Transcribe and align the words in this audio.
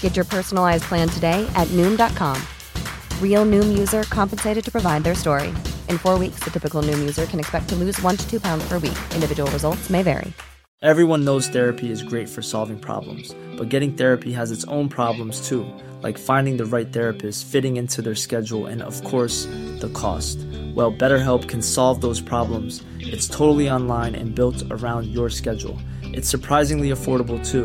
Get 0.00 0.16
your 0.16 0.24
personalized 0.24 0.84
plan 0.84 1.08
today 1.08 1.48
at 1.54 1.68
Noom.com. 1.68 2.42
Real 3.22 3.46
Noom 3.46 3.78
user 3.78 4.02
compensated 4.02 4.64
to 4.64 4.72
provide 4.72 5.04
their 5.04 5.14
story. 5.14 5.50
In 5.88 5.98
four 5.98 6.18
weeks, 6.18 6.40
the 6.40 6.50
typical 6.50 6.82
Noom 6.82 6.98
user 6.98 7.26
can 7.26 7.38
expect 7.38 7.68
to 7.68 7.76
lose 7.76 8.02
one 8.02 8.16
to 8.16 8.28
two 8.28 8.40
pounds 8.40 8.66
per 8.68 8.80
week. 8.80 8.98
Individual 9.14 9.48
results 9.52 9.88
may 9.88 10.02
vary. 10.02 10.32
Everyone 10.80 11.24
knows 11.24 11.48
therapy 11.48 11.90
is 11.90 12.04
great 12.04 12.28
for 12.28 12.40
solving 12.40 12.78
problems, 12.78 13.34
but 13.56 13.68
getting 13.68 13.94
therapy 13.94 14.30
has 14.30 14.52
its 14.52 14.64
own 14.66 14.88
problems 14.88 15.48
too, 15.48 15.66
like 16.02 16.16
finding 16.16 16.56
the 16.56 16.66
right 16.66 16.92
therapist, 16.92 17.46
fitting 17.46 17.76
into 17.76 18.00
their 18.00 18.14
schedule, 18.14 18.66
and 18.66 18.80
of 18.80 19.02
course, 19.02 19.46
the 19.80 19.90
cost. 19.92 20.38
Well, 20.76 20.92
BetterHelp 20.92 21.48
can 21.48 21.62
solve 21.62 22.00
those 22.00 22.20
problems. 22.20 22.84
It's 23.00 23.26
totally 23.26 23.68
online 23.68 24.14
and 24.14 24.36
built 24.36 24.62
around 24.70 25.06
your 25.08 25.30
schedule. 25.30 25.80
It's 26.04 26.28
surprisingly 26.28 26.90
affordable 26.90 27.44
too. 27.44 27.64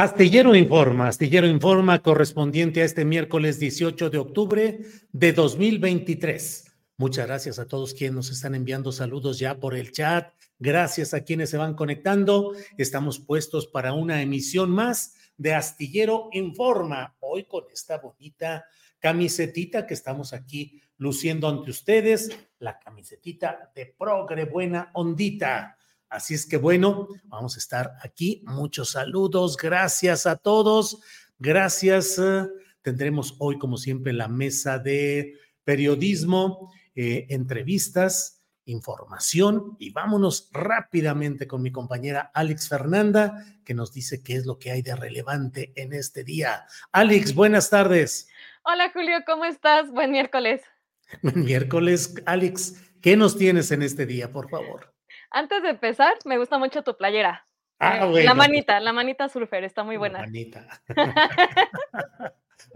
Astillero 0.00 0.54
Informa, 0.54 1.08
Astillero 1.08 1.48
Informa 1.48 2.00
correspondiente 2.00 2.82
a 2.82 2.84
este 2.84 3.04
miércoles 3.04 3.58
18 3.58 4.10
de 4.10 4.18
octubre 4.18 4.78
de 5.10 5.32
2023. 5.32 6.72
Muchas 6.98 7.26
gracias 7.26 7.58
a 7.58 7.66
todos 7.66 7.94
quienes 7.94 8.14
nos 8.14 8.30
están 8.30 8.54
enviando 8.54 8.92
saludos 8.92 9.40
ya 9.40 9.58
por 9.58 9.74
el 9.74 9.90
chat. 9.90 10.32
Gracias 10.60 11.14
a 11.14 11.24
quienes 11.24 11.50
se 11.50 11.56
van 11.56 11.74
conectando. 11.74 12.52
Estamos 12.76 13.18
puestos 13.18 13.66
para 13.66 13.92
una 13.92 14.22
emisión 14.22 14.70
más 14.70 15.14
de 15.36 15.54
Astillero 15.54 16.28
Informa. 16.30 17.16
Hoy 17.18 17.46
con 17.46 17.64
esta 17.72 17.98
bonita 17.98 18.66
camisetita 19.00 19.84
que 19.84 19.94
estamos 19.94 20.32
aquí 20.32 20.80
luciendo 20.98 21.48
ante 21.48 21.72
ustedes, 21.72 22.30
la 22.60 22.78
camisetita 22.78 23.72
de 23.74 23.86
Progre 23.98 24.44
Buena 24.44 24.92
Ondita. 24.94 25.76
Así 26.10 26.34
es 26.34 26.46
que 26.46 26.56
bueno, 26.56 27.08
vamos 27.24 27.56
a 27.56 27.58
estar 27.58 27.92
aquí. 28.02 28.42
Muchos 28.46 28.90
saludos. 28.92 29.56
Gracias 29.56 30.26
a 30.26 30.36
todos. 30.36 31.00
Gracias. 31.38 32.18
eh, 32.18 32.46
Tendremos 32.82 33.34
hoy, 33.38 33.58
como 33.58 33.76
siempre, 33.76 34.12
la 34.12 34.28
mesa 34.28 34.78
de 34.78 35.34
periodismo, 35.64 36.72
eh, 36.94 37.26
entrevistas, 37.28 38.42
información 38.64 39.76
y 39.78 39.90
vámonos 39.90 40.48
rápidamente 40.52 41.46
con 41.46 41.62
mi 41.62 41.72
compañera 41.72 42.30
Alex 42.34 42.68
Fernanda, 42.68 43.44
que 43.64 43.74
nos 43.74 43.92
dice 43.92 44.22
qué 44.22 44.36
es 44.36 44.46
lo 44.46 44.58
que 44.58 44.70
hay 44.70 44.82
de 44.82 44.94
relevante 44.94 45.72
en 45.76 45.92
este 45.92 46.24
día. 46.24 46.66
Alex, 46.92 47.34
buenas 47.34 47.70
tardes. 47.70 48.28
Hola 48.62 48.90
Julio, 48.92 49.18
¿cómo 49.26 49.44
estás? 49.44 49.90
Buen 49.90 50.10
miércoles. 50.12 50.62
Miércoles, 51.22 52.14
Alex, 52.26 52.74
¿qué 53.00 53.16
nos 53.16 53.38
tienes 53.38 53.70
en 53.70 53.80
este 53.82 54.04
día, 54.04 54.30
por 54.30 54.50
favor? 54.50 54.94
Antes 55.30 55.62
de 55.62 55.70
empezar, 55.70 56.14
me 56.24 56.38
gusta 56.38 56.58
mucho 56.58 56.82
tu 56.82 56.96
playera. 56.96 57.46
Ah, 57.78 57.98
Eh, 58.04 58.10
bueno. 58.10 58.26
La 58.26 58.34
manita, 58.34 58.80
la 58.80 58.92
manita 58.92 59.28
surfer, 59.28 59.62
está 59.64 59.84
muy 59.84 59.94
La 59.96 59.98
buena. 60.00 60.18
manita. 60.20 60.66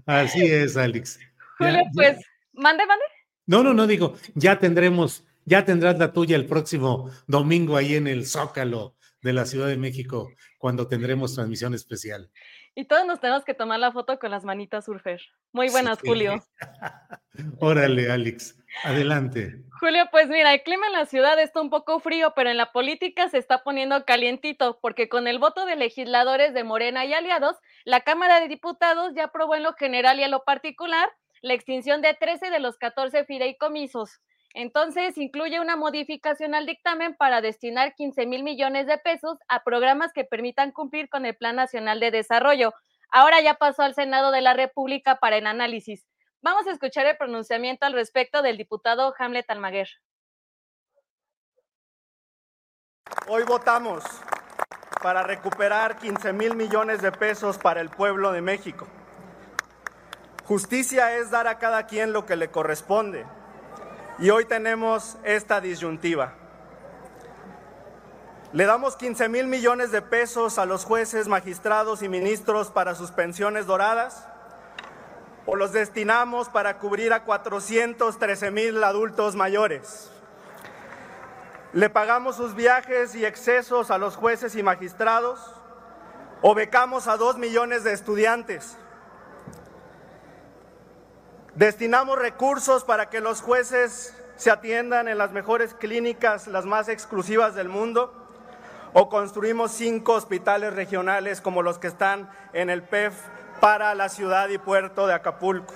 Así 0.06 0.44
es, 0.46 0.76
Alex. 0.76 1.18
Julio, 1.58 1.74
ya- 1.74 1.90
pues, 1.94 2.18
mande, 2.52 2.86
mande. 2.86 3.04
No, 3.46 3.62
no, 3.62 3.74
no 3.74 3.86
digo, 3.86 4.14
ya 4.34 4.58
tendremos, 4.58 5.24
ya 5.44 5.64
tendrás 5.64 5.98
la 5.98 6.12
tuya 6.12 6.36
el 6.36 6.46
próximo 6.46 7.10
domingo 7.26 7.76
ahí 7.76 7.96
en 7.96 8.06
el 8.06 8.26
Zócalo 8.26 8.94
de 9.22 9.32
la 9.32 9.44
Ciudad 9.46 9.66
de 9.68 9.76
México, 9.76 10.30
cuando 10.58 10.86
tendremos 10.88 11.34
transmisión 11.34 11.74
especial. 11.74 12.30
Y 12.74 12.84
todos 12.86 13.06
nos 13.06 13.20
tenemos 13.20 13.44
que 13.44 13.54
tomar 13.54 13.78
la 13.80 13.92
foto 13.92 14.18
con 14.18 14.30
las 14.30 14.44
manitas 14.44 14.84
surfer. 14.86 15.20
Muy 15.52 15.68
buenas, 15.70 15.98
Sí. 15.98 16.08
Julio. 16.08 16.44
Órale, 17.60 18.10
Alex, 18.10 18.56
adelante. 18.84 19.62
Julio, 19.80 20.06
pues 20.10 20.28
mira, 20.28 20.54
el 20.54 20.62
clima 20.62 20.86
en 20.86 20.92
la 20.92 21.06
ciudad 21.06 21.38
está 21.40 21.60
un 21.60 21.70
poco 21.70 21.98
frío, 21.98 22.34
pero 22.36 22.50
en 22.50 22.56
la 22.56 22.70
política 22.72 23.28
se 23.28 23.38
está 23.38 23.64
poniendo 23.64 24.04
calientito, 24.04 24.78
porque 24.80 25.08
con 25.08 25.26
el 25.26 25.38
voto 25.38 25.66
de 25.66 25.76
legisladores 25.76 26.54
de 26.54 26.62
Morena 26.62 27.04
y 27.04 27.12
aliados, 27.14 27.56
la 27.84 28.02
Cámara 28.02 28.40
de 28.40 28.48
Diputados 28.48 29.12
ya 29.16 29.24
aprobó 29.24 29.56
en 29.56 29.64
lo 29.64 29.72
general 29.74 30.20
y 30.20 30.22
en 30.22 30.30
lo 30.30 30.44
particular 30.44 31.10
la 31.40 31.54
extinción 31.54 32.00
de 32.00 32.14
13 32.14 32.50
de 32.50 32.60
los 32.60 32.78
14 32.78 33.24
fideicomisos. 33.24 34.20
Entonces, 34.54 35.16
incluye 35.16 35.60
una 35.60 35.76
modificación 35.76 36.54
al 36.54 36.66
dictamen 36.66 37.16
para 37.16 37.40
destinar 37.40 37.94
15 37.94 38.26
mil 38.26 38.42
millones 38.42 38.86
de 38.86 38.98
pesos 38.98 39.38
a 39.48 39.64
programas 39.64 40.12
que 40.12 40.24
permitan 40.24 40.72
cumplir 40.72 41.08
con 41.08 41.24
el 41.24 41.34
Plan 41.36 41.56
Nacional 41.56 42.00
de 42.00 42.10
Desarrollo. 42.10 42.72
Ahora 43.10 43.40
ya 43.40 43.54
pasó 43.54 43.82
al 43.82 43.94
Senado 43.94 44.30
de 44.30 44.42
la 44.42 44.54
República 44.54 45.16
para 45.16 45.38
el 45.38 45.46
análisis. 45.46 46.06
Vamos 46.44 46.66
a 46.66 46.72
escuchar 46.72 47.06
el 47.06 47.16
pronunciamiento 47.16 47.86
al 47.86 47.92
respecto 47.92 48.42
del 48.42 48.56
diputado 48.56 49.14
Hamlet 49.16 49.48
Almaguer. 49.48 49.88
Hoy 53.28 53.44
votamos 53.44 54.02
para 55.00 55.22
recuperar 55.22 55.98
15 55.98 56.32
mil 56.32 56.56
millones 56.56 57.00
de 57.00 57.12
pesos 57.12 57.58
para 57.58 57.80
el 57.80 57.90
pueblo 57.90 58.32
de 58.32 58.40
México. 58.40 58.88
Justicia 60.44 61.16
es 61.16 61.30
dar 61.30 61.46
a 61.46 61.60
cada 61.60 61.86
quien 61.86 62.12
lo 62.12 62.26
que 62.26 62.34
le 62.34 62.50
corresponde. 62.50 63.24
Y 64.18 64.30
hoy 64.30 64.44
tenemos 64.44 65.18
esta 65.22 65.60
disyuntiva. 65.60 66.34
Le 68.52 68.66
damos 68.66 68.96
15 68.96 69.28
mil 69.28 69.46
millones 69.46 69.92
de 69.92 70.02
pesos 70.02 70.58
a 70.58 70.66
los 70.66 70.84
jueces, 70.84 71.28
magistrados 71.28 72.02
y 72.02 72.08
ministros 72.08 72.72
para 72.72 72.96
sus 72.96 73.12
pensiones 73.12 73.66
doradas 73.66 74.26
o 75.46 75.56
los 75.56 75.72
destinamos 75.72 76.48
para 76.48 76.78
cubrir 76.78 77.12
a 77.12 77.24
413 77.24 78.50
mil 78.50 78.82
adultos 78.84 79.34
mayores. 79.34 80.10
Le 81.72 81.88
pagamos 81.88 82.36
sus 82.36 82.54
viajes 82.54 83.14
y 83.14 83.24
excesos 83.24 83.90
a 83.90 83.98
los 83.98 84.16
jueces 84.16 84.54
y 84.56 84.62
magistrados 84.62 85.40
o 86.42 86.54
becamos 86.54 87.08
a 87.08 87.16
dos 87.16 87.38
millones 87.38 87.82
de 87.84 87.92
estudiantes. 87.92 88.76
Destinamos 91.54 92.18
recursos 92.18 92.84
para 92.84 93.08
que 93.10 93.20
los 93.20 93.40
jueces 93.40 94.14
se 94.36 94.50
atiendan 94.50 95.08
en 95.08 95.18
las 95.18 95.32
mejores 95.32 95.74
clínicas, 95.74 96.46
las 96.46 96.64
más 96.64 96.88
exclusivas 96.88 97.54
del 97.54 97.68
mundo, 97.68 98.12
o 98.92 99.08
construimos 99.08 99.72
cinco 99.72 100.14
hospitales 100.14 100.74
regionales 100.74 101.40
como 101.40 101.62
los 101.62 101.78
que 101.78 101.88
están 101.88 102.30
en 102.52 102.70
el 102.70 102.82
PEF 102.82 103.14
para 103.62 103.94
la 103.94 104.08
ciudad 104.08 104.48
y 104.48 104.58
puerto 104.58 105.06
de 105.06 105.14
Acapulco. 105.14 105.72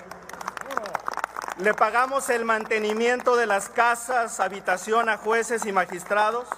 Le 1.57 1.73
pagamos 1.73 2.29
el 2.29 2.43
mantenimiento 2.43 3.37
de 3.37 3.45
las 3.45 3.69
casas, 3.69 4.41
habitación 4.41 5.07
a 5.07 5.15
jueces 5.15 5.65
y 5.65 5.71
magistrados, 5.71 6.49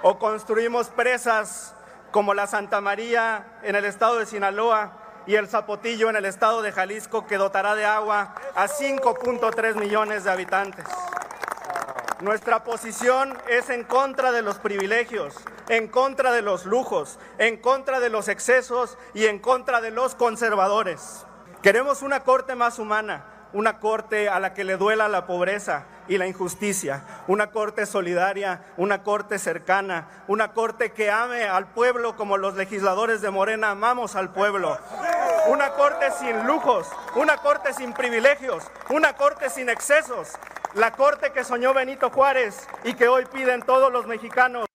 o 0.00 0.18
construimos 0.18 0.88
presas 0.88 1.74
como 2.10 2.32
la 2.32 2.46
Santa 2.46 2.80
María 2.80 3.58
en 3.64 3.76
el 3.76 3.84
estado 3.84 4.18
de 4.18 4.24
Sinaloa 4.24 4.92
y 5.26 5.34
el 5.34 5.46
Zapotillo 5.46 6.08
en 6.08 6.16
el 6.16 6.24
estado 6.24 6.62
de 6.62 6.72
Jalisco 6.72 7.26
que 7.26 7.36
dotará 7.36 7.74
de 7.74 7.84
agua 7.84 8.34
a 8.54 8.66
5.3 8.66 9.74
millones 9.74 10.24
de 10.24 10.30
habitantes. 10.30 10.86
Nuestra 12.20 12.64
posición 12.64 13.36
es 13.46 13.68
en 13.68 13.84
contra 13.84 14.32
de 14.32 14.40
los 14.40 14.58
privilegios, 14.58 15.34
en 15.68 15.86
contra 15.86 16.32
de 16.32 16.40
los 16.40 16.64
lujos, 16.64 17.18
en 17.36 17.58
contra 17.58 18.00
de 18.00 18.08
los 18.08 18.28
excesos 18.28 18.96
y 19.12 19.26
en 19.26 19.38
contra 19.38 19.82
de 19.82 19.90
los 19.90 20.14
conservadores. 20.14 21.26
Queremos 21.60 22.00
una 22.00 22.20
corte 22.20 22.54
más 22.54 22.78
humana, 22.78 23.26
una 23.52 23.80
corte 23.80 24.30
a 24.30 24.40
la 24.40 24.54
que 24.54 24.64
le 24.64 24.78
duela 24.78 25.08
la 25.08 25.26
pobreza 25.26 25.84
y 26.08 26.16
la 26.16 26.26
injusticia, 26.26 27.04
una 27.26 27.50
corte 27.50 27.84
solidaria, 27.84 28.64
una 28.78 29.02
corte 29.02 29.38
cercana, 29.38 30.24
una 30.26 30.54
corte 30.54 30.92
que 30.92 31.10
ame 31.10 31.44
al 31.44 31.66
pueblo 31.66 32.16
como 32.16 32.38
los 32.38 32.54
legisladores 32.54 33.20
de 33.20 33.30
Morena 33.30 33.72
amamos 33.72 34.16
al 34.16 34.32
pueblo, 34.32 34.78
una 35.48 35.72
corte 35.72 36.10
sin 36.18 36.46
lujos, 36.46 36.88
una 37.14 37.36
corte 37.36 37.74
sin 37.74 37.92
privilegios, 37.92 38.64
una 38.88 39.12
corte 39.12 39.50
sin 39.50 39.68
excesos, 39.68 40.30
la 40.76 40.92
corte 40.92 41.32
que 41.32 41.42
soñó 41.42 41.72
Benito 41.72 42.10
Juárez 42.10 42.68
y 42.84 42.94
que 42.94 43.08
hoy 43.08 43.24
piden 43.32 43.62
todos 43.62 43.90
los 43.90 44.06
mexicanos. 44.06 44.66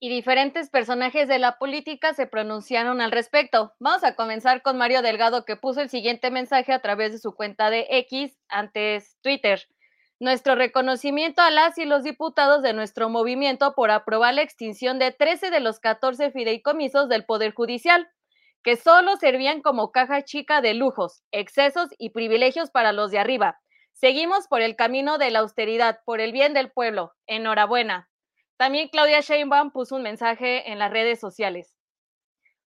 Y 0.00 0.08
diferentes 0.08 0.68
personajes 0.68 1.28
de 1.28 1.38
la 1.38 1.58
política 1.58 2.12
se 2.12 2.26
pronunciaron 2.26 3.00
al 3.00 3.12
respecto. 3.12 3.74
Vamos 3.78 4.04
a 4.04 4.14
comenzar 4.14 4.62
con 4.62 4.78
Mario 4.78 5.02
Delgado, 5.02 5.44
que 5.44 5.56
puso 5.56 5.80
el 5.80 5.90
siguiente 5.90 6.30
mensaje 6.30 6.72
a 6.72 6.80
través 6.80 7.12
de 7.12 7.18
su 7.18 7.34
cuenta 7.34 7.70
de 7.70 7.86
X, 7.90 8.36
antes 8.48 9.16
Twitter. 9.22 9.68
Nuestro 10.20 10.56
reconocimiento 10.56 11.42
a 11.42 11.50
las 11.50 11.78
y 11.78 11.84
los 11.84 12.02
diputados 12.02 12.62
de 12.62 12.72
nuestro 12.72 13.08
movimiento 13.08 13.74
por 13.74 13.92
aprobar 13.92 14.34
la 14.34 14.42
extinción 14.42 14.98
de 14.98 15.12
13 15.12 15.50
de 15.50 15.60
los 15.60 15.78
14 15.78 16.32
fideicomisos 16.32 17.08
del 17.08 17.24
Poder 17.24 17.54
Judicial 17.54 18.08
que 18.62 18.76
solo 18.76 19.16
servían 19.16 19.62
como 19.62 19.92
caja 19.92 20.22
chica 20.24 20.60
de 20.60 20.74
lujos, 20.74 21.22
excesos 21.30 21.88
y 21.96 22.10
privilegios 22.10 22.70
para 22.70 22.92
los 22.92 23.10
de 23.10 23.18
arriba. 23.18 23.60
Seguimos 24.00 24.46
por 24.46 24.62
el 24.62 24.76
camino 24.76 25.18
de 25.18 25.32
la 25.32 25.40
austeridad, 25.40 25.98
por 26.04 26.20
el 26.20 26.30
bien 26.30 26.54
del 26.54 26.70
pueblo. 26.70 27.14
Enhorabuena. 27.26 28.08
También 28.56 28.90
Claudia 28.90 29.22
Sheinbaum 29.22 29.72
puso 29.72 29.96
un 29.96 30.04
mensaje 30.04 30.70
en 30.70 30.78
las 30.78 30.92
redes 30.92 31.18
sociales. 31.18 31.74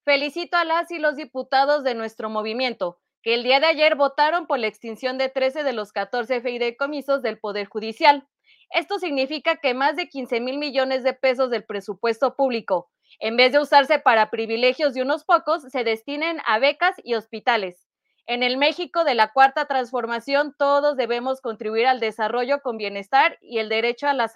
Felicito 0.04 0.58
a 0.58 0.66
las 0.66 0.92
y 0.92 1.00
los 1.00 1.16
diputados 1.16 1.86
de 1.86 1.96
nuestro 1.96 2.30
movimiento, 2.30 3.00
que 3.24 3.34
el 3.34 3.44
día 3.44 3.62
de 3.62 3.68
ayer 3.68 3.96
votaron 3.96 4.46
por 4.46 4.60
la 4.60 4.68
extinción 4.68 5.18
de 5.18 5.30
13 5.30 5.64
de 5.64 5.72
los 5.72 5.94
14 5.94 6.42
fideicomisos 6.42 7.22
del 7.22 7.40
Poder 7.40 7.68
Judicial. 7.68 8.28
Esto 8.70 9.00
significa 9.00 9.56
que 9.56 9.74
más 9.74 9.96
de 9.96 10.10
15 10.10 10.42
mil 10.42 10.58
millones 10.58 11.02
de 11.06 11.14
pesos 11.14 11.50
del 11.50 11.64
presupuesto 11.64 12.36
público, 12.36 12.92
en 13.22 13.38
vez 13.38 13.54
de 13.54 13.60
usarse 13.60 14.00
para 14.00 14.32
privilegios 14.32 14.94
de 14.94 15.02
unos 15.02 15.24
pocos, 15.24 15.62
se 15.64 15.86
destinen 15.86 16.42
a 16.46 16.60
becas 16.60 16.96
y 17.06 17.14
hospitales. 17.14 17.88
En 18.32 18.44
el 18.44 18.56
México 18.56 19.04
de 19.04 19.14
la 19.14 19.34
Cuarta 19.34 19.66
Transformación, 19.66 20.56
todos 20.58 20.96
debemos 20.96 21.42
contribuir 21.42 21.86
al 21.86 22.00
desarrollo 22.00 22.62
con 22.62 22.78
bienestar 22.78 23.38
y 23.42 23.60
el 23.60 23.68
derecho 23.68 24.08
a 24.08 24.14
la, 24.14 24.32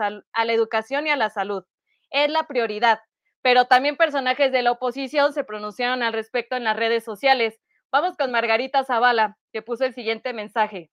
educación 0.51 1.07
y 1.07 1.11
a 1.11 1.15
la 1.15 1.29
salud. 1.29 1.63
Es 2.09 2.29
la 2.29 2.43
prioridad. 2.43 2.99
Pero 3.41 3.67
también 3.67 3.95
personajes 3.95 4.51
de 4.51 4.63
la 4.63 4.73
oposición 4.73 5.31
se 5.31 5.45
pronunciaron 5.45 6.03
al 6.03 6.11
respecto 6.11 6.57
en 6.57 6.65
las 6.65 6.75
redes 6.75 7.05
sociales. 7.05 7.57
Vamos 7.89 8.17
con 8.17 8.31
Margarita 8.31 8.83
Zavala, 8.83 9.37
que 9.53 9.61
puso 9.61 9.85
el 9.85 9.93
siguiente 9.93 10.33
mensaje. 10.33 10.91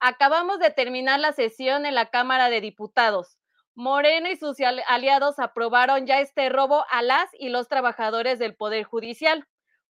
Acabamos 0.00 0.60
de 0.60 0.70
terminar 0.70 1.20
la 1.20 1.34
sesión 1.34 1.84
en 1.84 1.94
la 1.94 2.06
Cámara 2.06 2.48
de 2.48 2.62
Diputados. 2.62 3.36
Morena 3.74 4.30
y 4.30 4.36
sus 4.36 4.56
aliados 4.86 5.38
aprobaron 5.38 6.06
ya 6.06 6.20
este 6.20 6.48
robo 6.48 6.86
a 6.90 7.02
las 7.02 7.28
y 7.38 7.50
los 7.50 7.68
trabajadores 7.68 8.38
del 8.38 8.54
Poder 8.54 8.84
Judicial. 8.84 9.46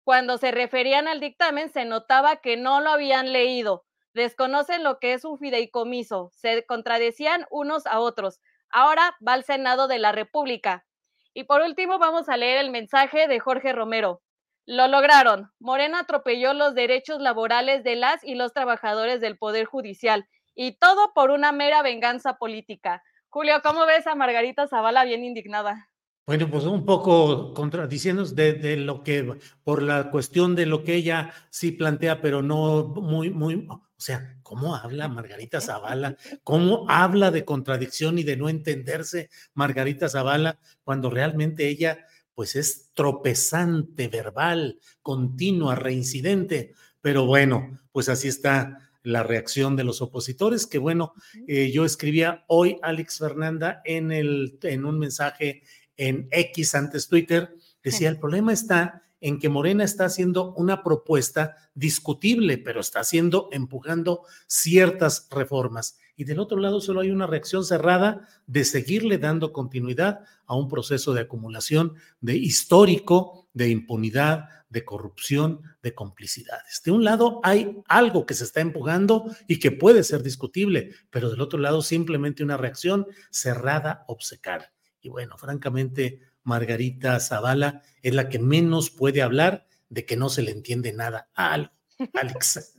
Cuando 0.09 0.39
se 0.39 0.53
referían 0.53 1.07
al 1.07 1.21
dictamen, 1.21 1.69
se 1.69 1.85
notaba 1.85 2.37
que 2.37 2.57
no 2.57 2.81
lo 2.81 2.89
habían 2.89 3.31
leído, 3.31 3.85
desconocen 4.15 4.83
lo 4.83 5.01
que 5.01 5.13
es 5.13 5.23
un 5.27 5.39
fideicomiso, 5.39 6.31
se 6.33 6.65
contradecían 6.65 7.45
unos 7.51 7.85
a 7.85 8.01
otros. 8.01 8.41
Ahora 8.71 9.15
va 9.21 9.35
al 9.35 9.45
Senado 9.45 9.87
de 9.87 9.99
la 9.99 10.13
República. 10.13 10.87
Y 11.35 11.45
por 11.45 11.61
último, 11.61 11.99
vamos 11.99 12.31
a 12.31 12.39
leer 12.39 12.57
el 12.57 12.71
mensaje 12.71 13.29
de 13.29 13.39
Jorge 13.39 13.75
Romero. 13.75 14.23
Lo 14.65 14.89
lograron. 14.89 15.53
Morena 15.59 16.01
atropelló 16.01 16.55
los 16.55 16.75
derechos 16.75 17.21
laborales 17.21 17.85
de 17.85 17.97
las 17.97 18.25
y 18.25 18.35
los 18.35 18.55
trabajadores 18.55 19.21
del 19.21 19.37
Poder 19.37 19.67
Judicial, 19.67 20.27
y 20.55 20.79
todo 20.79 21.13
por 21.13 21.31
una 21.31 21.53
mera 21.53 21.83
venganza 21.83 22.39
política. 22.39 23.03
Julio, 23.29 23.61
¿cómo 23.63 23.85
ves 23.85 24.07
a 24.07 24.15
Margarita 24.15 24.69
Zavala 24.69 25.05
bien 25.05 25.23
indignada? 25.23 25.88
Bueno, 26.29 26.51
pues 26.51 26.65
un 26.65 26.85
poco 26.85 27.55
contradiciéndose 27.55 28.35
de, 28.35 28.53
de, 28.53 28.77
lo 28.77 29.03
que, 29.03 29.39
por 29.65 29.81
la 29.81 30.11
cuestión 30.11 30.55
de 30.55 30.67
lo 30.67 30.85
que 30.85 30.95
ella 30.95 31.33
sí 31.49 31.73
plantea, 31.73 32.21
pero 32.21 32.43
no 32.43 32.85
muy, 32.89 33.31
muy, 33.31 33.67
o 33.67 33.81
sea, 33.97 34.37
¿cómo 34.43 34.77
habla 34.77 35.09
Margarita 35.09 35.63
Zavala? 35.63 36.19
¿Cómo 36.45 36.85
habla 36.91 37.31
de 37.31 37.47
contradicción 37.47 38.19
y 38.19 38.25
de 38.25 38.37
no 38.37 38.51
entenderse 38.51 39.31
Margarita 39.55 40.07
Zavala 40.07 40.59
cuando 40.85 41.09
realmente 41.09 41.67
ella, 41.67 42.05
pues 42.35 42.57
es 42.57 42.91
tropezante, 42.93 44.09
verbal, 44.09 44.81
continua, 45.01 45.77
reincidente? 45.77 46.75
Pero 47.01 47.25
bueno, 47.25 47.81
pues 47.91 48.11
así 48.11 48.29
está 48.29 48.91
la 49.03 49.23
reacción 49.23 49.77
de 49.77 49.85
los 49.85 50.03
opositores, 50.03 50.67
que 50.67 50.77
bueno, 50.77 51.15
eh, 51.47 51.71
yo 51.73 51.87
escribía 51.87 52.45
hoy, 52.49 52.77
Alex 52.83 53.17
Fernanda, 53.17 53.81
en, 53.87 54.13
el, 54.13 54.59
en 54.63 54.85
un 54.85 54.99
mensaje 54.99 55.63
en 55.99 56.29
X 56.31 56.75
antes 56.75 57.09
Twitter, 57.09 57.55
decía, 57.83 58.09
el 58.09 58.19
problema 58.19 58.55
está 58.55 59.03
en 59.21 59.39
que 59.39 59.49
Morena 59.49 59.85
está 59.85 60.05
haciendo 60.05 60.55
una 60.55 60.83
propuesta 60.83 61.57
discutible, 61.75 62.59
pero 62.59 62.81
está 62.81 63.01
haciendo, 63.01 63.49
empujando 63.53 64.23
ciertas 64.47 65.29
reformas. 65.31 65.99
Y 66.17 66.25
del 66.25 66.39
otro 66.39 66.59
lado 66.59 66.81
solo 66.81 67.01
hay 67.01 67.11
una 67.11 67.27
reacción 67.27 67.65
cerrada 67.65 68.29
de 68.47 68.65
seguirle 68.65 69.19
dando 69.19 69.53
continuidad 69.53 70.21
a 70.47 70.57
un 70.57 70.69
proceso 70.69 71.15
de 71.15 71.23
acumulación 71.23 71.95
de 72.21 72.37
histórico, 72.37 73.49
de 73.53 73.69
impunidad, 73.69 74.49
de 74.69 74.85
corrupción, 74.85 75.63
de 75.83 75.95
complicidades. 75.95 76.83
De 76.85 76.91
un 76.91 77.05
lado 77.05 77.41
hay 77.43 77.79
algo 77.89 78.27
que 78.27 78.35
se 78.35 78.45
está 78.45 78.61
empujando 78.61 79.25
y 79.47 79.59
que 79.59 79.73
puede 79.73 80.05
ser 80.05 80.23
discutible, 80.23 80.93
pero 81.11 81.31
del 81.31 81.41
otro 81.41 81.59
lado 81.59 81.83
simplemente 81.83 82.45
una 82.45 82.57
reacción 82.57 83.07
cerrada, 83.31 84.05
obcecada. 84.09 84.73
Y 85.09 85.11
bueno, 85.11 85.39
francamente, 85.39 86.21
Margarita 86.43 87.19
Zavala 87.19 87.81
es 88.03 88.15
la 88.15 88.29
que 88.29 88.39
menos 88.39 88.91
puede 88.91 89.23
hablar 89.23 89.67
de 89.89 90.05
que 90.05 90.19
no 90.19 90.29
se 90.29 90.43
le 90.43 90.51
entiende 90.51 90.93
nada 90.93 91.31
a 91.35 91.55
algo. 91.55 91.73
Alex. 92.13 92.77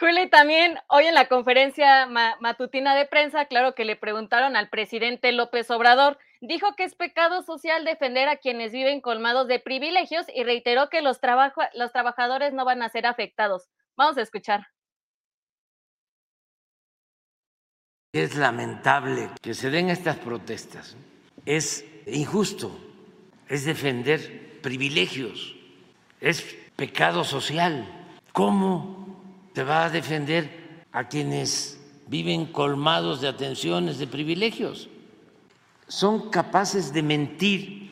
Julie, 0.00 0.26
también 0.26 0.80
hoy 0.88 1.04
en 1.04 1.14
la 1.14 1.28
conferencia 1.28 2.08
matutina 2.40 2.96
de 2.96 3.06
prensa, 3.06 3.44
claro 3.44 3.76
que 3.76 3.84
le 3.84 3.94
preguntaron 3.94 4.56
al 4.56 4.70
presidente 4.70 5.30
López 5.30 5.70
Obrador, 5.70 6.18
dijo 6.40 6.74
que 6.74 6.82
es 6.82 6.96
pecado 6.96 7.42
social 7.42 7.84
defender 7.84 8.28
a 8.28 8.38
quienes 8.38 8.72
viven 8.72 9.00
colmados 9.00 9.46
de 9.46 9.60
privilegios 9.60 10.26
y 10.34 10.42
reiteró 10.42 10.88
que 10.88 11.00
los, 11.00 11.20
los 11.74 11.92
trabajadores 11.92 12.52
no 12.52 12.64
van 12.64 12.82
a 12.82 12.88
ser 12.88 13.06
afectados. 13.06 13.68
Vamos 13.96 14.18
a 14.18 14.22
escuchar. 14.22 14.66
Es 18.12 18.36
lamentable 18.36 19.30
que 19.40 19.54
se 19.54 19.70
den 19.70 19.88
estas 19.88 20.16
protestas. 20.16 20.96
Es 21.46 21.84
injusto. 22.06 22.78
Es 23.48 23.64
defender 23.64 24.60
privilegios. 24.62 25.54
Es 26.20 26.44
pecado 26.76 27.24
social. 27.24 27.86
¿Cómo 28.32 29.02
te 29.52 29.64
va 29.64 29.84
a 29.84 29.90
defender 29.90 30.84
a 30.92 31.08
quienes 31.08 31.78
viven 32.06 32.46
colmados 32.46 33.20
de 33.20 33.28
atenciones, 33.28 33.98
de 33.98 34.06
privilegios. 34.06 34.88
Son 35.88 36.30
capaces 36.30 36.92
de 36.92 37.02
mentir, 37.02 37.90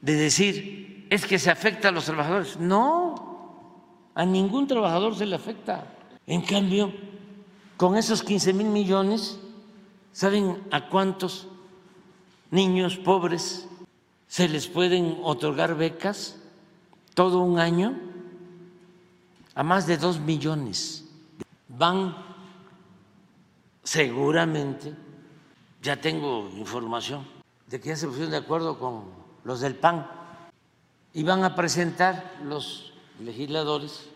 de 0.00 0.14
decir, 0.14 1.06
es 1.10 1.26
que 1.26 1.38
se 1.38 1.50
afecta 1.50 1.88
a 1.88 1.92
los 1.92 2.04
trabajadores. 2.04 2.58
No, 2.58 3.14
a 4.14 4.24
ningún 4.24 4.66
trabajador 4.66 5.16
se 5.16 5.26
le 5.26 5.34
afecta. 5.34 5.92
En 6.26 6.42
cambio, 6.42 6.92
con 7.76 7.96
esos 7.96 8.22
15 8.22 8.52
mil 8.52 8.68
millones, 8.68 9.38
¿saben 10.16 10.66
a 10.70 10.88
cuántos 10.88 11.46
niños 12.50 12.96
pobres 12.96 13.68
se 14.26 14.48
les 14.48 14.66
pueden 14.66 15.20
otorgar 15.22 15.76
becas 15.76 16.36
todo 17.14 17.40
un 17.40 17.58
año? 17.58 18.06
a 19.56 19.62
más 19.62 19.86
de 19.86 19.96
dos 19.96 20.20
millones. 20.20 21.02
Van 21.66 22.14
seguramente, 23.82 24.94
ya 25.82 25.98
tengo 25.98 26.48
información 26.50 27.26
de 27.66 27.80
que 27.80 27.88
ya 27.88 27.96
se 27.96 28.06
pusieron 28.06 28.30
de 28.32 28.36
acuerdo 28.36 28.78
con 28.78 29.04
los 29.44 29.60
del 29.60 29.74
PAN 29.74 30.06
y 31.14 31.22
van 31.22 31.42
a 31.42 31.54
presentar 31.54 32.36
los 32.44 32.92
legisladores 33.18 34.10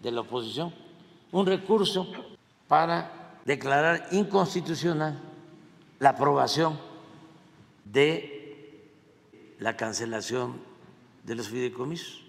de 0.00 0.12
la 0.12 0.20
oposición 0.20 0.72
un 1.32 1.44
recurso 1.44 2.06
para 2.68 3.40
declarar 3.44 4.06
inconstitucional 4.12 5.20
la 5.98 6.10
aprobación 6.10 6.78
de 7.84 8.34
la 9.58 9.76
cancelación 9.76 10.60
de 11.22 11.34
los 11.34 11.48
fideicomisos. 11.48 12.24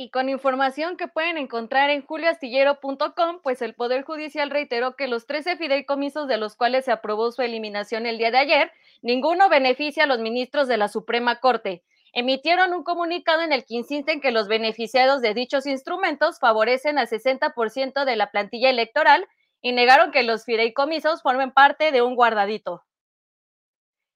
Y 0.00 0.10
con 0.10 0.28
información 0.28 0.96
que 0.96 1.08
pueden 1.08 1.38
encontrar 1.38 1.90
en 1.90 2.06
julioastillero.com, 2.06 3.40
pues 3.42 3.60
el 3.62 3.74
Poder 3.74 4.04
Judicial 4.04 4.48
reiteró 4.48 4.94
que 4.94 5.08
los 5.08 5.26
13 5.26 5.56
fideicomisos 5.56 6.28
de 6.28 6.36
los 6.36 6.54
cuales 6.54 6.84
se 6.84 6.92
aprobó 6.92 7.32
su 7.32 7.42
eliminación 7.42 8.06
el 8.06 8.16
día 8.16 8.30
de 8.30 8.38
ayer, 8.38 8.72
ninguno 9.02 9.48
beneficia 9.48 10.04
a 10.04 10.06
los 10.06 10.20
ministros 10.20 10.68
de 10.68 10.76
la 10.76 10.86
Suprema 10.86 11.40
Corte. 11.40 11.82
Emitieron 12.12 12.72
un 12.72 12.84
comunicado 12.84 13.42
en 13.42 13.52
el 13.52 13.64
que 13.64 13.74
insisten 13.74 14.20
que 14.20 14.30
los 14.30 14.48
beneficiados 14.48 15.20
de 15.20 15.34
dichos 15.34 15.66
instrumentos 15.66 16.38
favorecen 16.38 16.98
al 16.98 17.08
60% 17.08 18.04
de 18.04 18.16
la 18.16 18.30
plantilla 18.30 18.70
electoral 18.70 19.26
y 19.60 19.72
negaron 19.72 20.12
que 20.12 20.22
los 20.22 20.44
fideicomisos 20.44 21.22
formen 21.22 21.52
parte 21.52 21.92
de 21.92 22.02
un 22.02 22.14
guardadito. 22.14 22.84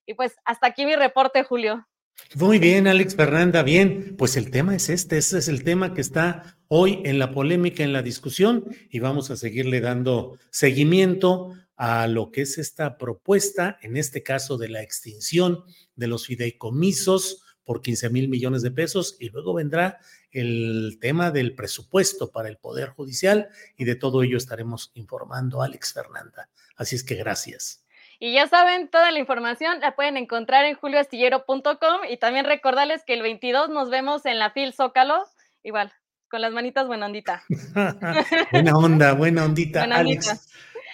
Y 0.07 0.15
pues 0.15 0.37
hasta 0.45 0.69
aquí 0.69 0.87
mi 0.87 0.97
reporte, 0.97 1.45
Julio. 1.45 1.87
Muy 2.35 2.59
bien, 2.59 2.87
Alex 2.87 3.17
Fernanda, 3.17 3.63
bien, 3.63 4.17
pues 4.17 4.37
el 4.37 4.51
tema 4.51 4.75
es 4.75 4.89
este, 4.89 5.19
ese 5.19 5.39
es 5.39 5.49
el 5.49 5.65
tema 5.65 5.95
que 5.95 6.01
está 6.01 6.59
hoy 6.69 7.01
en 7.05 7.19
la 7.19 7.33
polémica, 7.33 7.83
en 7.83 7.93
la 7.93 8.03
discusión, 8.03 8.65
y 8.91 9.01
vamos 9.01 9.31
a 9.31 9.37
seguirle 9.37 9.81
dando 9.81 10.39
seguimiento 10.51 11.55
a 11.77 12.07
lo 12.07 12.31
que 12.31 12.43
es 12.43 12.59
esta 12.59 12.97
propuesta, 12.97 13.79
en 13.83 13.97
este 13.97 14.23
caso 14.23 14.57
de 14.57 14.69
la 14.69 14.83
extinción 14.83 15.65
de 15.97 16.07
los 16.07 16.27
fideicomisos 16.27 17.43
por 17.65 17.83
15 17.83 18.11
mil 18.11 18.29
millones 18.29 18.63
de 18.63 18.71
pesos, 18.71 19.17
y 19.21 19.31
luego 19.31 19.55
vendrá 19.55 19.99
el 20.31 20.99
tema 21.01 21.31
del 21.31 21.55
presupuesto 21.55 22.31
para 22.31 22.49
el 22.49 22.57
Poder 22.57 22.91
Judicial, 22.91 23.49
y 23.77 23.85
de 23.85 23.95
todo 23.95 24.23
ello 24.23 24.37
estaremos 24.37 24.91
informando, 24.95 25.63
Alex 25.63 25.93
Fernanda. 25.93 26.49
Así 26.77 26.97
es 26.97 27.05
que 27.05 27.15
gracias. 27.15 27.83
Y 28.19 28.33
ya 28.33 28.47
saben, 28.47 28.89
toda 28.89 29.11
la 29.11 29.19
información 29.19 29.81
la 29.81 29.97
pueden 29.97 30.17
encontrar 30.17 30.65
en 30.65 30.77
julioastillero.com 30.77 32.03
y 32.09 32.19
también 32.19 32.45
recordarles 32.45 33.03
que 33.05 33.15
el 33.15 33.23
22 33.23 33.69
nos 33.69 33.91
vemos 33.91 34.25
en 34.27 34.39
la 34.39 34.51
FIL 34.51 34.73
Zócalo, 34.73 35.25
igual, 35.65 35.93
con 36.29 36.41
las 36.41 36.53
manitas 36.53 36.87
buena 36.87 37.07
ondita. 37.07 37.43
buena 38.53 38.77
onda, 38.77 39.15
buena 39.15 39.45
ondita, 39.45 39.83
Alex. 39.83 40.49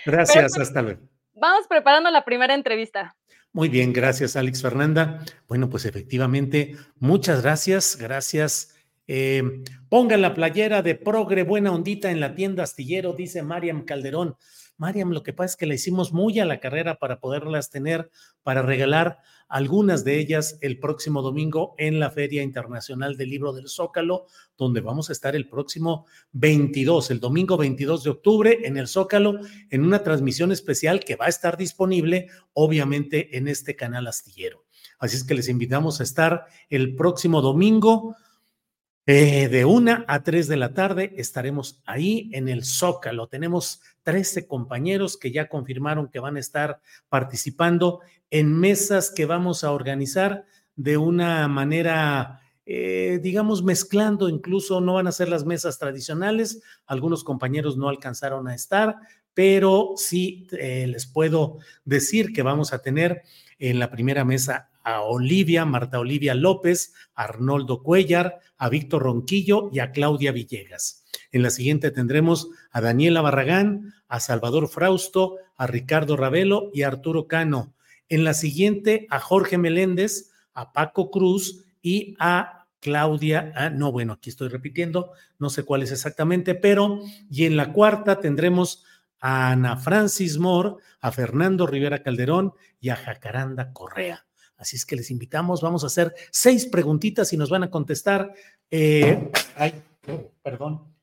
Gracias, 0.06 0.58
hasta 0.58 0.80
luego. 0.80 1.02
Vamos 1.34 1.66
preparando 1.68 2.10
la 2.10 2.24
primera 2.24 2.54
entrevista. 2.54 3.14
Muy 3.52 3.68
bien, 3.68 3.92
gracias, 3.92 4.36
Alex 4.36 4.62
Fernanda. 4.62 5.24
Bueno, 5.48 5.70
pues 5.70 5.84
efectivamente, 5.84 6.76
muchas 6.98 7.42
gracias, 7.42 7.96
gracias. 7.98 8.74
Eh, 9.06 9.62
pongan 9.88 10.20
la 10.20 10.34
playera 10.34 10.82
de 10.82 10.94
Progre 10.94 11.42
Buena 11.42 11.72
Ondita 11.72 12.10
en 12.10 12.20
la 12.20 12.34
tienda 12.34 12.62
Astillero, 12.62 13.14
dice 13.14 13.42
Mariam 13.42 13.84
Calderón. 13.84 14.36
Mariam, 14.76 15.10
lo 15.10 15.22
que 15.22 15.32
pasa 15.32 15.52
es 15.52 15.56
que 15.56 15.66
la 15.66 15.74
hicimos 15.74 16.12
muy 16.12 16.38
a 16.38 16.44
la 16.44 16.60
carrera 16.60 16.98
para 16.98 17.18
poderlas 17.18 17.70
tener, 17.70 18.10
para 18.42 18.62
regalar 18.62 19.18
algunas 19.48 20.04
de 20.04 20.18
ellas 20.18 20.58
el 20.60 20.78
próximo 20.78 21.22
domingo 21.22 21.74
en 21.78 21.98
la 21.98 22.10
Feria 22.10 22.42
Internacional 22.42 23.16
del 23.16 23.30
Libro 23.30 23.52
del 23.52 23.68
Zócalo, 23.68 24.26
donde 24.56 24.80
vamos 24.80 25.08
a 25.08 25.12
estar 25.12 25.34
el 25.34 25.48
próximo 25.48 26.06
22, 26.32 27.10
el 27.10 27.20
domingo 27.20 27.56
22 27.56 28.04
de 28.04 28.10
octubre 28.10 28.58
en 28.64 28.76
el 28.76 28.88
Zócalo, 28.88 29.40
en 29.70 29.84
una 29.84 30.02
transmisión 30.02 30.52
especial 30.52 31.00
que 31.00 31.16
va 31.16 31.26
a 31.26 31.30
estar 31.30 31.56
disponible, 31.56 32.28
obviamente, 32.52 33.36
en 33.36 33.48
este 33.48 33.74
canal 33.74 34.06
astillero. 34.06 34.64
Así 34.98 35.16
es 35.16 35.24
que 35.24 35.34
les 35.34 35.48
invitamos 35.48 36.00
a 36.00 36.04
estar 36.04 36.46
el 36.68 36.94
próximo 36.94 37.40
domingo 37.40 38.16
eh, 39.10 39.48
de 39.48 39.64
una 39.64 40.04
a 40.06 40.22
tres 40.22 40.48
de 40.48 40.58
la 40.58 40.74
tarde 40.74 41.14
estaremos 41.16 41.80
ahí 41.86 42.28
en 42.34 42.46
el 42.46 42.62
Zócalo. 42.62 43.26
Tenemos 43.26 43.80
13 44.02 44.46
compañeros 44.46 45.16
que 45.16 45.32
ya 45.32 45.48
confirmaron 45.48 46.08
que 46.08 46.20
van 46.20 46.36
a 46.36 46.40
estar 46.40 46.82
participando 47.08 48.00
en 48.28 48.52
mesas 48.52 49.10
que 49.10 49.24
vamos 49.24 49.64
a 49.64 49.72
organizar 49.72 50.44
de 50.76 50.98
una 50.98 51.48
manera, 51.48 52.42
eh, 52.66 53.18
digamos, 53.22 53.62
mezclando, 53.62 54.28
incluso 54.28 54.82
no 54.82 54.92
van 54.92 55.06
a 55.06 55.12
ser 55.12 55.30
las 55.30 55.46
mesas 55.46 55.78
tradicionales. 55.78 56.60
Algunos 56.84 57.24
compañeros 57.24 57.78
no 57.78 57.88
alcanzaron 57.88 58.46
a 58.46 58.54
estar, 58.54 58.96
pero 59.32 59.94
sí 59.96 60.46
eh, 60.52 60.86
les 60.86 61.06
puedo 61.06 61.56
decir 61.86 62.34
que 62.34 62.42
vamos 62.42 62.74
a 62.74 62.82
tener 62.82 63.22
en 63.58 63.78
la 63.78 63.90
primera 63.90 64.26
mesa 64.26 64.68
a 64.88 65.02
Olivia, 65.02 65.66
Marta 65.66 66.00
Olivia 66.00 66.34
López, 66.34 66.94
Arnoldo 67.14 67.82
Cuellar, 67.82 68.40
a 68.56 68.70
Víctor 68.70 69.02
Ronquillo 69.02 69.68
y 69.70 69.80
a 69.80 69.92
Claudia 69.92 70.32
Villegas. 70.32 71.04
En 71.30 71.42
la 71.42 71.50
siguiente 71.50 71.90
tendremos 71.90 72.48
a 72.70 72.80
Daniela 72.80 73.20
Barragán, 73.20 73.92
a 74.08 74.18
Salvador 74.18 74.68
Frausto, 74.68 75.36
a 75.58 75.66
Ricardo 75.66 76.16
Ravelo 76.16 76.70
y 76.72 76.82
a 76.82 76.88
Arturo 76.88 77.28
Cano. 77.28 77.74
En 78.08 78.24
la 78.24 78.32
siguiente 78.32 79.06
a 79.10 79.20
Jorge 79.20 79.58
Meléndez, 79.58 80.30
a 80.54 80.72
Paco 80.72 81.10
Cruz 81.10 81.66
y 81.82 82.16
a 82.18 82.66
Claudia, 82.80 83.52
ah, 83.56 83.68
no, 83.68 83.92
bueno, 83.92 84.14
aquí 84.14 84.30
estoy 84.30 84.48
repitiendo, 84.48 85.12
no 85.38 85.50
sé 85.50 85.64
cuál 85.64 85.82
es 85.82 85.92
exactamente, 85.92 86.54
pero 86.54 87.00
y 87.30 87.44
en 87.44 87.58
la 87.58 87.74
cuarta 87.74 88.20
tendremos 88.20 88.84
a 89.20 89.50
Ana 89.50 89.76
Francis 89.76 90.38
Moore, 90.38 90.76
a 91.00 91.12
Fernando 91.12 91.66
Rivera 91.66 92.02
Calderón 92.02 92.54
y 92.80 92.88
a 92.88 92.96
Jacaranda 92.96 93.72
Correa. 93.74 94.27
Así 94.58 94.76
es 94.76 94.84
que 94.84 94.96
les 94.96 95.10
invitamos, 95.10 95.62
vamos 95.62 95.84
a 95.84 95.86
hacer 95.86 96.14
seis 96.30 96.66
preguntitas 96.66 97.32
y 97.32 97.36
nos 97.36 97.48
van 97.48 97.62
a 97.62 97.70
contestar. 97.70 98.34
Eh, 98.70 99.30
ay, 99.56 99.82
perdón, 100.42 100.94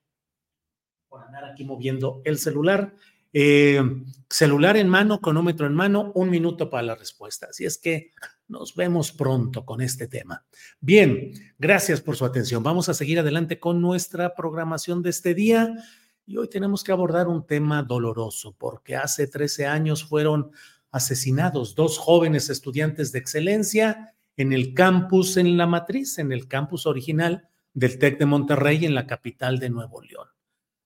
por 1.08 1.24
andar 1.24 1.46
aquí 1.46 1.64
moviendo 1.64 2.22
el 2.26 2.38
celular. 2.38 2.94
Eh, 3.32 3.82
celular 4.30 4.78
en 4.78 4.88
mano, 4.88 5.20
cronómetro 5.20 5.68
en 5.68 5.74
mano, 5.74 6.12
un 6.16 6.30
minuto 6.30 6.70
para 6.70 6.84
la 6.84 6.96
respuesta. 6.96 7.48
Así 7.50 7.66
es 7.66 7.78
que 7.78 8.12
nos 8.48 8.76
vemos 8.76 9.12
pronto 9.12 9.66
con 9.66 9.82
este 9.82 10.08
tema. 10.08 10.46
Bien, 10.80 11.32
gracias 11.58 12.02
por 12.02 12.16
su 12.16 12.26
atención. 12.26 12.62
Vamos 12.62 12.90
a 12.90 12.94
seguir 12.94 13.20
adelante 13.20 13.60
con 13.60 13.82
nuestra 13.82 14.36
programación 14.36 15.02
de 15.02 15.10
este 15.10 15.34
día. 15.34 15.74
Y 16.26 16.38
hoy 16.38 16.50
tenemos 16.50 16.84
que 16.84 16.92
abordar 16.92 17.28
un 17.28 17.46
tema 17.46 17.84
doloroso, 17.84 18.56
porque 18.58 18.96
hace 18.96 19.28
13 19.28 19.68
años 19.68 20.04
fueron 20.04 20.52
asesinados 20.96 21.76
dos 21.76 21.98
jóvenes 21.98 22.50
estudiantes 22.50 23.12
de 23.12 23.20
excelencia 23.20 24.16
en 24.38 24.54
el 24.54 24.74
campus, 24.74 25.36
en 25.36 25.58
la 25.58 25.68
matriz, 25.68 26.20
en 26.20 26.32
el 26.32 26.48
campus 26.48 26.86
original 26.86 27.50
del 27.74 28.00
TEC 28.00 28.18
de 28.18 28.26
Monterrey, 28.26 28.86
en 28.86 28.96
la 28.96 29.06
capital 29.06 29.60
de 29.60 29.70
Nuevo 29.70 30.02
León. 30.02 30.30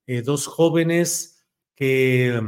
Eh, 0.07 0.23
dos 0.23 0.47
jóvenes 0.47 1.45
que, 1.75 2.41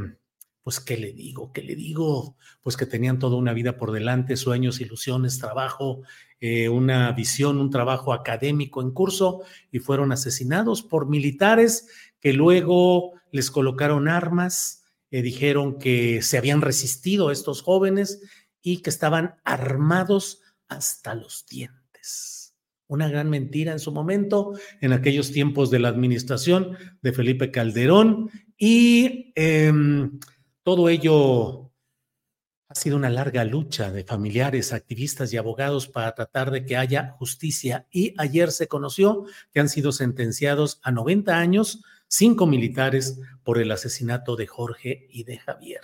pues, 0.64 0.80
¿qué 0.80 0.98
le 0.98 1.14
digo? 1.14 1.54
¿Qué 1.54 1.62
le 1.62 1.76
digo? 1.76 2.36
Pues 2.64 2.76
que 2.76 2.88
tenían 2.88 3.20
toda 3.20 3.38
una 3.38 3.54
vida 3.54 3.78
por 3.78 3.92
delante, 3.92 4.38
sueños, 4.38 4.82
ilusiones, 4.82 5.38
trabajo, 5.38 6.02
eh, 6.40 6.68
una 6.68 7.12
visión, 7.12 7.60
un 7.60 7.70
trabajo 7.70 8.12
académico 8.12 8.82
en 8.82 8.90
curso 8.90 9.44
y 9.72 9.78
fueron 9.78 10.12
asesinados 10.12 10.82
por 10.82 11.08
militares 11.08 11.88
que 12.20 12.34
luego 12.34 13.14
les 13.32 13.52
colocaron 13.52 14.08
armas, 14.08 14.81
eh, 15.12 15.22
dijeron 15.22 15.78
que 15.78 16.22
se 16.22 16.38
habían 16.38 16.62
resistido 16.62 17.32
estos 17.32 17.62
jóvenes 17.62 18.22
y 18.62 18.78
que 18.78 18.90
estaban 18.90 19.36
armados 19.44 20.42
hasta 20.68 21.16
los 21.16 21.46
dientes. 21.46 22.56
Una 22.88 23.10
gran 23.10 23.30
mentira 23.30 23.72
en 23.72 23.80
su 23.80 23.92
momento, 23.92 24.54
en 24.80 24.94
aquellos 24.94 25.32
tiempos 25.32 25.70
de 25.70 25.80
la 25.80 25.90
administración 25.90 26.78
de 27.02 27.14
Felipe 27.14 27.52
Calderón, 27.52 28.30
y 28.58 29.34
em, 29.36 30.20
todo 30.64 30.90
ello 30.90 31.72
ha 32.70 32.76
sido 32.76 32.96
una 32.96 33.10
larga 33.10 33.44
lucha 33.44 33.92
de 33.92 34.06
familiares, 34.06 34.72
activistas 34.72 35.34
y 35.34 35.38
abogados 35.38 35.90
para 35.90 36.16
tratar 36.16 36.52
de 36.52 36.66
que 36.66 36.78
haya 36.78 37.12
justicia. 37.20 37.86
Y 37.92 38.14
ayer 38.18 38.50
se 38.52 38.70
conoció 38.70 39.26
que 39.52 39.60
han 39.60 39.68
sido 39.68 39.92
sentenciados 39.92 40.80
a 40.84 40.92
90 40.92 41.38
años 41.38 41.84
cinco 42.12 42.46
militares 42.46 43.20
por 43.44 43.58
el 43.58 43.72
asesinato 43.72 44.36
de 44.36 44.46
Jorge 44.46 45.08
y 45.10 45.24
de 45.24 45.38
Javier. 45.38 45.82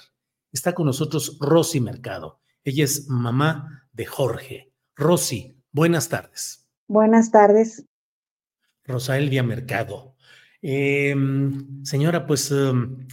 Está 0.51 0.73
con 0.73 0.85
nosotros 0.85 1.37
Rosy 1.39 1.79
Mercado. 1.79 2.41
Ella 2.63 2.83
es 2.83 3.07
mamá 3.07 3.87
de 3.93 4.05
Jorge. 4.05 4.73
Rosy, 4.95 5.57
buenas 5.71 6.09
tardes. 6.09 6.67
Buenas 6.87 7.31
tardes. 7.31 7.85
Rosa 8.83 9.17
Elvia 9.17 9.43
Mercado. 9.43 10.15
Em, 10.61 11.83
señora, 11.83 12.25
pues 12.25 12.51
em, 12.51 13.07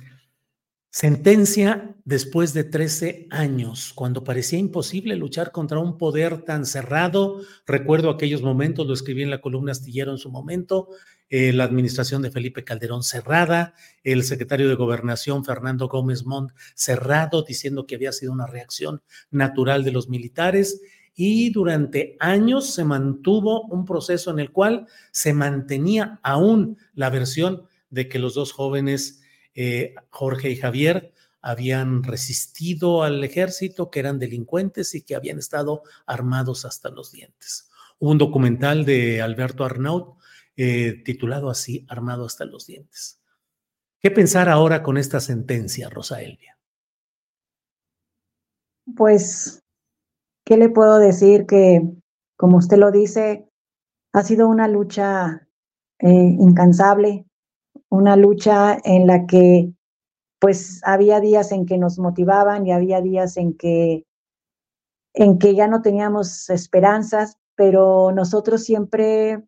sentencia 0.90 1.94
después 2.04 2.52
de 2.52 2.64
13 2.64 3.26
años, 3.30 3.92
cuando 3.94 4.24
parecía 4.24 4.58
imposible 4.58 5.16
luchar 5.16 5.52
contra 5.52 5.78
un 5.78 5.98
poder 5.98 6.42
tan 6.42 6.66
cerrado. 6.66 7.40
Recuerdo 7.66 8.10
aquellos 8.10 8.42
momentos, 8.42 8.86
lo 8.86 8.94
escribí 8.94 9.22
en 9.22 9.30
la 9.30 9.40
columna 9.40 9.72
astillero 9.72 10.12
en 10.12 10.18
su 10.18 10.30
momento, 10.30 10.88
eh, 11.30 11.52
la 11.52 11.64
administración 11.64 12.22
de 12.22 12.30
Felipe 12.30 12.64
Calderón 12.64 13.02
cerrada, 13.02 13.74
el 14.02 14.24
secretario 14.24 14.68
de 14.68 14.74
Gobernación 14.74 15.44
Fernando 15.44 15.88
Gómez 15.88 16.24
Montt 16.24 16.52
cerrado, 16.74 17.42
diciendo 17.42 17.86
que 17.86 17.94
había 17.94 18.12
sido 18.12 18.32
una 18.32 18.46
reacción 18.46 19.02
natural 19.30 19.84
de 19.84 19.92
los 19.92 20.08
militares. 20.08 20.80
Y 21.14 21.50
durante 21.50 22.16
años 22.20 22.74
se 22.74 22.84
mantuvo 22.84 23.62
un 23.62 23.84
proceso 23.84 24.30
en 24.30 24.40
el 24.40 24.50
cual 24.50 24.86
se 25.12 25.32
mantenía 25.32 26.18
aún 26.22 26.76
la 26.92 27.08
versión 27.08 27.62
de 27.90 28.08
que 28.08 28.18
los 28.18 28.34
dos 28.34 28.52
jóvenes, 28.52 29.22
eh, 29.54 29.94
Jorge 30.10 30.50
y 30.50 30.56
Javier, 30.56 31.12
habían 31.40 32.02
resistido 32.02 33.02
al 33.02 33.22
ejército, 33.22 33.90
que 33.90 34.00
eran 34.00 34.18
delincuentes 34.18 34.94
y 34.94 35.02
que 35.02 35.14
habían 35.14 35.38
estado 35.38 35.82
armados 36.06 36.64
hasta 36.64 36.88
los 36.88 37.12
dientes. 37.12 37.70
Hubo 37.98 38.10
un 38.10 38.18
documental 38.18 38.84
de 38.84 39.20
Alberto 39.20 39.64
Arnaut 39.64 40.16
eh, 40.56 41.02
titulado 41.04 41.50
así, 41.50 41.84
Armado 41.88 42.26
hasta 42.26 42.44
los 42.44 42.66
dientes. 42.66 43.20
¿Qué 44.00 44.10
pensar 44.10 44.48
ahora 44.48 44.82
con 44.82 44.98
esta 44.98 45.20
sentencia, 45.20 45.88
Rosa 45.88 46.20
Elvia? 46.22 46.58
Pues, 48.96 49.62
¿qué 50.44 50.56
le 50.56 50.68
puedo 50.68 50.98
decir? 50.98 51.46
Que, 51.46 51.82
como 52.36 52.58
usted 52.58 52.76
lo 52.76 52.90
dice, 52.90 53.48
ha 54.12 54.22
sido 54.22 54.48
una 54.48 54.68
lucha 54.68 55.48
eh, 56.00 56.08
incansable, 56.08 57.26
una 57.88 58.16
lucha 58.16 58.78
en 58.84 59.06
la 59.06 59.26
que 59.26 59.72
pues 60.38 60.82
había 60.84 61.20
días 61.20 61.52
en 61.52 61.64
que 61.64 61.78
nos 61.78 61.98
motivaban 61.98 62.66
y 62.66 62.72
había 62.72 63.00
días 63.00 63.38
en 63.38 63.56
que 63.56 64.04
en 65.14 65.38
que 65.38 65.54
ya 65.54 65.68
no 65.68 65.80
teníamos 65.80 66.50
esperanzas, 66.50 67.38
pero 67.54 68.12
nosotros 68.12 68.62
siempre 68.64 69.42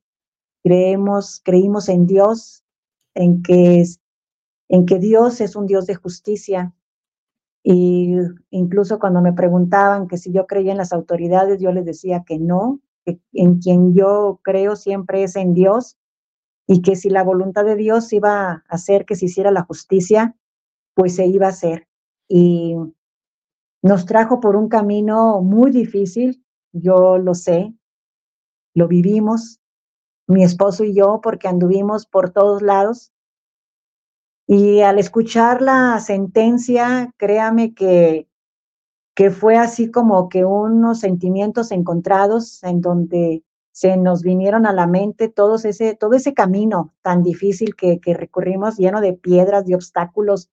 creemos, 0.67 1.41
creímos 1.45 1.89
en 1.89 2.07
Dios, 2.07 2.65
en 3.15 3.41
que, 3.45 3.85
en 4.69 4.85
que 4.85 4.99
Dios 4.99 5.41
es 5.41 5.55
un 5.55 5.69
Dios 5.69 5.87
de 5.87 5.95
justicia. 5.95 6.75
Y 7.63 8.17
incluso 8.51 8.99
cuando 8.99 9.23
me 9.23 9.33
preguntaban 9.33 10.09
que 10.09 10.19
si 10.19 10.33
yo 10.33 10.49
creía 10.49 10.73
en 10.73 10.79
las 10.79 10.93
autoridades, 10.93 11.61
yo 11.61 11.71
les 11.71 11.85
decía 11.85 12.25
que 12.27 12.41
no, 12.41 12.81
que 13.05 13.21
en 13.33 13.61
quien 13.61 13.95
yo 13.95 14.41
creo 14.43 14.75
siempre 14.75 15.23
es 15.23 15.37
en 15.37 15.55
Dios 15.55 15.99
y 16.67 16.83
que 16.83 16.97
si 16.97 17.11
la 17.11 17.23
voluntad 17.23 17.65
de 17.65 17.77
Dios 17.77 18.13
iba 18.13 18.51
a 18.51 18.65
hacer 18.69 19.05
que 19.05 19.15
se 19.15 19.27
hiciera 19.27 19.53
la 19.53 19.63
justicia, 19.63 20.35
pues 20.95 21.15
se 21.15 21.27
iba 21.29 21.47
a 21.47 21.51
hacer. 21.51 21.87
Y 22.29 22.75
nos 23.83 24.05
trajo 24.05 24.41
por 24.41 24.57
un 24.57 24.69
camino 24.69 25.41
muy 25.43 25.71
difícil, 25.71 26.45
yo 26.73 27.19
lo 27.19 27.35
sé, 27.35 27.73
lo 28.75 28.89
vivimos, 28.89 29.61
mi 30.27 30.43
esposo 30.43 30.85
y 30.85 30.95
yo, 30.95 31.21
porque 31.23 31.49
anduvimos 31.49 32.07
por 32.07 32.31
todos 32.31 32.63
lados. 32.63 33.13
Y 34.47 34.81
al 34.81 34.99
escuchar 34.99 35.63
la 35.63 35.99
sentencia, 36.01 37.13
créame 37.17 37.75
que, 37.75 38.29
que 39.15 39.31
fue 39.31 39.57
así 39.57 39.91
como 39.91 40.29
que 40.29 40.45
unos 40.45 41.01
sentimientos 41.01 41.73
encontrados 41.73 42.63
en 42.63 42.81
donde 42.81 43.43
se 43.73 43.97
nos 43.97 44.23
vinieron 44.23 44.67
a 44.67 44.73
la 44.73 44.87
mente 44.87 45.29
todos 45.29 45.65
ese, 45.65 45.95
todo 45.95 46.15
ese 46.15 46.33
camino 46.33 46.95
tan 47.03 47.23
difícil 47.23 47.77
que, 47.77 48.01
que 48.01 48.15
recurrimos, 48.15 48.77
lleno 48.77 49.01
de 49.01 49.13
piedras, 49.13 49.67
de 49.67 49.75
obstáculos. 49.75 50.49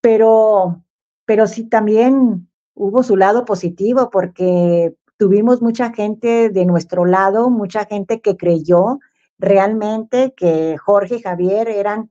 Pero 0.00 0.84
pero 1.24 1.46
sí 1.46 1.64
también 1.64 2.48
hubo 2.74 3.02
su 3.02 3.16
lado 3.16 3.44
positivo 3.44 4.10
porque 4.10 4.94
tuvimos 5.24 5.62
mucha 5.62 5.90
gente 5.90 6.50
de 6.50 6.66
nuestro 6.66 7.06
lado, 7.06 7.48
mucha 7.48 7.86
gente 7.86 8.20
que 8.20 8.36
creyó 8.36 9.00
realmente 9.38 10.34
que 10.36 10.76
Jorge 10.76 11.16
y 11.16 11.22
Javier 11.22 11.66
eran 11.70 12.10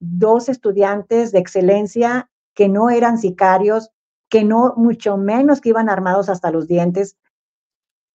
dos 0.00 0.48
estudiantes 0.48 1.30
de 1.30 1.40
excelencia 1.40 2.30
que 2.54 2.70
no 2.70 2.88
eran 2.88 3.18
sicarios, 3.18 3.90
que 4.30 4.44
no, 4.44 4.72
mucho 4.78 5.18
menos 5.18 5.60
que 5.60 5.68
iban 5.68 5.90
armados 5.90 6.30
hasta 6.30 6.50
los 6.50 6.66
dientes. 6.66 7.18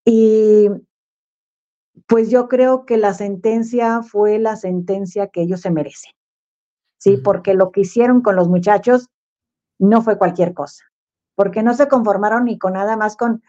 Y 0.04 0.70
pues 2.08 2.32
yo 2.32 2.48
creo 2.48 2.88
que 2.88 2.98
la 2.98 3.14
sentencia 3.14 4.02
fue 4.02 4.40
la 4.40 4.56
sentencia 4.56 5.28
que 5.28 5.44
ellos 5.44 5.62
se 5.62 5.70
merecen. 5.70 6.14
Sí, 6.98 7.18
porque 7.18 7.54
lo 7.54 7.72
que 7.72 7.82
hicieron 7.82 8.22
con 8.22 8.36
los 8.36 8.50
muchachos 8.50 9.10
no 9.78 10.02
fue 10.02 10.18
cualquier 10.18 10.56
cosa, 10.56 10.86
porque 11.36 11.62
no 11.62 11.76
se 11.76 11.88
conformaron 11.88 12.46
ni 12.46 12.58
con 12.58 12.74
nada 12.74 12.98
más 12.98 13.16
con, 13.16 13.44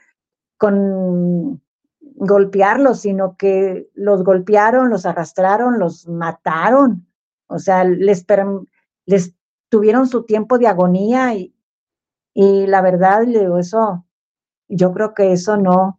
con 0.60 1.62
golpearlos, 2.02 3.00
sino 3.00 3.34
que 3.38 3.88
los 3.94 4.22
golpearon, 4.22 4.90
los 4.90 5.06
arrastraron, 5.06 5.78
los 5.78 6.06
mataron, 6.06 7.08
o 7.46 7.58
sea, 7.58 7.82
les, 7.84 8.26
les 9.06 9.34
tuvieron 9.70 10.06
su 10.06 10.24
tiempo 10.24 10.58
de 10.58 10.66
agonía 10.66 11.34
y, 11.34 11.54
y 12.34 12.66
la 12.66 12.82
verdad, 12.82 13.22
eso, 13.58 14.04
yo 14.68 14.92
creo 14.92 15.14
que 15.14 15.32
eso 15.32 15.56
no, 15.56 15.98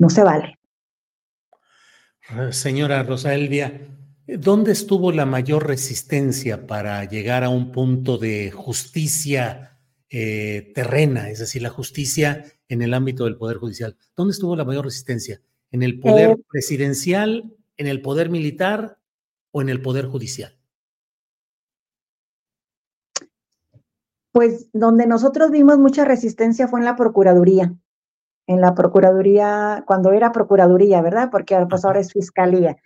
no 0.00 0.10
se 0.10 0.24
vale. 0.24 0.58
Señora 2.50 3.04
Rosa 3.04 3.32
Elvia, 3.34 3.80
¿Dónde 4.26 4.72
estuvo 4.72 5.12
la 5.12 5.26
mayor 5.26 5.68
resistencia 5.68 6.66
para 6.66 7.04
llegar 7.04 7.44
a 7.44 7.50
un 7.50 7.70
punto 7.70 8.16
de 8.16 8.50
justicia 8.50 9.78
eh, 10.08 10.72
terrena, 10.74 11.28
es 11.28 11.40
decir, 11.40 11.60
la 11.60 11.68
justicia 11.68 12.44
en 12.74 12.82
el 12.82 12.92
ámbito 12.92 13.24
del 13.24 13.36
Poder 13.36 13.58
Judicial? 13.58 13.96
¿Dónde 14.16 14.32
estuvo 14.32 14.56
la 14.56 14.64
mayor 14.64 14.84
resistencia? 14.84 15.40
¿En 15.70 15.82
el 15.82 16.00
poder 16.00 16.30
eh. 16.30 16.44
presidencial, 16.50 17.54
en 17.76 17.86
el 17.86 18.02
poder 18.02 18.30
militar 18.30 18.98
o 19.52 19.62
en 19.62 19.68
el 19.68 19.80
poder 19.80 20.06
judicial? 20.06 20.58
Pues 24.32 24.68
donde 24.72 25.06
nosotros 25.06 25.52
vimos 25.52 25.78
mucha 25.78 26.04
resistencia 26.04 26.66
fue 26.66 26.80
en 26.80 26.86
la 26.86 26.96
Procuraduría, 26.96 27.72
en 28.48 28.60
la 28.60 28.74
Procuraduría, 28.74 29.84
cuando 29.86 30.12
era 30.12 30.32
Procuraduría, 30.32 31.00
¿verdad? 31.00 31.28
Porque 31.30 31.56
pues 31.70 31.84
ahora 31.84 32.00
es 32.00 32.12
Fiscalía. 32.12 32.76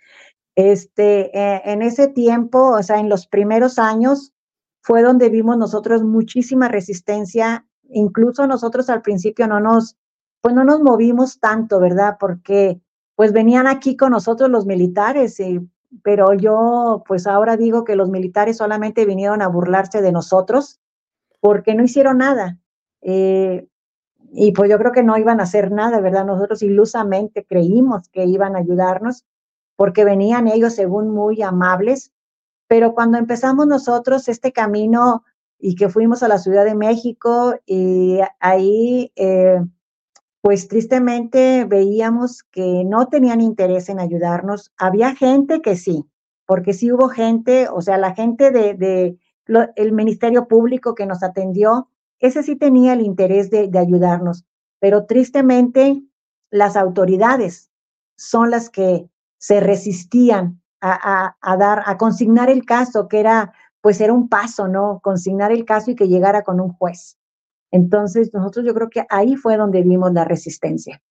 Este, 0.55 1.35
eh, 1.35 1.61
en 1.65 1.81
ese 1.81 2.07
tiempo, 2.07 2.75
o 2.75 2.83
sea, 2.83 2.99
en 2.99 3.09
los 3.09 3.25
primeros 3.25 3.79
años, 3.79 4.33
fue 4.81 5.01
donde 5.01 5.29
vimos 5.29 5.57
nosotros 5.57 6.03
muchísima 6.03 6.67
resistencia. 6.67 7.65
Incluso 7.89 8.47
nosotros 8.47 8.89
al 8.89 9.01
principio 9.01 9.47
no 9.47 9.59
nos, 9.59 9.97
pues 10.41 10.53
no 10.55 10.63
nos 10.63 10.81
movimos 10.81 11.39
tanto, 11.39 11.79
¿verdad? 11.79 12.17
Porque 12.19 12.79
pues 13.15 13.33
venían 13.33 13.67
aquí 13.67 13.97
con 13.97 14.11
nosotros 14.11 14.49
los 14.49 14.65
militares, 14.65 15.39
y, 15.39 15.59
pero 16.03 16.33
yo 16.33 17.03
pues 17.07 17.27
ahora 17.27 17.57
digo 17.57 17.83
que 17.83 17.95
los 17.95 18.09
militares 18.09 18.57
solamente 18.57 19.05
vinieron 19.05 19.41
a 19.41 19.47
burlarse 19.47 20.01
de 20.01 20.11
nosotros 20.11 20.79
porque 21.41 21.75
no 21.75 21.83
hicieron 21.83 22.19
nada. 22.19 22.57
Eh, 23.01 23.67
y 24.31 24.51
pues 24.51 24.69
yo 24.69 24.77
creo 24.77 24.91
que 24.91 25.03
no 25.03 25.17
iban 25.17 25.39
a 25.39 25.43
hacer 25.43 25.71
nada, 25.71 25.99
¿verdad? 26.01 26.25
Nosotros 26.25 26.61
ilusamente 26.61 27.45
creímos 27.45 28.09
que 28.09 28.25
iban 28.25 28.55
a 28.55 28.59
ayudarnos 28.59 29.25
porque 29.75 30.03
venían 30.03 30.47
ellos 30.47 30.75
según 30.75 31.09
muy 31.09 31.41
amables, 31.41 32.11
pero 32.67 32.93
cuando 32.93 33.17
empezamos 33.17 33.65
nosotros 33.65 34.27
este 34.27 34.51
camino 34.51 35.23
y 35.59 35.75
que 35.75 35.89
fuimos 35.89 36.23
a 36.23 36.27
la 36.27 36.37
Ciudad 36.37 36.65
de 36.65 36.75
México 36.75 37.53
y 37.65 38.19
ahí, 38.39 39.11
eh, 39.15 39.61
pues 40.41 40.67
tristemente 40.67 41.65
veíamos 41.65 42.43
que 42.43 42.83
no 42.85 43.07
tenían 43.07 43.41
interés 43.41 43.89
en 43.89 43.99
ayudarnos. 43.99 44.71
Había 44.77 45.15
gente 45.15 45.61
que 45.61 45.75
sí, 45.75 46.05
porque 46.45 46.73
sí 46.73 46.91
hubo 46.91 47.09
gente, 47.09 47.67
o 47.69 47.81
sea, 47.81 47.97
la 47.97 48.15
gente 48.15 48.51
de, 48.51 48.73
de 48.73 49.17
el 49.75 49.91
Ministerio 49.91 50.47
Público 50.47 50.95
que 50.95 51.05
nos 51.05 51.23
atendió, 51.23 51.89
ese 52.19 52.43
sí 52.43 52.55
tenía 52.55 52.93
el 52.93 53.01
interés 53.01 53.49
de, 53.49 53.67
de 53.67 53.79
ayudarnos, 53.79 54.45
pero 54.79 55.05
tristemente 55.05 56.03
las 56.51 56.75
autoridades 56.75 57.69
son 58.15 58.51
las 58.51 58.69
que 58.69 59.09
se 59.37 59.59
resistían 59.59 60.61
a, 60.81 61.57
dar, 61.57 61.83
a 61.85 61.97
consignar 61.97 62.49
el 62.49 62.65
caso, 62.65 63.07
que 63.07 63.19
era, 63.19 63.53
pues 63.81 64.01
era 64.01 64.13
un 64.13 64.29
paso, 64.29 64.67
¿no? 64.67 64.99
Consignar 65.01 65.51
el 65.51 65.65
caso 65.65 65.91
y 65.91 65.95
que 65.95 66.07
llegara 66.07 66.43
con 66.43 66.59
un 66.59 66.73
juez. 66.73 67.17
Entonces, 67.71 68.33
nosotros 68.33 68.65
yo 68.65 68.73
creo 68.73 68.89
que 68.89 69.05
ahí 69.09 69.35
fue 69.35 69.57
donde 69.57 69.83
vimos 69.83 70.11
la 70.13 70.25
resistencia. 70.25 71.01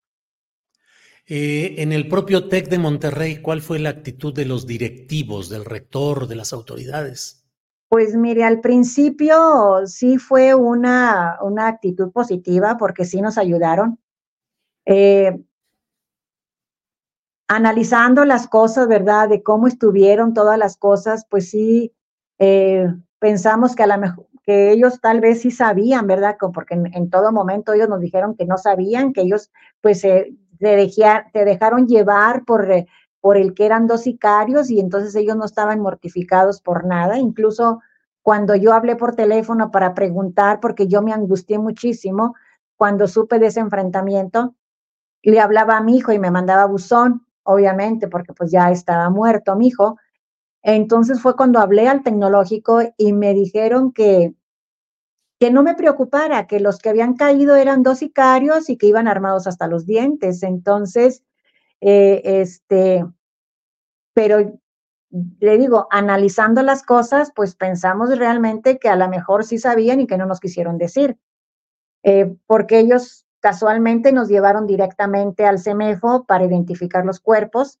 Eh, 1.25 1.75
en 1.77 1.91
el 1.91 2.07
propio 2.07 2.47
TEC 2.47 2.69
de 2.69 2.79
Monterrey, 2.79 3.41
¿cuál 3.41 3.61
fue 3.61 3.79
la 3.79 3.89
actitud 3.89 4.33
de 4.33 4.45
los 4.45 4.65
directivos, 4.65 5.49
del 5.49 5.63
rector, 5.63 6.27
de 6.27 6.35
las 6.35 6.53
autoridades? 6.53 7.45
Pues 7.87 8.15
mire, 8.15 8.43
al 8.43 8.61
principio 8.61 9.85
sí 9.85 10.17
fue 10.17 10.53
una, 10.53 11.37
una 11.41 11.67
actitud 11.67 12.11
positiva 12.11 12.77
porque 12.77 13.05
sí 13.05 13.21
nos 13.21 13.37
ayudaron. 13.37 13.99
Eh, 14.85 15.39
analizando 17.47 18.25
las 18.25 18.47
cosas, 18.47 18.87
¿verdad? 18.87 19.27
De 19.27 19.41
cómo 19.41 19.67
estuvieron 19.67 20.33
todas 20.33 20.57
las 20.57 20.77
cosas, 20.77 21.25
pues 21.29 21.49
sí, 21.49 21.91
eh, 22.39 22.87
pensamos 23.19 23.75
que 23.75 23.83
a 23.83 23.87
lo 23.87 23.97
mejor 23.97 24.25
que 24.43 24.71
ellos 24.71 24.99
tal 24.99 25.21
vez 25.21 25.41
sí 25.41 25.51
sabían, 25.51 26.07
¿verdad? 26.07 26.37
Porque 26.51 26.73
en, 26.73 27.09
todo 27.11 27.31
momento 27.31 27.73
ellos 27.73 27.87
nos 27.87 27.99
dijeron 27.99 28.35
que 28.35 28.45
no 28.45 28.57
sabían, 28.57 29.13
que 29.13 29.21
ellos 29.21 29.51
pues 29.79 30.01
se, 30.01 30.33
dejaron 30.59 31.87
llevar 31.87 32.45
por, 32.45 32.71
eh, 32.71 32.87
por 33.21 33.37
el 33.37 33.53
que 33.53 33.67
eran 33.67 33.85
dos 33.85 34.01
sicarios 34.01 34.71
y 34.71 34.79
entonces 34.79 35.13
ellos 35.15 35.35
no 35.35 35.45
estaban 35.45 35.79
mortificados 35.81 36.61
por 36.61 36.85
nada. 36.85 37.19
Incluso 37.19 37.81
cuando 38.23 38.55
yo 38.55 38.73
hablé 38.73 38.95
por 38.95 39.15
teléfono 39.15 39.69
para 39.69 39.93
preguntar, 39.93 40.59
porque 40.59 40.87
yo 40.87 41.03
me 41.03 41.13
angustié 41.13 41.59
muchísimo 41.59 42.35
cuando 42.75 43.07
supe 43.07 43.37
de 43.37 43.47
ese 43.47 43.59
enfrentamiento, 43.59 44.55
le 45.21 45.39
hablaba 45.39 45.77
a 45.77 45.83
mi 45.83 45.97
hijo 45.97 46.11
y 46.11 46.17
me 46.17 46.31
mandaba 46.31 46.65
buzón 46.65 47.25
obviamente, 47.43 48.07
porque 48.07 48.33
pues 48.33 48.51
ya 48.51 48.69
estaba 48.71 49.09
muerto 49.09 49.55
mi 49.55 49.67
hijo. 49.67 49.97
Entonces 50.61 51.21
fue 51.21 51.35
cuando 51.35 51.59
hablé 51.59 51.87
al 51.87 52.03
tecnológico 52.03 52.81
y 52.97 53.13
me 53.13 53.33
dijeron 53.33 53.91
que, 53.91 54.33
que 55.39 55.51
no 55.51 55.63
me 55.63 55.75
preocupara, 55.75 56.47
que 56.47 56.59
los 56.59 56.79
que 56.79 56.89
habían 56.89 57.15
caído 57.15 57.55
eran 57.55 57.83
dos 57.83 57.99
sicarios 57.99 58.69
y 58.69 58.77
que 58.77 58.87
iban 58.87 59.07
armados 59.07 59.47
hasta 59.47 59.67
los 59.67 59.85
dientes. 59.85 60.43
Entonces, 60.43 61.23
eh, 61.81 62.21
este, 62.25 63.05
pero 64.13 64.59
le 65.11 65.57
digo, 65.57 65.87
analizando 65.89 66.61
las 66.61 66.83
cosas, 66.83 67.31
pues 67.33 67.55
pensamos 67.55 68.15
realmente 68.17 68.77
que 68.77 68.89
a 68.89 68.95
lo 68.95 69.07
mejor 69.07 69.45
sí 69.45 69.57
sabían 69.57 70.01
y 70.01 70.07
que 70.07 70.17
no 70.17 70.25
nos 70.25 70.39
quisieron 70.39 70.77
decir, 70.77 71.17
eh, 72.03 72.35
porque 72.45 72.79
ellos 72.79 73.25
casualmente 73.39 74.11
nos 74.11 74.27
llevaron 74.27 74.67
directamente 74.67 75.45
al 75.45 75.59
CEMEFO 75.59 76.25
para 76.25 76.43
identificar 76.43 77.05
los 77.05 77.19
cuerpos 77.21 77.79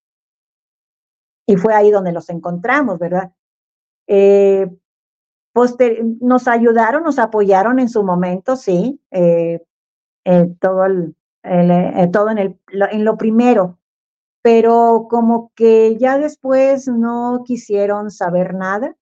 y 1.49 1.55
fue 1.55 1.73
ahí 1.73 1.89
donde 1.89 2.11
los 2.11 2.29
encontramos, 2.29 2.99
¿verdad? 2.99 3.31
Eh, 4.05 4.69
nos 6.21 6.47
ayudaron, 6.47 7.01
nos 7.01 7.17
apoyaron 7.17 7.79
en 7.79 7.89
su 7.89 8.03
momento, 8.03 8.55
sí, 8.55 9.01
eh, 9.09 9.59
todo, 10.59 10.85
el, 10.85 11.15
todo 12.11 12.29
en, 12.29 12.37
el, 12.37 12.59
en 12.91 13.03
lo 13.03 13.17
primero, 13.17 13.79
pero 14.43 15.07
como 15.09 15.51
que 15.55 15.97
ya 15.97 16.19
después 16.19 16.87
no 16.87 17.41
quisieron 17.43 18.11
saber 18.11 18.53
nada, 18.53 18.95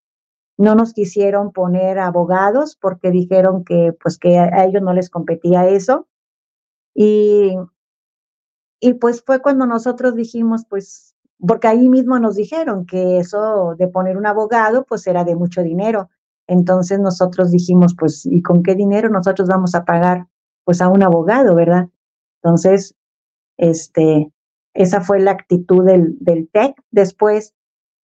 no 0.57 0.73
nos 0.73 0.93
quisieron 0.93 1.51
poner 1.51 1.99
abogados 1.99 2.77
porque 2.77 3.11
dijeron 3.11 3.65
que 3.65 3.93
pues 4.01 4.17
que 4.17 4.39
a 4.39 4.63
ellos 4.63 4.81
no 4.81 4.93
les 4.93 5.09
competía 5.09 5.67
eso. 5.67 6.07
Y, 6.95 7.57
y 8.79 8.93
pues 8.93 9.21
fue 9.21 9.41
cuando 9.41 9.65
nosotros 9.65 10.15
dijimos, 10.15 10.63
pues, 10.69 11.16
porque 11.39 11.67
ahí 11.67 11.89
mismo 11.89 12.19
nos 12.19 12.35
dijeron 12.35 12.85
que 12.85 13.19
eso 13.19 13.75
de 13.77 13.87
poner 13.87 14.17
un 14.17 14.25
abogado 14.25 14.85
pues 14.85 15.05
era 15.07 15.23
de 15.23 15.35
mucho 15.35 15.61
dinero. 15.61 16.09
Entonces 16.47 16.99
nosotros 16.99 17.51
dijimos, 17.51 17.95
pues, 17.97 18.25
¿y 18.25 18.41
con 18.41 18.63
qué 18.63 18.73
dinero 18.73 19.09
nosotros 19.09 19.47
vamos 19.47 19.75
a 19.75 19.85
pagar 19.85 20.27
pues 20.63 20.81
a 20.81 20.87
un 20.87 21.03
abogado, 21.03 21.55
verdad? 21.55 21.89
Entonces, 22.41 22.95
este, 23.57 24.31
esa 24.73 25.01
fue 25.01 25.19
la 25.19 25.31
actitud 25.31 25.85
del, 25.85 26.17
del 26.19 26.49
TEC. 26.49 26.75
Después, 26.91 27.53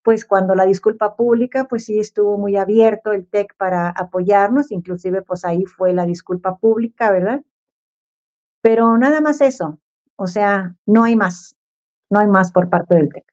pues 0.04 0.26
cuando 0.26 0.56
la 0.56 0.66
disculpa 0.66 1.16
pública, 1.16 1.66
pues 1.66 1.86
sí 1.86 2.00
estuvo 2.00 2.38
muy 2.38 2.58
abierto 2.58 3.14
el 3.14 3.26
TEC 3.26 3.56
para 3.58 3.90
apoyarnos, 3.90 4.72
inclusive 4.72 5.22
pues 5.22 5.46
ahí 5.46 5.66
fue 5.66 5.94
la 5.94 6.06
disculpa 6.06 6.58
pública, 6.58 7.12
¿verdad? 7.12 7.42
Pero 8.62 8.98
nada 8.98 9.22
más 9.22 9.42
eso, 9.42 9.80
o 10.16 10.28
sea, 10.28 10.76
no 10.86 11.04
hay 11.04 11.16
más, 11.16 11.56
no 12.10 12.20
hay 12.20 12.28
más 12.28 12.52
por 12.52 12.70
parte 12.70 12.96
del 12.96 13.10
TEC. 13.10 13.24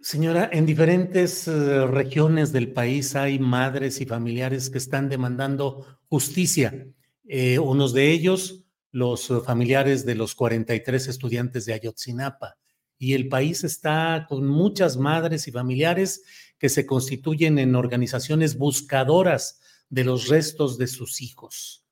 Señora, 0.00 0.48
en 0.52 0.66
diferentes 0.66 1.48
eh, 1.48 1.86
regiones 1.86 2.52
del 2.52 2.72
país 2.72 3.16
hay 3.16 3.38
madres 3.38 4.00
y 4.00 4.06
familiares 4.06 4.70
que 4.70 4.78
están 4.78 5.08
demandando 5.08 5.84
justicia. 6.08 6.86
Eh, 7.24 7.58
unos 7.58 7.92
de 7.92 8.10
ellos 8.10 8.66
los 8.96 9.30
familiares 9.44 10.06
de 10.06 10.14
los 10.14 10.34
43 10.34 11.08
estudiantes 11.08 11.66
de 11.66 11.74
Ayotzinapa. 11.74 12.56
Y 12.98 13.12
el 13.12 13.28
país 13.28 13.62
está 13.62 14.24
con 14.26 14.46
muchas 14.46 14.96
madres 14.96 15.46
y 15.48 15.52
familiares 15.52 16.22
que 16.58 16.70
se 16.70 16.86
constituyen 16.86 17.58
en 17.58 17.74
organizaciones 17.74 18.56
buscadoras 18.56 19.60
de 19.90 20.04
los 20.04 20.28
restos 20.28 20.78
de 20.78 20.86
sus 20.86 21.20
hijos. 21.20 21.84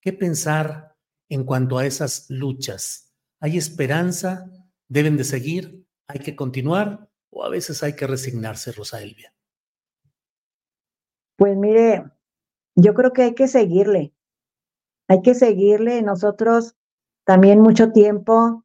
¿Qué 0.00 0.12
pensar 0.12 0.94
en 1.28 1.42
cuanto 1.42 1.78
a 1.78 1.86
esas 1.86 2.26
luchas? 2.28 3.12
¿Hay 3.40 3.58
esperanza? 3.58 4.48
¿Deben 4.92 5.16
de 5.16 5.24
seguir? 5.24 5.86
¿Hay 6.06 6.20
que 6.20 6.36
continuar? 6.36 7.08
¿O 7.30 7.44
a 7.44 7.48
veces 7.48 7.82
hay 7.82 7.96
que 7.96 8.06
resignarse, 8.06 8.72
Rosa 8.72 9.02
Elvia? 9.02 9.34
Pues 11.36 11.56
mire, 11.56 12.04
yo 12.74 12.92
creo 12.92 13.12
que 13.12 13.22
hay 13.22 13.34
que 13.34 13.48
seguirle 13.48 14.12
hay 15.12 15.22
que 15.22 15.34
seguirle. 15.34 16.02
Nosotros 16.02 16.74
también 17.24 17.60
mucho 17.60 17.92
tiempo 17.92 18.64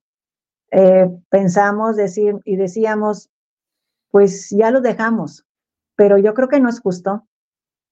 eh, 0.72 1.10
pensamos 1.30 1.96
decir 1.96 2.36
y 2.46 2.56
decíamos, 2.56 3.30
pues 4.10 4.50
ya 4.50 4.72
lo 4.72 4.82
dejamos, 4.82 5.46
pero 5.96 6.18
yo 6.18 6.34
creo 6.34 6.48
que 6.48 6.60
no 6.60 6.70
es 6.70 6.80
justo. 6.80 7.28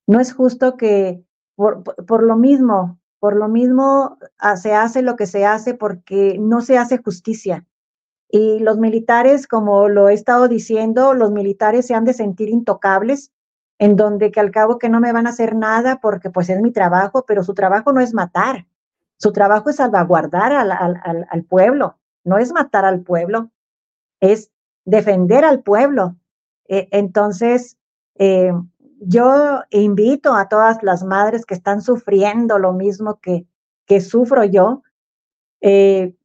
No 0.07 0.19
es 0.19 0.33
justo 0.33 0.77
que 0.77 1.23
por, 1.55 1.83
por 1.83 2.23
lo 2.23 2.37
mismo, 2.37 2.99
por 3.19 3.35
lo 3.35 3.47
mismo 3.47 4.17
ah, 4.37 4.55
se 4.55 4.73
hace 4.73 5.01
lo 5.01 5.15
que 5.15 5.25
se 5.25 5.45
hace 5.45 5.73
porque 5.73 6.37
no 6.39 6.61
se 6.61 6.77
hace 6.77 6.99
justicia. 6.99 7.65
Y 8.29 8.59
los 8.59 8.77
militares, 8.77 9.47
como 9.47 9.87
lo 9.87 10.09
he 10.09 10.13
estado 10.13 10.47
diciendo, 10.47 11.13
los 11.13 11.31
militares 11.31 11.87
se 11.87 11.93
han 11.93 12.05
de 12.05 12.13
sentir 12.13 12.49
intocables 12.49 13.31
en 13.77 13.95
donde 13.95 14.31
que 14.31 14.39
al 14.39 14.51
cabo 14.51 14.77
que 14.77 14.89
no 14.89 14.99
me 14.99 15.11
van 15.11 15.27
a 15.27 15.31
hacer 15.31 15.55
nada 15.55 15.99
porque 16.01 16.29
pues 16.29 16.49
es 16.49 16.61
mi 16.61 16.71
trabajo, 16.71 17.25
pero 17.25 17.43
su 17.43 17.53
trabajo 17.53 17.91
no 17.91 17.99
es 18.01 18.13
matar, 18.13 18.67
su 19.17 19.31
trabajo 19.31 19.69
es 19.69 19.77
salvaguardar 19.77 20.53
al, 20.53 20.71
al, 20.71 21.43
pueblo, 21.43 21.97
no 22.23 22.37
es 22.37 22.51
matar 22.51 22.85
al 22.85 23.01
pueblo, 23.01 23.51
es 24.19 24.51
defender 24.85 25.43
al 25.43 25.61
pueblo. 25.61 26.15
Eh, 26.67 26.87
entonces, 26.91 27.77
eh, 28.15 28.51
yo 28.99 29.61
invito 29.71 30.33
a 30.35 30.47
todas 30.47 30.81
las 30.81 31.03
madres 31.03 31.45
que 31.45 31.53
están 31.53 31.81
sufriendo 31.81 32.59
lo 32.59 32.73
mismo 32.73 33.19
que, 33.19 33.45
que 33.85 34.01
sufro 34.01 34.43
yo, 34.43 34.83
eh, 35.61 36.15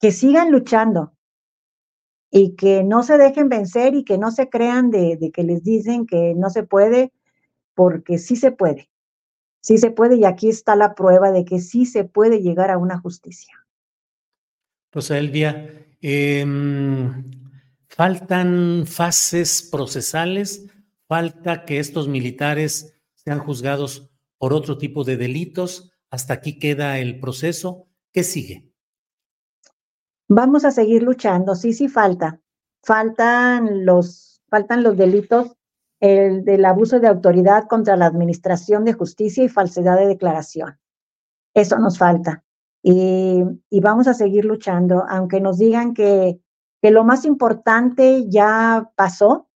que 0.00 0.12
sigan 0.12 0.50
luchando, 0.50 1.13
y 2.36 2.56
que 2.56 2.82
no 2.82 3.04
se 3.04 3.16
dejen 3.16 3.48
vencer 3.48 3.94
y 3.94 4.02
que 4.02 4.18
no 4.18 4.32
se 4.32 4.48
crean 4.48 4.90
de, 4.90 5.30
que 5.32 5.44
les 5.44 5.62
dicen 5.62 6.04
que 6.04 6.34
no 6.34 6.50
se 6.50 6.64
puede, 6.64 7.12
porque 7.74 8.18
sí 8.18 8.34
se 8.34 8.50
puede. 8.50 8.90
Sí 9.60 9.78
se 9.78 9.92
puede 9.92 10.16
y 10.16 10.24
aquí 10.24 10.48
está 10.48 10.74
la 10.74 10.96
prueba 10.96 11.30
de 11.30 11.44
que 11.44 11.60
sí 11.60 11.86
se 11.86 12.02
puede 12.02 12.42
llegar 12.42 12.72
a 12.72 12.78
una 12.78 12.98
justicia. 12.98 13.54
Rosa 14.90 15.16
Elvia, 15.16 15.86
em, 16.00 17.30
faltan 17.88 18.82
fases 18.84 19.62
procesales, 19.70 20.66
falta 21.06 21.64
que 21.64 21.78
estos 21.78 22.08
militares 22.08 22.98
sean 23.14 23.38
juzgados 23.38 24.10
por 24.38 24.52
otro 24.52 24.76
tipo 24.76 25.04
de 25.04 25.16
delitos. 25.16 25.92
Hasta 26.10 26.34
aquí 26.34 26.58
queda 26.58 26.98
el 26.98 27.20
proceso. 27.20 27.86
¿Qué 28.12 28.24
sigue? 28.24 28.73
Vamos 30.36 30.64
a 30.64 30.72
seguir 30.72 31.04
luchando, 31.04 31.54
sí, 31.54 31.72
sí 31.72 31.86
falta. 31.86 32.40
Faltan 32.82 33.86
los, 33.86 34.42
faltan 34.48 34.82
los 34.82 34.96
delitos 34.96 35.56
el 36.00 36.44
del 36.44 36.64
abuso 36.64 36.98
de 36.98 37.06
autoridad 37.06 37.68
contra 37.68 37.96
la 37.96 38.06
administración 38.06 38.84
de 38.84 38.94
justicia 38.94 39.44
y 39.44 39.48
falsedad 39.48 39.96
de 39.96 40.08
declaración. 40.08 40.76
Eso 41.54 41.78
nos 41.78 41.98
falta. 41.98 42.42
Y, 42.82 43.44
vamos 43.80 44.08
a 44.08 44.14
seguir 44.14 44.44
luchando, 44.44 45.04
aunque 45.08 45.40
nos 45.40 45.58
digan 45.58 45.94
que, 45.94 46.40
que 46.82 46.90
lo 46.90 47.04
más 47.04 47.24
importante 47.24 48.28
ya 48.28 48.90
pasó, 48.96 49.48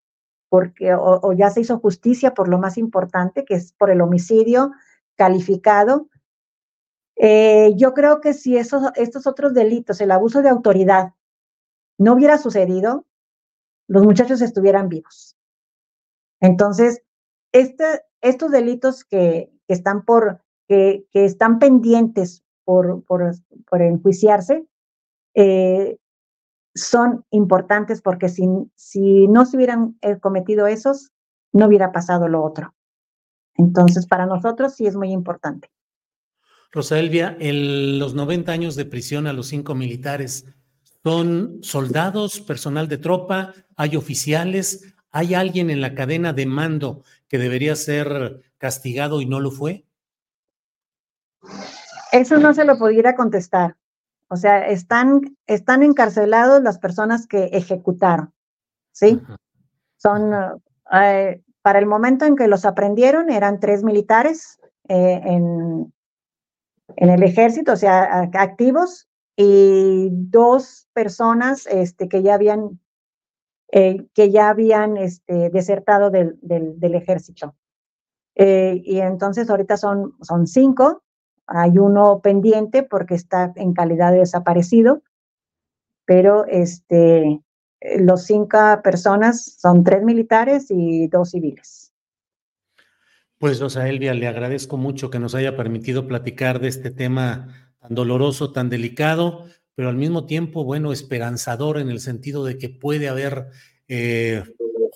porque 0.48 0.94
o, 0.94 1.32
ya 1.32 1.50
se 1.50 1.62
hizo 1.62 1.80
justicia 1.80 2.34
por 2.34 2.46
lo 2.46 2.58
más 2.58 2.78
importante, 2.78 3.44
que 3.44 3.54
es 3.54 3.72
por 3.72 3.90
el 3.90 4.00
homicidio 4.00 4.70
calificado, 5.16 6.06
eh, 7.18 7.72
yo 7.76 7.94
creo 7.94 8.20
que 8.20 8.32
si 8.32 8.56
esos, 8.56 8.92
estos 8.94 9.26
otros 9.26 9.52
delitos, 9.52 10.00
el 10.00 10.12
abuso 10.12 10.40
de 10.40 10.48
autoridad, 10.48 11.14
no 11.98 12.14
hubiera 12.14 12.38
sucedido, 12.38 13.06
los 13.88 14.04
muchachos 14.04 14.40
estuvieran 14.40 14.88
vivos. 14.88 15.36
Entonces, 16.40 17.02
este, 17.52 18.02
estos 18.20 18.52
delitos 18.52 19.04
que, 19.04 19.50
están 19.66 20.04
por, 20.04 20.42
que, 20.68 21.06
están 21.12 21.58
pendientes 21.58 22.44
por, 22.64 23.02
por, 23.04 23.82
enjuiciarse, 23.82 24.66
eh, 25.34 25.98
son 26.74 27.24
importantes 27.30 28.00
porque 28.00 28.28
si, 28.28 28.46
si 28.76 29.26
no 29.26 29.44
se 29.44 29.56
hubieran 29.56 29.98
eh, 30.02 30.18
cometido 30.20 30.68
esos, 30.68 31.10
no 31.52 31.66
hubiera 31.66 31.90
pasado 31.90 32.28
lo 32.28 32.44
otro. 32.44 32.74
Entonces, 33.54 34.06
para 34.06 34.26
nosotros 34.26 34.74
sí 34.74 34.86
es 34.86 34.94
muy 34.94 35.10
importante. 35.10 35.68
Rosa 36.70 36.98
Elvia, 36.98 37.36
los 37.40 38.14
90 38.14 38.52
años 38.52 38.76
de 38.76 38.84
prisión 38.84 39.26
a 39.26 39.32
los 39.32 39.48
cinco 39.48 39.74
militares, 39.74 40.44
¿son 41.02 41.58
soldados, 41.62 42.40
personal 42.40 42.88
de 42.88 42.98
tropa? 42.98 43.54
¿Hay 43.76 43.96
oficiales? 43.96 44.94
¿Hay 45.10 45.34
alguien 45.34 45.70
en 45.70 45.80
la 45.80 45.94
cadena 45.94 46.32
de 46.32 46.44
mando 46.44 47.02
que 47.28 47.38
debería 47.38 47.74
ser 47.74 48.42
castigado 48.58 49.22
y 49.22 49.26
no 49.26 49.40
lo 49.40 49.50
fue? 49.50 49.86
Eso 52.12 52.38
no 52.38 52.52
se 52.52 52.64
lo 52.64 52.78
pudiera 52.78 53.14
contestar. 53.14 53.76
O 54.28 54.36
sea, 54.36 54.68
están, 54.68 55.36
están 55.46 55.82
encarcelados 55.82 56.62
las 56.62 56.78
personas 56.78 57.26
que 57.26 57.44
ejecutaron, 57.52 58.34
¿sí? 58.92 59.22
Son, 59.96 60.32
eh, 60.92 61.42
para 61.62 61.78
el 61.78 61.86
momento 61.86 62.26
en 62.26 62.36
que 62.36 62.46
los 62.46 62.66
aprendieron, 62.66 63.30
eran 63.30 63.58
tres 63.58 63.82
militares 63.82 64.60
eh, 64.88 65.20
en, 65.24 65.92
en 66.96 67.10
el 67.10 67.22
ejército, 67.22 67.72
o 67.72 67.76
sea, 67.76 68.28
activos, 68.34 69.08
y 69.40 70.08
dos 70.10 70.88
personas 70.92 71.68
este, 71.68 72.08
que 72.08 72.24
ya 72.24 72.34
habían, 72.34 72.80
eh, 73.70 74.08
que 74.12 74.32
ya 74.32 74.48
habían 74.48 74.96
este, 74.96 75.50
desertado 75.50 76.10
del, 76.10 76.36
del, 76.42 76.94
ejército. 76.96 77.54
Eh, 78.34 78.82
y 78.84 78.98
entonces 78.98 79.48
ahorita 79.48 79.76
son, 79.76 80.16
son 80.22 80.48
cinco, 80.48 81.04
hay 81.46 81.78
uno 81.78 82.20
pendiente 82.20 82.82
porque 82.82 83.14
está 83.14 83.52
en 83.54 83.74
calidad 83.74 84.10
de 84.10 84.18
desaparecido, 84.18 85.02
pero 86.04 86.44
este, 86.46 87.40
los 88.00 88.24
cinco 88.24 88.58
personas 88.82 89.44
son 89.44 89.84
tres 89.84 90.02
militares 90.02 90.66
y 90.68 91.06
dos 91.06 91.30
civiles. 91.30 91.87
Pues 93.38 93.60
Rosa 93.60 93.88
Elvia, 93.88 94.14
le 94.14 94.26
agradezco 94.26 94.76
mucho 94.76 95.10
que 95.10 95.20
nos 95.20 95.36
haya 95.36 95.56
permitido 95.56 96.08
platicar 96.08 96.60
de 96.60 96.66
este 96.66 96.90
tema 96.90 97.72
tan 97.80 97.94
doloroso, 97.94 98.50
tan 98.50 98.68
delicado, 98.68 99.46
pero 99.76 99.88
al 99.88 99.96
mismo 99.96 100.26
tiempo, 100.26 100.64
bueno, 100.64 100.92
esperanzador 100.92 101.78
en 101.78 101.88
el 101.88 102.00
sentido 102.00 102.44
de 102.44 102.58
que 102.58 102.68
puede 102.68 103.08
haber 103.08 103.46
eh, 103.86 104.42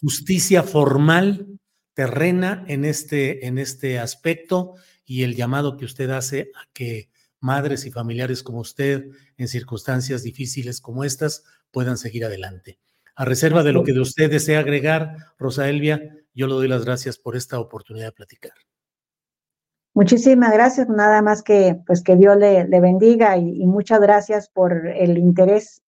justicia 0.01 0.65
formal, 0.65 1.47
terrena 1.95 2.65
en 2.67 2.85
este, 2.85 3.47
en 3.47 3.59
este 3.59 4.01
aspecto 4.01 4.75
y 5.05 5.23
el 5.23 5.37
llamado 5.37 5.77
que 5.77 5.85
usted 5.85 6.11
hace 6.11 6.51
a 6.57 6.69
que 6.73 7.11
madres 7.39 7.87
y 7.87 7.93
familiares 7.93 8.43
como 8.43 8.59
usted 8.59 9.07
en 9.37 9.47
circunstancias 9.47 10.25
difíciles 10.25 10.81
como 10.81 11.05
estas 11.05 11.45
puedan 11.71 11.97
seguir 11.97 12.25
adelante. 12.25 12.81
A 13.15 13.25
reserva 13.25 13.63
de 13.63 13.73
lo 13.73 13.85
que 13.85 13.93
de 13.93 14.01
usted 14.01 14.31
desea 14.31 14.61
agregar, 14.61 15.17
Rosa 15.39 15.69
Elvia, 15.69 16.22
yo 16.35 16.47
le 16.47 16.55
doy 16.55 16.69
las 16.69 16.85
gracias 16.85 17.19
por 17.19 17.37
esta 17.37 17.59
oportunidad 17.59 18.07
de 18.07 18.13
platicar. 18.13 18.53
Muchísimas 19.95 20.53
gracias, 20.53 20.89
nada 20.89 21.21
más 21.21 21.43
que 21.43 21.79
pues 21.87 22.03
que 22.03 22.17
Dios 22.17 22.37
le, 22.39 22.81
bendiga 22.81 23.37
y, 23.37 23.67
muchas 23.67 24.01
gracias 24.01 24.49
por 24.49 24.87
el 24.87 25.19
interés 25.19 25.83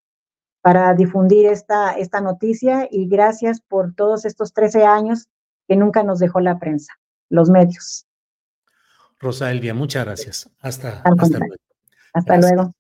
para 0.62 0.94
difundir 0.94 1.46
esta, 1.46 1.94
esta 1.94 2.20
noticia 2.20 2.88
y 2.92 3.08
gracias 3.08 3.62
por 3.62 3.96
todos 3.96 4.26
estos 4.26 4.54
13 4.54 4.84
años 4.84 5.30
que 5.68 5.78
nunca 5.78 6.04
nos 6.04 6.20
dejó 6.20 6.42
la 6.42 6.60
prensa, 6.60 6.94
los 7.30 7.50
medios. 7.50 8.06
Rosa 9.20 9.52
Elvia, 9.52 9.74
muchas 9.74 10.04
gracias. 10.06 10.50
Hasta, 10.60 11.02
hasta 11.02 11.40
luego. 11.40 11.56
Hasta 12.14 12.38
luego. 12.38 12.74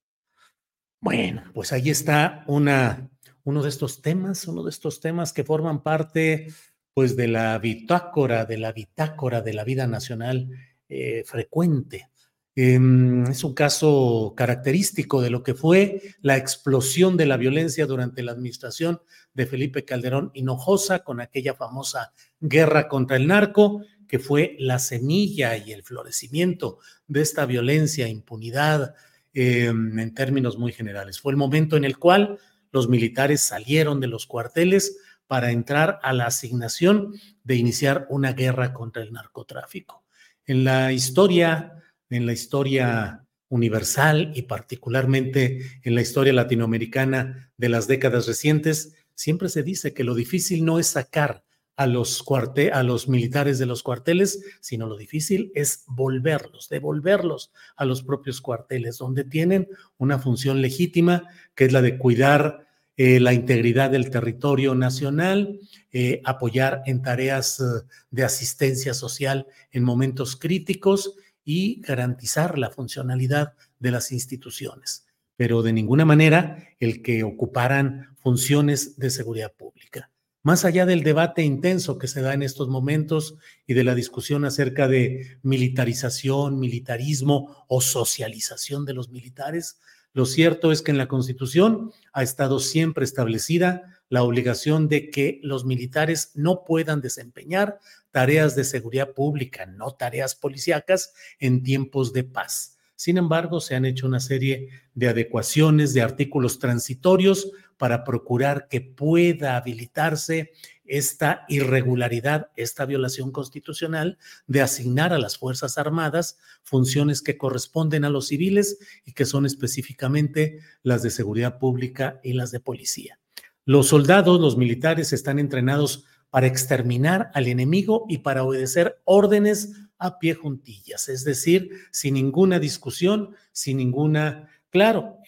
Bueno, 0.99 1.43
pues 1.53 1.71
ahí 1.71 1.89
está 1.89 2.43
una, 2.47 3.09
uno 3.43 3.63
de 3.63 3.69
estos 3.69 4.01
temas, 4.01 4.45
uno 4.47 4.63
de 4.63 4.69
estos 4.69 4.99
temas 4.99 5.31
que 5.31 5.43
forman 5.45 5.81
parte 5.81 6.47
pues 6.93 7.15
de 7.15 7.27
la 7.27 7.57
bitácora, 7.59 8.45
de 8.45 8.57
la 8.57 8.71
bitácora 8.71 9.41
de 9.41 9.53
la 9.53 9.63
vida 9.63 9.87
nacional 9.87 10.49
eh, 10.89 11.23
frecuente. 11.25 12.09
Em, 12.55 13.25
es 13.25 13.43
un 13.43 13.55
caso 13.55 14.33
característico 14.37 15.21
de 15.21 15.31
lo 15.31 15.41
que 15.41 15.55
fue 15.55 16.01
la 16.21 16.37
explosión 16.37 17.17
de 17.17 17.25
la 17.25 17.37
violencia 17.37 17.87
durante 17.87 18.21
la 18.21 18.31
administración 18.31 19.01
de 19.33 19.47
Felipe 19.47 19.85
Calderón 19.85 20.29
Hinojosa 20.35 20.99
con 20.99 21.19
aquella 21.19 21.55
famosa 21.55 22.13
guerra 22.39 22.87
contra 22.87 23.17
el 23.17 23.25
narco, 23.25 23.81
que 24.07 24.19
fue 24.19 24.55
la 24.59 24.77
semilla 24.77 25.57
y 25.57 25.71
el 25.71 25.81
florecimiento 25.81 26.77
de 27.07 27.21
esta 27.21 27.47
violencia, 27.47 28.07
impunidad, 28.07 28.93
em, 29.33 29.97
en 29.97 30.13
términos 30.13 30.59
muy 30.59 30.71
generales. 30.71 31.19
Fue 31.19 31.31
el 31.31 31.37
momento 31.37 31.75
en 31.75 31.85
el 31.85 31.97
cual 31.97 32.37
los 32.71 32.87
militares 32.87 33.41
salieron 33.41 33.99
de 33.99 34.07
los 34.07 34.27
cuarteles 34.27 34.97
para 35.33 35.49
entrar 35.49 35.99
a 36.03 36.13
la 36.13 36.27
asignación 36.27 37.15
de 37.43 37.55
iniciar 37.55 38.05
una 38.11 38.33
guerra 38.33 38.71
contra 38.71 39.01
el 39.01 39.11
narcotráfico. 39.11 40.03
En 40.45 40.63
la 40.63 40.93
historia, 40.93 41.73
en 42.11 42.27
la 42.27 42.33
historia 42.33 43.25
universal 43.49 44.31
y 44.35 44.43
particularmente 44.43 45.79
en 45.81 45.95
la 45.95 46.01
historia 46.01 46.33
latinoamericana 46.33 47.51
de 47.57 47.67
las 47.67 47.87
décadas 47.87 48.27
recientes, 48.27 48.93
siempre 49.15 49.49
se 49.49 49.63
dice 49.63 49.91
que 49.91 50.03
lo 50.03 50.13
difícil 50.13 50.65
no 50.65 50.77
es 50.77 50.85
sacar 50.85 51.43
a 51.77 51.87
los, 51.87 52.23
a 52.71 52.83
los 52.83 53.09
militares 53.09 53.57
de 53.57 53.65
los 53.65 53.81
cuarteles, 53.81 54.39
sino 54.61 54.85
lo 54.85 54.97
difícil 54.97 55.51
es 55.55 55.83
volverlos, 55.87 56.69
devolverlos 56.69 57.51
a 57.75 57.85
los 57.85 58.03
propios 58.03 58.39
cuarteles, 58.39 58.99
donde 58.99 59.23
tienen 59.23 59.67
una 59.97 60.19
función 60.19 60.61
legítima, 60.61 61.23
que 61.55 61.65
es 61.65 61.71
la 61.71 61.81
de 61.81 61.97
cuidar 61.97 62.67
eh, 62.95 63.19
la 63.19 63.33
integridad 63.33 63.89
del 63.89 64.11
territorio 64.11 64.75
nacional, 64.75 65.59
eh, 65.91 66.21
apoyar 66.25 66.83
en 66.85 67.01
tareas 67.01 67.59
eh, 67.59 67.63
de 68.11 68.23
asistencia 68.23 68.93
social 68.93 69.47
en 69.71 69.83
momentos 69.83 70.35
críticos 70.35 71.15
y 71.43 71.81
garantizar 71.81 72.59
la 72.59 72.69
funcionalidad 72.69 73.53
de 73.79 73.91
las 73.91 74.11
instituciones, 74.11 75.07
pero 75.35 75.63
de 75.63 75.73
ninguna 75.73 76.05
manera 76.05 76.69
el 76.79 77.01
que 77.01 77.23
ocuparan 77.23 78.15
funciones 78.17 78.99
de 78.99 79.09
seguridad 79.09 79.51
pública. 79.53 80.11
Más 80.43 80.65
allá 80.65 80.85
del 80.85 81.03
debate 81.03 81.41
intenso 81.41 81.97
que 81.97 82.07
se 82.07 82.21
da 82.21 82.33
en 82.33 82.43
estos 82.43 82.67
momentos 82.67 83.37
y 83.65 83.73
de 83.73 83.85
la 83.85 83.95
discusión 83.95 84.45
acerca 84.45 84.87
de 84.87 85.39
militarización, 85.41 86.59
militarismo 86.59 87.65
o 87.67 87.81
socialización 87.81 88.85
de 88.85 88.93
los 88.93 89.09
militares, 89.09 89.79
lo 90.13 90.25
cierto 90.27 90.71
es 90.71 90.83
que 90.83 90.91
en 90.91 90.99
la 90.99 91.07
Constitución 91.07 91.91
ha 92.13 92.21
estado 92.21 92.59
siempre 92.59 93.03
establecida 93.03 93.99
la 94.09 94.21
obligación 94.21 94.87
de 94.87 95.09
que 95.09 95.39
los 95.41 95.65
militares 95.65 96.31
no 96.35 96.63
puedan 96.65 97.01
desempeñar 97.01 97.79
tareas 98.11 98.55
de 98.55 98.63
seguridad 98.63 99.13
pública, 99.13 99.65
no 99.65 99.95
tareas 99.95 100.35
policíacas, 100.35 101.13
en 101.39 101.63
tiempos 101.63 102.13
de 102.13 102.23
paz. 102.23 102.77
Sin 102.95 103.17
embargo, 103.17 103.59
se 103.59 103.75
han 103.75 103.85
hecho 103.85 104.05
una 104.05 104.19
serie 104.19 104.69
de 104.93 105.07
adecuaciones 105.07 105.95
de 105.95 106.03
artículos 106.03 106.59
transitorios 106.59 107.51
para 107.77 108.03
procurar 108.03 108.67
que 108.69 108.81
pueda 108.81 109.57
habilitarse 109.57 110.51
esta 110.85 111.45
irregularidad, 111.47 112.49
esta 112.55 112.85
violación 112.85 113.31
constitucional 113.31 114.17
de 114.47 114.61
asignar 114.61 115.13
a 115.13 115.19
las 115.19 115.37
Fuerzas 115.37 115.77
Armadas 115.77 116.37
funciones 116.63 117.21
que 117.21 117.37
corresponden 117.37 118.05
a 118.05 118.09
los 118.09 118.27
civiles 118.27 118.77
y 119.05 119.13
que 119.13 119.25
son 119.25 119.45
específicamente 119.45 120.59
las 120.81 121.03
de 121.03 121.09
seguridad 121.09 121.59
pública 121.59 122.19
y 122.23 122.33
las 122.33 122.51
de 122.51 122.59
policía. 122.59 123.19
Los 123.65 123.87
soldados, 123.87 124.41
los 124.41 124.57
militares 124.57 125.13
están 125.13 125.39
entrenados 125.39 126.05
para 126.29 126.47
exterminar 126.47 127.31
al 127.33 127.47
enemigo 127.47 128.05
y 128.09 128.17
para 128.17 128.43
obedecer 128.43 128.99
órdenes 129.05 129.71
a 129.99 130.19
pie 130.19 130.33
juntillas, 130.33 131.07
es 131.07 131.23
decir, 131.23 131.69
sin 131.91 132.15
ninguna 132.15 132.59
discusión, 132.59 133.35
sin 133.51 133.77
ninguna... 133.77 134.49
Claro, 134.69 135.19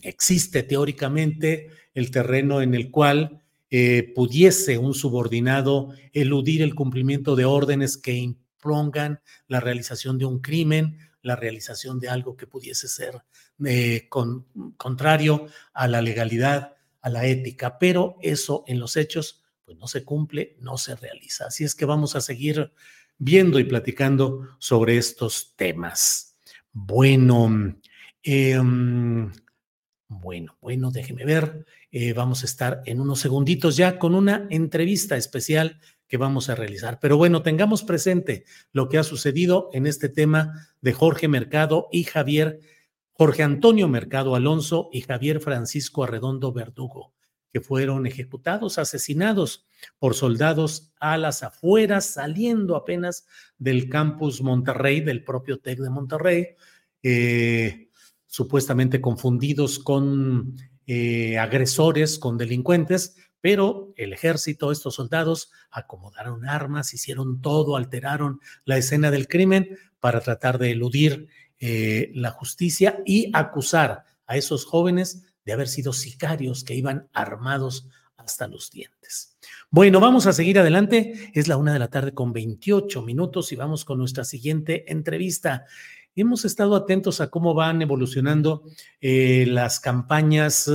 existe 0.00 0.62
teóricamente 0.62 1.68
el 1.92 2.10
terreno 2.10 2.62
en 2.62 2.74
el 2.74 2.90
cual 2.90 3.43
eh, 3.76 4.12
pudiese 4.14 4.78
un 4.78 4.94
subordinado 4.94 5.94
eludir 6.12 6.62
el 6.62 6.76
cumplimiento 6.76 7.34
de 7.34 7.44
órdenes 7.44 7.98
que 7.98 8.12
impongan 8.12 9.20
la 9.48 9.58
realización 9.58 10.16
de 10.16 10.26
un 10.26 10.38
crimen, 10.38 10.98
la 11.22 11.34
realización 11.34 11.98
de 11.98 12.08
algo 12.08 12.36
que 12.36 12.46
pudiese 12.46 12.86
ser 12.86 13.24
eh, 13.66 14.08
contrario 14.76 15.48
a 15.72 15.88
la 15.88 16.02
legalidad, 16.02 16.76
a 17.00 17.10
la 17.10 17.26
ética, 17.26 17.80
pero 17.80 18.16
eso 18.22 18.62
en 18.68 18.78
los 18.78 18.96
hechos 18.96 19.42
pues 19.64 19.76
no 19.76 19.88
se 19.88 20.04
cumple, 20.04 20.56
no 20.60 20.78
se 20.78 20.94
realiza. 20.94 21.46
Así 21.46 21.64
es 21.64 21.74
que 21.74 21.84
vamos 21.84 22.14
a 22.14 22.20
seguir 22.20 22.72
viendo 23.18 23.58
y 23.58 23.64
platicando 23.64 24.50
sobre 24.60 24.98
estos 24.98 25.56
temas. 25.56 26.36
Bueno, 26.70 27.76
em, 28.22 29.32
bueno, 30.08 30.56
bueno, 30.60 30.90
déjeme 30.90 31.24
ver. 31.24 31.66
Eh, 31.90 32.12
vamos 32.12 32.42
a 32.42 32.46
estar 32.46 32.82
en 32.86 33.00
unos 33.00 33.20
segunditos 33.20 33.76
ya 33.76 33.98
con 33.98 34.14
una 34.14 34.46
entrevista 34.50 35.16
especial 35.16 35.80
que 36.06 36.16
vamos 36.16 36.48
a 36.48 36.54
realizar. 36.54 36.98
Pero 37.00 37.16
bueno, 37.16 37.42
tengamos 37.42 37.82
presente 37.82 38.44
lo 38.72 38.88
que 38.88 38.98
ha 38.98 39.02
sucedido 39.02 39.70
en 39.72 39.86
este 39.86 40.08
tema 40.08 40.68
de 40.80 40.92
Jorge 40.92 41.28
Mercado 41.28 41.88
y 41.90 42.04
Javier, 42.04 42.60
Jorge 43.12 43.42
Antonio 43.42 43.88
Mercado 43.88 44.34
Alonso 44.34 44.90
y 44.92 45.00
Javier 45.00 45.40
Francisco 45.40 46.04
Arredondo 46.04 46.52
Verdugo, 46.52 47.14
que 47.52 47.60
fueron 47.60 48.06
ejecutados, 48.06 48.78
asesinados 48.78 49.66
por 49.98 50.14
soldados 50.14 50.92
a 51.00 51.16
las 51.16 51.42
afueras, 51.42 52.06
saliendo 52.06 52.76
apenas 52.76 53.26
del 53.56 53.88
campus 53.88 54.42
Monterrey, 54.42 55.00
del 55.00 55.24
propio 55.24 55.58
TEC 55.60 55.78
de 55.78 55.90
Monterrey. 55.90 56.48
Eh, 57.02 57.83
supuestamente 58.34 59.00
confundidos 59.00 59.78
con 59.78 60.56
eh, 60.88 61.38
agresores, 61.38 62.18
con 62.18 62.36
delincuentes, 62.36 63.14
pero 63.40 63.92
el 63.94 64.12
ejército, 64.12 64.72
estos 64.72 64.96
soldados, 64.96 65.52
acomodaron 65.70 66.44
armas, 66.44 66.94
hicieron 66.94 67.40
todo, 67.40 67.76
alteraron 67.76 68.40
la 68.64 68.76
escena 68.76 69.12
del 69.12 69.28
crimen 69.28 69.78
para 70.00 70.20
tratar 70.20 70.58
de 70.58 70.72
eludir 70.72 71.28
eh, 71.60 72.10
la 72.12 72.32
justicia 72.32 73.00
y 73.06 73.30
acusar 73.34 74.02
a 74.26 74.36
esos 74.36 74.64
jóvenes 74.64 75.22
de 75.44 75.52
haber 75.52 75.68
sido 75.68 75.92
sicarios 75.92 76.64
que 76.64 76.74
iban 76.74 77.08
armados 77.12 77.86
hasta 78.16 78.48
los 78.48 78.68
dientes. 78.68 79.38
Bueno, 79.70 80.00
vamos 80.00 80.26
a 80.26 80.32
seguir 80.32 80.58
adelante. 80.58 81.30
Es 81.34 81.46
la 81.46 81.56
una 81.56 81.72
de 81.72 81.78
la 81.78 81.88
tarde 81.88 82.14
con 82.14 82.32
28 82.32 83.00
minutos 83.02 83.52
y 83.52 83.56
vamos 83.56 83.84
con 83.84 83.98
nuestra 83.98 84.24
siguiente 84.24 84.90
entrevista. 84.90 85.66
Hemos 86.16 86.44
estado 86.44 86.76
atentos 86.76 87.20
a 87.20 87.28
cómo 87.28 87.54
van 87.54 87.82
evolucionando 87.82 88.62
eh, 89.00 89.46
las 89.48 89.80
campañas, 89.80 90.70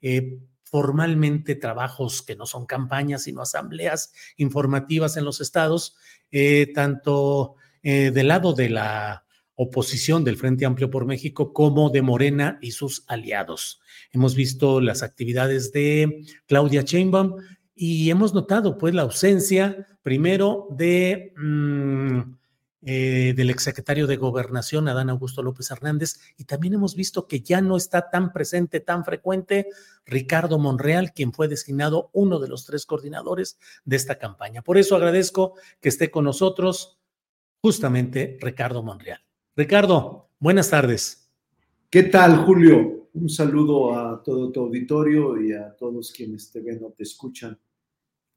eh, 0.00 0.38
formalmente 0.64 1.54
trabajos 1.54 2.22
que 2.22 2.34
no 2.34 2.46
son 2.46 2.66
campañas, 2.66 3.24
sino 3.24 3.42
asambleas 3.42 4.12
informativas 4.36 5.16
en 5.16 5.24
los 5.24 5.40
estados, 5.40 5.96
eh, 6.30 6.72
tanto 6.74 7.56
del 7.84 8.28
lado 8.28 8.52
de 8.52 8.70
la 8.70 9.24
oposición 9.56 10.22
del 10.22 10.36
Frente 10.36 10.64
Amplio 10.64 10.88
por 10.88 11.04
México 11.04 11.52
como 11.52 11.90
de 11.90 12.00
Morena 12.00 12.58
y 12.62 12.70
sus 12.70 13.04
aliados. 13.08 13.80
Hemos 14.12 14.36
visto 14.36 14.80
las 14.80 15.02
actividades 15.02 15.72
de 15.72 16.24
Claudia 16.46 16.82
Sheinbaum 16.82 17.38
y 17.74 18.08
hemos 18.10 18.34
notado 18.34 18.78
pues 18.78 18.94
la 18.94 19.02
ausencia 19.02 19.84
primero 20.02 20.68
de 20.70 21.32
mm, 21.36 22.20
eh, 22.84 23.32
del 23.36 23.50
exsecretario 23.50 24.08
de 24.08 24.16
Gobernación, 24.16 24.88
Adán 24.88 25.08
Augusto 25.08 25.42
López 25.42 25.70
Hernández, 25.70 26.18
y 26.36 26.44
también 26.44 26.74
hemos 26.74 26.96
visto 26.96 27.28
que 27.28 27.40
ya 27.40 27.60
no 27.60 27.76
está 27.76 28.10
tan 28.10 28.32
presente, 28.32 28.80
tan 28.80 29.04
frecuente 29.04 29.68
Ricardo 30.04 30.58
Monreal, 30.58 31.12
quien 31.12 31.32
fue 31.32 31.46
designado 31.46 32.10
uno 32.12 32.40
de 32.40 32.48
los 32.48 32.64
tres 32.64 32.84
coordinadores 32.84 33.58
de 33.84 33.94
esta 33.94 34.18
campaña. 34.18 34.62
Por 34.62 34.78
eso 34.78 34.96
agradezco 34.96 35.54
que 35.80 35.90
esté 35.90 36.10
con 36.10 36.24
nosotros 36.24 36.98
justamente 37.60 38.36
Ricardo 38.40 38.82
Monreal. 38.82 39.20
Ricardo, 39.54 40.30
buenas 40.40 40.68
tardes. 40.70 41.30
¿Qué 41.88 42.02
tal, 42.02 42.38
Julio? 42.44 43.10
Un 43.14 43.28
saludo 43.28 43.96
a 43.96 44.22
todo 44.22 44.50
tu 44.50 44.60
auditorio 44.60 45.40
y 45.40 45.52
a 45.52 45.76
todos 45.76 46.10
quienes 46.10 46.50
te 46.50 46.60
ven 46.60 46.82
o 46.82 46.90
te 46.90 47.04
escuchan. 47.04 47.56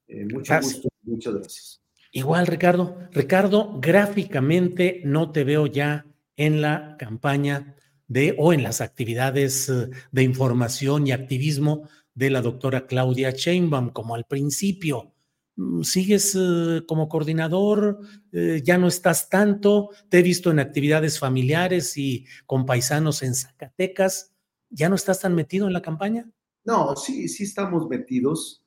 Eh, 0.06 0.24
mucho 0.32 0.54
gusto, 0.60 0.88
muchas 1.02 1.34
gracias. 1.34 1.85
Igual, 2.16 2.46
Ricardo. 2.46 2.96
Ricardo, 3.12 3.78
gráficamente 3.78 5.02
no 5.04 5.32
te 5.32 5.44
veo 5.44 5.66
ya 5.66 6.06
en 6.34 6.62
la 6.62 6.96
campaña 6.98 7.76
de 8.08 8.34
o 8.38 8.54
en 8.54 8.62
las 8.62 8.80
actividades 8.80 9.68
eh, 9.68 9.90
de 10.12 10.22
información 10.22 11.06
y 11.06 11.12
activismo 11.12 11.90
de 12.14 12.30
la 12.30 12.40
doctora 12.40 12.86
Claudia 12.86 13.32
Sheinbaum, 13.32 13.90
como 13.90 14.14
al 14.14 14.24
principio. 14.24 15.12
Mm, 15.56 15.82
¿Sigues 15.82 16.34
eh, 16.34 16.84
como 16.88 17.10
coordinador? 17.10 18.00
Eh, 18.32 18.62
¿Ya 18.64 18.78
no 18.78 18.88
estás 18.88 19.28
tanto? 19.28 19.90
Te 20.08 20.20
he 20.20 20.22
visto 20.22 20.50
en 20.50 20.58
actividades 20.58 21.18
familiares 21.18 21.98
y 21.98 22.24
con 22.46 22.64
paisanos 22.64 23.22
en 23.22 23.34
Zacatecas. 23.34 24.32
¿Ya 24.70 24.88
no 24.88 24.94
estás 24.94 25.20
tan 25.20 25.34
metido 25.34 25.66
en 25.66 25.74
la 25.74 25.82
campaña? 25.82 26.26
No, 26.64 26.96
sí, 26.96 27.28
sí 27.28 27.44
estamos 27.44 27.86
metidos, 27.90 28.64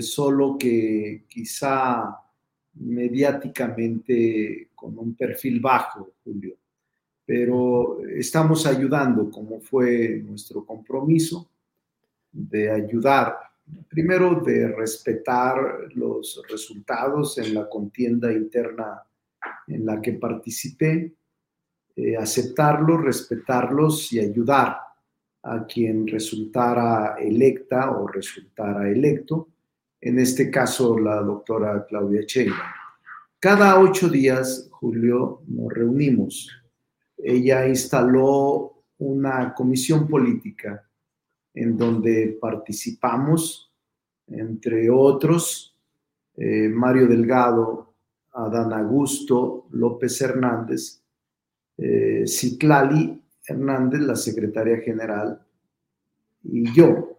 solo 0.00 0.56
que 0.58 1.26
quizá 1.28 2.21
mediáticamente 2.74 4.70
con 4.74 4.98
un 4.98 5.14
perfil 5.14 5.60
bajo, 5.60 6.14
Julio, 6.24 6.56
pero 7.24 8.04
estamos 8.06 8.66
ayudando, 8.66 9.30
como 9.30 9.60
fue 9.60 10.22
nuestro 10.24 10.64
compromiso, 10.64 11.50
de 12.32 12.70
ayudar, 12.70 13.36
primero 13.88 14.40
de 14.40 14.68
respetar 14.68 15.88
los 15.94 16.42
resultados 16.48 17.38
en 17.38 17.54
la 17.54 17.68
contienda 17.68 18.32
interna 18.32 19.02
en 19.66 19.86
la 19.86 20.00
que 20.00 20.14
participé, 20.14 21.14
eh, 21.94 22.16
aceptarlos, 22.16 23.02
respetarlos 23.02 24.12
y 24.12 24.20
ayudar 24.20 24.78
a 25.42 25.66
quien 25.66 26.06
resultara 26.06 27.16
electa 27.18 27.90
o 27.90 28.06
resultara 28.06 28.88
electo 28.88 29.51
en 30.02 30.18
este 30.18 30.50
caso 30.50 30.98
la 30.98 31.22
doctora 31.22 31.86
Claudia 31.88 32.26
Cheira. 32.26 32.74
Cada 33.38 33.78
ocho 33.80 34.08
días, 34.08 34.68
Julio, 34.72 35.42
nos 35.46 35.72
reunimos. 35.72 36.50
Ella 37.16 37.68
instaló 37.68 38.84
una 38.98 39.54
comisión 39.54 40.08
política 40.08 40.88
en 41.54 41.76
donde 41.76 42.36
participamos, 42.40 43.72
entre 44.26 44.90
otros, 44.90 45.76
eh, 46.36 46.68
Mario 46.68 47.06
Delgado, 47.06 47.94
Adán 48.32 48.72
Augusto, 48.72 49.68
López 49.70 50.20
Hernández, 50.20 51.00
eh, 51.78 52.24
Citlali 52.26 53.22
Hernández, 53.46 54.00
la 54.00 54.16
secretaria 54.16 54.78
general, 54.78 55.40
y 56.42 56.72
yo, 56.72 57.11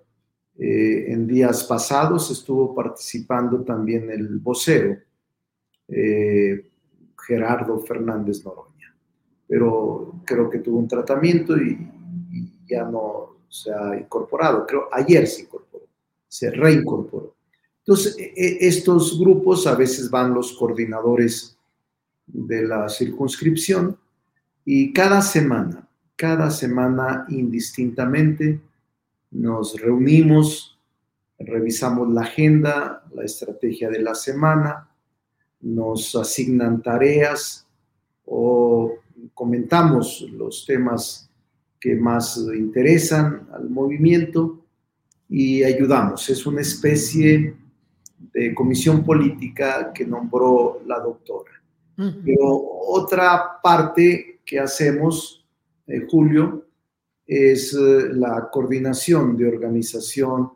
eh, 0.57 1.05
en 1.11 1.25
días 1.25 1.63
pasados 1.63 2.29
estuvo 2.29 2.75
participando 2.75 3.61
también 3.63 4.09
el 4.11 4.37
vocero, 4.37 4.97
eh, 5.87 6.69
Gerardo 7.27 7.79
Fernández 7.79 8.45
Noroña, 8.45 8.95
pero 9.47 10.21
creo 10.25 10.49
que 10.49 10.59
tuvo 10.59 10.77
un 10.77 10.87
tratamiento 10.87 11.57
y, 11.57 11.89
ya 12.65 12.85
no 12.85 13.37
se 13.49 13.71
ha 13.71 13.99
incorporado, 13.99 14.65
creo 14.65 14.87
ayer 14.91 15.27
se 15.27 15.43
incorporó, 15.43 15.85
se 16.27 16.49
reincorporó. 16.49 17.35
Entonces, 17.79 18.17
e, 18.17 18.33
e, 18.35 18.67
estos 18.67 19.19
grupos 19.19 19.67
a 19.67 19.75
veces 19.75 20.09
van 20.09 20.33
los 20.33 20.53
coordinadores 20.53 21.57
de 22.25 22.65
la 22.65 22.87
circunscripción 22.89 23.97
y 24.65 24.93
cada 24.93 25.21
semana, 25.21 25.87
cada 26.15 26.49
semana 26.49 27.25
indistintamente, 27.29 28.61
nos 29.34 29.80
reunimos, 29.80 30.80
revisamos 31.39 32.12
la 32.12 32.22
agenda, 32.22 33.04
la 33.13 33.24
estrategia 33.24 33.89
de 33.89 34.00
la 34.00 34.15
semana, 34.15 34.89
nos 35.62 36.15
asignan 36.15 36.82
tareas 36.82 37.67
o 38.26 38.96
comentamos 39.34 40.22
los 40.32 40.65
temas 40.65 41.30
que 41.80 41.96
más 41.96 42.38
interesan 42.56 43.48
al 43.54 43.69
movimiento 43.69 44.60
y 45.30 45.63
ayudamos. 45.63 46.30
Es 46.30 46.46
una 46.46 46.62
especie 46.62 47.56
de 48.34 48.54
comisión 48.54 49.04
política 49.04 49.91
que 49.93 50.06
nombró 50.06 50.82
la 50.86 51.00
doctora. 51.00 51.52
Pero 51.96 52.62
otra 52.88 53.62
parte 53.62 54.39
que 54.43 54.60
hacemos, 54.60 55.46
eh, 55.86 56.08
Julio, 56.10 56.65
es 57.25 57.73
eh, 57.73 58.09
la 58.13 58.49
coordinación 58.51 59.38
de 59.38 59.47
organización 59.47 60.51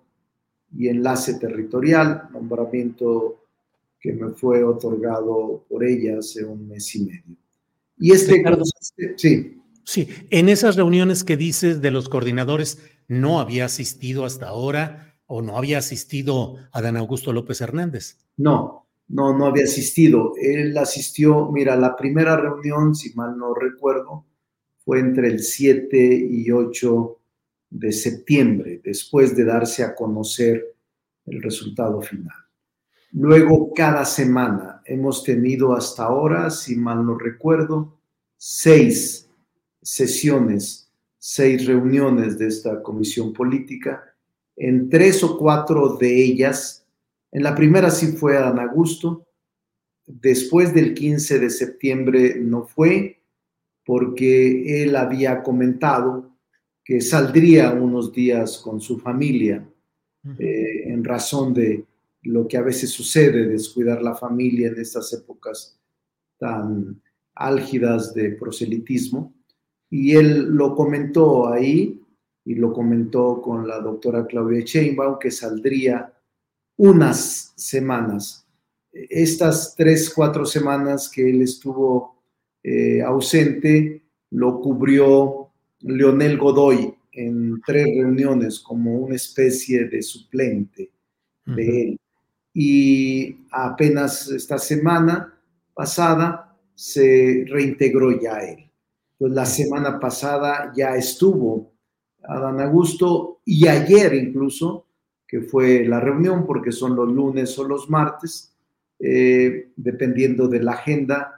y 0.76 0.88
enlace 0.90 1.36
territorial, 1.36 2.30
nombramiento 2.32 3.44
que 4.00 4.14
me 4.14 4.30
fue 4.30 4.64
otorgado 4.64 5.66
por 5.70 5.84
ella 5.84 6.20
hace 6.20 6.44
un 6.46 6.68
mes 6.68 6.96
y 6.96 7.06
medio. 7.06 7.38
Y 8.00 8.12
este, 8.12 8.44
sí. 9.16 9.62
Sí, 9.84 10.10
en 10.30 10.50
esas 10.50 10.76
reuniones 10.76 11.24
que 11.24 11.38
dices 11.38 11.82
de 11.82 11.92
los 11.92 12.10
coordinadores, 12.10 12.80
¿no 13.08 13.40
había 13.40 13.66
asistido 13.66 14.26
hasta 14.26 14.50
ahora 14.50 15.16
o 15.28 15.42
no 15.42 15.58
había 15.58 15.78
asistido 15.78 16.58
Dan 16.74 16.98
Augusto 16.98 17.32
López 17.32 17.62
Hernández? 17.62 18.18
No, 18.36 18.86
no, 19.08 19.38
no 19.38 19.46
había 19.46 19.64
asistido. 19.64 20.34
Él 20.42 20.78
asistió, 20.78 21.50
mira, 21.52 21.76
la 21.78 21.96
primera 21.96 22.36
reunión, 22.36 22.96
si 22.96 23.14
mal 23.14 23.38
no 23.38 23.54
recuerdo, 23.54 24.26
fue 24.88 25.02
entre 25.02 25.28
el 25.28 25.42
7 25.42 26.28
y 26.32 26.50
8 26.50 27.20
de 27.72 27.92
septiembre, 27.92 28.80
después 28.82 29.36
de 29.36 29.44
darse 29.44 29.84
a 29.84 29.94
conocer 29.94 30.78
el 31.26 31.44
resultado 31.44 32.02
final. 32.02 32.38
Luego, 33.12 33.74
cada 33.74 34.06
semana 34.06 34.82
hemos 34.86 35.26
tenido 35.26 35.76
hasta 35.76 36.06
ahora, 36.06 36.50
si 36.50 36.78
mal 36.78 37.06
no 37.06 37.18
recuerdo, 37.18 38.00
seis 38.38 39.30
sesiones, 39.82 40.90
seis 41.20 41.66
reuniones 41.66 42.40
de 42.40 42.48
esta 42.48 42.82
comisión 42.82 43.34
política. 43.34 44.16
En 44.56 44.90
tres 44.90 45.22
o 45.22 45.38
cuatro 45.38 45.98
de 45.98 46.24
ellas, 46.24 46.88
en 47.34 47.44
la 47.44 47.54
primera 47.54 47.92
sí 47.92 48.14
fue 48.14 48.38
Adán 48.38 48.60
Augusto, 48.60 49.28
después 50.06 50.74
del 50.74 50.94
15 50.94 51.40
de 51.40 51.50
septiembre 51.50 52.36
no 52.40 52.64
fue, 52.64 53.17
porque 53.88 54.84
él 54.84 54.98
había 54.98 55.42
comentado 55.42 56.36
que 56.84 57.00
saldría 57.00 57.72
unos 57.72 58.12
días 58.12 58.58
con 58.58 58.82
su 58.82 59.00
familia 59.00 59.66
eh, 60.38 60.84
en 60.88 61.06
razón 61.06 61.54
de 61.54 61.86
lo 62.24 62.50
que 62.50 62.58
a 62.58 62.62
veces 62.62 62.90
sucede, 62.90 63.48
descuidar 63.48 64.02
la 64.02 64.14
familia 64.14 64.68
en 64.68 64.82
estas 64.82 65.14
épocas 65.14 65.80
tan 66.38 67.02
álgidas 67.34 68.14
de 68.14 68.32
proselitismo. 68.32 69.34
Y 69.90 70.18
él 70.18 70.50
lo 70.50 70.76
comentó 70.76 71.48
ahí 71.48 72.02
y 72.44 72.56
lo 72.56 72.74
comentó 72.74 73.42
con 73.42 73.66
la 73.66 73.80
doctora 73.80 74.26
Claudia 74.26 74.66
Sheinbaum, 74.66 75.18
que 75.18 75.32
saldría 75.32 76.14
unas 76.76 77.54
semanas. 77.56 78.46
Estas 78.92 79.76
tres, 79.78 80.12
cuatro 80.14 80.46
semanas 80.46 81.10
que 81.10 81.30
él 81.30 81.42
estuvo 81.42 82.17
eh, 82.70 83.02
ausente 83.02 84.04
lo 84.32 84.60
cubrió 84.60 85.52
Leonel 85.80 86.38
Godoy 86.38 86.94
en 87.14 87.62
tres 87.66 87.86
reuniones 87.86 88.60
como 88.60 88.94
una 88.96 89.16
especie 89.16 89.86
de 89.86 90.02
suplente 90.02 90.92
de 91.46 91.82
él. 91.82 92.00
Y 92.54 93.38
apenas 93.52 94.30
esta 94.32 94.58
semana 94.58 95.34
pasada 95.74 96.58
se 96.76 97.46
reintegró 97.48 98.20
ya 98.20 98.40
él. 98.40 98.70
Pues 99.18 99.32
la 99.32 99.46
semana 99.46 99.98
pasada 99.98 100.74
ya 100.76 100.94
estuvo 100.98 101.72
Adán 102.22 102.60
Augusto 102.60 103.40
y 103.46 103.66
ayer 103.70 104.14
incluso, 104.14 104.88
que 105.26 105.40
fue 105.40 105.86
la 105.86 106.02
reunión, 106.02 106.46
porque 106.46 106.74
son 106.74 106.98
los 106.98 107.08
lunes 107.08 107.58
o 107.58 107.66
los 107.66 107.90
martes, 107.90 108.54
eh, 109.00 109.70
dependiendo 109.78 110.50
de 110.50 110.62
la 110.62 110.74
agenda, 110.74 111.37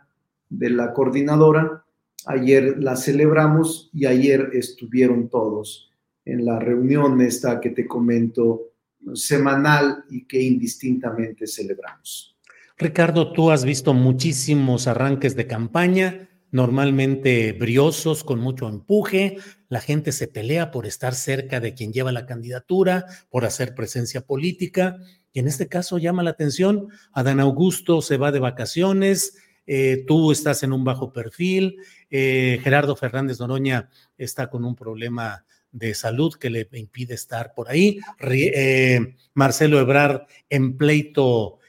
de 0.50 0.70
la 0.70 0.94
coordinadora, 0.94 1.86
ayer 2.26 2.78
la 2.80 2.96
celebramos 2.96 3.90
y 3.94 4.06
ayer 4.06 4.50
estuvieron 4.54 5.30
todos 5.30 5.92
en 6.26 6.46
la 6.46 6.60
reunión 6.60 7.22
esta 7.22 7.60
que 7.60 7.70
te 7.70 7.88
comento 7.88 8.70
semanal 9.14 10.04
y 10.10 10.26
que 10.26 10.42
indistintamente 10.42 11.48
celebramos. 11.48 12.36
Ricardo, 12.78 13.34
tú 13.34 13.52
has 13.52 13.66
visto 13.66 13.94
muchísimos 13.94 14.88
arranques 14.88 15.36
de 15.36 15.48
campaña, 15.48 16.30
normalmente 16.52 17.54
briosos, 17.54 18.24
con 18.24 18.40
mucho 18.40 18.70
empuje. 18.70 19.38
La 19.68 19.82
gente 19.82 20.12
se 20.12 20.28
pelea 20.28 20.72
por 20.72 20.86
estar 20.86 21.14
cerca 21.14 21.60
de 21.60 21.74
quien 21.74 21.92
lleva 21.92 22.12
la 22.12 22.26
candidatura, 22.26 23.06
por 23.30 23.46
hacer 23.46 23.76
presencia 23.76 24.22
política. 24.22 24.98
Y 25.34 25.40
en 25.40 25.48
este 25.48 25.68
caso 25.68 25.98
llama 25.98 26.24
la 26.24 26.32
atención, 26.32 26.88
Adán 27.12 27.40
Augusto 27.40 28.02
se 28.02 28.18
va 28.18 28.32
de 28.32 28.40
vacaciones, 28.40 29.38
eh, 29.72 30.04
tú 30.08 30.32
estás 30.32 30.64
en 30.64 30.74
un 30.74 30.84
bajo 30.84 31.14
perfil, 31.14 31.78
eh, 32.10 32.60
Gerardo 32.64 32.96
Fernández 32.96 33.40
Noroña 33.40 33.88
está 34.18 34.50
con 34.50 34.66
un 34.66 34.74
problema 34.76 35.46
de 35.72 35.94
salud 35.94 36.34
que 36.34 36.50
le 36.50 36.68
impide 36.74 37.14
estar 37.14 37.54
por 37.54 37.70
ahí, 37.70 38.00
eh, 38.20 39.16
Marcelo 39.36 39.80
Ebrard 39.80 40.24
en 40.50 40.76
pleito 40.76 41.60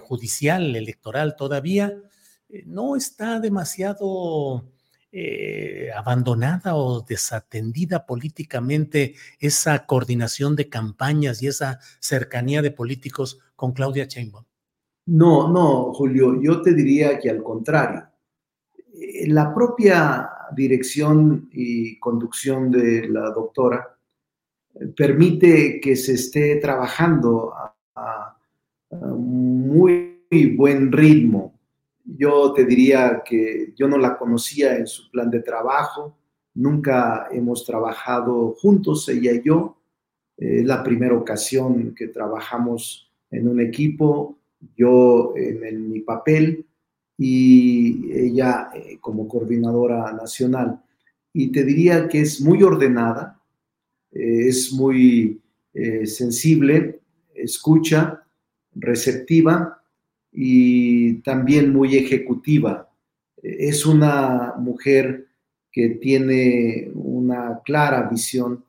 judicial, 0.00 0.76
electoral 0.76 1.36
todavía, 1.36 1.94
no 2.64 2.96
está 2.96 3.38
demasiado 3.40 4.70
abandonada 5.94 6.74
o 6.74 7.02
desatendida 7.02 8.06
políticamente 8.06 9.14
esa 9.38 9.84
coordinación 9.86 10.56
de 10.56 10.70
campañas 10.70 11.42
y 11.42 11.48
esa 11.48 11.80
cercanía 12.00 12.62
de 12.62 12.70
políticos 12.70 13.38
con 13.56 13.72
Claudia 13.72 14.06
Sheinbaum. 14.06 14.44
No, 15.06 15.48
no, 15.48 15.92
Julio, 15.92 16.40
yo 16.40 16.62
te 16.62 16.72
diría 16.74 17.18
que 17.18 17.28
al 17.28 17.42
contrario. 17.42 18.04
Eh, 18.94 19.28
la 19.28 19.52
propia 19.52 20.30
dirección 20.54 21.48
y 21.52 21.98
conducción 21.98 22.70
de 22.70 23.08
la 23.08 23.30
doctora 23.30 23.96
eh, 24.74 24.86
permite 24.96 25.80
que 25.80 25.96
se 25.96 26.14
esté 26.14 26.56
trabajando 26.56 27.52
a, 27.54 27.68
muy 28.90 30.20
buen 30.54 30.92
ritmo. 30.92 31.58
Yo 32.04 32.52
te 32.52 32.66
diría 32.66 33.22
que 33.24 33.72
yo 33.74 33.88
no 33.88 33.96
la 33.96 34.18
conocía 34.18 34.76
en 34.76 34.86
su 34.86 35.10
plan 35.10 35.30
de 35.30 35.40
trabajo, 35.40 36.14
nunca 36.54 37.28
hemos 37.30 37.64
trabajado 37.64 38.54
juntos, 38.60 39.08
ella 39.08 39.32
y 39.32 39.42
yo. 39.42 39.78
Es 40.36 40.66
la 40.66 40.82
primera 40.82 41.14
ocasión 41.14 41.94
que 41.94 42.08
trabajamos 42.08 43.10
en 43.30 43.48
un 43.48 43.60
equipo 43.60 44.41
yo 44.76 45.34
en, 45.36 45.90
mi 45.90 46.00
papel 46.00 46.66
y 47.18 48.10
ella 48.12 48.70
eh, 48.74 48.98
como 49.00 49.28
coordinadora 49.28 50.12
nacional. 50.12 50.82
Y 51.32 51.48
te 51.48 51.64
diría 51.64 52.08
que 52.08 52.20
es 52.20 52.40
muy 52.40 52.62
ordenada, 52.62 53.40
eh, 54.12 54.48
es 54.48 54.72
muy 54.72 55.40
eh, 55.74 56.06
sensible, 56.06 57.00
escucha, 57.34 58.24
receptiva 58.74 59.82
y 60.30 61.14
también 61.22 61.72
muy 61.72 61.96
ejecutiva. 61.96 62.90
Es 63.42 63.84
una 63.86 64.54
mujer 64.58 65.26
que 65.70 65.90
tiene 65.90 66.90
una 66.94 67.60
clara 67.64 68.08
visión 68.08 68.64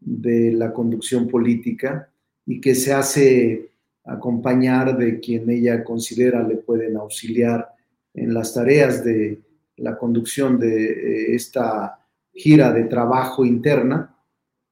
de 0.00 0.52
la 0.52 0.72
conducción 0.72 1.28
política 1.28 2.10
y 2.46 2.60
que 2.60 2.74
se 2.74 2.92
hace 2.92 3.67
acompañar 4.08 4.96
de 4.96 5.20
quien 5.20 5.48
ella 5.50 5.84
considera 5.84 6.42
le 6.42 6.56
pueden 6.56 6.96
auxiliar 6.96 7.68
en 8.14 8.34
las 8.34 8.54
tareas 8.54 9.04
de 9.04 9.40
la 9.76 9.96
conducción 9.96 10.58
de 10.58 10.86
eh, 10.86 11.34
esta 11.34 11.98
gira 12.32 12.72
de 12.72 12.84
trabajo 12.84 13.44
interna, 13.44 14.16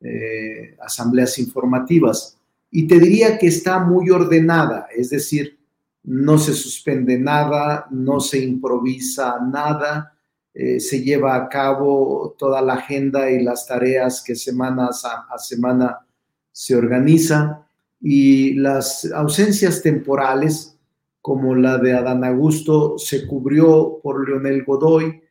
eh, 0.01 0.76
asambleas 0.80 1.39
informativas. 1.39 2.39
Y 2.70 2.87
te 2.87 2.99
diría 2.99 3.39
que 3.39 3.49
está 3.49 3.78
muy 3.78 4.11
ordenada, 4.11 4.89
es 4.95 5.11
decir, 5.11 5.59
no 6.03 6.39
se 6.39 6.55
suspende 6.55 7.18
nada, 7.18 7.87
no 7.91 8.20
se 8.20 8.39
improvisa 8.39 9.39
nada, 9.41 10.16
eh, 10.55 10.80
se 10.80 11.03
lleva 11.03 11.34
a 11.34 11.49
cabo 11.49 12.34
toda 12.39 12.62
la 12.62 12.74
agenda 12.74 13.30
y 13.30 13.43
las 13.43 13.66
tareas 13.66 14.22
que 14.24 14.34
semana 14.34 14.89
a, 14.89 15.39
semana 15.39 16.07
se 16.51 16.74
organiza 16.74 17.66
y 18.01 18.55
las 18.55 19.11
ausencias 19.13 19.83
temporales, 19.83 20.79
como 21.21 21.55
la 21.55 21.79
de 21.79 21.93
Adán 21.93 22.25
Augusto, 22.25 22.99
se 22.99 23.27
cubrió 23.27 23.99
por 24.03 24.29
Leonel 24.29 24.65
Godoy. 24.65 25.23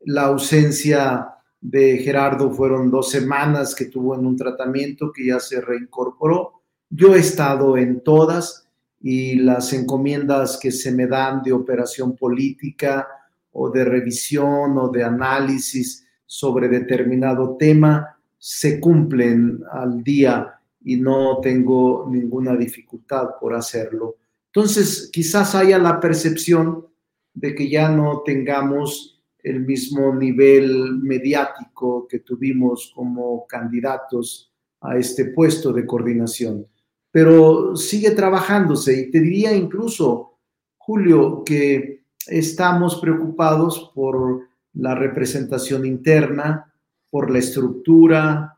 La 0.00 0.24
ausencia 0.24 1.28
de 1.60 1.98
Gerardo 1.98 2.50
fueron 2.50 2.90
dos 2.90 3.10
semanas 3.10 3.74
que 3.74 3.86
tuvo 3.86 4.14
en 4.14 4.26
un 4.26 4.36
tratamiento 4.36 5.12
que 5.12 5.26
ya 5.26 5.40
se 5.40 5.60
reincorporó. 5.60 6.62
Yo 6.90 7.14
he 7.14 7.20
estado 7.20 7.76
en 7.76 8.00
todas 8.02 8.68
y 9.00 9.36
las 9.36 9.72
encomiendas 9.72 10.58
que 10.58 10.70
se 10.70 10.92
me 10.92 11.06
dan 11.06 11.42
de 11.42 11.52
operación 11.52 12.16
política 12.16 13.06
o 13.52 13.70
de 13.70 13.84
revisión 13.84 14.76
o 14.78 14.88
de 14.88 15.04
análisis 15.04 16.06
sobre 16.26 16.68
determinado 16.68 17.56
tema 17.56 18.18
se 18.38 18.80
cumplen 18.80 19.62
al 19.72 20.02
día 20.02 20.53
y 20.84 20.96
no 20.96 21.40
tengo 21.40 22.06
ninguna 22.10 22.54
dificultad 22.54 23.30
por 23.40 23.54
hacerlo. 23.54 24.16
Entonces, 24.46 25.10
quizás 25.12 25.54
haya 25.54 25.78
la 25.78 25.98
percepción 25.98 26.86
de 27.32 27.54
que 27.54 27.68
ya 27.68 27.88
no 27.88 28.22
tengamos 28.24 29.22
el 29.42 29.60
mismo 29.60 30.14
nivel 30.14 30.98
mediático 31.02 32.06
que 32.06 32.20
tuvimos 32.20 32.92
como 32.94 33.46
candidatos 33.46 34.52
a 34.80 34.96
este 34.96 35.26
puesto 35.26 35.72
de 35.72 35.86
coordinación, 35.86 36.66
pero 37.10 37.74
sigue 37.76 38.10
trabajándose 38.12 38.98
y 39.00 39.10
te 39.10 39.20
diría 39.20 39.54
incluso, 39.54 40.38
Julio, 40.78 41.42
que 41.44 42.04
estamos 42.26 42.96
preocupados 42.96 43.90
por 43.94 44.48
la 44.74 44.94
representación 44.94 45.86
interna, 45.86 46.72
por 47.10 47.30
la 47.30 47.38
estructura, 47.38 48.53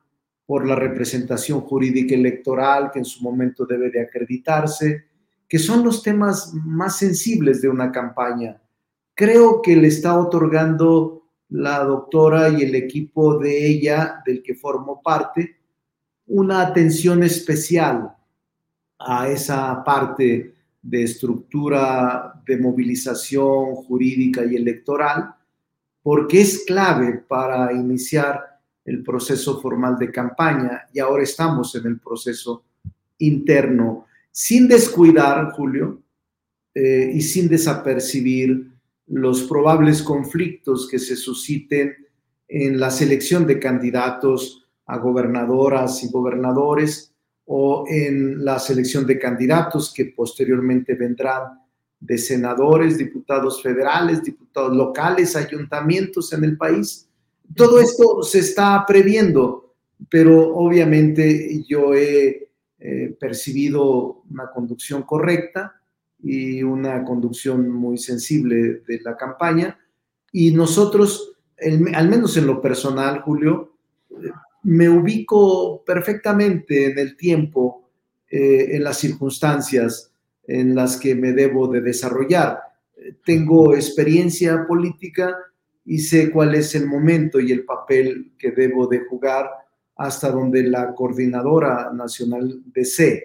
por 0.47 0.67
la 0.67 0.77
representación 0.77 1.61
jurídica 1.61 2.15
electoral 2.15 2.91
que 2.93 3.01
en 3.01 3.05
su 3.05 3.23
momento 3.23 3.67
debe 3.67 3.91
de 3.91 4.01
acreditarse, 4.01 5.05
que 5.49 5.59
son 5.59 5.85
los 5.85 6.03
temas 6.03 6.55
más 6.55 6.99
sensibles 6.99 7.61
de 7.61 7.69
una 7.69 7.91
campaña. 7.91 8.61
Creo 9.15 9.61
que 9.61 9.77
le 9.77 9.89
está 9.89 10.19
otorgando 10.19 11.25
la 11.49 11.85
doctora 11.85 12.49
y 12.49 12.63
el 12.63 12.75
equipo 12.75 13.39
de 13.39 13.67
ella, 13.67 14.23
del 14.25 14.43
que 14.43 14.55
formo 14.55 15.03
parte, 15.03 15.57
una 16.27 16.61
atención 16.61 17.23
especial 17.23 18.13
a 18.99 19.29
esa 19.29 19.83
parte 19.85 20.55
de 20.83 21.03
estructura 21.03 22.41
de 22.47 22.59
movilización 22.59 23.75
jurídica 23.75 24.45
y 24.45 24.57
electoral, 24.57 25.35
porque 26.03 26.41
es 26.41 26.65
clave 26.65 27.25
para 27.29 27.73
iniciar 27.73 28.56
el 28.87 29.03
proceso 29.03 29.61
formal 29.61 29.99
de 29.99 30.11
campaña 30.11 30.87
y 30.93 31.01
ahora 31.01 31.25
estamos 31.25 31.75
en 31.75 31.87
el 31.87 31.99
proceso 31.99 32.65
interno, 33.19 34.07
sin 34.31 34.69
descuidar, 34.69 35.51
Julio, 35.53 36.03
eh, 36.73 37.11
y 37.13 37.21
sin 37.21 37.49
desapercibir 37.49 38.71
los 39.09 39.43
probables 39.43 40.03
conflictos 40.03 40.89
que 40.89 40.99
se 40.99 41.17
susciten 41.17 41.95
en 42.49 42.79
la 42.79 42.91
selección 42.91 43.47
de 43.47 43.59
candidatos 43.59 44.65
a 44.87 44.99
gobernadoras 44.99 46.05
y 46.05 46.11
gobernadores 46.11 47.13
o 47.45 47.87
en 47.89 48.45
la 48.45 48.59
selección 48.59 49.05
de 49.07 49.19
candidatos 49.19 49.93
que 49.93 50.07
posteriormente 50.07 50.95
vendrán 50.95 51.61
de 51.99 52.19
senadores, 52.19 52.99
diputados 52.99 53.63
federales, 53.63 54.23
diputados 54.23 54.77
locales, 54.77 55.35
ayuntamientos 55.35 56.33
en 56.33 56.45
el 56.45 56.57
país 56.57 57.09
todo 57.55 57.81
esto 57.81 58.23
se 58.23 58.41
está 58.41 58.85
previendo, 58.87 59.75
pero 60.09 60.55
obviamente 60.57 61.63
yo 61.67 61.95
he 61.95 62.49
eh, 62.79 63.17
percibido 63.19 64.23
una 64.31 64.51
conducción 64.51 65.03
correcta 65.03 65.81
y 66.23 66.63
una 66.63 67.05
conducción 67.05 67.71
muy 67.71 67.99
sensible 67.99 68.83
de 68.87 69.01
la 69.03 69.17
campaña. 69.17 69.79
Y 70.33 70.51
nosotros, 70.51 71.37
al 71.95 72.09
menos 72.09 72.37
en 72.37 72.47
lo 72.47 72.61
personal, 72.61 73.23
Julio, 73.23 73.73
me 74.63 74.89
ubico 74.89 75.85
perfectamente 75.85 76.91
en 76.91 76.99
el 76.99 77.17
tiempo, 77.17 77.89
eh, 78.29 78.69
en 78.73 78.85
las 78.85 78.99
circunstancias 78.99 80.13
en 80.47 80.75
las 80.75 80.97
que 80.97 81.15
me 81.15 81.33
debo 81.33 81.69
de 81.69 81.81
desarrollar. 81.81 82.61
Tengo 83.25 83.75
experiencia 83.75 84.67
política, 84.67 85.37
y 85.87 85.99
sé 85.99 86.31
cuál 86.31 86.55
es 86.55 86.75
el 86.75 86.87
momento 86.87 87.39
y 87.39 87.53
el 87.53 87.65
papel 87.65 88.33
que 88.37 88.51
debo 88.51 88.89
de 88.89 89.01
jugar 89.01 89.49
hasta 89.97 90.31
donde 90.31 90.65
la 90.65 90.93
coordinadora 90.95 91.91
nacional 91.93 92.61
desee. 92.67 93.25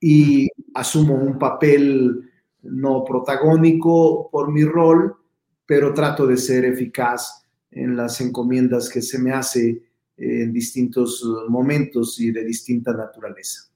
Y 0.00 0.48
asumo 0.74 1.14
un 1.14 1.38
papel 1.38 2.30
no 2.62 3.04
protagónico 3.04 4.28
por 4.30 4.52
mi 4.52 4.64
rol, 4.64 5.16
pero 5.64 5.94
trato 5.94 6.26
de 6.26 6.36
ser 6.36 6.64
eficaz 6.64 7.46
en 7.70 7.96
las 7.96 8.20
encomiendas 8.20 8.88
que 8.88 9.02
se 9.02 9.18
me 9.18 9.32
hace 9.32 9.82
en 10.16 10.52
distintos 10.52 11.24
momentos 11.48 12.20
y 12.20 12.32
de 12.32 12.44
distinta 12.44 12.92
naturaleza. 12.92 13.70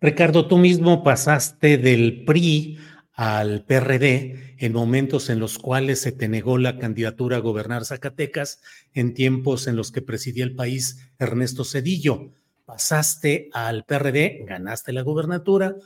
Ricardo, 0.00 0.46
tú 0.46 0.58
mismo 0.58 1.02
pasaste 1.02 1.76
del 1.78 2.24
PRI 2.24 2.78
al 3.20 3.66
PRD 3.66 4.56
en 4.56 4.72
momentos 4.72 5.28
en 5.28 5.40
los 5.40 5.58
cuales 5.58 6.00
se 6.00 6.10
te 6.10 6.26
negó 6.26 6.56
la 6.56 6.78
candidatura 6.78 7.36
a 7.36 7.40
gobernar 7.40 7.84
Zacatecas, 7.84 8.62
en 8.94 9.12
tiempos 9.12 9.66
en 9.66 9.76
los 9.76 9.92
que 9.92 10.00
presidía 10.00 10.42
el 10.42 10.54
país 10.54 11.10
Ernesto 11.18 11.64
Cedillo. 11.64 12.30
Pasaste 12.64 13.50
al 13.52 13.84
PRD, 13.84 14.46
ganaste 14.48 14.94
la 14.94 15.02
gobernatura. 15.02 15.76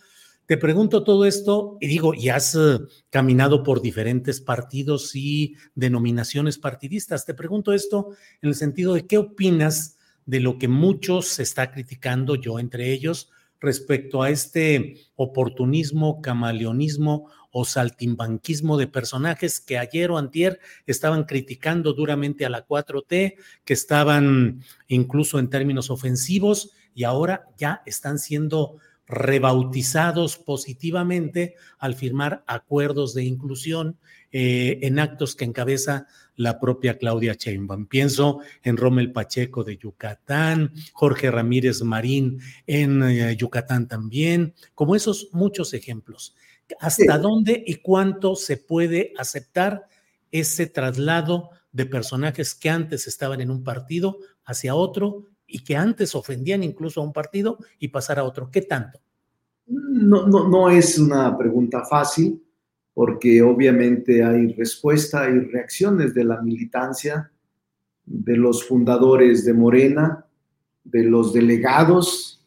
Te 0.47 0.57
pregunto 0.57 1.03
todo 1.03 1.25
esto 1.25 1.77
y 1.81 1.89
digo, 1.89 2.15
y 2.15 2.29
has 2.29 2.55
eh, 2.55 2.79
caminado 3.11 3.65
por 3.65 3.83
diferentes 3.83 4.41
partidos 4.41 5.17
y 5.17 5.57
denominaciones 5.75 6.57
partidistas. 6.57 7.27
Te 7.27 7.35
pregunto 7.35 7.73
esto 7.73 8.11
en 8.43 8.51
el 8.51 8.55
sentido 8.55 8.95
de 8.95 9.09
qué 9.09 9.19
opinas 9.19 9.99
de 10.25 10.39
lo 10.39 10.57
que 10.57 10.69
muchos 10.69 11.27
se 11.27 11.43
está 11.43 11.73
criticando, 11.73 12.37
yo 12.37 12.61
entre 12.61 12.93
ellos, 12.93 13.33
respecto 13.65 14.23
a 14.23 14.31
este 14.31 14.97
oportunismo, 15.17 16.21
camaleonismo 16.21 17.31
o 17.51 17.65
saltimbanquismo 17.65 18.77
de 18.77 18.87
personajes 18.87 19.61
que 19.61 19.79
ayer 19.79 20.11
o 20.11 20.19
antier 20.19 20.61
estaban 20.87 21.25
criticando 21.25 21.93
duramente 21.93 22.45
a 22.45 22.51
la 22.51 22.67
4T, 22.67 23.37
que 23.65 23.73
estaban 23.73 24.63
incluso 24.89 25.39
en 25.39 25.51
términos 25.51 25.91
ofensivos 25.91 26.73
y 26.95 27.05
ahora 27.05 27.47
ya 27.57 27.83
están 27.87 28.19
siendo 28.19 28.79
rebautizados 29.07 30.39
positivamente 30.39 31.55
al 31.79 31.95
firmar 31.95 32.43
acuerdos 32.47 33.15
de 33.15 33.25
inclusión 33.25 33.99
eh, 34.37 34.81
en 34.83 34.99
actos 34.99 35.37
que 35.37 35.45
encabeza 35.45 36.09
la 36.35 36.59
propia 36.59 36.99
Claudia 36.99 37.35
Sheinbaum. 37.35 37.87
Pienso 37.87 38.41
en 38.65 38.77
Rommel 38.77 39.13
Pacheco 39.13 39.63
de 39.63 39.77
Yucatán, 39.77 40.73
Jorge 40.93 41.31
Ramírez 41.31 41.83
Marín 41.83 42.41
en 42.67 43.01
eh, 43.05 43.37
Yucatán 43.37 43.87
también, 43.87 44.53
como 44.75 44.97
esos 44.97 45.29
muchos 45.31 45.73
ejemplos. 45.73 46.35
¿Hasta 46.81 47.17
dónde 47.17 47.63
y 47.65 47.77
cuánto 47.77 48.35
se 48.35 48.57
puede 48.57 49.13
aceptar 49.17 49.87
ese 50.33 50.67
traslado 50.67 51.51
de 51.71 51.87
personajes 51.87 52.57
que 52.57 52.71
antes 52.71 53.07
estaban 53.07 53.41
en 53.41 53.53
un 53.53 53.63
partido 53.63 54.19
hacia 54.47 54.75
otro 54.75 55.27
y 55.47 55.63
que 55.63 55.77
antes 55.77 56.17
ofendían 56.17 56.65
incluso 56.65 57.01
a 57.01 57.05
un 57.05 57.13
partido 57.13 57.59
y 57.79 57.87
pasar 57.87 58.19
a 58.19 58.25
otro? 58.25 58.51
¿Qué 58.51 58.63
tanto? 58.63 58.99
No, 59.69 60.27
no, 60.27 60.49
no 60.49 60.71
es 60.71 60.99
una 60.99 61.39
pregunta 61.39 61.85
fácil 61.85 62.44
porque 62.95 63.43
obviamente 63.43 64.23
hay 64.23 64.53
respuesta, 64.53 65.29
y 65.29 65.41
reacciones 65.41 66.15
de 66.15 66.25
la 66.25 66.41
militancia, 66.41 67.31
de 68.07 68.37
los 68.37 68.67
fundadores 68.67 69.45
de 69.45 69.53
Morena, 69.53 70.27
de 70.85 71.03
los 71.03 71.33
delegados, 71.33 72.43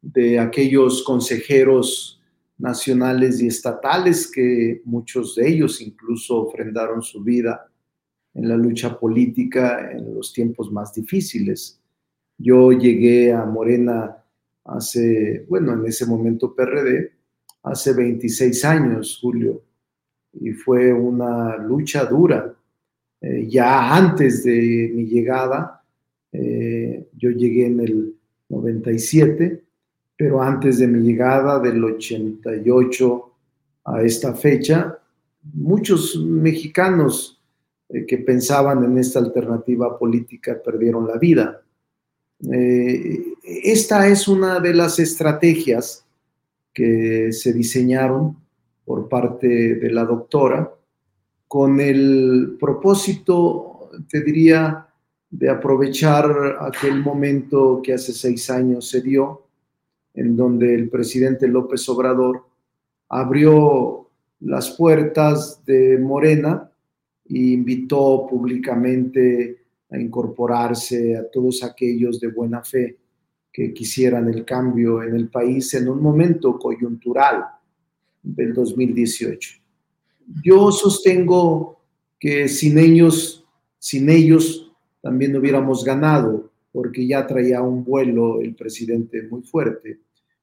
de 0.00 0.38
aquellos 0.38 1.02
consejeros 1.04 2.20
nacionales 2.58 3.40
y 3.42 3.48
estatales 3.48 4.30
que 4.30 4.80
muchos 4.84 5.34
de 5.34 5.48
ellos 5.48 5.80
incluso 5.80 6.38
ofrendaron 6.38 7.02
su 7.02 7.22
vida 7.22 7.68
en 8.34 8.48
la 8.48 8.56
lucha 8.56 8.98
política 8.98 9.90
en 9.92 10.14
los 10.14 10.32
tiempos 10.32 10.72
más 10.72 10.94
difíciles. 10.94 11.80
Yo 12.38 12.72
llegué 12.72 13.32
a 13.32 13.44
Morena 13.44 14.16
hace, 14.64 15.44
bueno, 15.48 15.74
en 15.74 15.86
ese 15.86 16.06
momento 16.06 16.54
PRD, 16.54 17.12
hace 17.62 17.92
26 17.92 18.64
años, 18.64 19.18
Julio, 19.20 19.62
y 20.34 20.52
fue 20.52 20.92
una 20.92 21.56
lucha 21.56 22.04
dura. 22.04 22.54
Eh, 23.20 23.46
ya 23.48 23.94
antes 23.94 24.44
de 24.44 24.90
mi 24.94 25.06
llegada, 25.06 25.82
eh, 26.32 27.08
yo 27.16 27.30
llegué 27.30 27.66
en 27.66 27.80
el 27.80 28.14
97, 28.48 29.62
pero 30.16 30.42
antes 30.42 30.78
de 30.78 30.88
mi 30.88 31.00
llegada 31.00 31.60
del 31.60 31.84
88 31.84 33.32
a 33.84 34.02
esta 34.02 34.34
fecha, 34.34 34.98
muchos 35.54 36.16
mexicanos 36.16 37.40
eh, 37.88 38.06
que 38.06 38.18
pensaban 38.18 38.84
en 38.84 38.98
esta 38.98 39.18
alternativa 39.18 39.98
política 39.98 40.60
perdieron 40.62 41.06
la 41.06 41.18
vida. 41.18 41.58
esta 42.42 44.08
es 44.08 44.26
una 44.26 44.58
de 44.58 44.74
las 44.74 44.98
estrategias 44.98 46.04
que 46.74 47.30
se 47.30 47.52
diseñaron 47.52 48.41
por 48.84 49.08
parte 49.08 49.76
de 49.76 49.90
la 49.90 50.04
doctora, 50.04 50.72
con 51.46 51.80
el 51.80 52.56
propósito, 52.58 53.90
te 54.08 54.22
diría, 54.22 54.86
de 55.30 55.48
aprovechar 55.48 56.58
aquel 56.60 57.02
momento 57.02 57.80
que 57.82 57.94
hace 57.94 58.12
seis 58.12 58.50
años 58.50 58.88
se 58.88 59.00
dio, 59.00 59.46
en 60.14 60.36
donde 60.36 60.74
el 60.74 60.90
presidente 60.90 61.48
López 61.48 61.88
Obrador 61.88 62.44
abrió 63.08 64.10
las 64.40 64.70
puertas 64.70 65.64
de 65.64 65.98
Morena 65.98 66.70
e 67.24 67.38
invitó 67.38 68.26
públicamente 68.28 69.62
a 69.90 69.98
incorporarse 69.98 71.16
a 71.16 71.30
todos 71.30 71.62
aquellos 71.62 72.18
de 72.20 72.28
buena 72.28 72.62
fe 72.62 72.98
que 73.52 73.72
quisieran 73.72 74.28
el 74.28 74.44
cambio 74.44 75.02
en 75.02 75.14
el 75.14 75.28
país 75.28 75.72
en 75.74 75.88
un 75.88 76.02
momento 76.02 76.58
coyuntural 76.58 77.44
del 78.22 78.54
2018. 78.54 79.60
Yo 80.42 80.70
sostengo 80.70 81.80
que 82.18 82.48
sin 82.48 82.78
ellos, 82.78 83.44
sin 83.78 84.08
ellos 84.08 84.72
también 85.02 85.36
hubiéramos 85.36 85.84
ganado, 85.84 86.50
porque 86.72 87.06
ya 87.06 87.26
traía 87.26 87.60
un 87.60 87.84
vuelo 87.84 88.40
el 88.40 88.54
presidente 88.54 89.22
muy 89.22 89.42
fuerte, 89.42 89.98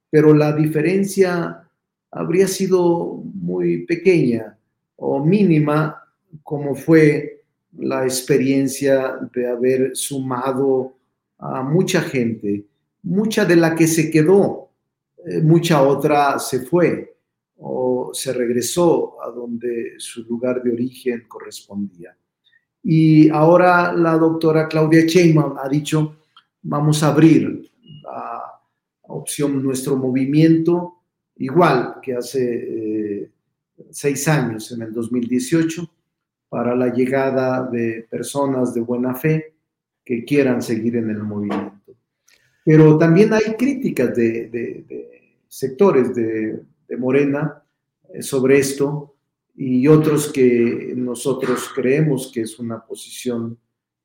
pero 0.09 0.33
la 0.33 0.53
diferencia 0.53 1.63
habría 2.11 2.47
sido 2.47 3.21
muy 3.33 3.85
pequeña 3.85 4.57
o 4.97 5.23
mínima, 5.23 6.03
como 6.43 6.75
fue 6.75 7.43
la 7.77 8.03
experiencia 8.03 9.17
de 9.33 9.47
haber 9.47 9.95
sumado 9.95 10.93
a 11.37 11.63
mucha 11.63 12.01
gente, 12.01 12.65
mucha 13.03 13.45
de 13.45 13.55
la 13.55 13.75
que 13.75 13.87
se 13.87 14.11
quedó, 14.11 14.69
eh, 15.25 15.39
mucha 15.41 15.81
otra 15.81 16.37
se 16.39 16.59
fue 16.59 17.08
o 17.61 18.11
se 18.13 18.33
regresó 18.33 19.21
a 19.21 19.29
donde 19.31 19.95
su 19.97 20.23
lugar 20.23 20.63
de 20.63 20.71
origen 20.71 21.25
correspondía. 21.27 22.15
Y 22.83 23.29
ahora 23.29 23.91
la 23.93 24.17
doctora 24.17 24.67
Claudia 24.67 25.05
Sheinbaum 25.05 25.57
ha 25.57 25.67
dicho, 25.67 26.17
vamos 26.61 27.03
a 27.03 27.09
abrir 27.09 27.69
la 28.03 28.41
opción 29.01 29.61
nuestro 29.61 29.97
movimiento, 29.97 31.01
igual 31.35 31.95
que 32.01 32.15
hace 32.15 33.23
eh, 33.23 33.31
seis 33.91 34.27
años, 34.27 34.71
en 34.71 34.83
el 34.83 34.93
2018, 34.93 35.89
para 36.47 36.75
la 36.75 36.93
llegada 36.93 37.69
de 37.69 38.07
personas 38.09 38.73
de 38.73 38.81
buena 38.81 39.13
fe 39.15 39.55
que 40.03 40.23
quieran 40.23 40.61
seguir 40.61 40.95
en 40.95 41.09
el 41.09 41.23
movimiento. 41.23 41.93
Pero 42.63 42.97
también 42.97 43.33
hay 43.33 43.55
críticas 43.57 44.15
de, 44.15 44.47
de 44.47 45.39
sectores 45.47 46.15
de 46.15 46.63
de 46.89 46.97
Morena 46.97 47.63
eh, 48.13 48.21
sobre 48.21 48.57
esto 48.57 49.15
y 49.55 49.87
otros 49.87 50.31
que 50.31 50.93
nosotros 50.95 51.69
creemos 51.73 52.31
que 52.33 52.41
es 52.41 52.59
una 52.59 52.83
posición 52.85 53.57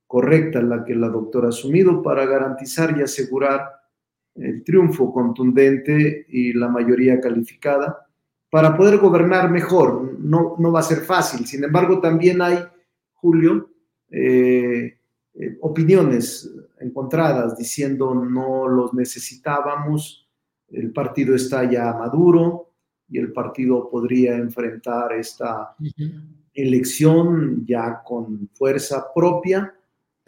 correcta 0.06 0.62
la 0.62 0.84
que 0.84 0.94
la 0.94 1.08
doctora 1.08 1.46
ha 1.46 1.50
asumido 1.50 2.02
para 2.02 2.26
garantizar 2.26 2.96
y 2.96 3.02
asegurar 3.02 3.68
el 4.34 4.62
triunfo 4.64 5.12
contundente 5.12 6.26
y 6.28 6.52
la 6.52 6.68
mayoría 6.68 7.20
calificada 7.20 8.06
para 8.50 8.76
poder 8.76 8.98
gobernar 8.98 9.50
mejor. 9.50 10.16
No, 10.18 10.56
no 10.58 10.72
va 10.72 10.80
a 10.80 10.84
ser 10.84 10.98
fácil. 10.98 11.46
Sin 11.46 11.64
embargo, 11.64 12.00
también 12.00 12.42
hay, 12.42 12.58
Julio, 13.14 13.70
eh, 14.10 14.98
eh, 15.34 15.58
opiniones 15.60 16.52
encontradas 16.80 17.56
diciendo 17.56 18.14
no 18.14 18.68
los 18.68 18.94
necesitábamos, 18.94 20.28
el 20.70 20.92
partido 20.92 21.34
está 21.34 21.68
ya 21.68 21.92
maduro, 21.94 22.73
y 23.14 23.18
el 23.18 23.32
partido 23.32 23.88
podría 23.88 24.36
enfrentar 24.36 25.12
esta 25.12 25.76
elección 26.52 27.64
ya 27.64 28.02
con 28.04 28.48
fuerza 28.54 29.06
propia. 29.14 29.72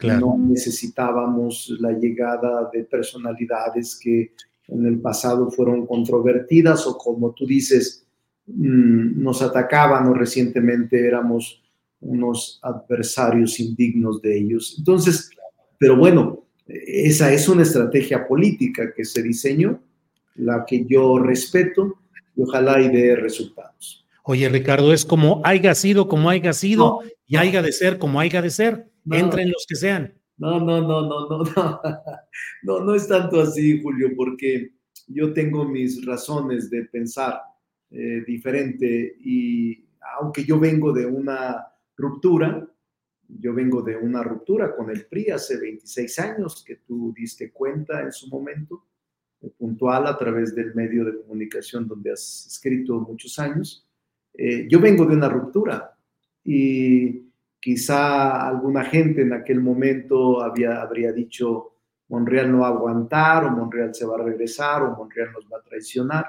No 0.00 0.38
necesitábamos 0.38 1.76
la 1.80 1.90
llegada 1.90 2.70
de 2.72 2.84
personalidades 2.84 3.98
que 4.00 4.30
en 4.68 4.86
el 4.86 5.00
pasado 5.00 5.50
fueron 5.50 5.84
controvertidas 5.84 6.86
o 6.86 6.96
como 6.96 7.32
tú 7.32 7.44
dices, 7.44 8.06
mm, 8.46 9.20
nos 9.20 9.42
atacaban 9.42 10.06
o 10.06 10.14
recientemente 10.14 11.04
éramos 11.04 11.60
unos 12.00 12.60
adversarios 12.62 13.58
indignos 13.58 14.22
de 14.22 14.38
ellos. 14.38 14.76
Entonces, 14.78 15.30
pero 15.76 15.96
bueno, 15.96 16.44
esa 16.68 17.32
es 17.32 17.48
una 17.48 17.62
estrategia 17.62 18.28
política 18.28 18.94
que 18.94 19.04
se 19.04 19.24
diseñó, 19.24 19.80
la 20.36 20.64
que 20.64 20.84
yo 20.84 21.18
respeto 21.18 21.98
y 22.36 22.42
ojalá 22.42 22.80
y 22.80 22.88
dé 22.88 23.16
resultados. 23.16 24.06
Oye, 24.22 24.48
Ricardo, 24.48 24.92
es 24.92 25.04
como 25.04 25.40
haya 25.44 25.74
sido 25.74 26.08
como 26.08 26.30
haya 26.30 26.52
sido 26.52 27.00
y 27.26 27.36
haya 27.36 27.62
de 27.62 27.72
ser 27.72 27.98
como 27.98 28.20
haya 28.20 28.42
de 28.42 28.50
ser. 28.50 28.90
entren 29.10 29.50
los 29.50 29.64
que 29.68 29.76
sean. 29.76 30.14
No, 30.36 30.60
no, 30.60 30.80
no, 30.82 31.02
no, 31.02 31.28
no, 31.28 31.44
no, 31.44 31.80
no, 32.62 32.80
no 32.80 32.94
es 32.94 33.08
tanto 33.08 33.40
así, 33.40 33.80
Julio, 33.80 34.10
porque 34.16 34.72
yo 35.06 35.32
tengo 35.32 35.64
mis 35.64 36.04
razones 36.04 36.68
de 36.68 36.84
pensar 36.84 37.40
eh, 37.90 38.22
diferente 38.26 39.16
y 39.20 39.86
aunque 40.18 40.44
yo 40.44 40.58
vengo 40.58 40.92
de 40.92 41.06
una 41.06 41.66
ruptura, 41.96 42.68
yo 43.28 43.54
vengo 43.54 43.82
de 43.82 43.96
una 43.96 44.22
ruptura 44.22 44.74
con 44.74 44.90
el 44.90 45.06
PRI 45.06 45.30
hace 45.30 45.58
26 45.58 46.18
años, 46.18 46.64
que 46.64 46.76
tú 46.76 47.12
diste 47.16 47.52
cuenta 47.52 48.02
en 48.02 48.12
su 48.12 48.28
momento, 48.28 48.86
puntual 49.50 50.06
a 50.06 50.16
través 50.16 50.54
del 50.54 50.74
medio 50.74 51.04
de 51.04 51.16
comunicación 51.16 51.86
donde 51.86 52.12
has 52.12 52.46
escrito 52.46 53.00
muchos 53.00 53.38
años. 53.38 53.86
Eh, 54.34 54.66
yo 54.68 54.80
vengo 54.80 55.06
de 55.06 55.16
una 55.16 55.28
ruptura 55.28 55.96
y 56.44 57.26
quizá 57.60 58.46
alguna 58.46 58.84
gente 58.84 59.22
en 59.22 59.32
aquel 59.32 59.60
momento 59.60 60.40
había, 60.42 60.80
habría 60.80 61.12
dicho, 61.12 61.72
Monreal 62.08 62.52
no 62.52 62.60
va 62.60 62.68
a 62.68 62.70
aguantar 62.70 63.44
o 63.44 63.50
Monreal 63.50 63.94
se 63.94 64.06
va 64.06 64.16
a 64.16 64.22
regresar 64.22 64.82
o 64.82 64.96
Monreal 64.96 65.32
nos 65.32 65.46
va 65.52 65.58
a 65.58 65.62
traicionar. 65.62 66.26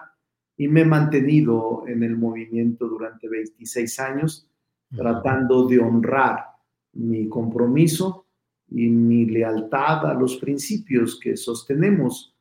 Y 0.57 0.67
me 0.67 0.81
he 0.81 0.85
mantenido 0.85 1.83
en 1.87 2.01
el 2.01 2.17
movimiento 2.17 2.87
durante 2.87 3.29
26 3.29 3.99
años, 3.99 4.49
tratando 4.95 5.67
de 5.67 5.77
honrar 5.77 6.45
mi 6.93 7.29
compromiso 7.29 8.25
y 8.69 8.87
mi 8.87 9.25
lealtad 9.25 10.07
a 10.07 10.13
los 10.13 10.37
principios 10.37 11.19
que 11.19 11.37
sostenemos. 11.37 12.35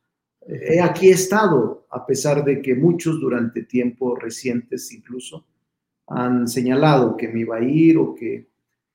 He 0.47 0.79
aquí 0.79 1.09
estado, 1.09 1.85
a 1.89 2.05
pesar 2.05 2.43
de 2.45 2.61
que 2.61 2.73
muchos 2.73 3.19
durante 3.19 3.63
tiempos 3.63 4.17
recientes 4.17 4.91
incluso 4.93 5.45
han 6.07 6.47
señalado 6.47 7.17
que 7.17 7.27
me 7.27 7.41
iba 7.41 7.57
a 7.57 7.61
ir 7.61 7.97
o 7.97 8.15
que 8.15 8.47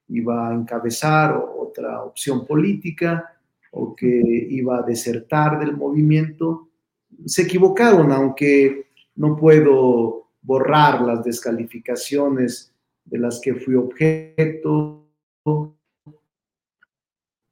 iba 0.09 0.49
a 0.49 0.55
encabezar 0.55 1.37
otra 1.37 2.03
opción 2.03 2.47
política 2.47 3.39
o 3.73 3.95
que 3.95 4.07
iba 4.07 4.79
a 4.79 4.83
desertar 4.83 5.59
del 5.59 5.77
movimiento. 5.77 6.71
Se 7.27 7.43
equivocaron, 7.43 8.13
aunque 8.13 8.87
no 9.17 9.37
puedo 9.37 10.31
borrar 10.41 11.03
las 11.03 11.23
descalificaciones 11.23 12.75
de 13.05 13.19
las 13.19 13.41
que 13.41 13.55
fui 13.55 13.75
objeto 13.75 15.07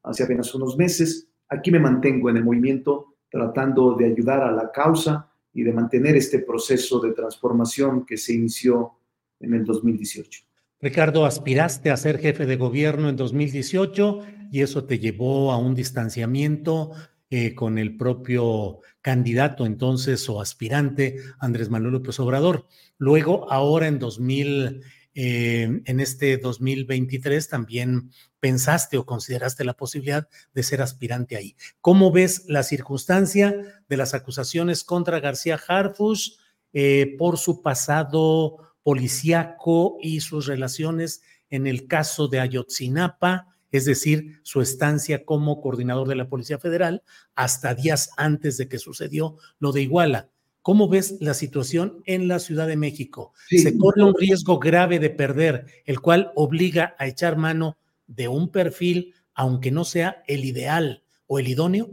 hace 0.03 0.25
apenas 0.25 0.55
unos 0.55 0.77
meses. 0.79 1.29
Aquí 1.49 1.71
me 1.71 1.79
mantengo 1.79 2.31
en 2.31 2.39
el 2.39 2.45
movimiento 2.45 3.10
tratando 3.31 3.95
de 3.95 4.07
ayudar 4.07 4.43
a 4.43 4.53
la 4.53 4.71
causa 4.71 5.31
y 5.53 5.63
de 5.63 5.73
mantener 5.73 6.17
este 6.17 6.41
proceso 6.41 7.01
de 7.01 7.13
transformación 7.13 8.05
que 8.05 8.17
se 8.17 8.35
inició 8.35 8.93
en 9.39 9.55
el 9.55 9.65
2018. 9.65 10.43
Ricardo, 10.81 11.27
aspiraste 11.27 11.91
a 11.91 11.97
ser 11.97 12.19
jefe 12.19 12.47
de 12.47 12.57
gobierno 12.57 13.09
en 13.09 13.17
2018 13.17 14.21
y 14.51 14.63
eso 14.63 14.85
te 14.85 14.99
llevó 14.99 15.53
a 15.53 15.59
un 15.59 15.75
distanciamiento 15.75 16.93
eh, 17.29 17.55
con 17.55 17.79
el 17.79 17.97
propio 17.97 18.81
candidato 19.03 19.67
entonces 19.67 20.29
o 20.29 20.41
aspirante 20.41 21.17
Andrés 21.39 21.71
Manuel 21.71 21.95
López 21.95 22.19
Obrador. 22.19 22.67
Luego, 22.99 23.51
ahora 23.53 23.89
en 23.89 23.99
2000, 23.99 24.83
en 25.23 26.01
este 26.01 26.39
2023 26.39 27.49
también 27.49 28.11
pensaste 28.39 28.97
o 28.97 29.05
consideraste 29.05 29.65
la 29.65 29.75
posibilidad 29.75 30.29
de 30.55 30.63
ser 30.63 30.83
aspirante 30.83 31.37
ahí. 31.37 31.57
¿Cómo 31.81 32.11
ves 32.11 32.45
la 32.49 32.63
circunstancia 32.63 33.55
de 33.89 33.97
las 33.97 34.15
acusaciones 34.15 34.83
contra 34.85 35.21
García 35.21 35.61
Harfush 35.69 36.37
eh, 36.73 37.17
por 37.19 37.37
su 37.37 37.63
pasado 37.63 38.75
policíaco 38.83 39.99
y 40.01 40.21
sus 40.21 40.47
relaciones 40.47 41.23
en 41.51 41.67
el 41.67 41.87
caso 41.87 42.29
de 42.29 42.41
Ayotzinapa, 42.41 43.49
es 43.73 43.85
decir, 43.85 44.41
su 44.43 44.61
estancia 44.61 45.25
como 45.25 45.61
coordinador 45.61 46.09
de 46.09 46.17
la 46.17 46.29
Policía 46.29 46.59
Federal 46.59 47.03
hasta 47.35 47.75
días 47.75 48.11
antes 48.17 48.57
de 48.57 48.69
que 48.69 48.79
sucedió 48.79 49.37
lo 49.59 49.73
de 49.73 49.83
Iguala. 49.83 50.31
¿Cómo 50.63 50.89
ves 50.89 51.17
la 51.21 51.35
situación 51.35 52.03
en 52.05 52.29
la 52.29 52.39
Ciudad 52.39 52.69
de 52.69 52.77
México? 52.77 53.33
Se 53.49 53.77
corre 53.79 54.05
un 54.05 54.15
riesgo 54.15 54.59
grave 54.59 54.99
de 54.99 55.11
perder, 55.11 55.67
el 55.87 56.01
cual 56.01 56.33
obliga 56.35 56.95
a 56.99 57.07
echar 57.07 57.37
mano 57.37 57.79
de 58.07 58.29
un 58.29 58.51
perfil, 58.51 59.15
aunque 59.35 59.71
no 59.71 59.85
sea 59.85 60.23
el 60.27 60.45
ideal 60.45 61.03
o 61.27 61.39
el 61.39 61.49
idóneo. 61.49 61.91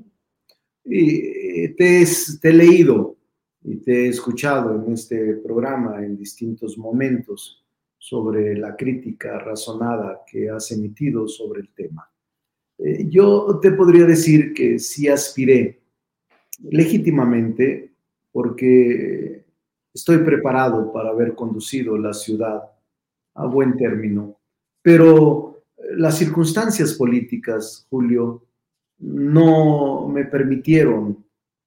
Y 0.84 1.70
te, 1.76 2.06
te 2.42 2.50
he 2.50 2.54
leído 2.54 3.18
y 3.64 3.78
te 3.78 4.06
he 4.06 4.08
escuchado 4.10 4.76
en 4.76 4.94
este 4.94 5.36
programa 5.36 6.04
en 6.04 6.18
distintos 6.18 6.78
momentos 6.78 7.64
sobre 7.98 8.56
la 8.58 8.76
crítica 8.76 9.40
razonada 9.40 10.22
que 10.30 10.50
has 10.50 10.72
emitido 10.72 11.28
sobre 11.28 11.62
el 11.62 11.70
tema. 11.70 12.10
Eh, 12.78 13.08
yo 13.10 13.60
te 13.62 13.72
podría 13.72 14.06
decir 14.06 14.54
que 14.54 14.80
sí 14.80 15.08
aspiré 15.08 15.82
legítimamente 16.62 17.97
porque 18.38 19.46
estoy 19.92 20.20
preparado 20.20 20.94
para 20.94 21.10
haber 21.10 21.34
conducido 21.34 21.98
la 21.98 22.14
ciudad 22.14 22.62
a 23.34 23.48
buen 23.48 23.76
término, 23.76 24.38
pero 24.80 25.64
las 25.96 26.20
circunstancias 26.20 26.94
políticas, 26.94 27.88
Julio, 27.90 28.44
no 29.00 30.08
me 30.08 30.26
permitieron 30.26 31.26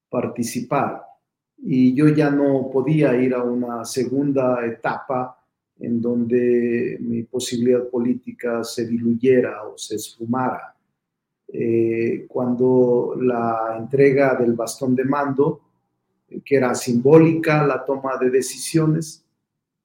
participar 0.08 1.02
y 1.58 1.92
yo 1.92 2.06
ya 2.10 2.30
no 2.30 2.70
podía 2.72 3.20
ir 3.20 3.34
a 3.34 3.42
una 3.42 3.84
segunda 3.84 4.64
etapa 4.64 5.44
en 5.80 6.00
donde 6.00 6.98
mi 7.00 7.24
posibilidad 7.24 7.88
política 7.88 8.62
se 8.62 8.86
diluyera 8.86 9.64
o 9.64 9.76
se 9.76 9.96
esfumara. 9.96 10.72
Eh, 11.48 12.26
cuando 12.28 13.16
la 13.20 13.74
entrega 13.76 14.36
del 14.36 14.52
bastón 14.52 14.94
de 14.94 15.04
mando, 15.04 15.62
que 16.44 16.56
era 16.56 16.74
simbólica 16.74 17.66
la 17.66 17.84
toma 17.84 18.16
de 18.18 18.30
decisiones, 18.30 19.24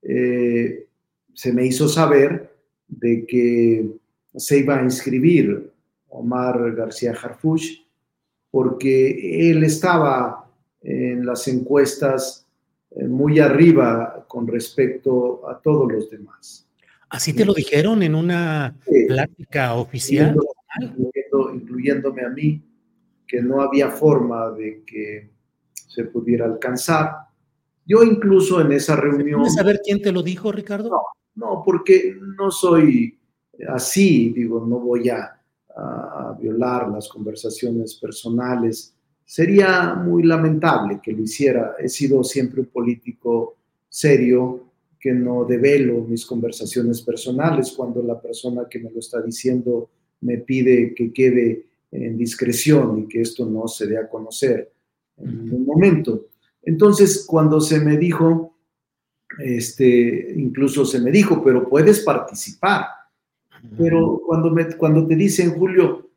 eh, 0.01 0.85
se 1.33 1.51
me 1.51 1.65
hizo 1.65 1.87
saber 1.87 2.55
de 2.87 3.25
que 3.25 3.89
se 4.35 4.59
iba 4.59 4.77
a 4.77 4.83
inscribir 4.83 5.71
Omar 6.09 6.73
García 6.75 7.11
Harfuch 7.11 7.85
porque 8.51 9.49
él 9.49 9.63
estaba 9.63 10.49
en 10.81 11.25
las 11.25 11.47
encuestas 11.47 12.45
eh, 12.91 13.07
muy 13.07 13.39
arriba 13.39 14.25
con 14.27 14.47
respecto 14.47 15.47
a 15.49 15.59
todos 15.59 15.91
los 15.91 16.09
demás. 16.09 16.67
¿Así 17.09 17.33
te 17.33 17.45
lo 17.45 17.53
dijeron 17.53 18.03
en 18.03 18.15
una 18.15 18.75
plática 19.07 19.73
oficial? 19.73 20.35
incluyéndome 21.53 22.23
a 22.23 22.29
mí, 22.29 22.61
que 23.27 23.41
no 23.41 23.61
había 23.61 23.89
forma 23.89 24.51
de 24.51 24.83
que 24.85 25.29
se 25.95 26.05
pudiera 26.05 26.45
alcanzar. 26.45 27.11
Yo 27.85 28.03
incluso 28.03 28.61
en 28.61 28.71
esa 28.71 28.95
reunión... 28.95 29.41
¿Puedes 29.41 29.55
saber 29.55 29.79
quién 29.83 30.01
te 30.01 30.11
lo 30.11 30.21
dijo, 30.21 30.51
Ricardo? 30.51 30.89
No, 30.89 31.01
no, 31.35 31.63
porque 31.63 32.15
no 32.37 32.51
soy 32.51 33.17
así, 33.69 34.29
digo, 34.29 34.65
no 34.65 34.79
voy 34.79 35.09
a, 35.09 35.39
a 35.75 36.37
violar 36.39 36.89
las 36.89 37.07
conversaciones 37.07 37.95
personales 37.95 38.95
Sería 39.25 39.95
muy 39.95 40.21
lamentable 40.21 40.99
que 41.01 41.11
lo 41.11 41.23
hiciera. 41.23 41.75
He 41.79 41.89
sido 41.89 42.23
siempre 42.23 42.61
un 42.61 42.67
político 42.67 43.55
serio 43.89 44.65
que 44.99 45.13
no 45.13 45.45
develo 45.45 46.01
mis 46.01 46.25
conversaciones 46.25 47.01
personales 47.01 47.73
cuando 47.75 48.03
la 48.03 48.21
persona 48.21 48.67
que 48.69 48.79
me 48.79 48.91
lo 48.91 48.99
está 48.99 49.21
diciendo 49.21 49.89
me 50.21 50.37
pide 50.37 50.93
que 50.93 51.11
quede 51.11 51.65
en 51.91 52.17
discreción 52.17 52.99
y 52.99 53.07
que 53.07 53.21
esto 53.21 53.45
no 53.45 53.67
se 53.67 53.87
dé 53.87 53.97
a 53.97 54.07
conocer 54.07 54.71
en 55.17 55.53
un 55.53 55.65
momento. 55.65 56.27
Entonces, 56.63 57.25
cuando 57.27 57.61
se 57.61 57.79
me 57.79 57.97
dijo, 57.97 58.55
este, 59.39 60.33
incluso 60.35 60.85
se 60.85 60.99
me 60.99 61.11
dijo, 61.11 61.43
pero 61.43 61.69
puedes 61.69 62.01
participar. 62.01 62.85
Pero 63.77 64.21
cuando, 64.25 64.51
me, 64.51 64.75
cuando 64.75 65.07
te 65.07 65.15
dicen, 65.15 65.55
Julio, 65.57 66.09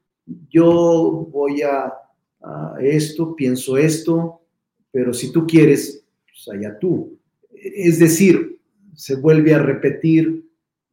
yo 0.50 1.28
voy 1.30 1.62
a 1.62 1.92
esto, 2.80 3.34
pienso 3.34 3.76
esto, 3.76 4.42
pero 4.90 5.12
si 5.12 5.32
tú 5.32 5.46
quieres, 5.46 6.04
pues 6.26 6.48
allá 6.56 6.78
tú. 6.78 7.18
Es 7.52 7.98
decir, 7.98 8.60
se 8.94 9.16
vuelve 9.16 9.54
a 9.54 9.58
repetir 9.58 10.48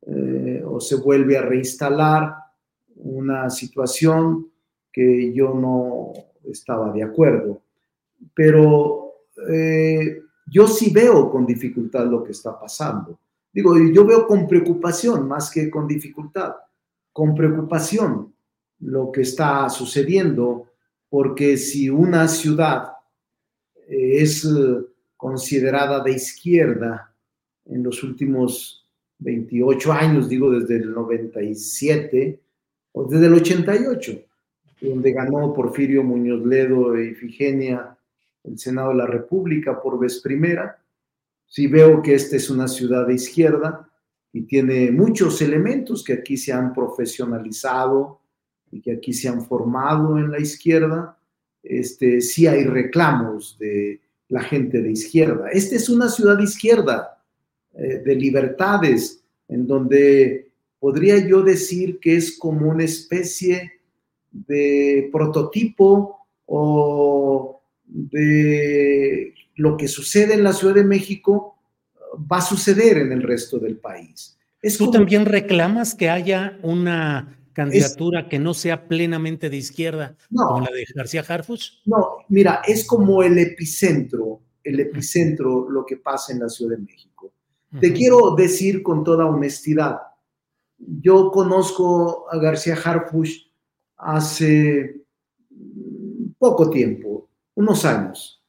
eh, 0.07 0.63
o 0.65 0.79
se 0.79 0.95
vuelve 0.95 1.37
a 1.37 1.41
reinstalar 1.41 2.35
una 2.95 3.49
situación 3.49 4.51
que 4.91 5.33
yo 5.33 5.53
no 5.53 6.13
estaba 6.43 6.91
de 6.91 7.03
acuerdo. 7.03 7.61
Pero 8.33 9.13
eh, 9.49 10.21
yo 10.47 10.67
sí 10.67 10.91
veo 10.91 11.29
con 11.29 11.45
dificultad 11.45 12.05
lo 12.05 12.23
que 12.23 12.31
está 12.31 12.59
pasando. 12.59 13.19
Digo, 13.51 13.77
yo 13.77 14.05
veo 14.05 14.27
con 14.27 14.47
preocupación 14.47 15.27
más 15.27 15.49
que 15.49 15.69
con 15.69 15.87
dificultad, 15.87 16.55
con 17.13 17.33
preocupación 17.33 18.33
lo 18.79 19.11
que 19.11 19.21
está 19.21 19.69
sucediendo 19.69 20.67
porque 21.09 21.55
si 21.55 21.89
una 21.89 22.27
ciudad 22.27 22.91
eh, 23.87 24.21
es 24.21 24.43
eh, 24.43 24.85
considerada 25.15 26.03
de 26.03 26.11
izquierda 26.11 27.15
en 27.65 27.83
los 27.83 28.03
últimos 28.03 28.85
28 29.19 29.93
años, 29.93 30.27
digo 30.27 30.51
desde 30.51 30.75
el 30.75 30.93
97, 30.93 32.39
o 32.91 33.05
desde 33.05 33.27
el 33.27 33.33
88, 33.33 34.21
donde 34.81 35.11
ganó 35.13 35.53
Porfirio 35.53 36.03
Muñoz 36.03 36.45
Ledo 36.45 36.95
e 36.95 37.11
Ifigenia 37.11 37.94
el 38.47 38.57
Senado 38.57 38.89
de 38.89 38.95
la 38.95 39.07
República 39.07 39.81
por 39.81 39.99
vez 39.99 40.21
primera. 40.21 40.81
Si 41.47 41.67
veo 41.67 42.01
que 42.01 42.15
esta 42.15 42.35
es 42.35 42.49
una 42.49 42.67
ciudad 42.67 43.07
de 43.07 43.13
izquierda 43.15 43.89
y 44.31 44.41
tiene 44.43 44.91
muchos 44.91 45.41
elementos 45.41 46.03
que 46.03 46.13
aquí 46.13 46.37
se 46.37 46.51
han 46.51 46.73
profesionalizado 46.73 48.21
y 48.71 48.81
que 48.81 48.93
aquí 48.93 49.13
se 49.13 49.29
han 49.29 49.45
formado 49.45 50.17
en 50.17 50.31
la 50.31 50.39
izquierda, 50.39 51.17
este, 51.63 52.21
sí 52.21 52.47
hay 52.47 52.63
reclamos 52.63 53.57
de 53.57 54.01
la 54.27 54.41
gente 54.41 54.81
de 54.81 54.91
izquierda. 54.91 55.49
Esta 55.49 55.75
es 55.75 55.89
una 55.89 56.09
ciudad 56.09 56.37
de 56.37 56.43
izquierda, 56.43 57.23
eh, 57.73 58.01
de 58.05 58.15
libertades, 58.15 59.23
en 59.47 59.67
donde 59.67 60.51
podría 60.79 61.17
yo 61.25 61.41
decir 61.41 61.99
que 61.99 62.15
es 62.15 62.37
como 62.37 62.69
una 62.69 62.83
especie 62.83 63.71
de 64.31 65.09
prototipo 65.11 66.27
o 66.45 67.54
de 67.87 69.33
lo 69.55 69.77
que 69.77 69.87
sucede 69.87 70.33
en 70.33 70.43
la 70.43 70.53
Ciudad 70.53 70.75
de 70.75 70.83
México 70.83 71.57
va 72.31 72.37
a 72.37 72.41
suceder 72.41 72.97
en 72.97 73.11
el 73.11 73.21
resto 73.21 73.59
del 73.59 73.77
país. 73.77 74.37
¿Tú 74.77 74.89
también 74.89 75.25
reclamas 75.25 75.93
que 75.93 76.09
haya 76.09 76.57
una 76.63 77.37
candidatura 77.53 78.27
que 78.27 78.39
no 78.39 78.53
sea 78.53 78.87
plenamente 78.87 79.49
de 79.49 79.57
izquierda, 79.57 80.17
como 80.29 80.59
la 80.59 80.71
de 80.71 80.85
García 80.93 81.23
Harfuch? 81.27 81.81
No, 81.85 82.17
mira, 82.29 82.61
es 82.67 82.85
como 82.85 83.23
el 83.23 83.37
epicentro, 83.37 84.41
el 84.63 84.79
epicentro 84.79 85.69
lo 85.69 85.85
que 85.85 85.97
pasa 85.97 86.33
en 86.33 86.39
la 86.39 86.49
Ciudad 86.49 86.77
de 86.77 86.83
México. 86.83 87.31
Te 87.79 87.91
quiero 87.91 88.35
decir 88.35 88.81
con 88.81 89.03
toda 89.03 89.25
honestidad, 89.25 89.97
yo 90.77 91.31
conozco 91.31 92.25
a 92.31 92.37
García 92.37 92.75
Harfuch 92.75 93.51
hace 93.97 95.01
poco 96.37 96.69
tiempo, 96.69 97.14
unos 97.55 97.85
años. 97.85 98.43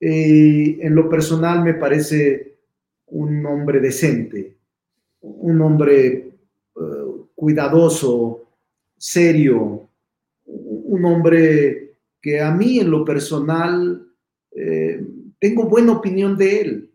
Eh, 0.00 0.78
en 0.80 0.94
lo 0.94 1.08
personal 1.08 1.62
me 1.62 1.74
parece 1.74 2.58
un 3.06 3.44
hombre 3.46 3.80
decente, 3.80 4.56
un 5.20 5.60
hombre 5.60 6.24
cuidadoso, 7.34 8.48
serio, 8.96 9.88
un 10.44 11.04
hombre 11.04 11.98
que 12.20 12.40
a 12.40 12.50
mí 12.50 12.80
en 12.80 12.90
lo 12.90 13.04
personal 13.04 14.08
eh, 14.50 15.00
tengo 15.38 15.68
buena 15.68 15.92
opinión 15.92 16.36
de 16.36 16.60
él. 16.60 16.94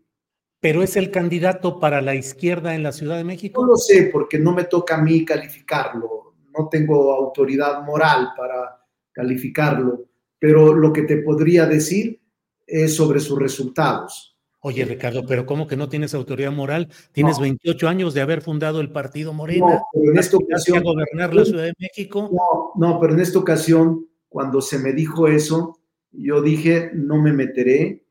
¿Pero 0.60 0.82
es 0.82 0.96
el 0.96 1.10
candidato 1.10 1.80
para 1.80 2.02
la 2.02 2.14
izquierda 2.14 2.74
en 2.74 2.82
la 2.82 2.92
Ciudad 2.92 3.16
de 3.16 3.24
México? 3.24 3.62
No 3.62 3.68
lo 3.68 3.76
sé, 3.76 4.10
porque 4.12 4.38
no 4.38 4.52
me 4.52 4.64
toca 4.64 4.96
a 4.96 5.02
mí 5.02 5.24
calificarlo. 5.24 6.34
No 6.56 6.68
tengo 6.68 7.12
autoridad 7.14 7.82
moral 7.82 8.28
para 8.36 8.84
calificarlo, 9.12 10.04
pero 10.44 10.74
lo 10.74 10.92
que 10.92 11.04
te 11.04 11.16
podría 11.22 11.64
decir 11.64 12.20
es 12.66 12.94
sobre 12.94 13.18
sus 13.18 13.38
resultados. 13.38 14.36
Oye, 14.60 14.84
Ricardo, 14.84 15.24
pero 15.26 15.46
¿cómo 15.46 15.66
que 15.66 15.74
no 15.74 15.88
tienes 15.88 16.12
autoridad 16.12 16.52
moral? 16.52 16.90
Tienes 17.12 17.38
28 17.38 17.88
años 17.88 18.12
de 18.12 18.20
haber 18.20 18.42
fundado 18.42 18.82
el 18.82 18.92
partido 18.92 19.32
Morena. 19.32 19.66
No, 19.66 19.82
pero 19.90 20.12
en 20.12 20.18
esta 20.18 20.36
ocasión. 20.36 20.76
A 20.76 20.80
gobernar 20.82 21.34
la 21.34 21.46
Ciudad 21.46 21.62
de 21.62 21.72
México. 21.78 22.28
No, 22.30 22.72
no, 22.76 23.00
pero 23.00 23.14
en 23.14 23.20
esta 23.20 23.38
ocasión, 23.38 24.06
cuando 24.28 24.60
se 24.60 24.78
me 24.78 24.92
dijo 24.92 25.28
eso, 25.28 25.78
yo 26.12 26.42
dije, 26.42 26.90
no 26.92 27.22
me 27.22 27.32
meteré 27.32 28.04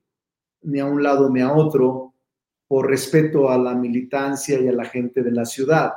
ni 0.63 0.79
a 0.79 0.85
un 0.85 1.03
lado 1.03 1.29
ni 1.29 1.41
a 1.41 1.53
otro 1.53 2.15
por 2.67 2.89
respeto 2.89 3.51
a 3.51 3.59
la 3.59 3.75
militancia 3.75 4.59
y 4.59 4.67
a 4.67 4.73
la 4.73 4.85
gente 4.85 5.21
de 5.21 5.31
la 5.33 5.45
ciudad. 5.45 5.91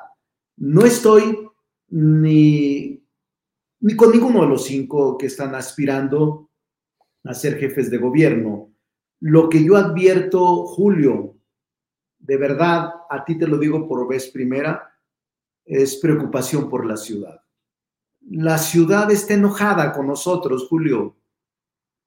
No 0.58 0.84
estoy 0.84 1.48
ni, 1.88 3.05
ni 3.80 3.94
con 3.94 4.12
ninguno 4.12 4.42
de 4.42 4.48
los 4.48 4.64
cinco 4.64 5.16
que 5.18 5.26
están 5.26 5.54
aspirando 5.54 6.50
a 7.24 7.34
ser 7.34 7.58
jefes 7.58 7.90
de 7.90 7.98
gobierno 7.98 8.76
lo 9.20 9.48
que 9.48 9.64
yo 9.64 9.76
advierto, 9.76 10.66
Julio, 10.66 11.36
de 12.18 12.36
verdad, 12.36 12.90
a 13.08 13.24
ti 13.24 13.38
te 13.38 13.46
lo 13.46 13.58
digo 13.58 13.88
por 13.88 14.06
vez 14.08 14.28
primera, 14.28 14.94
es 15.64 15.96
preocupación 15.96 16.68
por 16.68 16.86
la 16.86 16.96
ciudad. 16.96 17.40
La 18.20 18.58
ciudad 18.58 19.10
está 19.10 19.34
enojada 19.34 19.92
con 19.92 20.06
nosotros, 20.06 20.66
Julio, 20.68 21.16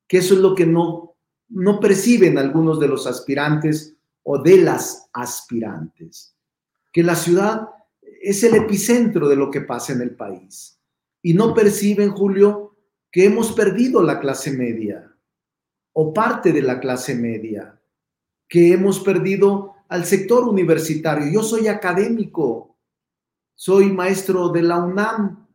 que 0.08 0.18
eso 0.18 0.34
es 0.34 0.40
lo 0.40 0.54
que 0.54 0.66
no, 0.66 1.16
no 1.50 1.80
perciben 1.80 2.38
algunos 2.38 2.80
de 2.80 2.88
los 2.88 3.08
aspirantes 3.08 3.96
o 4.24 4.38
de 4.38 4.58
las 4.62 5.10
aspirantes, 5.14 6.36
que 6.92 7.04
la 7.04 7.16
ciudad 7.16 7.70
es 8.22 8.44
el 8.44 8.56
epicentro 8.56 9.28
de 9.28 9.36
lo 9.36 9.50
que 9.50 9.62
pasa 9.62 9.94
en 9.94 10.02
el 10.02 10.16
país. 10.16 10.79
Y 11.22 11.34
no 11.34 11.54
perciben, 11.54 12.12
Julio, 12.12 12.78
que 13.12 13.26
hemos 13.26 13.52
perdido 13.52 14.04
la 14.04 14.20
clase 14.20 14.52
media 14.52 15.16
o 15.94 16.14
parte 16.14 16.52
de 16.54 16.62
la 16.62 16.80
clase 16.80 17.16
media, 17.16 17.80
que 18.48 18.72
hemos 18.74 19.00
perdido 19.00 19.76
al 19.90 20.06
sector 20.06 20.48
universitario. 20.48 21.32
Yo 21.32 21.44
soy 21.44 21.68
académico, 21.68 22.78
soy 23.56 23.92
maestro 23.92 24.50
de 24.50 24.62
la 24.62 24.78
UNAM 24.78 25.48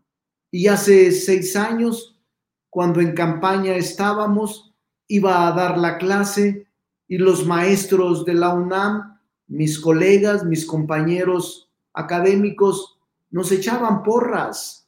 y 0.50 0.66
hace 0.66 1.12
seis 1.12 1.56
años, 1.56 2.20
cuando 2.68 3.00
en 3.00 3.14
campaña 3.14 3.76
estábamos, 3.76 4.74
iba 5.08 5.46
a 5.46 5.52
dar 5.52 5.78
la 5.78 5.96
clase 5.98 6.66
y 7.06 7.18
los 7.18 7.46
maestros 7.46 8.24
de 8.24 8.34
la 8.34 8.52
UNAM, 8.52 9.20
mis 9.46 9.78
colegas, 9.78 10.44
mis 10.44 10.66
compañeros 10.66 11.70
académicos, 11.92 12.98
nos 13.30 13.52
echaban 13.52 14.02
porras 14.02 14.83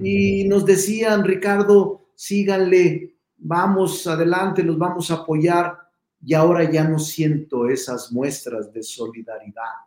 y 0.00 0.44
nos 0.44 0.66
decían, 0.66 1.24
Ricardo, 1.24 2.10
síganle, 2.14 3.16
vamos 3.36 4.06
adelante, 4.06 4.62
los 4.62 4.76
vamos 4.76 5.10
a 5.10 5.14
apoyar 5.14 5.78
y 6.20 6.34
ahora 6.34 6.68
ya 6.68 6.84
no 6.84 6.98
siento 6.98 7.68
esas 7.68 8.10
muestras 8.10 8.72
de 8.72 8.82
solidaridad. 8.82 9.86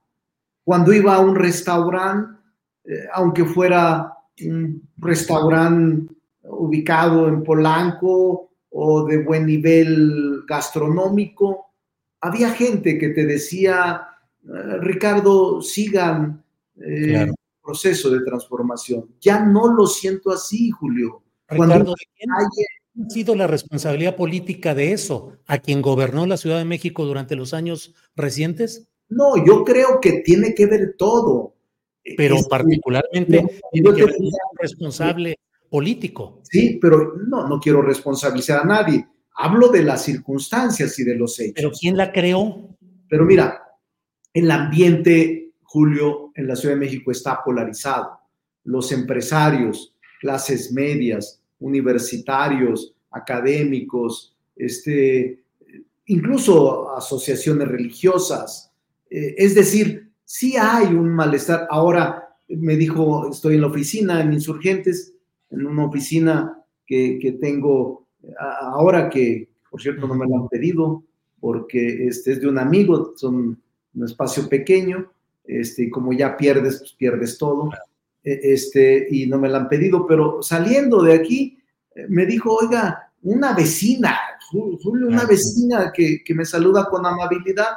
Cuando 0.64 0.94
iba 0.94 1.16
a 1.16 1.20
un 1.20 1.36
restaurante, 1.36 2.39
eh, 2.86 3.08
aunque 3.14 3.44
fuera 3.44 4.14
un 4.46 4.82
restaurante 4.98 6.14
ubicado 6.44 7.28
en 7.28 7.44
Polanco 7.44 8.52
o 8.70 9.06
de 9.06 9.24
buen 9.24 9.46
nivel 9.46 10.44
gastronómico, 10.48 11.74
había 12.22 12.52
gente 12.52 12.98
que 12.98 13.10
te 13.10 13.26
decía, 13.26 14.08
eh, 14.44 14.78
Ricardo, 14.80 15.62
sigan 15.62 16.44
eh, 16.78 17.30
proceso 17.72 18.09
de 18.09 18.22
transformación. 18.22 19.15
Ya 19.22 19.43
no 19.45 19.74
lo 19.74 19.88
siento 19.88 20.32
así, 20.32 20.69
Julio. 20.72 21.24
Cuando 21.55 21.93
ha 21.93 23.09
sido 23.09 23.36
la 23.36 23.47
responsabilidad 23.47 24.17
política 24.17 24.76
de 24.76 24.91
eso? 24.91 25.38
¿A 25.47 25.59
quien 25.59 25.82
gobernó 25.82 26.26
la 26.26 26.36
Ciudad 26.38 26.57
de 26.57 26.65
México 26.65 27.05
durante 27.05 27.36
los 27.36 27.53
años 27.53 27.93
recientes? 28.15 28.89
No, 29.07 29.43
yo 29.45 29.63
creo 29.63 29.99
que 30.01 30.22
tiene 30.22 30.53
que 30.53 30.65
ver 30.65 30.95
todo. 30.97 31.55
Pero 32.17 32.38
particularmente 32.49 33.61
tiene 33.72 33.93
que 33.93 34.05
ver 34.05 34.15
un 34.19 34.32
responsable 34.59 35.39
político. 35.69 36.41
Sí, 36.43 36.78
pero 36.82 37.13
no, 37.28 37.47
no 37.47 37.59
quiero 37.59 37.82
responsabilizar 37.82 38.61
a 38.61 38.65
nadie. 38.65 39.07
Hablo 39.36 39.69
de 39.69 39.84
las 39.84 40.03
circunstancias 40.03 40.99
y 40.99 41.05
de 41.05 41.15
los 41.15 41.39
hechos. 41.39 41.53
¿Pero 41.55 41.72
quién 41.72 41.95
la 41.95 42.11
creó? 42.11 42.76
Pero 43.07 43.24
mira, 43.24 43.61
el 44.34 44.51
ambiente, 44.51 45.41
Julio, 45.72 46.34
en 46.36 46.47
la 46.47 46.57
Ciudad 46.57 46.76
de 46.76 46.82
México 46.82 47.11
está 47.11 47.41
polarizado. 47.41 48.19
Los 48.65 48.91
empresarios, 48.91 49.95
clases 50.19 50.74
medias, 50.74 51.41
universitarios, 51.61 52.93
académicos, 53.09 54.36
este, 54.53 55.45
incluso 56.07 56.93
asociaciones 56.93 57.69
religiosas. 57.69 58.69
Eh, 59.09 59.34
es 59.38 59.55
decir, 59.55 60.11
sí 60.26 60.57
hay 60.57 60.88
un 60.88 61.07
malestar. 61.07 61.67
Ahora 61.69 62.36
me 62.49 62.76
dijo, 62.76 63.32
estoy 63.32 63.55
en 63.55 63.61
la 63.61 63.67
oficina, 63.67 64.19
en 64.19 64.34
Insurgentes, 64.34 65.13
en 65.51 65.65
una 65.65 65.86
oficina 65.86 66.61
que, 66.86 67.38
tengo 67.39 68.07
ahora 68.38 69.09
que, 69.09 69.47
por 69.69 69.82
cierto, 69.82 70.05
no 70.05 70.15
me 70.15 70.28
lo 70.28 70.36
han 70.36 70.49
pedido 70.49 71.01
porque 71.39 72.07
este 72.07 72.34
es 72.34 72.41
de 72.41 72.49
un 72.49 72.59
amigo, 72.59 73.13
son 73.15 73.57
un 73.93 74.05
espacio 74.05 74.49
pequeño, 74.49 75.09
este, 75.44 75.89
como 75.89 76.14
ya 76.14 76.38
pierdes, 76.38 76.80
pues 76.80 76.94
pierdes 76.94 77.38
todo. 77.38 77.70
E, 78.24 78.54
este, 78.54 79.08
y 79.10 79.28
no 79.28 79.39
me 79.39 79.50
la 79.50 79.60
han 79.60 79.70
pedido, 79.70 80.06
pero 80.06 80.42
saliendo 80.42 81.02
de 81.02 81.14
aquí, 81.14 81.58
eh, 81.96 82.06
me 82.10 82.26
dijo, 82.26 82.54
oiga, 82.54 83.12
una 83.24 83.54
vecina, 83.54 84.18
Julio, 84.50 85.08
una 85.08 85.26
vecina 85.26 85.92
que, 85.94 86.24
que 86.24 86.34
me 86.34 86.46
saluda 86.46 86.88
con 86.89 87.06
amabilidad, 87.06 87.70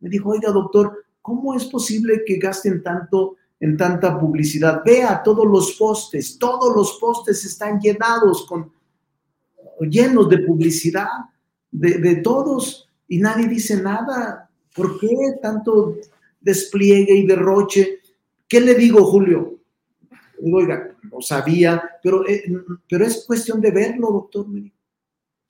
me 0.00 0.08
dijo, 0.08 0.30
oiga, 0.30 0.50
doctor, 0.50 1.04
¿cómo 1.22 1.54
es 1.54 1.64
posible 1.64 2.22
que 2.26 2.36
gasten 2.36 2.82
tanto 2.82 3.36
en 3.60 3.76
tanta 3.76 4.18
publicidad? 4.18 4.82
Vea 4.84 5.22
todos 5.22 5.46
los 5.46 5.72
postes, 5.72 6.38
todos 6.38 6.74
los 6.74 6.98
postes 7.00 7.44
están 7.44 7.80
llenados 7.80 8.46
con, 8.46 8.72
llenos 9.80 10.28
de 10.28 10.38
publicidad 10.38 11.06
de, 11.70 11.98
de 11.98 12.16
todos 12.16 12.88
y 13.06 13.18
nadie 13.18 13.46
dice 13.46 13.80
nada. 13.80 14.50
¿Por 14.74 14.98
qué 14.98 15.16
tanto 15.40 15.96
despliegue 16.40 17.14
y 17.14 17.26
derroche? 17.26 18.00
¿Qué 18.46 18.60
le 18.60 18.74
digo, 18.74 19.04
Julio? 19.04 19.58
oiga, 20.40 20.96
no 21.10 21.20
sabía, 21.20 21.82
pero, 22.02 22.26
eh, 22.28 22.44
pero 22.88 23.04
es 23.04 23.24
cuestión 23.26 23.60
de 23.60 23.70
verlo, 23.70 24.10
doctor. 24.12 24.46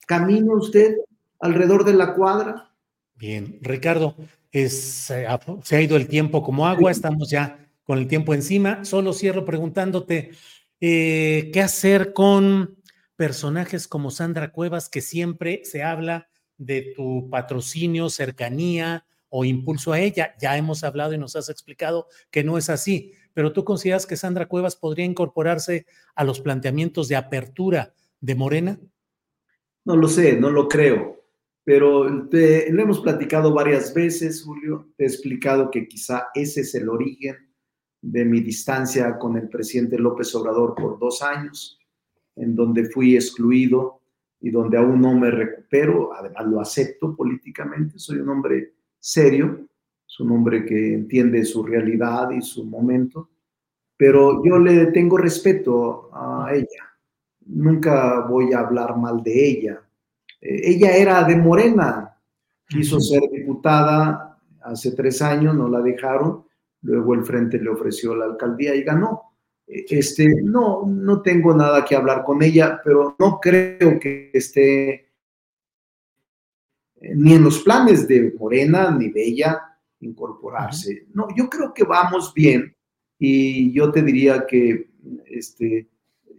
¿Camina 0.06 0.54
usted 0.54 0.96
alrededor 1.40 1.84
de 1.84 1.92
la 1.94 2.14
cuadra? 2.14 2.74
Bien, 3.14 3.58
Ricardo, 3.60 4.16
es, 4.50 5.12
se 5.62 5.76
ha 5.76 5.82
ido 5.82 5.96
el 5.96 6.08
tiempo 6.08 6.42
como 6.42 6.66
agua, 6.66 6.90
estamos 6.90 7.28
ya 7.30 7.68
con 7.84 7.98
el 7.98 8.08
tiempo 8.08 8.34
encima. 8.34 8.84
Solo 8.84 9.12
cierro 9.12 9.44
preguntándote, 9.44 10.30
eh, 10.80 11.50
¿qué 11.52 11.60
hacer 11.60 12.12
con 12.12 12.78
personajes 13.16 13.88
como 13.88 14.10
Sandra 14.10 14.52
Cuevas, 14.52 14.88
que 14.88 15.00
siempre 15.00 15.62
se 15.64 15.82
habla 15.82 16.28
de 16.56 16.92
tu 16.94 17.28
patrocinio, 17.30 18.10
cercanía 18.10 19.04
o 19.28 19.44
impulso 19.44 19.92
a 19.92 20.00
ella? 20.00 20.34
Ya 20.40 20.56
hemos 20.56 20.84
hablado 20.84 21.12
y 21.12 21.18
nos 21.18 21.36
has 21.36 21.48
explicado 21.48 22.06
que 22.30 22.44
no 22.44 22.58
es 22.58 22.70
así, 22.70 23.12
pero 23.34 23.52
tú 23.52 23.64
consideras 23.64 24.06
que 24.06 24.16
Sandra 24.16 24.46
Cuevas 24.46 24.76
podría 24.76 25.04
incorporarse 25.04 25.86
a 26.14 26.24
los 26.24 26.40
planteamientos 26.40 27.08
de 27.08 27.16
apertura 27.16 27.94
de 28.20 28.34
Morena? 28.34 28.80
No 29.84 29.96
lo 29.96 30.08
sé, 30.08 30.38
no 30.38 30.50
lo 30.50 30.68
creo, 30.68 31.24
pero 31.64 32.08
lo 32.08 32.82
hemos 32.82 33.00
platicado 33.00 33.52
varias 33.52 33.94
veces, 33.94 34.42
Julio. 34.42 34.88
Te 34.96 35.04
he 35.04 35.06
explicado 35.06 35.70
que 35.70 35.86
quizá 35.86 36.28
ese 36.34 36.62
es 36.62 36.74
el 36.74 36.88
origen 36.88 37.36
de 38.00 38.24
mi 38.24 38.40
distancia 38.40 39.18
con 39.18 39.36
el 39.36 39.48
presidente 39.48 39.98
López 39.98 40.34
Obrador 40.34 40.74
por 40.74 40.98
dos 40.98 41.22
años, 41.22 41.78
en 42.36 42.54
donde 42.54 42.86
fui 42.86 43.16
excluido 43.16 44.00
y 44.40 44.50
donde 44.50 44.78
aún 44.78 45.00
no 45.00 45.18
me 45.18 45.30
recupero. 45.30 46.14
Además, 46.14 46.46
lo 46.46 46.60
acepto 46.60 47.16
políticamente. 47.16 47.98
Soy 47.98 48.18
un 48.18 48.28
hombre 48.28 48.74
serio, 48.98 49.66
es 50.06 50.20
un 50.20 50.32
hombre 50.32 50.64
que 50.64 50.94
entiende 50.94 51.44
su 51.44 51.62
realidad 51.62 52.30
y 52.30 52.42
su 52.42 52.64
momento, 52.64 53.30
pero 53.96 54.42
yo 54.44 54.58
le 54.58 54.86
tengo 54.86 55.16
respeto 55.18 56.10
a 56.12 56.50
ella. 56.54 56.84
Nunca 57.46 58.20
voy 58.20 58.52
a 58.52 58.60
hablar 58.60 58.96
mal 58.96 59.22
de 59.22 59.48
ella. 59.48 59.82
Eh, 60.40 60.60
ella 60.70 60.96
era 60.96 61.24
de 61.24 61.36
Morena, 61.36 62.16
quiso 62.68 63.00
ser 63.00 63.22
diputada 63.32 64.38
hace 64.62 64.92
tres 64.92 65.20
años, 65.22 65.54
no 65.54 65.68
la 65.68 65.80
dejaron, 65.80 66.44
luego 66.82 67.14
el 67.14 67.24
Frente 67.24 67.58
le 67.58 67.70
ofreció 67.70 68.14
la 68.14 68.26
alcaldía 68.26 68.74
y 68.74 68.82
ganó. 68.82 69.32
Eh, 69.66 69.84
este, 69.90 70.28
no, 70.42 70.84
no 70.86 71.22
tengo 71.22 71.54
nada 71.54 71.84
que 71.84 71.96
hablar 71.96 72.24
con 72.24 72.42
ella, 72.42 72.80
pero 72.84 73.16
no 73.18 73.40
creo 73.40 73.98
que 73.98 74.30
esté 74.32 75.07
ni 77.00 77.34
en 77.34 77.44
los 77.44 77.60
planes 77.60 78.06
de 78.08 78.34
Morena 78.38 78.90
ni 78.90 79.10
de 79.10 79.24
ella 79.24 79.62
incorporarse. 80.00 81.06
No, 81.12 81.28
yo 81.36 81.48
creo 81.48 81.72
que 81.72 81.84
vamos 81.84 82.32
bien 82.34 82.74
y 83.18 83.72
yo 83.72 83.90
te 83.90 84.02
diría 84.02 84.46
que 84.46 84.90
este, 85.26 85.88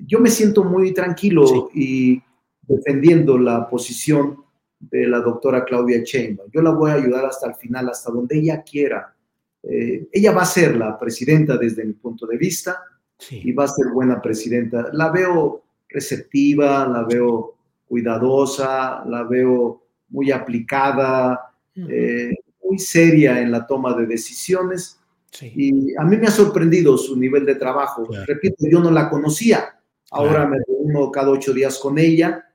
yo 0.05 0.19
me 0.19 0.29
siento 0.29 0.63
muy 0.63 0.93
tranquilo 0.93 1.69
y 1.73 2.21
defendiendo 2.61 3.37
la 3.37 3.67
posición 3.67 4.43
de 4.79 5.07
la 5.07 5.19
doctora 5.19 5.65
Claudia 5.65 6.01
Sheinbaum. 6.03 6.49
Yo 6.51 6.61
la 6.61 6.71
voy 6.71 6.91
a 6.91 6.95
ayudar 6.95 7.25
hasta 7.25 7.47
el 7.47 7.55
final, 7.55 7.89
hasta 7.89 8.11
donde 8.11 8.37
ella 8.37 8.63
quiera. 8.63 9.13
Eh, 9.61 10.07
ella 10.11 10.31
va 10.31 10.43
a 10.43 10.45
ser 10.45 10.77
la 10.77 10.97
presidenta 10.97 11.57
desde 11.57 11.83
mi 11.83 11.93
punto 11.93 12.25
de 12.25 12.37
vista 12.37 12.81
y 13.29 13.51
va 13.51 13.65
a 13.65 13.67
ser 13.67 13.87
buena 13.89 14.21
presidenta. 14.21 14.89
La 14.93 15.11
veo 15.11 15.63
receptiva, 15.89 16.87
la 16.87 17.03
veo 17.03 17.55
cuidadosa, 17.87 19.03
la 19.05 19.23
veo 19.23 19.81
muy 20.09 20.31
aplicada, 20.31 21.53
eh, 21.75 22.33
muy 22.63 22.79
seria 22.79 23.41
en 23.41 23.51
la 23.51 23.65
toma 23.65 23.95
de 23.95 24.05
decisiones. 24.05 24.99
Y 25.41 25.95
a 25.95 26.03
mí 26.03 26.17
me 26.17 26.27
ha 26.27 26.31
sorprendido 26.31 26.97
su 26.97 27.15
nivel 27.15 27.45
de 27.45 27.55
trabajo. 27.55 28.07
Repito, 28.25 28.65
yo 28.69 28.79
no 28.79 28.91
la 28.91 29.09
conocía. 29.09 29.79
Ahora 30.11 30.47
me 30.47 30.57
reúno 30.67 31.11
cada 31.11 31.29
ocho 31.29 31.53
días 31.53 31.77
con 31.77 31.99
ella 31.99 32.45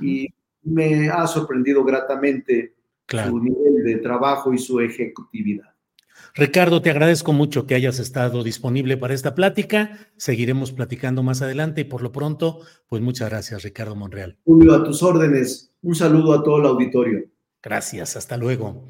y 0.00 0.28
me 0.62 1.08
ha 1.08 1.26
sorprendido 1.26 1.84
gratamente 1.84 2.74
su 3.08 3.38
nivel 3.40 3.82
de 3.84 3.96
trabajo 3.96 4.52
y 4.52 4.58
su 4.58 4.80
ejecutividad. 4.80 5.69
Ricardo, 6.34 6.80
te 6.80 6.90
agradezco 6.90 7.32
mucho 7.32 7.66
que 7.66 7.74
hayas 7.74 7.98
estado 7.98 8.42
disponible 8.44 8.96
para 8.96 9.14
esta 9.14 9.34
plática. 9.34 9.98
Seguiremos 10.16 10.72
platicando 10.72 11.22
más 11.22 11.42
adelante 11.42 11.82
y 11.82 11.84
por 11.84 12.02
lo 12.02 12.12
pronto, 12.12 12.60
pues 12.88 13.02
muchas 13.02 13.30
gracias, 13.30 13.62
Ricardo 13.62 13.96
Monreal. 13.96 14.38
Julio, 14.44 14.74
a 14.74 14.84
tus 14.84 15.02
órdenes. 15.02 15.72
Un 15.82 15.94
saludo 15.94 16.34
a 16.34 16.42
todo 16.42 16.58
el 16.58 16.66
auditorio. 16.66 17.24
Gracias, 17.62 18.16
hasta 18.16 18.36
luego. 18.36 18.86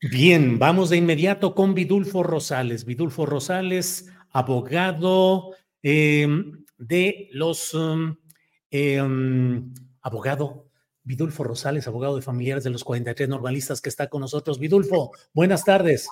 Bien, 0.00 0.58
vamos 0.58 0.90
de 0.90 0.96
inmediato 0.96 1.54
con 1.54 1.74
Vidulfo 1.74 2.22
Rosales. 2.22 2.84
Vidulfo 2.84 3.26
Rosales, 3.26 4.10
abogado 4.30 5.50
em, 5.82 6.64
de 6.78 7.28
los 7.32 7.74
um, 7.74 8.16
em, 8.70 9.72
abogado 10.00 10.66
Vidulfo 11.04 11.44
Rosales, 11.44 11.86
abogado 11.86 12.16
de 12.16 12.22
familiares 12.22 12.64
de 12.64 12.70
los 12.70 12.82
43 12.82 13.28
normalistas 13.28 13.80
que 13.80 13.88
está 13.88 14.08
con 14.08 14.20
nosotros. 14.20 14.58
Vidulfo, 14.58 15.12
buenas 15.32 15.64
tardes. 15.64 16.08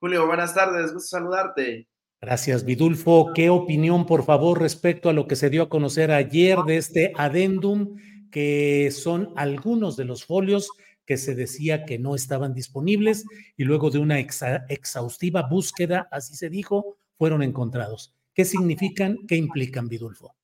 Julio, 0.00 0.26
buenas 0.26 0.54
tardes, 0.54 0.94
gusto 0.94 1.08
saludarte. 1.08 1.86
Gracias, 2.22 2.64
Vidulfo. 2.64 3.32
¿Qué 3.34 3.50
opinión, 3.50 4.06
por 4.06 4.24
favor, 4.24 4.58
respecto 4.58 5.10
a 5.10 5.12
lo 5.12 5.28
que 5.28 5.36
se 5.36 5.50
dio 5.50 5.64
a 5.64 5.68
conocer 5.68 6.10
ayer 6.10 6.58
de 6.60 6.78
este 6.78 7.12
adendum, 7.16 7.96
que 8.30 8.90
son 8.92 9.34
algunos 9.36 9.98
de 9.98 10.06
los 10.06 10.24
folios 10.24 10.70
que 11.04 11.18
se 11.18 11.34
decía 11.34 11.84
que 11.84 11.98
no 11.98 12.14
estaban 12.14 12.54
disponibles 12.54 13.26
y 13.58 13.64
luego 13.64 13.90
de 13.90 13.98
una 13.98 14.18
exhaustiva 14.18 15.42
búsqueda, 15.42 16.08
así 16.10 16.34
se 16.34 16.48
dijo, 16.48 16.96
fueron 17.18 17.42
encontrados? 17.42 18.14
¿Qué 18.32 18.46
significan? 18.46 19.18
¿Qué 19.28 19.36
implican, 19.36 19.86
Vidulfo? 19.86 20.34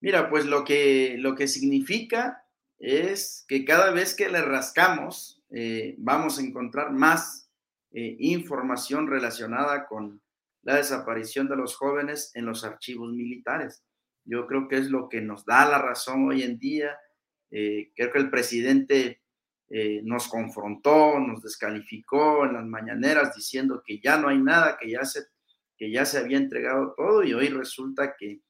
Mira, 0.00 0.28
pues 0.28 0.46
lo 0.46 0.64
que, 0.64 1.14
lo 1.16 1.36
que 1.36 1.46
significa 1.46 2.44
es 2.80 3.44
que 3.46 3.64
cada 3.64 3.92
vez 3.92 4.16
que 4.16 4.28
le 4.28 4.42
rascamos, 4.42 5.44
eh, 5.50 5.94
vamos 5.98 6.40
a 6.40 6.42
encontrar 6.42 6.90
más 6.92 7.47
eh, 7.92 8.16
información 8.18 9.06
relacionada 9.06 9.86
con 9.86 10.20
la 10.62 10.76
desaparición 10.76 11.48
de 11.48 11.56
los 11.56 11.76
jóvenes 11.76 12.30
en 12.34 12.46
los 12.46 12.64
archivos 12.64 13.12
militares. 13.12 13.84
Yo 14.24 14.46
creo 14.46 14.68
que 14.68 14.76
es 14.76 14.90
lo 14.90 15.08
que 15.08 15.20
nos 15.20 15.44
da 15.44 15.68
la 15.68 15.78
razón 15.78 16.28
hoy 16.28 16.42
en 16.42 16.58
día. 16.58 16.98
Eh, 17.50 17.92
creo 17.96 18.12
que 18.12 18.18
el 18.18 18.30
presidente 18.30 19.22
nos 20.02 20.28
confrontó, 20.28 21.20
nos 21.20 21.42
descalificó 21.42 22.46
en 22.46 22.54
las 22.54 22.64
mañaneras 22.64 23.34
diciendo 23.36 23.82
que 23.84 24.00
ya 24.00 24.16
no 24.16 24.28
hay 24.28 24.38
nada, 24.38 24.78
que 24.80 24.90
ya 24.90 25.04
se, 25.04 25.26
que 25.76 25.90
ya 25.90 26.06
se 26.06 26.16
había 26.16 26.38
entregado 26.38 26.94
todo 26.96 27.22
y 27.22 27.34
hoy 27.34 27.48
resulta 27.48 28.16
que 28.18 28.40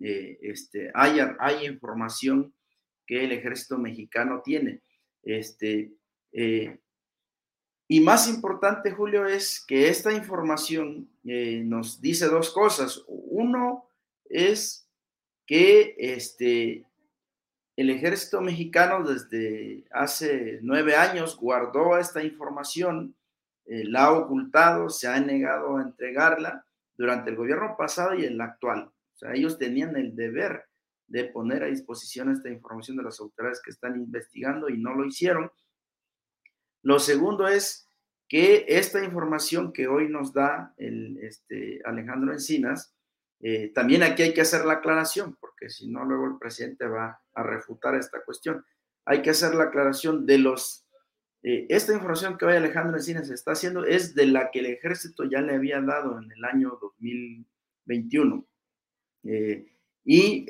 eh, 0.00 0.38
este, 0.42 0.90
hay, 0.94 1.18
hay, 1.38 1.66
información 1.66 2.54
que 3.06 3.24
el 3.24 3.32
ejército 3.32 3.78
mexicano 3.78 4.42
tiene. 4.44 4.82
Este, 5.22 5.92
eh, 6.32 6.78
y 7.88 8.00
más 8.00 8.28
importante, 8.28 8.90
Julio, 8.90 9.26
es 9.26 9.64
que 9.66 9.88
esta 9.88 10.12
información 10.12 11.08
eh, 11.24 11.62
nos 11.64 12.00
dice 12.00 12.26
dos 12.26 12.50
cosas. 12.50 13.02
Uno 13.06 13.88
es 14.24 14.88
que 15.46 15.94
este, 15.98 16.84
el 17.76 17.90
ejército 17.90 18.40
mexicano 18.40 19.04
desde 19.04 19.84
hace 19.90 20.58
nueve 20.62 20.96
años 20.96 21.36
guardó 21.36 21.96
esta 21.98 22.22
información, 22.22 23.14
la 23.68 24.04
ha 24.04 24.12
ocultado, 24.12 24.88
se 24.90 25.08
ha 25.08 25.18
negado 25.18 25.76
a 25.76 25.82
entregarla 25.82 26.64
durante 26.96 27.30
el 27.30 27.36
gobierno 27.36 27.76
pasado 27.76 28.14
y 28.14 28.24
el 28.24 28.40
actual. 28.40 28.90
O 29.14 29.18
sea, 29.18 29.32
ellos 29.34 29.58
tenían 29.58 29.96
el 29.96 30.14
deber 30.14 30.64
de 31.06 31.24
poner 31.24 31.62
a 31.62 31.68
disposición 31.68 32.30
esta 32.30 32.50
información 32.50 32.96
de 32.96 33.04
las 33.04 33.20
autoridades 33.20 33.62
que 33.62 33.70
están 33.70 33.96
investigando 33.96 34.68
y 34.68 34.78
no 34.78 34.94
lo 34.94 35.04
hicieron. 35.04 35.50
Lo 36.86 37.00
segundo 37.00 37.48
es 37.48 37.88
que 38.28 38.64
esta 38.68 39.02
información 39.02 39.72
que 39.72 39.88
hoy 39.88 40.08
nos 40.08 40.32
da 40.32 40.72
el, 40.76 41.18
este, 41.18 41.82
Alejandro 41.84 42.32
Encinas, 42.32 42.94
eh, 43.40 43.72
también 43.74 44.04
aquí 44.04 44.22
hay 44.22 44.32
que 44.32 44.42
hacer 44.42 44.64
la 44.64 44.74
aclaración, 44.74 45.36
porque 45.40 45.68
si 45.68 45.88
no, 45.90 46.04
luego 46.04 46.28
el 46.28 46.38
presidente 46.38 46.86
va 46.86 47.20
a 47.34 47.42
refutar 47.42 47.96
esta 47.96 48.22
cuestión. 48.22 48.64
Hay 49.04 49.20
que 49.20 49.30
hacer 49.30 49.56
la 49.56 49.64
aclaración 49.64 50.26
de 50.26 50.38
los... 50.38 50.86
Eh, 51.42 51.66
esta 51.70 51.92
información 51.92 52.38
que 52.38 52.44
hoy 52.44 52.54
Alejandro 52.54 52.96
Encinas 52.96 53.30
está 53.30 53.50
haciendo 53.50 53.84
es 53.84 54.14
de 54.14 54.26
la 54.26 54.52
que 54.52 54.60
el 54.60 54.66
ejército 54.66 55.24
ya 55.24 55.40
le 55.40 55.56
había 55.56 55.80
dado 55.80 56.20
en 56.22 56.30
el 56.30 56.44
año 56.44 56.78
2021. 56.80 58.46
Eh, 59.24 59.72
y 60.04 60.46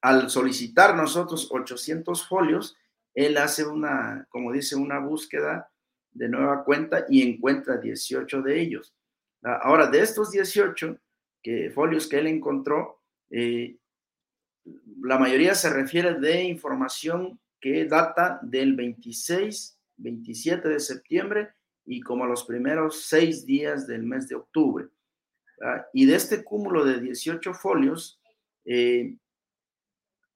al 0.00 0.30
solicitar 0.30 0.96
nosotros 0.96 1.50
800 1.52 2.26
folios, 2.26 2.78
él 3.14 3.36
hace 3.36 3.66
una, 3.66 4.26
como 4.28 4.52
dice, 4.52 4.76
una 4.76 4.98
búsqueda 4.98 5.70
de 6.12 6.28
nueva 6.28 6.64
cuenta 6.64 7.06
y 7.08 7.22
encuentra 7.22 7.78
18 7.78 8.42
de 8.42 8.60
ellos. 8.60 8.94
Ah, 9.42 9.60
ahora, 9.62 9.86
de 9.86 10.00
estos 10.00 10.30
18 10.30 10.98
que, 11.42 11.70
folios 11.70 12.08
que 12.08 12.18
él 12.18 12.26
encontró, 12.26 13.00
eh, 13.30 13.76
la 15.02 15.18
mayoría 15.18 15.54
se 15.54 15.70
refiere 15.70 16.14
de 16.14 16.44
información 16.44 17.40
que 17.60 17.84
data 17.86 18.38
del 18.42 18.74
26, 18.74 19.78
27 19.96 20.68
de 20.68 20.80
septiembre 20.80 21.50
y 21.84 22.00
como 22.00 22.26
los 22.26 22.44
primeros 22.44 23.04
seis 23.04 23.44
días 23.46 23.86
del 23.86 24.02
mes 24.02 24.28
de 24.28 24.36
octubre. 24.36 24.88
Y 25.92 26.06
de 26.06 26.14
este 26.14 26.42
cúmulo 26.42 26.84
de 26.84 27.00
18 27.00 27.52
folios, 27.52 28.18
eh, 28.64 29.16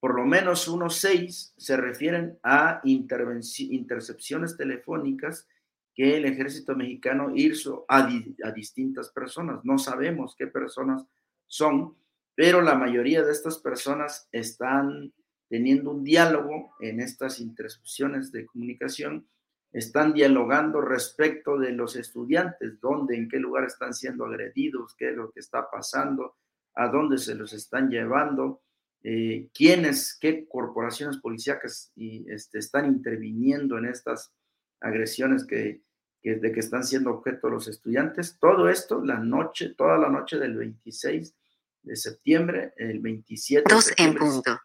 por 0.04 0.16
lo 0.16 0.26
menos 0.26 0.68
unos 0.68 0.96
seis 0.96 1.54
se 1.56 1.78
refieren 1.78 2.38
a 2.42 2.82
intercepciones 2.84 4.54
telefónicas 4.54 5.48
que 5.94 6.18
el 6.18 6.26
ejército 6.26 6.76
mexicano 6.76 7.32
hizo 7.34 7.86
a, 7.88 8.06
distintas 8.54 9.08
personas. 9.08 9.64
No 9.64 9.78
sabemos 9.78 10.36
qué 10.36 10.46
personas 10.46 11.06
son, 11.46 11.96
pero 12.34 12.60
la 12.60 12.74
mayoría 12.74 13.22
de 13.22 13.32
estas 13.32 13.56
personas 13.56 14.28
están 14.30 15.10
teniendo 15.48 15.92
un 15.92 16.04
diálogo 16.04 16.74
en 16.80 17.00
estas 17.00 17.40
intercepciones 17.40 18.30
de 18.30 18.44
comunicación, 18.44 19.26
están 19.72 20.12
dialogando 20.12 20.82
respecto 20.82 21.56
de 21.56 21.72
los 21.72 21.96
estudiantes, 21.96 22.78
dónde, 22.78 23.16
en 23.16 23.26
qué 23.26 23.38
lugar 23.38 23.64
están 23.64 23.94
siendo 23.94 24.26
agredidos, 24.26 24.94
qué 24.98 25.12
es 25.12 25.16
lo 25.16 25.30
que 25.30 25.40
está 25.40 25.70
pasando, 25.70 26.36
a 26.74 26.88
dónde 26.88 27.16
se 27.16 27.34
los 27.34 27.54
están 27.54 27.88
llevando, 27.88 28.63
eh, 29.06 29.50
quiénes, 29.52 30.16
qué 30.18 30.48
corporaciones 30.48 31.18
policíacas 31.18 31.92
y, 31.94 32.24
este, 32.32 32.58
están 32.58 32.86
interviniendo 32.86 33.76
en 33.76 33.84
estas 33.84 34.32
agresiones 34.80 35.44
que, 35.46 35.82
de 36.22 36.52
que 36.52 36.60
están 36.60 36.84
siendo 36.84 37.10
objeto 37.10 37.50
los 37.50 37.68
estudiantes. 37.68 38.38
Todo 38.40 38.70
esto 38.70 39.04
la 39.04 39.18
noche, 39.18 39.74
toda 39.76 39.98
la 39.98 40.08
noche 40.08 40.38
del 40.38 40.56
26 40.56 41.34
de 41.82 41.96
septiembre, 41.96 42.72
el 42.78 43.00
27 43.00 43.66
Dos 43.68 43.92
en 43.98 44.14
punto. 44.14 44.58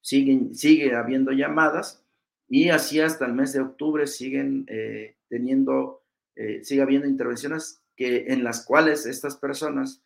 Siguen, 0.00 0.54
sigue 0.54 0.94
habiendo 0.94 1.32
llamadas 1.32 2.02
y 2.48 2.70
así 2.70 3.00
hasta 3.00 3.26
el 3.26 3.34
mes 3.34 3.52
de 3.52 3.60
octubre 3.60 4.06
siguen 4.06 4.64
eh, 4.68 5.18
teniendo, 5.28 6.04
eh, 6.36 6.64
sigue 6.64 6.80
habiendo 6.80 7.06
intervenciones 7.06 7.82
que, 7.94 8.28
en 8.28 8.44
las 8.44 8.64
cuales 8.64 9.04
estas 9.04 9.36
personas, 9.36 10.02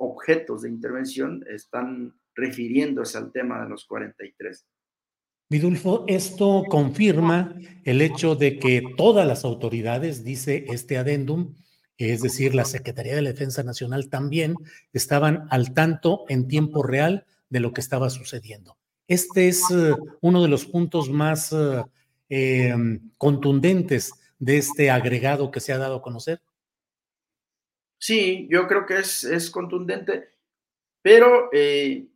objetos 0.00 0.62
de 0.62 0.68
intervención, 0.70 1.44
están 1.48 2.18
refiriéndose 2.36 3.18
al 3.18 3.32
tema 3.32 3.62
de 3.62 3.70
los 3.70 3.86
43. 3.86 4.66
Vidulfo, 5.48 6.04
esto 6.08 6.64
confirma 6.68 7.56
el 7.84 8.02
hecho 8.02 8.34
de 8.34 8.58
que 8.58 8.82
todas 8.96 9.26
las 9.26 9.44
autoridades, 9.44 10.24
dice 10.24 10.66
este 10.68 10.98
adendum, 10.98 11.54
es 11.98 12.20
decir, 12.20 12.54
la 12.54 12.64
Secretaría 12.64 13.14
de 13.14 13.22
la 13.22 13.30
Defensa 13.30 13.62
Nacional 13.62 14.10
también, 14.10 14.56
estaban 14.92 15.46
al 15.50 15.72
tanto 15.72 16.24
en 16.28 16.48
tiempo 16.48 16.82
real 16.82 17.24
de 17.48 17.60
lo 17.60 17.72
que 17.72 17.80
estaba 17.80 18.10
sucediendo. 18.10 18.76
Este 19.08 19.48
es 19.48 19.62
eh, 19.70 19.94
uno 20.20 20.42
de 20.42 20.48
los 20.48 20.66
puntos 20.66 21.08
más 21.08 21.52
eh, 21.52 21.84
em, 22.28 23.12
contundentes 23.16 24.12
de 24.38 24.58
este 24.58 24.90
agregado 24.90 25.50
que 25.50 25.60
se 25.60 25.72
ha 25.72 25.78
dado 25.78 25.96
a 25.96 26.02
conocer. 26.02 26.42
Sí, 27.98 28.46
yo 28.50 28.66
creo 28.66 28.84
que 28.84 28.98
es, 28.98 29.24
es 29.24 29.48
contundente, 29.48 30.28
pero 31.02 31.48
eh, 31.52 32.06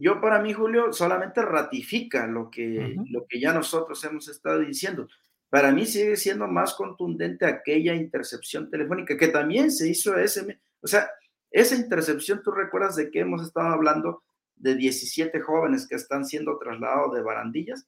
yo 0.00 0.20
para 0.20 0.40
mí, 0.40 0.52
Julio, 0.52 0.92
solamente 0.92 1.42
ratifica 1.42 2.26
lo 2.26 2.50
que, 2.50 2.96
lo 3.10 3.26
que 3.26 3.40
ya 3.40 3.52
nosotros 3.52 4.02
hemos 4.04 4.28
estado 4.28 4.60
diciendo. 4.60 5.08
Para 5.50 5.72
mí 5.72 5.86
sigue 5.86 6.16
siendo 6.16 6.46
más 6.46 6.74
contundente 6.74 7.46
aquella 7.46 7.94
intercepción 7.94 8.70
telefónica 8.70 9.16
que 9.16 9.28
también 9.28 9.70
se 9.70 9.88
hizo 9.88 10.16
ese, 10.16 10.58
o 10.82 10.86
sea, 10.86 11.10
esa 11.50 11.74
intercepción, 11.74 12.42
tú 12.42 12.50
recuerdas 12.50 12.96
de 12.96 13.10
que 13.10 13.20
hemos 13.20 13.42
estado 13.42 13.68
hablando 13.68 14.22
de 14.56 14.74
17 14.74 15.40
jóvenes 15.40 15.86
que 15.86 15.94
están 15.94 16.26
siendo 16.26 16.58
trasladados 16.58 17.14
de 17.14 17.22
barandillas, 17.22 17.86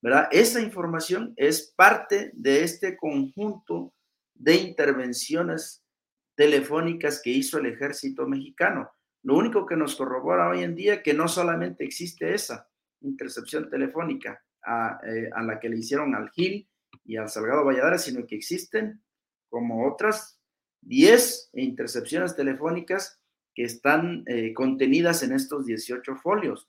¿verdad? 0.00 0.28
Esa 0.32 0.60
información 0.60 1.34
es 1.36 1.72
parte 1.76 2.30
de 2.34 2.64
este 2.64 2.96
conjunto 2.96 3.92
de 4.34 4.54
intervenciones 4.56 5.84
telefónicas 6.34 7.20
que 7.22 7.30
hizo 7.30 7.58
el 7.58 7.66
ejército 7.66 8.26
mexicano. 8.26 8.90
Lo 9.22 9.36
único 9.36 9.66
que 9.66 9.76
nos 9.76 9.96
corrobora 9.96 10.48
hoy 10.48 10.62
en 10.62 10.74
día 10.74 11.02
que 11.02 11.14
no 11.14 11.28
solamente 11.28 11.84
existe 11.84 12.34
esa 12.34 12.68
intercepción 13.02 13.68
telefónica 13.68 14.42
eh, 15.04 15.30
a, 15.34 15.42
la 15.42 15.58
que 15.58 15.68
le 15.68 15.78
hicieron 15.78 16.14
al 16.14 16.30
Gil 16.30 16.68
y 17.04 17.16
al 17.16 17.28
Salgado 17.28 17.64
Valladares, 17.64 18.02
sino 18.02 18.26
que 18.26 18.36
existen 18.36 19.02
como 19.48 19.86
otras 19.86 20.40
10 20.82 21.50
intercepciones 21.54 22.34
telefónicas 22.34 23.20
que 23.54 23.64
están 23.64 24.22
eh, 24.26 24.54
contenidas 24.54 25.22
en 25.22 25.32
estos 25.32 25.66
18 25.66 26.16
folios. 26.16 26.68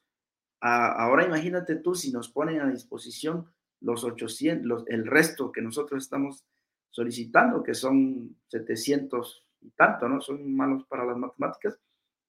ahora 0.59 1.25
imagínate 1.25 1.75
tú 1.77 1.95
si 1.95 2.11
nos 2.11 2.29
ponen 2.29 2.59
a 2.59 2.69
disposición 2.69 3.51
los 3.79 4.03
800, 4.03 4.85
el 4.87 5.07
resto 5.07 5.51
que 5.51 5.61
nosotros 5.61 6.03
estamos 6.03 6.45
solicitando, 6.91 7.63
que 7.63 7.73
son 7.73 8.37
700 8.47 9.47
y 9.61 9.71
tanto, 9.71 10.07
¿no? 10.07 10.21
Son 10.21 10.55
malos 10.55 10.85
para 10.85 11.05
las 11.05 11.17
matemáticas 11.17 11.79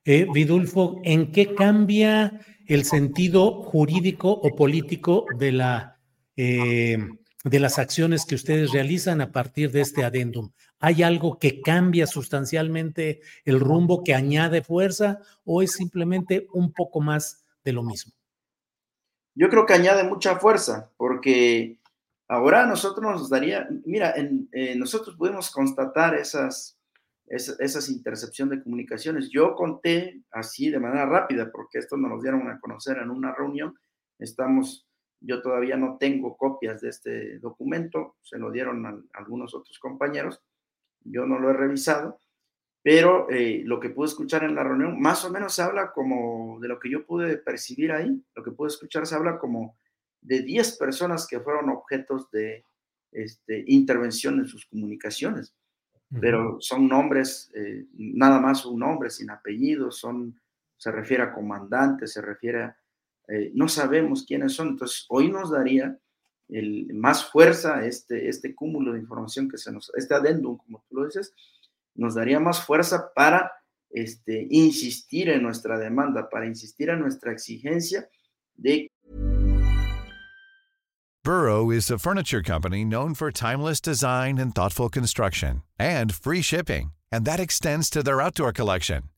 Eh, 0.05 0.25
Vidulfo, 0.33 1.01
¿en 1.03 1.31
qué 1.31 1.53
cambia 1.53 2.39
el 2.65 2.85
sentido 2.85 3.61
jurídico 3.63 4.31
o 4.31 4.55
político 4.55 5.25
de 5.37 5.51
la... 5.51 5.99
Eh, 6.35 6.97
de 7.43 7.59
las 7.59 7.79
acciones 7.79 8.25
que 8.25 8.35
ustedes 8.35 8.71
realizan 8.71 9.21
a 9.21 9.31
partir 9.31 9.71
de 9.71 9.81
este 9.81 10.03
adendum? 10.03 10.51
¿Hay 10.79 11.03
algo 11.03 11.39
que 11.39 11.61
cambia 11.61 12.07
sustancialmente 12.07 13.21
el 13.45 13.59
rumbo, 13.59 14.03
que 14.03 14.13
añade 14.13 14.61
fuerza 14.61 15.19
o 15.45 15.61
es 15.61 15.73
simplemente 15.73 16.47
un 16.53 16.73
poco 16.73 17.01
más 17.01 17.45
de 17.63 17.73
lo 17.73 17.83
mismo? 17.83 18.13
Yo 19.35 19.49
creo 19.49 19.65
que 19.65 19.73
añade 19.73 20.03
mucha 20.03 20.37
fuerza 20.37 20.91
porque 20.97 21.79
ahora 22.27 22.65
nosotros 22.65 23.05
nos 23.05 23.29
daría, 23.29 23.67
mira, 23.85 24.13
eh, 24.17 24.75
nosotros 24.75 25.15
pudimos 25.15 25.49
constatar 25.49 26.15
esas, 26.15 26.77
esas, 27.25 27.59
esas 27.59 27.89
intercepción 27.89 28.49
de 28.49 28.61
comunicaciones. 28.61 29.29
Yo 29.29 29.55
conté 29.55 30.21
así 30.31 30.69
de 30.69 30.79
manera 30.79 31.05
rápida 31.05 31.51
porque 31.51 31.79
esto 31.79 31.95
nos 31.95 32.21
dieron 32.21 32.49
a 32.49 32.59
conocer 32.59 32.97
en 32.97 33.09
una 33.09 33.33
reunión. 33.33 33.75
Estamos 34.17 34.88
yo 35.21 35.41
todavía 35.41 35.75
no 35.77 35.97
tengo 35.97 36.37
copias 36.37 36.81
de 36.81 36.89
este 36.89 37.39
documento, 37.39 38.15
se 38.21 38.37
lo 38.37 38.51
dieron 38.51 38.85
a, 38.85 38.97
algunos 39.13 39.53
otros 39.53 39.77
compañeros, 39.79 40.41
yo 41.01 41.25
no 41.25 41.39
lo 41.39 41.49
he 41.49 41.53
revisado, 41.53 42.19
pero 42.81 43.29
eh, 43.29 43.61
lo 43.65 43.79
que 43.79 43.89
pude 43.89 44.07
escuchar 44.07 44.43
en 44.43 44.55
la 44.55 44.63
reunión, 44.63 44.99
más 44.99 45.25
o 45.25 45.31
menos 45.31 45.53
se 45.53 45.61
habla 45.61 45.91
como 45.91 46.59
de 46.61 46.69
lo 46.69 46.79
que 46.79 46.89
yo 46.89 47.05
pude 47.05 47.37
percibir 47.37 47.91
ahí, 47.91 48.23
lo 48.35 48.43
que 48.43 48.51
pude 48.51 48.69
escuchar 48.69 49.05
se 49.05 49.15
habla 49.15 49.37
como 49.37 49.77
de 50.21 50.41
10 50.41 50.77
personas 50.77 51.27
que 51.27 51.39
fueron 51.39 51.69
objetos 51.69 52.29
de 52.31 52.63
este, 53.11 53.63
intervención 53.67 54.39
en 54.39 54.47
sus 54.47 54.65
comunicaciones, 54.65 55.55
pero 56.19 56.57
son 56.59 56.87
nombres, 56.87 57.51
eh, 57.53 57.85
nada 57.93 58.39
más 58.39 58.65
un 58.65 58.79
nombre 58.79 59.09
sin 59.11 59.29
apellido, 59.29 59.91
son, 59.91 60.39
se 60.75 60.91
refiere 60.91 61.23
a 61.23 61.33
comandantes, 61.33 62.13
se 62.13 62.21
refiere 62.21 62.63
a 62.63 62.77
eh, 63.31 63.51
no 63.53 63.67
sabemos 63.67 64.25
quiénes 64.25 64.53
son. 64.53 64.69
Entonces, 64.69 65.05
hoy 65.09 65.29
nos 65.29 65.51
daría 65.51 65.97
el, 66.49 66.93
más 66.93 67.25
fuerza, 67.25 67.85
este, 67.85 68.27
este 68.27 68.55
cúmulo 68.55 68.93
de 68.93 68.99
información 68.99 69.49
que 69.49 69.57
se 69.57 69.71
nos, 69.71 69.91
este 69.95 70.15
adendum, 70.15 70.57
como 70.57 70.83
tú 70.89 70.95
lo 70.95 71.05
dices, 71.05 71.33
nos 71.95 72.15
daría 72.15 72.39
más 72.39 72.61
fuerza 72.61 73.11
para 73.13 73.51
este, 73.89 74.47
insistir 74.49 75.29
en 75.29 75.43
nuestra 75.43 75.77
demanda, 75.77 76.29
para 76.29 76.47
insistir 76.47 76.89
en 76.89 76.99
nuestra 76.99 77.31
exigencia 77.31 78.09
de 78.55 78.87
Burrow 81.23 81.69
is 81.69 81.91
a 81.91 81.99
furniture 81.99 82.41
company 82.41 82.85
known 82.85 83.13
for 83.13 83.29
timeless 83.29 83.81
design 83.81 84.37
and 84.37 84.55
thoughtful 84.55 84.89
construction 84.89 85.61
and 85.77 86.15
free 86.15 86.41
shipping, 86.41 86.91
and 87.11 87.25
that 87.25 87.39
extends 87.39 87.89
to 87.89 88.01
their 88.01 88.21
outdoor 88.21 88.53
collection. 88.53 89.09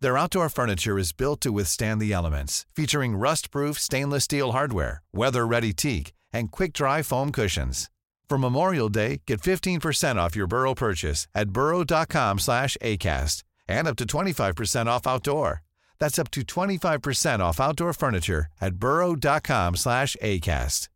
Their 0.00 0.16
outdoor 0.16 0.48
furniture 0.48 0.96
is 0.96 1.12
built 1.12 1.40
to 1.40 1.50
withstand 1.50 2.00
the 2.00 2.12
elements, 2.12 2.66
featuring 2.74 3.16
rust-proof 3.16 3.78
stainless 3.80 4.24
steel 4.24 4.52
hardware, 4.52 5.02
weather-ready 5.12 5.72
teak, 5.72 6.12
and 6.32 6.52
quick-dry 6.52 7.02
foam 7.02 7.32
cushions. 7.32 7.90
For 8.28 8.38
Memorial 8.38 8.88
Day, 8.88 9.22
get 9.26 9.40
15% 9.40 10.16
off 10.16 10.36
your 10.36 10.46
Burrow 10.46 10.74
purchase 10.74 11.26
at 11.34 11.50
burrow.com 11.50 12.38
slash 12.38 12.76
ACAST 12.80 13.42
and 13.66 13.88
up 13.88 13.96
to 13.96 14.04
25% 14.04 14.86
off 14.86 15.06
outdoor. 15.06 15.62
That's 15.98 16.18
up 16.18 16.30
to 16.32 16.42
25% 16.42 17.40
off 17.40 17.58
outdoor 17.58 17.92
furniture 17.92 18.46
at 18.60 18.74
burrow.com 18.74 19.76
slash 19.76 20.16
ACAST. 20.22 20.88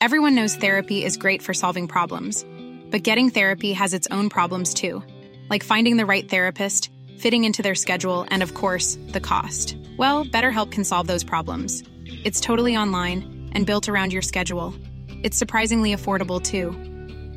Everyone 0.00 0.34
knows 0.34 0.56
therapy 0.56 1.04
is 1.04 1.16
great 1.16 1.42
for 1.42 1.54
solving 1.54 1.86
problems, 1.86 2.44
but 2.90 3.04
getting 3.04 3.30
therapy 3.30 3.72
has 3.72 3.94
its 3.94 4.08
own 4.10 4.28
problems 4.28 4.74
too, 4.74 5.02
like 5.48 5.62
finding 5.62 5.96
the 5.96 6.06
right 6.06 6.28
therapist, 6.28 6.90
fitting 7.22 7.44
into 7.44 7.62
their 7.62 7.76
schedule, 7.76 8.26
and 8.30 8.42
of 8.42 8.54
course, 8.54 8.98
the 9.12 9.20
cost. 9.20 9.76
Well, 9.96 10.24
BetterHelp 10.24 10.72
can 10.72 10.82
solve 10.82 11.06
those 11.06 11.22
problems. 11.22 11.84
It's 12.24 12.40
totally 12.40 12.76
online 12.76 13.48
and 13.52 13.64
built 13.64 13.88
around 13.88 14.12
your 14.12 14.22
schedule. 14.22 14.74
It's 15.22 15.38
surprisingly 15.38 15.94
affordable 15.94 16.42
too. 16.42 16.72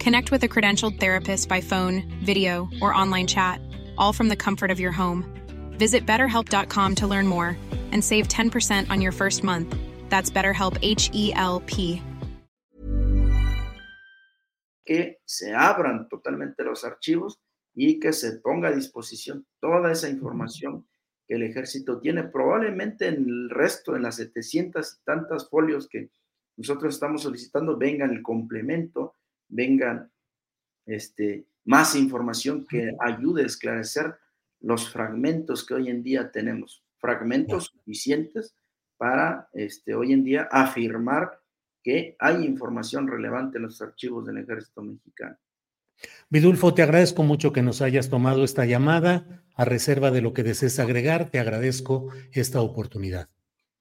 Connect 0.04 0.32
with 0.32 0.44
a 0.44 0.48
credentialed 0.48 1.00
therapist 1.00 1.48
by 1.48 1.62
phone, 1.62 2.02
video, 2.24 2.68
or 2.82 2.94
online 2.94 3.28
chat, 3.28 3.62
all 3.96 4.12
from 4.12 4.28
the 4.28 4.36
comfort 4.36 4.72
of 4.72 4.80
your 4.80 4.92
home. 4.92 5.24
Visit 5.78 6.04
betterhelp.com 6.08 6.96
to 6.96 7.06
learn 7.06 7.28
more 7.28 7.56
and 7.92 8.04
save 8.04 8.28
10% 8.28 8.90
on 8.90 9.02
your 9.02 9.12
first 9.12 9.44
month. 9.44 9.76
That's 10.10 10.32
BetterHelp 10.32 10.80
H 10.82 11.12
E 11.14 11.32
L 11.36 11.62
P. 11.68 12.02
que 14.86 15.18
se 15.26 15.54
abran 15.54 16.08
totalmente 16.08 16.64
los 16.64 16.84
archivos 16.84 17.42
y 17.76 18.00
que 18.00 18.14
se 18.14 18.38
ponga 18.40 18.70
a 18.70 18.76
disposición 18.76 19.46
toda 19.60 19.92
esa 19.92 20.10
información 20.10 20.88
que 21.28 21.36
el 21.36 21.44
ejército 21.44 22.00
tiene. 22.00 22.24
Probablemente 22.24 23.08
en 23.08 23.26
el 23.26 23.50
resto, 23.50 23.96
en 23.96 24.04
las 24.04 24.16
700 24.16 24.94
y 24.94 25.04
tantas 25.04 25.50
folios 25.50 25.88
que 25.88 26.10
nosotros 26.58 26.96
estamos 26.96 27.24
solicitando, 27.24 27.78
vengan 27.78 28.12
el 28.12 28.24
complemento, 28.24 29.16
vengan 29.50 30.10
este, 30.86 31.46
más 31.66 31.96
información 31.96 32.66
que 32.66 32.96
ayude 33.00 33.44
a 33.44 33.48
esclarecer 33.48 34.16
los 34.62 34.90
fragmentos 34.90 35.66
que 35.66 35.74
hoy 35.74 35.90
en 35.90 36.02
día 36.02 36.32
tenemos, 36.32 36.84
fragmentos 36.98 37.66
suficientes 37.66 38.56
para 38.98 39.50
este, 39.54 39.94
hoy 39.94 40.14
en 40.14 40.24
día 40.24 40.48
afirmar 40.50 41.42
que 41.84 42.16
hay 42.20 42.46
información 42.46 43.08
relevante 43.08 43.58
en 43.58 43.64
los 43.64 43.82
archivos 43.82 44.26
del 44.26 44.38
ejército 44.38 44.82
mexicano. 44.82 45.38
Vidulfo, 46.30 46.74
te 46.74 46.82
agradezco 46.82 47.24
mucho 47.24 47.54
que 47.54 47.62
nos 47.62 47.82
hayas 47.82 48.10
tomado 48.10 48.44
esta 48.44 48.66
llamada. 48.66 49.44
A 49.56 49.64
reserva 49.64 50.12
de 50.12 50.22
lo 50.22 50.34
que 50.34 50.44
desees 50.44 50.80
agregar, 50.80 51.30
te 51.30 51.40
agradezco 51.40 52.10
esta 52.34 52.62
oportunidad. 52.62 53.30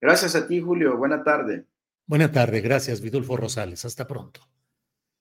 Gracias 0.01 0.37
a 0.37 0.47
ti, 0.47 0.61
Julio. 0.61 0.97
Buena 0.97 1.25
tarde. 1.25 1.67
Buena 2.07 2.31
tarde, 2.31 2.61
gracias, 2.61 3.01
Vidulfo 3.01 3.37
Rosales. 3.37 3.85
Hasta 3.85 4.07
pronto. 4.07 4.41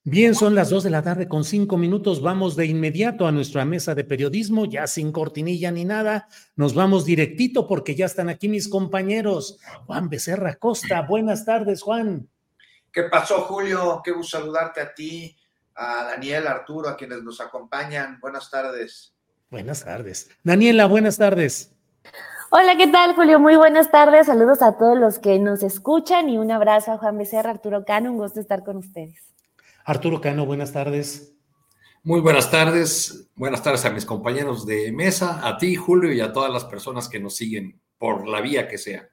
Bien, 0.06 0.36
son 0.36 0.54
las 0.54 0.70
dos 0.70 0.84
de 0.84 0.90
la 0.90 1.02
tarde 1.02 1.30
con 1.30 1.46
cinco 1.46 1.78
minutos. 1.78 2.22
Vamos 2.22 2.58
de 2.58 2.66
inmediato 2.66 3.26
a 3.26 3.32
nuestra 3.32 3.64
mesa 3.64 3.96
de 3.96 4.04
periodismo, 4.04 4.66
ya 4.66 4.86
sin 4.86 5.14
cortinilla 5.14 5.72
ni 5.72 5.86
nada. 5.86 6.28
Nos 6.58 6.76
vamos 6.76 7.06
directito 7.06 7.68
porque 7.68 7.96
ya 7.96 8.06
están 8.06 8.28
aquí 8.28 8.50
mis 8.50 8.68
compañeros. 8.68 9.60
Juan 9.86 10.10
Becerra 10.10 10.56
Costa, 10.56 11.04
buenas 11.04 11.46
tardes, 11.46 11.82
Juan. 11.82 12.28
¿Qué 12.92 13.04
pasó, 13.04 13.44
Julio? 13.44 14.02
Qué 14.04 14.12
gusto 14.12 14.38
saludarte 14.38 14.82
a 14.82 14.94
ti, 14.94 15.38
a 15.76 16.04
Daniel, 16.06 16.48
Arturo, 16.48 16.90
a 16.90 16.98
quienes 16.98 17.24
nos 17.24 17.42
acompañan. 17.42 18.20
Buenas 18.20 18.50
tardes. 18.50 19.16
Buenas 19.50 19.84
tardes. 19.84 20.30
Daniela, 20.44 20.88
buenas 20.88 21.18
tardes. 21.18 21.72
Hola, 22.50 22.76
¿qué 22.78 22.88
tal, 22.88 23.16
Julio? 23.16 23.40
Muy 23.40 23.56
buenas 23.56 23.90
tardes. 23.90 24.28
Saludos 24.28 24.62
a 24.62 24.78
todos 24.78 24.98
los 24.98 25.20
que 25.20 25.40
nos 25.40 25.64
escuchan 25.64 26.30
y 26.30 26.38
un 26.38 26.52
abrazo 26.52 26.92
a 26.92 26.98
Juan 26.98 27.18
Becerra, 27.18 27.52
Arturo 27.52 27.84
Cano. 27.86 28.12
Un 28.12 28.18
gusto 28.18 28.40
estar 28.40 28.64
con 28.64 28.78
ustedes. 28.78 29.34
Arturo 29.86 30.22
Cano, 30.22 30.46
buenas 30.46 30.72
tardes. 30.72 31.34
Muy 32.04 32.20
buenas 32.20 32.52
tardes. 32.52 33.30
Buenas 33.36 33.64
tardes 33.64 33.86
a 33.86 33.90
mis 33.90 34.06
compañeros 34.06 34.66
de 34.66 34.92
mesa, 34.92 35.48
a 35.48 35.58
ti, 35.58 35.76
Julio, 35.76 36.12
y 36.12 36.22
a 36.22 36.34
todas 36.34 36.52
las 36.52 36.66
personas 36.66 37.10
que 37.10 37.20
nos 37.20 37.36
siguen 37.36 37.82
por 37.98 38.28
la 38.28 38.42
vía 38.42 38.68
que 38.68 38.78
sea. 38.78 39.10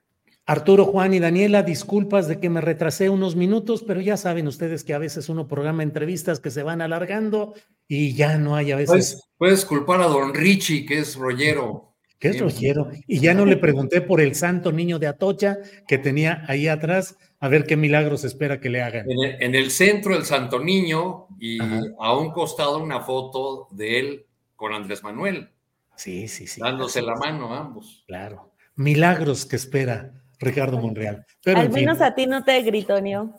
Arturo, 0.51 0.85
Juan 0.85 1.15
y 1.15 1.21
Daniela, 1.21 1.63
disculpas 1.63 2.27
de 2.27 2.41
que 2.41 2.51
me 2.51 2.61
retrasé 2.61 3.09
unos 3.09 3.37
minutos, 3.37 3.85
pero 3.87 4.01
ya 4.01 4.17
saben 4.17 4.49
ustedes 4.49 4.83
que 4.83 4.95
a 4.95 4.99
veces 4.99 5.29
uno 5.29 5.47
programa 5.47 5.85
entrevistas 5.85 6.41
que 6.41 6.51
se 6.51 6.65
van 6.65 6.83
alargando 6.83 7.55
y 7.87 8.15
ya 8.15 8.37
no 8.37 8.57
hay 8.57 8.73
a 8.73 8.77
veces. 8.77 8.89
Puedes, 8.89 9.29
puedes 9.39 9.65
culpar 9.65 10.01
a 10.01 10.09
don 10.09 10.35
Richie, 10.35 10.85
que 10.85 10.99
es 10.99 11.15
rollero. 11.15 11.95
¿Qué 12.19 12.31
es 12.31 12.41
rollero? 12.41 12.91
Y 13.07 13.21
ya 13.21 13.33
no 13.33 13.47
le 13.47 13.59
pregunté 13.59 14.01
por 14.01 14.21
el 14.21 14.35
santo 14.35 14.73
niño 14.73 14.99
de 14.99 15.07
Atocha 15.07 15.59
que 15.87 15.99
tenía 15.99 16.45
ahí 16.49 16.67
atrás, 16.67 17.17
a 17.39 17.47
ver 17.47 17.65
qué 17.65 17.77
milagros 17.77 18.25
espera 18.25 18.59
que 18.59 18.71
le 18.71 18.83
hagan. 18.83 19.09
En 19.09 19.25
el, 19.25 19.43
en 19.43 19.55
el 19.55 19.71
centro, 19.71 20.17
el 20.17 20.25
santo 20.25 20.59
niño, 20.59 21.29
y 21.39 21.63
Ajá. 21.63 21.81
a 22.01 22.19
un 22.19 22.33
costado 22.33 22.83
una 22.83 23.03
foto 23.03 23.69
de 23.71 24.01
él 24.01 24.27
con 24.57 24.73
Andrés 24.73 25.05
Manuel. 25.05 25.49
Sí, 25.95 26.27
sí, 26.27 26.49
sí. 26.49 26.61
Dándose 26.61 27.03
la 27.03 27.15
mano 27.15 27.55
ambos. 27.55 28.03
Claro. 28.09 28.51
Milagros 28.75 29.47
que 29.47 29.55
espera 29.55 30.20
Ricardo 30.41 30.79
Monreal. 30.79 31.25
Pero, 31.45 31.61
Al 31.61 31.71
menos 31.71 31.99
fin, 31.99 32.07
a 32.07 32.15
ti 32.15 32.27
no 32.27 32.43
te 32.43 32.61
gritoneó. 32.63 33.39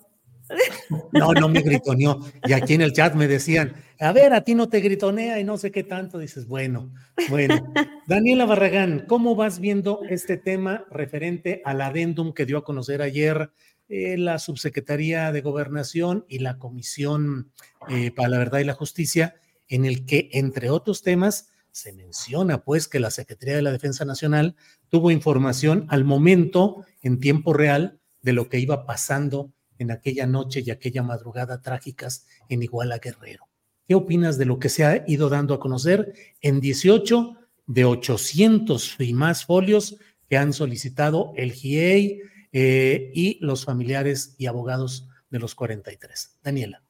No, 1.13 1.33
no 1.33 1.49
me 1.49 1.61
gritoneó. 1.61 2.19
Y 2.45 2.53
aquí 2.53 2.73
en 2.73 2.81
el 2.81 2.93
chat 2.93 3.15
me 3.15 3.27
decían, 3.27 3.73
a 3.99 4.11
ver, 4.11 4.33
a 4.33 4.41
ti 4.41 4.55
no 4.55 4.69
te 4.69 4.79
gritonea 4.81 5.39
y 5.39 5.43
no 5.43 5.57
sé 5.57 5.71
qué 5.71 5.83
tanto. 5.83 6.19
Dices, 6.19 6.47
bueno, 6.47 6.91
bueno. 7.29 7.73
Daniela 8.07 8.45
Barragán, 8.45 9.05
¿cómo 9.07 9.35
vas 9.35 9.59
viendo 9.59 10.01
este 10.09 10.37
tema 10.37 10.85
referente 10.89 11.61
al 11.65 11.81
adendum 11.81 12.33
que 12.33 12.45
dio 12.45 12.57
a 12.57 12.63
conocer 12.63 13.01
ayer 13.01 13.51
eh, 13.89 14.17
la 14.17 14.39
Subsecretaría 14.39 15.31
de 15.31 15.41
Gobernación 15.41 16.25
y 16.29 16.39
la 16.39 16.57
Comisión 16.57 17.51
eh, 17.89 18.11
para 18.11 18.29
la 18.29 18.37
Verdad 18.37 18.59
y 18.59 18.65
la 18.65 18.73
Justicia, 18.73 19.35
en 19.67 19.85
el 19.85 20.05
que, 20.05 20.29
entre 20.33 20.69
otros 20.69 21.01
temas, 21.01 21.49
se 21.71 21.93
menciona 21.93 22.63
pues 22.63 22.87
que 22.87 22.99
la 22.99 23.11
Secretaría 23.11 23.55
de 23.55 23.61
la 23.61 23.71
Defensa 23.71 24.05
Nacional 24.05 24.55
tuvo 24.91 25.09
información 25.09 25.87
al 25.89 26.03
momento, 26.03 26.85
en 27.01 27.19
tiempo 27.19 27.53
real, 27.53 27.99
de 28.21 28.33
lo 28.33 28.49
que 28.49 28.59
iba 28.59 28.85
pasando 28.85 29.51
en 29.79 29.89
aquella 29.89 30.27
noche 30.27 30.61
y 30.63 30.69
aquella 30.69 31.01
madrugada 31.01 31.61
trágicas 31.61 32.27
en 32.49 32.61
Iguala 32.61 32.99
Guerrero. 32.99 33.47
¿Qué 33.87 33.95
opinas 33.95 34.37
de 34.37 34.45
lo 34.45 34.59
que 34.59 34.69
se 34.69 34.85
ha 34.85 35.03
ido 35.07 35.29
dando 35.29 35.55
a 35.55 35.59
conocer 35.59 36.13
en 36.41 36.59
18 36.59 37.35
de 37.65 37.85
800 37.85 38.97
y 38.99 39.13
más 39.13 39.45
folios 39.45 39.97
que 40.29 40.37
han 40.37 40.53
solicitado 40.53 41.33
el 41.35 41.53
GIEI 41.53 42.21
eh, 42.51 43.11
y 43.15 43.39
los 43.43 43.65
familiares 43.65 44.35
y 44.37 44.45
abogados 44.45 45.07
de 45.29 45.39
los 45.39 45.55
43? 45.55 46.37
Daniela. 46.43 46.83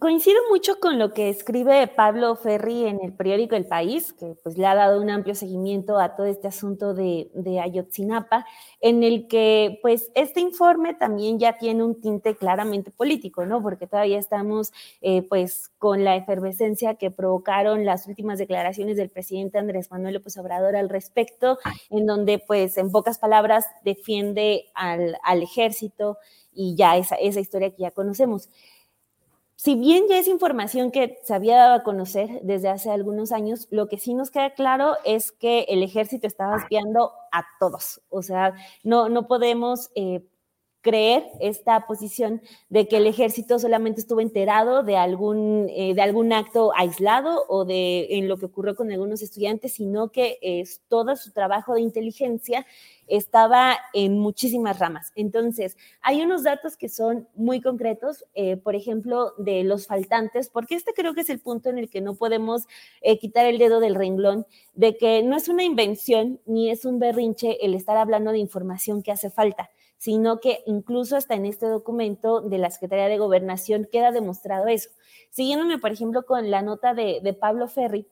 Coincido 0.00 0.40
mucho 0.50 0.80
con 0.80 0.98
lo 0.98 1.14
que 1.14 1.28
escribe 1.28 1.86
Pablo 1.86 2.34
Ferri 2.34 2.86
en 2.86 3.00
el 3.02 3.12
periódico 3.12 3.54
El 3.54 3.66
País, 3.66 4.12
que 4.12 4.34
pues 4.42 4.58
le 4.58 4.66
ha 4.66 4.74
dado 4.74 5.00
un 5.00 5.08
amplio 5.08 5.34
seguimiento 5.34 5.98
a 5.98 6.16
todo 6.16 6.26
este 6.26 6.48
asunto 6.48 6.92
de, 6.92 7.30
Ayotzinapa, 7.62 8.44
en 8.80 9.04
el 9.04 9.26
que 9.28 9.78
pues 9.82 10.10
este 10.14 10.40
informe 10.40 10.94
también 10.94 11.38
ya 11.38 11.56
tiene 11.56 11.84
un 11.84 12.00
tinte 12.00 12.36
claramente 12.36 12.90
político, 12.90 13.46
¿no? 13.46 13.62
Porque 13.62 13.86
todavía 13.86 14.18
estamos 14.18 14.72
eh, 15.00 15.22
pues 15.22 15.70
con 15.78 16.04
la 16.04 16.16
efervescencia 16.16 16.96
que 16.96 17.10
provocaron 17.10 17.84
las 17.84 18.06
últimas 18.06 18.38
declaraciones 18.38 18.96
del 18.96 19.08
presidente 19.08 19.58
Andrés 19.58 19.90
Manuel 19.90 20.14
López 20.14 20.36
Obrador 20.36 20.76
al 20.76 20.88
respecto, 20.88 21.58
en 21.90 22.06
donde 22.06 22.38
pues 22.38 22.76
en 22.76 22.90
pocas 22.90 23.18
palabras 23.18 23.64
defiende 23.84 24.66
al, 24.74 25.16
al 25.22 25.42
ejército 25.42 26.18
y 26.52 26.74
ya 26.74 26.96
esa, 26.96 27.14
esa 27.16 27.40
historia 27.40 27.70
que 27.70 27.82
ya 27.82 27.90
conocemos 27.92 28.48
si 29.56 29.74
bien 29.74 30.04
ya 30.08 30.18
es 30.18 30.28
información 30.28 30.90
que 30.90 31.18
se 31.24 31.34
había 31.34 31.56
dado 31.56 31.74
a 31.76 31.82
conocer 31.82 32.40
desde 32.42 32.68
hace 32.68 32.90
algunos 32.90 33.32
años, 33.32 33.66
lo 33.70 33.88
que 33.88 33.98
sí 33.98 34.14
nos 34.14 34.30
queda 34.30 34.50
claro 34.50 34.96
es 35.04 35.32
que 35.32 35.62
el 35.68 35.82
ejército 35.82 36.26
estaba 36.26 36.56
espiando 36.58 37.12
a 37.32 37.44
todos. 37.58 38.02
O 38.10 38.22
sea, 38.22 38.54
no, 38.84 39.08
no 39.08 39.26
podemos 39.26 39.90
eh, 39.94 40.22
creer 40.86 41.24
esta 41.40 41.84
posición 41.84 42.40
de 42.68 42.86
que 42.86 42.98
el 42.98 43.08
ejército 43.08 43.58
solamente 43.58 44.00
estuvo 44.00 44.20
enterado 44.20 44.84
de 44.84 44.96
algún, 44.96 45.66
eh, 45.68 45.94
de 45.94 46.00
algún 46.00 46.32
acto 46.32 46.70
aislado 46.76 47.44
o 47.48 47.64
de 47.64 48.06
en 48.10 48.28
lo 48.28 48.36
que 48.36 48.46
ocurrió 48.46 48.76
con 48.76 48.92
algunos 48.92 49.20
estudiantes, 49.20 49.72
sino 49.72 50.12
que 50.12 50.38
es 50.40 50.82
todo 50.86 51.16
su 51.16 51.32
trabajo 51.32 51.74
de 51.74 51.80
inteligencia 51.80 52.64
estaba 53.08 53.76
en 53.94 54.18
muchísimas 54.18 54.78
ramas. 54.78 55.12
Entonces, 55.16 55.76
hay 56.02 56.22
unos 56.22 56.44
datos 56.44 56.76
que 56.76 56.88
son 56.88 57.28
muy 57.34 57.60
concretos, 57.60 58.24
eh, 58.34 58.56
por 58.56 58.76
ejemplo, 58.76 59.32
de 59.38 59.64
los 59.64 59.88
faltantes, 59.88 60.50
porque 60.50 60.76
este 60.76 60.92
creo 60.92 61.14
que 61.14 61.22
es 61.22 61.30
el 61.30 61.40
punto 61.40 61.68
en 61.68 61.78
el 61.78 61.90
que 61.90 62.00
no 62.00 62.14
podemos 62.14 62.66
eh, 63.00 63.18
quitar 63.18 63.46
el 63.46 63.58
dedo 63.58 63.80
del 63.80 63.96
renglón, 63.96 64.46
de 64.74 64.96
que 64.96 65.22
no 65.24 65.36
es 65.36 65.48
una 65.48 65.64
invención 65.64 66.40
ni 66.46 66.70
es 66.70 66.84
un 66.84 67.00
berrinche 67.00 67.64
el 67.64 67.74
estar 67.74 67.96
hablando 67.96 68.30
de 68.30 68.38
información 68.38 69.02
que 69.02 69.12
hace 69.12 69.30
falta 69.30 69.70
sino 69.98 70.40
que 70.40 70.62
incluso 70.66 71.16
hasta 71.16 71.34
en 71.34 71.46
este 71.46 71.66
documento 71.66 72.40
de 72.40 72.58
la 72.58 72.70
Secretaría 72.70 73.08
de 73.08 73.18
Gobernación 73.18 73.88
queda 73.90 74.12
demostrado 74.12 74.66
eso. 74.66 74.90
Siguiéndome, 75.30 75.78
por 75.78 75.92
ejemplo, 75.92 76.24
con 76.24 76.50
la 76.50 76.62
nota 76.62 76.94
de, 76.94 77.36
Pablo 77.38 77.68
Ferri, 77.68 78.06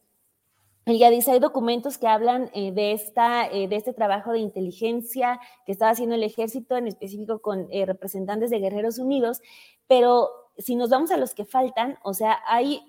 ella 0.86 1.08
dice, 1.08 1.30
hay 1.30 1.38
documentos 1.38 1.96
que 1.96 2.06
hablan 2.06 2.50
eh, 2.52 2.70
de, 2.72 2.92
esta, 2.92 3.46
eh, 3.46 3.68
de 3.68 3.76
este 3.76 3.94
trabajo 3.94 4.32
de 4.32 4.40
inteligencia 4.40 5.40
que 5.64 5.72
estaba 5.72 5.92
haciendo 5.92 6.14
el 6.14 6.22
ejército, 6.22 6.76
en 6.76 6.88
específico 6.88 7.40
con 7.40 7.68
eh, 7.70 7.86
representantes 7.86 8.50
de 8.50 8.58
Guerreros 8.58 8.98
Unidos, 8.98 9.40
pero 9.86 10.28
si 10.58 10.76
nos 10.76 10.90
vamos 10.90 11.10
a 11.10 11.16
los 11.16 11.34
que 11.34 11.46
faltan, 11.46 11.98
o 12.02 12.14
sea, 12.14 12.38
hay 12.46 12.80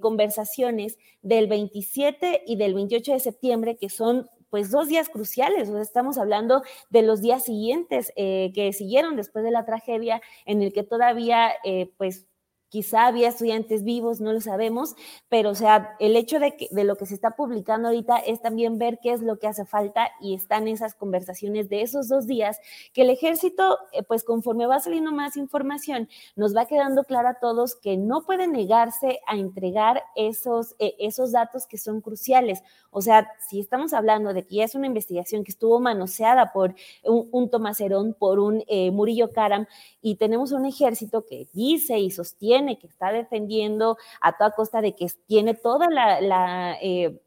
conversaciones 0.00 0.96
del 1.22 1.48
27 1.48 2.44
y 2.46 2.54
del 2.54 2.74
28 2.74 3.14
de 3.14 3.18
septiembre 3.18 3.76
que 3.76 3.88
son 3.88 4.30
pues 4.50 4.70
dos 4.70 4.88
días 4.88 5.08
cruciales, 5.08 5.68
estamos 5.68 6.18
hablando 6.18 6.62
de 6.90 7.02
los 7.02 7.20
días 7.20 7.44
siguientes 7.44 8.12
que 8.16 8.70
siguieron 8.72 9.16
después 9.16 9.44
de 9.44 9.50
la 9.50 9.64
tragedia, 9.64 10.20
en 10.44 10.62
el 10.62 10.72
que 10.72 10.82
todavía 10.82 11.52
pues 11.96 12.26
Quizá 12.68 13.06
había 13.06 13.28
estudiantes 13.28 13.84
vivos, 13.84 14.20
no 14.20 14.32
lo 14.32 14.40
sabemos, 14.40 14.96
pero 15.28 15.50
o 15.50 15.54
sea, 15.54 15.96
el 16.00 16.16
hecho 16.16 16.40
de, 16.40 16.56
que, 16.56 16.66
de 16.72 16.82
lo 16.82 16.96
que 16.96 17.06
se 17.06 17.14
está 17.14 17.30
publicando 17.36 17.88
ahorita 17.88 18.18
es 18.18 18.42
también 18.42 18.76
ver 18.76 18.98
qué 19.00 19.12
es 19.12 19.22
lo 19.22 19.38
que 19.38 19.46
hace 19.46 19.64
falta 19.64 20.10
y 20.20 20.34
están 20.34 20.66
esas 20.66 20.94
conversaciones 20.94 21.68
de 21.68 21.82
esos 21.82 22.08
dos 22.08 22.26
días 22.26 22.58
que 22.92 23.02
el 23.02 23.10
ejército, 23.10 23.78
eh, 23.92 24.02
pues 24.02 24.24
conforme 24.24 24.66
va 24.66 24.80
saliendo 24.80 25.12
más 25.12 25.36
información, 25.36 26.08
nos 26.34 26.56
va 26.56 26.66
quedando 26.66 27.04
claro 27.04 27.28
a 27.28 27.34
todos 27.34 27.76
que 27.76 27.96
no 27.96 28.22
puede 28.22 28.48
negarse 28.48 29.20
a 29.26 29.36
entregar 29.36 30.02
esos, 30.16 30.74
eh, 30.80 30.96
esos 30.98 31.30
datos 31.30 31.66
que 31.66 31.78
son 31.78 32.00
cruciales. 32.00 32.62
O 32.90 33.00
sea, 33.00 33.30
si 33.48 33.60
estamos 33.60 33.92
hablando 33.92 34.34
de 34.34 34.44
que 34.44 34.56
ya 34.56 34.64
es 34.64 34.74
una 34.74 34.88
investigación 34.88 35.44
que 35.44 35.52
estuvo 35.52 35.78
manoseada 35.78 36.52
por 36.52 36.74
un, 37.04 37.28
un 37.30 37.48
Tomás 37.48 37.80
Herón, 37.80 38.16
por 38.18 38.40
un 38.40 38.64
eh, 38.66 38.90
Murillo 38.90 39.30
Karam, 39.30 39.66
y 40.02 40.16
tenemos 40.16 40.50
un 40.52 40.66
ejército 40.66 41.24
que 41.24 41.46
dice 41.52 41.98
y 41.98 42.10
sostiene 42.10 42.55
que 42.78 42.86
está 42.86 43.12
defendiendo 43.12 43.98
a 44.20 44.36
toda 44.36 44.52
costa 44.52 44.80
de 44.80 44.94
que 44.94 45.06
tiene 45.26 45.54
toda 45.54 45.88
la, 45.90 46.20
la 46.20 46.78
eh, 46.80 47.20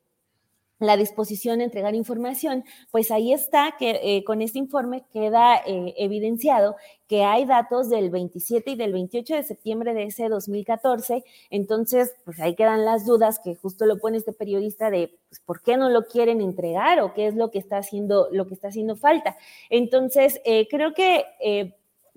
disposición 0.98 1.60
de 1.60 1.66
entregar 1.66 1.94
información, 1.94 2.64
pues 2.92 3.12
ahí 3.12 3.34
está 3.34 3.76
que 3.78 4.00
eh, 4.02 4.24
con 4.24 4.42
este 4.42 4.60
informe 4.60 5.04
queda 5.12 5.58
eh, 5.66 5.94
evidenciado 5.98 6.76
que 7.08 7.24
hay 7.24 7.46
datos 7.46 7.90
del 7.90 8.10
27 8.10 8.72
y 8.72 8.76
del 8.76 8.94
28 8.94 9.36
de 9.36 9.44
septiembre 9.44 9.94
de 9.94 10.04
ese 10.04 10.30
2014, 10.30 11.24
entonces 11.50 12.14
pues 12.24 12.40
ahí 12.40 12.56
quedan 12.56 12.86
las 12.86 13.06
dudas 13.06 13.40
que 13.44 13.56
justo 13.56 13.86
lo 13.86 13.98
pone 13.98 14.18
este 14.18 14.34
periodista 14.34 14.90
de 14.90 15.18
pues, 15.30 15.42
por 15.42 15.62
qué 15.62 15.76
no 15.76 15.90
lo 15.90 16.04
quieren 16.04 16.40
entregar 16.40 17.02
o 17.02 17.14
qué 17.14 17.28
es 17.28 17.36
lo 17.36 17.52
que 17.52 17.60
está 17.60 17.78
haciendo, 17.78 18.28
lo 18.32 18.48
que 18.48 18.54
está 18.54 18.70
haciendo 18.70 18.96
falta. 18.96 19.36
Entonces, 19.70 20.40
creo 20.70 20.94
que 20.94 21.26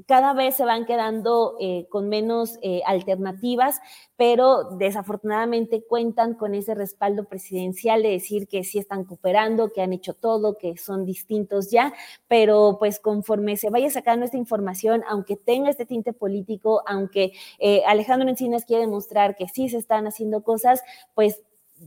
cada 0.06 0.32
vez 0.34 0.56
se 0.56 0.64
van 0.64 0.84
quedando 0.84 1.56
eh, 1.60 1.86
con 1.88 2.08
menos 2.08 2.58
eh, 2.62 2.82
alternativas, 2.86 3.80
pero 4.16 4.64
desafortunadamente 4.76 5.84
cuentan 5.84 6.34
con 6.34 6.54
ese 6.54 6.74
respaldo 6.74 7.24
presidencial 7.24 8.02
de 8.02 8.10
decir 8.10 8.48
que 8.48 8.64
sí 8.64 8.78
están 8.78 9.04
cooperando, 9.04 9.70
que 9.70 9.82
han 9.82 9.92
hecho 9.92 10.14
todo, 10.14 10.56
que 10.58 10.76
son 10.76 11.04
distintos 11.04 11.70
ya, 11.70 11.92
pero 12.28 12.76
pues 12.78 13.00
conforme 13.00 13.56
se 13.56 13.70
vaya 13.70 13.90
sacando 13.90 14.24
esta 14.24 14.36
información, 14.36 15.02
aunque 15.08 15.36
tenga 15.36 15.70
este 15.70 15.86
tinte 15.86 16.12
político, 16.12 16.82
aunque 16.86 17.32
eh, 17.58 17.82
Alejandro 17.86 18.28
Encinas 18.28 18.64
quiere 18.64 18.82
demostrar 18.82 19.36
que 19.36 19.48
sí 19.48 19.68
se 19.68 19.78
están 19.78 20.06
haciendo 20.06 20.42
cosas, 20.42 20.82
pues 21.14 21.42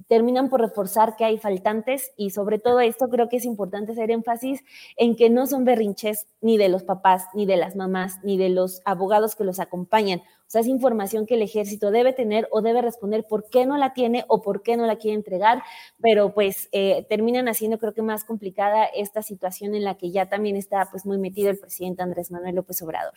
terminan 0.08 0.50
por 0.50 0.62
reforzar 0.62 1.16
que 1.16 1.26
hay 1.26 1.38
faltantes 1.38 2.12
y 2.18 2.32
sobre 2.32 2.60
todo 2.60 2.80
esto 2.80 3.08
creo 3.08 3.30
que 3.30 3.38
es 3.38 3.46
importante 3.46 3.94
hacer 3.94 4.12
énfasis 4.12 4.64
en 4.98 5.16
que 5.16 5.30
no 5.30 5.48
son 5.48 5.66
berrinches 5.66 6.28
ni 6.42 6.58
de 6.58 6.70
los 6.70 6.84
papás, 6.84 7.26
ni 7.34 7.46
de 7.46 7.58
las 7.58 7.76
mamás, 7.76 8.20
ni 8.24 8.38
de 8.38 8.50
los 8.50 8.82
abogados 8.86 9.36
que 9.36 9.44
los 9.44 9.60
acompañan. 9.60 10.20
O 10.20 10.50
sea, 10.50 10.62
es 10.62 10.68
información 10.68 11.26
que 11.26 11.36
el 11.36 11.42
ejército 11.42 11.90
debe 11.92 12.14
tener 12.14 12.48
o 12.52 12.62
debe 12.62 12.82
responder 12.82 13.26
por 13.28 13.50
qué 13.50 13.66
no 13.66 13.78
la 13.78 13.94
tiene 13.94 14.26
o 14.28 14.42
por 14.42 14.62
qué 14.62 14.78
no 14.78 14.86
la 14.86 14.98
quiere 14.98 15.16
entregar, 15.16 15.64
pero 16.02 16.34
pues 16.34 16.70
eh, 16.72 17.06
terminan 17.10 17.48
haciendo 17.48 17.80
creo 17.80 17.94
que 17.94 18.02
más 18.02 18.24
complicada 18.24 18.86
esta 18.86 19.24
situación 19.24 19.76
en 19.76 19.84
la 19.84 19.96
que 19.96 20.12
ya 20.12 20.28
también 20.30 20.56
está 20.56 20.88
pues 20.92 21.06
muy 21.06 21.18
metido 21.18 21.50
el 21.50 21.58
presidente 21.58 22.04
Andrés 22.04 22.32
Manuel 22.32 22.56
López 22.56 22.82
Obrador. 22.82 23.14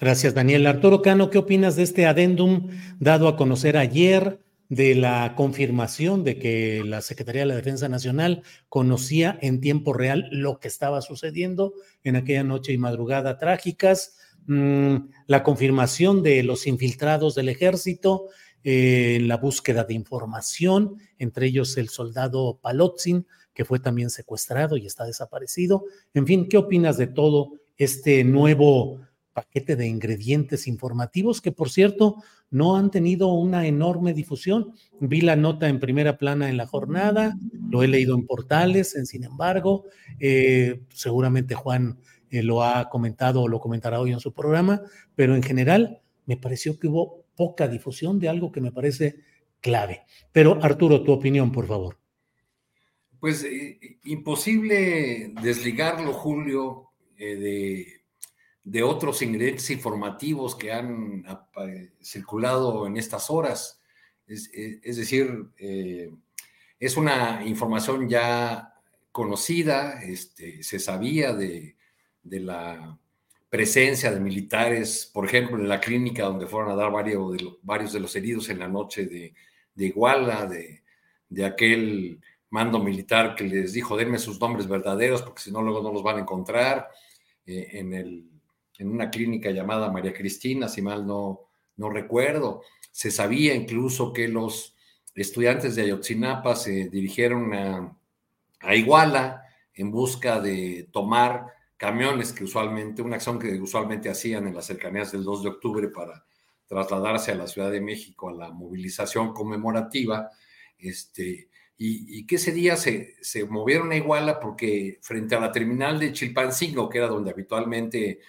Gracias, 0.00 0.34
Daniel. 0.34 0.66
Arturo 0.66 1.02
Cano, 1.02 1.30
¿qué 1.30 1.38
opinas 1.38 1.76
de 1.76 1.82
este 1.82 2.06
adendum 2.06 2.68
dado 2.98 3.28
a 3.28 3.36
conocer 3.36 3.76
ayer? 3.76 4.40
De 4.68 4.94
la 4.94 5.34
confirmación 5.36 6.24
de 6.24 6.38
que 6.38 6.82
la 6.84 7.00
Secretaría 7.00 7.42
de 7.42 7.46
la 7.46 7.56
Defensa 7.56 7.88
Nacional 7.88 8.42
conocía 8.68 9.38
en 9.40 9.60
tiempo 9.60 9.92
real 9.92 10.28
lo 10.32 10.58
que 10.58 10.68
estaba 10.68 11.02
sucediendo 11.02 11.74
en 12.02 12.16
aquella 12.16 12.44
noche 12.44 12.72
y 12.72 12.78
madrugada 12.78 13.38
trágicas, 13.38 14.18
mm, 14.46 14.96
la 15.26 15.42
confirmación 15.42 16.22
de 16.22 16.42
los 16.42 16.66
infiltrados 16.66 17.34
del 17.34 17.48
ejército 17.48 18.28
eh, 18.68 19.20
la 19.22 19.36
búsqueda 19.36 19.84
de 19.84 19.94
información, 19.94 20.96
entre 21.20 21.46
ellos 21.46 21.76
el 21.76 21.88
soldado 21.88 22.58
Palotzin, 22.60 23.24
que 23.54 23.64
fue 23.64 23.78
también 23.78 24.10
secuestrado 24.10 24.76
y 24.76 24.86
está 24.86 25.04
desaparecido. 25.04 25.84
En 26.14 26.26
fin, 26.26 26.48
¿qué 26.48 26.56
opinas 26.56 26.96
de 26.96 27.06
todo 27.06 27.52
este 27.76 28.24
nuevo 28.24 28.98
paquete 29.32 29.76
de 29.76 29.86
ingredientes 29.86 30.66
informativos 30.66 31.40
que, 31.40 31.52
por 31.52 31.70
cierto, 31.70 32.16
no 32.50 32.76
han 32.76 32.90
tenido 32.90 33.28
una 33.28 33.66
enorme 33.66 34.14
difusión. 34.14 34.72
Vi 35.00 35.20
la 35.20 35.36
nota 35.36 35.68
en 35.68 35.80
primera 35.80 36.16
plana 36.16 36.48
en 36.48 36.56
la 36.56 36.66
jornada, 36.66 37.36
lo 37.70 37.82
he 37.82 37.88
leído 37.88 38.14
en 38.14 38.26
portales, 38.26 38.96
sin 39.04 39.24
embargo, 39.24 39.84
eh, 40.20 40.82
seguramente 40.90 41.54
Juan 41.54 41.98
eh, 42.30 42.42
lo 42.42 42.62
ha 42.62 42.88
comentado 42.88 43.42
o 43.42 43.48
lo 43.48 43.60
comentará 43.60 44.00
hoy 44.00 44.12
en 44.12 44.20
su 44.20 44.32
programa, 44.32 44.82
pero 45.14 45.34
en 45.34 45.42
general 45.42 46.00
me 46.26 46.36
pareció 46.36 46.78
que 46.78 46.88
hubo 46.88 47.24
poca 47.36 47.68
difusión 47.68 48.18
de 48.18 48.28
algo 48.28 48.52
que 48.52 48.60
me 48.60 48.72
parece 48.72 49.16
clave. 49.60 50.02
Pero 50.32 50.62
Arturo, 50.62 51.02
tu 51.02 51.12
opinión, 51.12 51.52
por 51.52 51.66
favor. 51.66 51.98
Pues 53.20 53.44
eh, 53.44 53.98
imposible 54.04 55.32
desligarlo, 55.42 56.12
Julio, 56.12 56.90
de 57.18 57.86
de 58.66 58.82
otros 58.82 59.22
ingredientes 59.22 59.70
informativos 59.70 60.56
que 60.56 60.72
han 60.72 61.24
circulado 62.02 62.84
en 62.88 62.96
estas 62.96 63.30
horas. 63.30 63.80
Es, 64.26 64.50
e, 64.52 64.80
decir, 64.82 65.46
eh, 65.56 66.10
es 66.80 66.96
una 66.96 67.44
información 67.46 68.08
ya 68.08 68.74
conocida, 69.12 70.02
este, 70.02 70.64
se 70.64 70.80
sabía 70.80 71.32
de, 71.32 71.76
la 72.24 72.98
presencia 73.48 74.10
de 74.10 74.18
militares, 74.18 75.08
por 75.14 75.26
ejemplo, 75.26 75.56
en 75.58 75.68
la 75.68 75.80
clínica 75.80 76.24
donde 76.24 76.48
fueron 76.48 76.72
a 76.72 76.74
dar 76.74 76.90
varios 76.90 77.34
de, 77.34 77.48
varios 77.62 77.92
de 77.92 78.00
los 78.00 78.16
heridos 78.16 78.48
en 78.48 78.58
la 78.58 78.66
noche 78.66 79.06
de, 79.06 79.32
Iguala, 79.76 80.44
de, 80.46 80.82
de, 81.28 81.44
aquel 81.44 82.20
mando 82.50 82.80
militar 82.80 83.36
que 83.36 83.44
les 83.44 83.72
dijo, 83.74 83.96
denme 83.96 84.18
sus 84.18 84.40
nombres 84.40 84.66
verdaderos 84.66 85.22
porque 85.22 85.42
si 85.42 85.52
no, 85.52 85.62
luego 85.62 85.82
no 85.82 85.92
los 85.92 86.02
van 86.02 86.16
a 86.16 86.22
encontrar, 86.22 86.88
eh, 87.46 87.68
en 87.74 87.94
el 87.94 88.35
en 88.78 88.90
una 88.90 89.10
clínica 89.10 89.50
llamada 89.50 89.90
María 89.90 90.12
Cristina, 90.12 90.68
si 90.68 90.82
mal 90.82 91.06
no, 91.06 91.40
no 91.76 91.90
recuerdo. 91.90 92.62
Se 92.90 93.10
sabía 93.10 93.54
incluso 93.54 94.12
que 94.12 94.28
los 94.28 94.76
estudiantes 95.14 95.74
de 95.74 95.82
Ayotzinapa 95.82 96.54
se 96.56 96.88
dirigieron 96.88 97.54
a, 97.54 97.96
Iguala 98.74 99.44
en 99.74 99.92
busca 99.92 100.40
de 100.40 100.88
tomar 100.90 101.46
camiones 101.76 102.32
que 102.32 102.44
usualmente, 102.44 103.02
una 103.02 103.16
acción 103.16 103.38
que 103.38 103.60
usualmente 103.60 104.08
hacían 104.08 104.48
en 104.48 104.54
las 104.54 104.66
cercanías 104.66 105.12
del 105.12 105.22
2 105.22 105.42
de 105.42 105.48
octubre 105.50 105.88
para 105.88 106.24
trasladarse 106.66 107.30
a 107.30 107.36
la 107.36 107.46
Ciudad 107.46 107.70
de 107.70 107.80
México 107.80 108.28
a 108.28 108.32
la 108.32 108.50
movilización 108.50 109.32
conmemorativa, 109.34 110.30
este, 110.78 111.48
y, 111.78 112.18
y, 112.18 112.26
que 112.26 112.36
ese 112.36 112.50
día 112.50 112.76
se, 112.76 113.14
se, 113.20 113.44
movieron 113.44 113.92
a 113.92 113.96
Iguala 113.96 114.40
porque 114.40 114.98
frente 115.02 115.36
a 115.36 115.40
la 115.40 115.52
terminal 115.52 116.00
de 116.00 116.12
Chilpancingo, 116.12 116.88
que 116.88 116.98
era 116.98 117.06
donde 117.06 117.30
habitualmente 117.30 118.20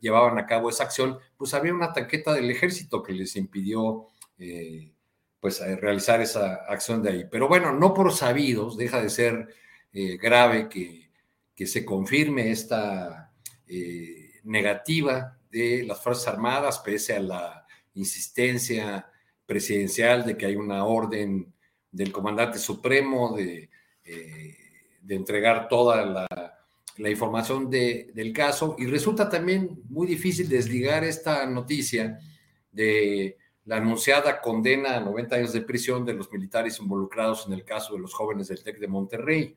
llevaban 0.00 0.38
a 0.38 0.46
cabo 0.46 0.68
esa 0.68 0.84
acción, 0.84 1.18
pues 1.36 1.54
había 1.54 1.74
una 1.74 1.92
taqueta 1.92 2.32
del 2.32 2.50
ejército 2.50 3.02
que 3.02 3.12
les 3.12 3.36
impidió 3.36 4.08
eh, 4.38 4.92
pues 5.40 5.60
eh, 5.60 5.76
realizar 5.76 6.20
esa 6.20 6.54
acción 6.68 7.02
de 7.02 7.10
ahí. 7.10 7.24
Pero 7.30 7.48
bueno, 7.48 7.72
no 7.72 7.94
por 7.94 8.12
sabidos, 8.12 8.76
deja 8.76 9.00
de 9.02 9.10
ser 9.10 9.48
eh, 9.92 10.16
grave 10.16 10.68
que, 10.68 11.10
que, 11.54 11.66
se 11.66 11.84
confirme 11.84 12.50
esta 12.50 13.32
negativa 14.44 15.38
de 15.50 15.84
las 15.84 16.02
Fuerzas 16.02 16.28
Armadas, 16.28 16.80
pese 16.80 17.16
a 17.16 17.20
la 17.20 17.66
insistencia 17.94 19.10
presidencial 19.46 20.24
de 20.24 20.36
que 20.36 20.46
hay 20.46 20.56
una 20.56 20.84
orden 20.84 21.52
del 21.90 22.12
comandante 22.12 22.58
supremo 22.58 23.34
de, 23.36 23.70
de 24.04 25.14
entregar 25.14 25.68
toda 25.68 26.04
la, 26.04 26.53
la 26.96 27.10
información 27.10 27.70
de, 27.70 28.10
del 28.14 28.32
caso. 28.32 28.76
Y 28.78 28.86
resulta 28.86 29.28
también 29.28 29.82
muy 29.88 30.06
difícil 30.06 30.48
desligar 30.48 31.04
esta 31.04 31.46
noticia 31.46 32.18
de 32.70 33.36
la 33.64 33.76
anunciada 33.76 34.40
condena 34.40 34.96
a 34.96 35.00
90 35.00 35.36
años 35.36 35.52
de 35.52 35.62
prisión 35.62 36.04
de 36.04 36.14
los 36.14 36.30
militares 36.30 36.78
involucrados 36.80 37.46
en 37.46 37.54
el 37.54 37.64
caso 37.64 37.94
de 37.94 38.00
los 38.00 38.12
jóvenes 38.12 38.48
del 38.48 38.62
TEC 38.62 38.78
de 38.78 38.88
Monterrey. 38.88 39.56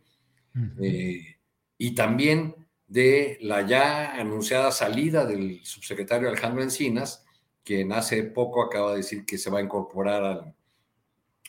Eh, 0.82 1.38
y 1.78 1.92
también 1.94 2.56
de 2.88 3.38
la 3.42 3.62
ya 3.68 4.14
anunciada 4.14 4.72
salida 4.72 5.26
del 5.26 5.64
subsecretario 5.64 6.30
Alejandro 6.30 6.64
Encinas, 6.64 7.26
quien 7.64 7.92
hace 7.92 8.24
poco 8.24 8.64
acaba 8.64 8.92
de 8.92 8.98
decir 8.98 9.26
que 9.26 9.38
se 9.38 9.50
va 9.50 9.60
a 9.60 9.62
incorporar 9.62 10.24
al, 10.24 10.56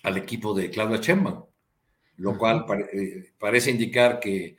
al 0.03 0.17
equipo 0.17 0.53
de 0.53 0.69
Claudia 0.69 0.99
Sheinbaum, 0.99 1.45
lo 2.17 2.37
cual 2.37 2.67
eh, 2.93 3.33
parece 3.39 3.71
indicar 3.71 4.19
que, 4.19 4.57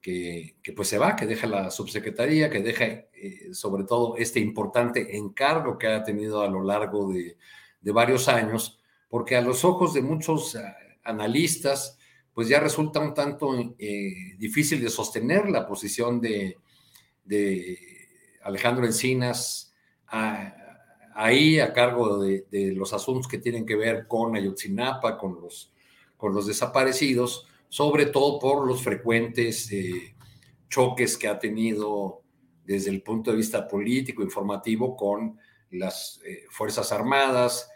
que, 0.00 0.56
pues 0.74 0.88
se 0.88 0.98
va, 0.98 1.14
que 1.14 1.26
deja 1.26 1.46
la 1.46 1.70
subsecretaría, 1.70 2.48
que 2.48 2.60
deja 2.60 2.84
eh, 2.84 3.52
sobre 3.52 3.84
todo 3.84 4.16
este 4.16 4.40
importante 4.40 5.16
encargo 5.16 5.76
que 5.76 5.88
ha 5.88 6.02
tenido 6.02 6.42
a 6.42 6.48
lo 6.48 6.62
largo 6.62 7.12
de, 7.12 7.36
varios 7.92 8.28
años, 8.28 8.80
porque 9.08 9.36
a 9.36 9.42
los 9.42 9.64
ojos 9.64 9.94
de 9.94 10.02
muchos 10.02 10.56
ah, 10.56 10.76
analistas, 11.04 11.98
pues 12.32 12.48
ya 12.48 12.60
resulta 12.60 13.00
un 13.00 13.12
tanto 13.12 13.74
eh, 13.78 14.36
difícil 14.38 14.80
de 14.82 14.88
sostener 14.88 15.50
la 15.50 15.66
posición 15.66 16.20
de, 16.20 16.56
Alejandro 18.42 18.86
Encinas 18.86 19.72
ahí 21.14 21.60
a 21.60 21.72
cargo 21.72 22.18
de, 22.18 22.72
los 22.74 22.92
asuntos 22.92 23.28
que 23.28 23.38
tienen 23.38 23.66
que 23.66 23.76
ver 23.76 24.08
con 24.08 24.34
Ayotzinapa, 24.34 25.18
con 25.18 25.40
los, 25.40 25.72
con 26.16 26.34
los 26.34 26.46
desaparecidos, 26.46 27.49
sobre 27.70 28.06
todo 28.06 28.38
por 28.38 28.66
los 28.66 28.82
frecuentes 28.82 29.72
eh, 29.72 30.14
choques 30.68 31.16
que 31.16 31.28
ha 31.28 31.38
tenido 31.38 32.20
desde 32.66 32.90
el 32.90 33.02
punto 33.02 33.30
de 33.30 33.38
vista 33.38 33.66
político, 33.66 34.22
informativo, 34.22 34.94
con 34.94 35.38
las 35.70 36.20
eh, 36.26 36.44
Fuerzas 36.50 36.92
Armadas 36.92 37.70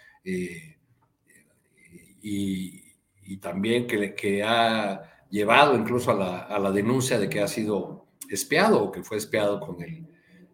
y 2.23 2.85
y 3.27 3.39
también 3.39 3.87
que, 3.87 4.15
que 4.15 4.43
ha 4.43 5.27
llevado 5.31 5.75
incluso 5.77 6.11
a 6.11 6.15
la, 6.15 6.39
a 6.41 6.59
la, 6.59 6.71
denuncia 6.71 7.19
de 7.19 7.29
que 7.29 7.41
ha 7.41 7.49
sido 7.49 8.07
espiado 8.29 8.83
o 8.83 8.93
que 8.93 9.03
fue 9.03 9.16
espiado 9.16 9.61
con, 9.61 9.83
el, 9.83 10.07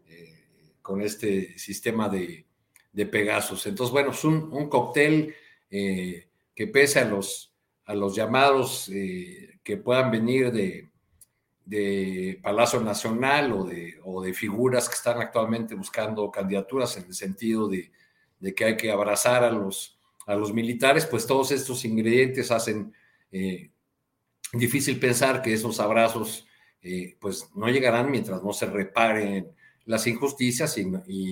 eh, 0.08 0.34
con 0.80 1.02
este 1.02 1.58
sistema 1.58 2.08
de, 2.08 2.46
de, 2.92 3.06
Pegasus. 3.06 3.66
Entonces, 3.66 3.92
bueno, 3.92 4.10
es 4.10 4.24
un, 4.24 4.52
un 4.52 4.68
cóctel 4.68 5.34
eh, 5.70 6.28
que 6.54 6.66
pese 6.68 7.00
a 7.00 7.04
los, 7.04 7.49
a 7.90 7.94
los 7.94 8.14
llamados 8.14 8.88
eh, 8.88 9.58
que 9.64 9.76
puedan 9.76 10.10
venir 10.10 10.52
de, 10.52 10.88
de 11.64 12.38
Palacio 12.42 12.80
Nacional 12.80 13.52
o 13.52 13.64
de, 13.64 13.98
o 14.04 14.22
de 14.22 14.32
figuras 14.32 14.88
que 14.88 14.94
están 14.94 15.20
actualmente 15.20 15.74
buscando 15.74 16.30
candidaturas 16.30 16.96
en 16.96 17.06
el 17.06 17.14
sentido 17.14 17.68
de, 17.68 17.90
de 18.38 18.54
que 18.54 18.64
hay 18.64 18.76
que 18.76 18.92
abrazar 18.92 19.42
a 19.44 19.50
los 19.50 20.00
a 20.26 20.36
los 20.36 20.52
militares, 20.52 21.06
pues 21.06 21.26
todos 21.26 21.50
estos 21.50 21.84
ingredientes 21.84 22.52
hacen 22.52 22.94
eh, 23.32 23.70
difícil 24.52 25.00
pensar 25.00 25.42
que 25.42 25.52
esos 25.52 25.80
abrazos 25.80 26.46
eh, 26.82 27.16
pues 27.20 27.50
no 27.56 27.68
llegarán 27.68 28.12
mientras 28.12 28.40
no 28.42 28.52
se 28.52 28.66
reparen 28.66 29.50
las 29.86 30.06
injusticias 30.06 30.78
y, 30.78 30.86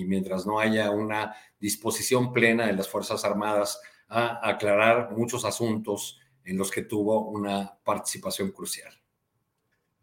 mientras 0.05 0.45
no 0.45 0.59
haya 0.59 0.91
una 0.91 1.33
disposición 1.61 2.33
plena 2.33 2.67
de 2.67 2.73
las 2.73 2.89
Fuerzas 2.89 3.23
Armadas 3.23 3.79
a 4.09 4.49
aclarar 4.49 5.11
muchos 5.15 5.45
asuntos 5.45 6.19
en 6.49 6.57
los 6.57 6.71
que 6.71 6.81
tuvo 6.81 7.29
una 7.29 7.77
participación 7.83 8.51
crucial. 8.51 8.91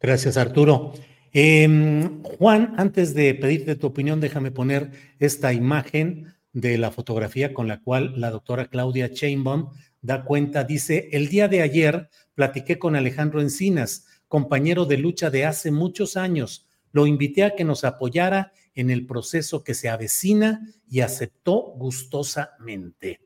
Gracias, 0.00 0.36
Arturo. 0.36 0.92
Em, 1.32 2.22
Juan, 2.22 2.74
antes 2.78 3.14
de 3.14 3.34
pedirte 3.34 3.74
tu 3.76 3.88
opinión, 3.88 4.20
déjame 4.20 4.50
poner 4.50 4.92
esta 5.18 5.52
imagen 5.52 6.34
de 6.52 6.78
la 6.78 6.90
fotografía 6.90 7.52
con 7.52 7.68
la 7.68 7.82
cual 7.82 8.14
la 8.16 8.30
doctora 8.30 8.66
Claudia 8.66 9.12
Chainbaum 9.12 9.70
da 10.00 10.24
cuenta, 10.24 10.64
dice, 10.64 11.08
el 11.12 11.28
día 11.28 11.48
de 11.48 11.62
ayer 11.62 12.08
platiqué 12.34 12.78
con 12.78 12.94
Alejandro 12.94 13.40
Encinas, 13.40 14.06
compañero 14.28 14.86
de 14.86 14.98
lucha 14.98 15.30
de 15.30 15.44
hace 15.44 15.70
muchos 15.70 16.16
años. 16.16 16.66
Lo 16.92 17.06
invité 17.06 17.44
a 17.44 17.54
que 17.54 17.64
nos 17.64 17.84
apoyara 17.84 18.52
en 18.74 18.90
el 18.90 19.04
proceso 19.04 19.64
que 19.64 19.74
se 19.74 19.88
avecina 19.88 20.60
y 20.88 21.00
aceptó 21.00 21.74
gustosamente. 21.76 23.25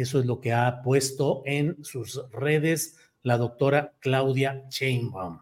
Eso 0.00 0.20
es 0.20 0.26
lo 0.26 0.40
que 0.40 0.52
ha 0.52 0.82
puesto 0.82 1.42
en 1.44 1.84
sus 1.84 2.22
redes 2.30 2.96
la 3.22 3.36
doctora 3.36 3.92
Claudia 4.00 4.66
Chainbaum. 4.68 5.40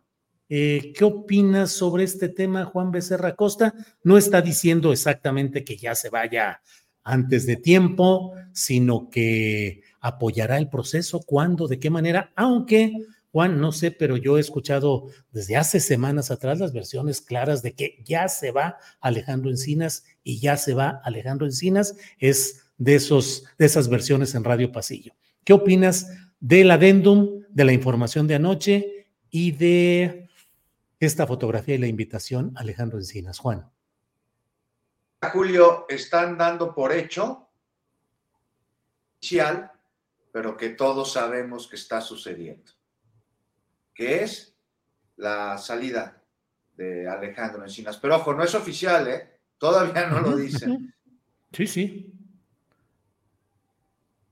Eh, 0.48 0.93
¿Qué 0.97 1.05
opinas 1.05 1.70
sobre 1.70 2.05
este 2.05 2.28
tema, 2.28 2.64
Juan 2.64 2.90
Becerra 2.90 3.36
Costa? 3.36 3.74
No 4.02 4.16
está 4.16 4.40
diciendo 4.40 4.93
exactamente 4.93 5.64
que 5.64 5.76
ya 5.76 5.94
se 5.94 6.09
vaya 6.09 6.62
antes 7.05 7.47
de 7.47 7.56
tiempo, 7.56 8.32
sino 8.52 9.10
que 9.10 9.82
apoyará 10.01 10.59
el 10.59 10.68
proceso, 10.68 11.20
cuándo, 11.20 11.68
de 11.68 11.78
qué 11.78 11.90
manera, 11.90 12.32
aunque 12.35 12.93
Juan, 13.30 13.60
no 13.60 13.72
sé, 13.72 13.90
pero 13.90 14.16
yo 14.16 14.39
he 14.39 14.40
escuchado 14.40 15.09
desde 15.32 15.56
hace 15.56 15.80
semanas 15.80 16.30
atrás 16.30 16.59
las 16.59 16.72
versiones 16.72 17.20
claras 17.20 17.62
de 17.62 17.74
que 17.74 18.02
ya 18.05 18.26
se 18.28 18.52
va 18.52 18.78
Alejandro 19.01 19.51
Encinas 19.51 20.05
y 20.24 20.40
ya 20.40 20.56
se 20.56 20.74
va 20.74 21.01
Alejandro 21.05 21.47
Encinas, 21.47 21.94
es 22.18 22.68
de, 22.78 22.94
esos, 22.94 23.44
de 23.59 23.66
esas 23.66 23.88
versiones 23.88 24.34
en 24.34 24.44
Radio 24.44 24.72
Pasillo. 24.72 25.14
¿Qué 25.44 25.52
opinas 25.52 26.10
del 26.40 26.70
adendum, 26.70 27.44
de 27.48 27.64
la 27.64 27.72
información 27.72 28.26
de 28.26 28.36
anoche 28.36 29.09
y 29.30 29.52
de 29.52 30.28
esta 31.00 31.26
fotografía 31.26 31.74
y 31.74 31.78
la 31.78 31.86
invitación 31.86 32.52
a 32.56 32.60
Alejandro 32.60 32.98
Encinas? 32.98 33.38
Juan. 33.38 33.70
Julio, 35.32 35.86
están 35.88 36.38
dando 36.38 36.72
por 36.74 36.92
hecho 36.92 37.48
oficial, 39.18 39.72
pero 40.32 40.56
que 40.56 40.70
todos 40.70 41.12
sabemos 41.12 41.66
que 41.66 41.74
está 41.74 42.00
sucediendo, 42.00 42.70
que 43.92 44.22
es 44.22 44.55
la 45.16 45.59
salida 45.59 46.22
de 46.76 47.09
Alejandro 47.09 47.64
Encinas. 47.64 47.96
Pero 47.96 48.16
ojo, 48.16 48.32
no 48.32 48.44
es 48.44 48.55
oficial, 48.55 49.09
¿eh? 49.09 49.40
Todavía 49.59 50.06
no 50.06 50.20
lo 50.20 50.36
dicen. 50.36 50.94
Sí, 51.52 51.66
sí. 51.66 52.18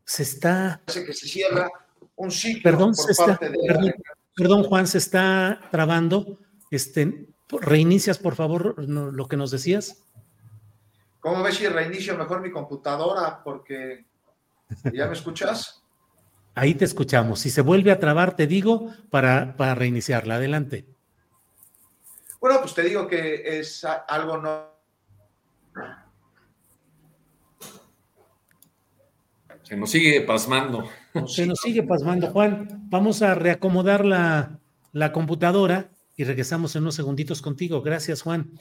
Se 0.07 0.23
está. 0.23 0.81
Parece 0.87 1.05
que 1.05 1.13
se 1.13 1.29
cierra 1.29 1.69
un 2.15 2.31
ciclo 2.31 2.63
perdón, 2.63 2.95
por 2.95 3.15
se 3.15 3.15
parte 3.15 3.47
está, 3.47 3.59
de... 3.59 3.67
perdón, 3.67 3.95
perdón, 4.35 4.63
Juan, 4.65 4.87
se 4.87 4.99
está 4.99 5.61
trabando. 5.71 6.39
Este, 6.71 7.29
reinicias, 7.49 8.19
por 8.19 8.35
favor, 8.35 8.83
lo 8.89 9.29
que 9.29 9.37
nos 9.37 9.51
decías. 9.51 10.03
¿Cómo 11.21 11.43
ves 11.43 11.57
si 11.57 11.67
reinicio 11.67 12.17
mejor 12.17 12.41
mi 12.41 12.51
computadora? 12.51 13.43
Porque 13.43 14.07
ya 14.93 15.07
me 15.07 15.13
escuchas. 15.13 15.83
Ahí 16.55 16.75
te 16.75 16.85
escuchamos. 16.85 17.41
Si 17.41 17.51
se 17.51 17.61
vuelve 17.61 17.91
a 17.91 17.99
trabar, 17.99 18.37
te 18.37 18.47
digo 18.47 18.93
para, 19.11 19.57
para 19.57 19.75
reiniciarla. 19.75 20.37
Adelante. 20.37 20.87
Bueno, 22.41 22.61
pues 22.61 22.75
te 22.75 22.83
digo 22.83 23.07
que 23.07 23.59
es 23.59 23.85
algo 23.85 24.39
no. 24.39 24.76
Se 29.67 29.77
nos 29.77 29.91
sigue 29.91 30.21
pasmando. 30.21 30.89
Se 31.27 31.45
nos 31.45 31.59
sigue 31.59 31.83
pasmando, 31.83 32.29
Juan. 32.29 32.87
Vamos 32.89 33.23
a 33.23 33.35
reacomodar 33.35 34.05
la, 34.05 34.61
la 34.93 35.11
computadora 35.11 35.91
y 36.15 36.23
regresamos 36.23 36.77
en 36.77 36.83
unos 36.83 36.95
segunditos 36.95 37.43
contigo. 37.43 37.83
Gracias, 37.83 38.23
Juan. 38.23 38.53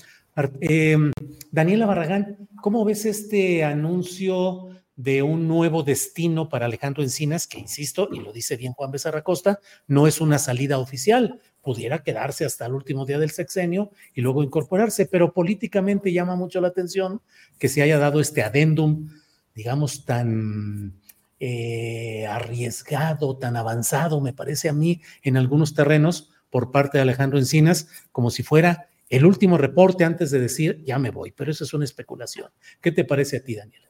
Em, 0.61 1.11
Daniela 1.51 1.85
Barragán, 1.85 2.49
¿cómo 2.59 2.83
ves 2.85 3.05
este 3.05 3.63
anuncio 3.63 4.69
de 4.95 5.21
un 5.21 5.47
nuevo 5.47 5.83
destino 5.83 6.49
para 6.49 6.65
Alejandro 6.65 7.03
Encinas, 7.03 7.45
que 7.45 7.59
insisto, 7.59 8.09
y 8.11 8.19
lo 8.21 8.33
dice 8.33 8.57
bien 8.57 8.73
Juan 8.73 8.89
Becerra 8.89 9.23
Costa, 9.23 9.59
no 9.87 10.07
es 10.07 10.21
una 10.21 10.39
salida 10.39 10.79
oficial, 10.79 11.39
pudiera 11.61 12.01
quedarse 12.01 12.45
hasta 12.45 12.65
el 12.65 12.73
último 12.73 13.05
día 13.05 13.19
del 13.19 13.29
sexenio 13.29 13.91
y 14.15 14.21
luego 14.21 14.41
incorporarse, 14.41 15.05
pero 15.05 15.33
políticamente 15.33 16.11
llama 16.11 16.35
mucho 16.35 16.61
la 16.61 16.69
atención 16.69 17.21
que 17.59 17.67
se 17.67 17.83
haya 17.83 17.99
dado 17.99 18.19
este 18.21 18.41
adendum, 18.41 19.09
digamos, 19.55 20.05
tan 20.05 21.01
eh, 21.39 22.27
arriesgado, 22.27 23.37
tan 23.37 23.55
avanzado, 23.55 24.21
me 24.21 24.33
parece 24.33 24.69
a 24.69 24.73
mí, 24.73 25.01
en 25.23 25.37
algunos 25.37 25.73
terrenos 25.73 26.29
por 26.51 26.71
parte 26.71 26.97
de 26.97 27.03
Alejandro 27.03 27.39
Encinas, 27.39 27.87
como 28.11 28.29
si 28.29 28.43
fuera 28.43 28.89
el 29.09 29.25
último 29.25 29.57
reporte 29.57 30.03
antes 30.03 30.31
de 30.31 30.39
decir 30.39 30.83
ya 30.85 30.99
me 30.99 31.11
voy, 31.11 31.31
pero 31.31 31.51
eso 31.51 31.63
es 31.63 31.73
una 31.73 31.85
especulación. 31.85 32.51
¿Qué 32.81 32.91
te 32.91 33.05
parece 33.05 33.37
a 33.37 33.43
ti, 33.43 33.55
Daniel? 33.55 33.83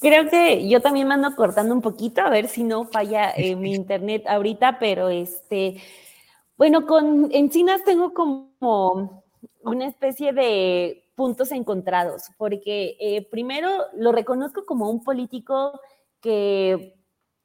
Creo 0.00 0.28
que 0.28 0.68
yo 0.68 0.80
también 0.80 1.08
me 1.08 1.14
ando 1.14 1.34
cortando 1.34 1.74
un 1.74 1.82
poquito 1.82 2.22
a 2.22 2.30
ver 2.30 2.48
si 2.48 2.62
no 2.62 2.86
falla 2.86 3.32
eh, 3.36 3.56
mi 3.56 3.74
internet 3.74 4.24
ahorita, 4.26 4.78
pero 4.78 5.08
este, 5.08 5.76
Bueno, 6.56 6.86
con 6.86 7.28
Encinas 7.32 7.84
tengo 7.84 8.12
como 8.14 9.19
una 9.62 9.86
especie 9.86 10.32
de 10.32 11.04
puntos 11.14 11.52
encontrados, 11.52 12.24
porque 12.38 12.96
eh, 13.00 13.26
primero 13.30 13.86
lo 13.94 14.12
reconozco 14.12 14.64
como 14.64 14.90
un 14.90 15.04
político 15.04 15.80
que 16.20 16.94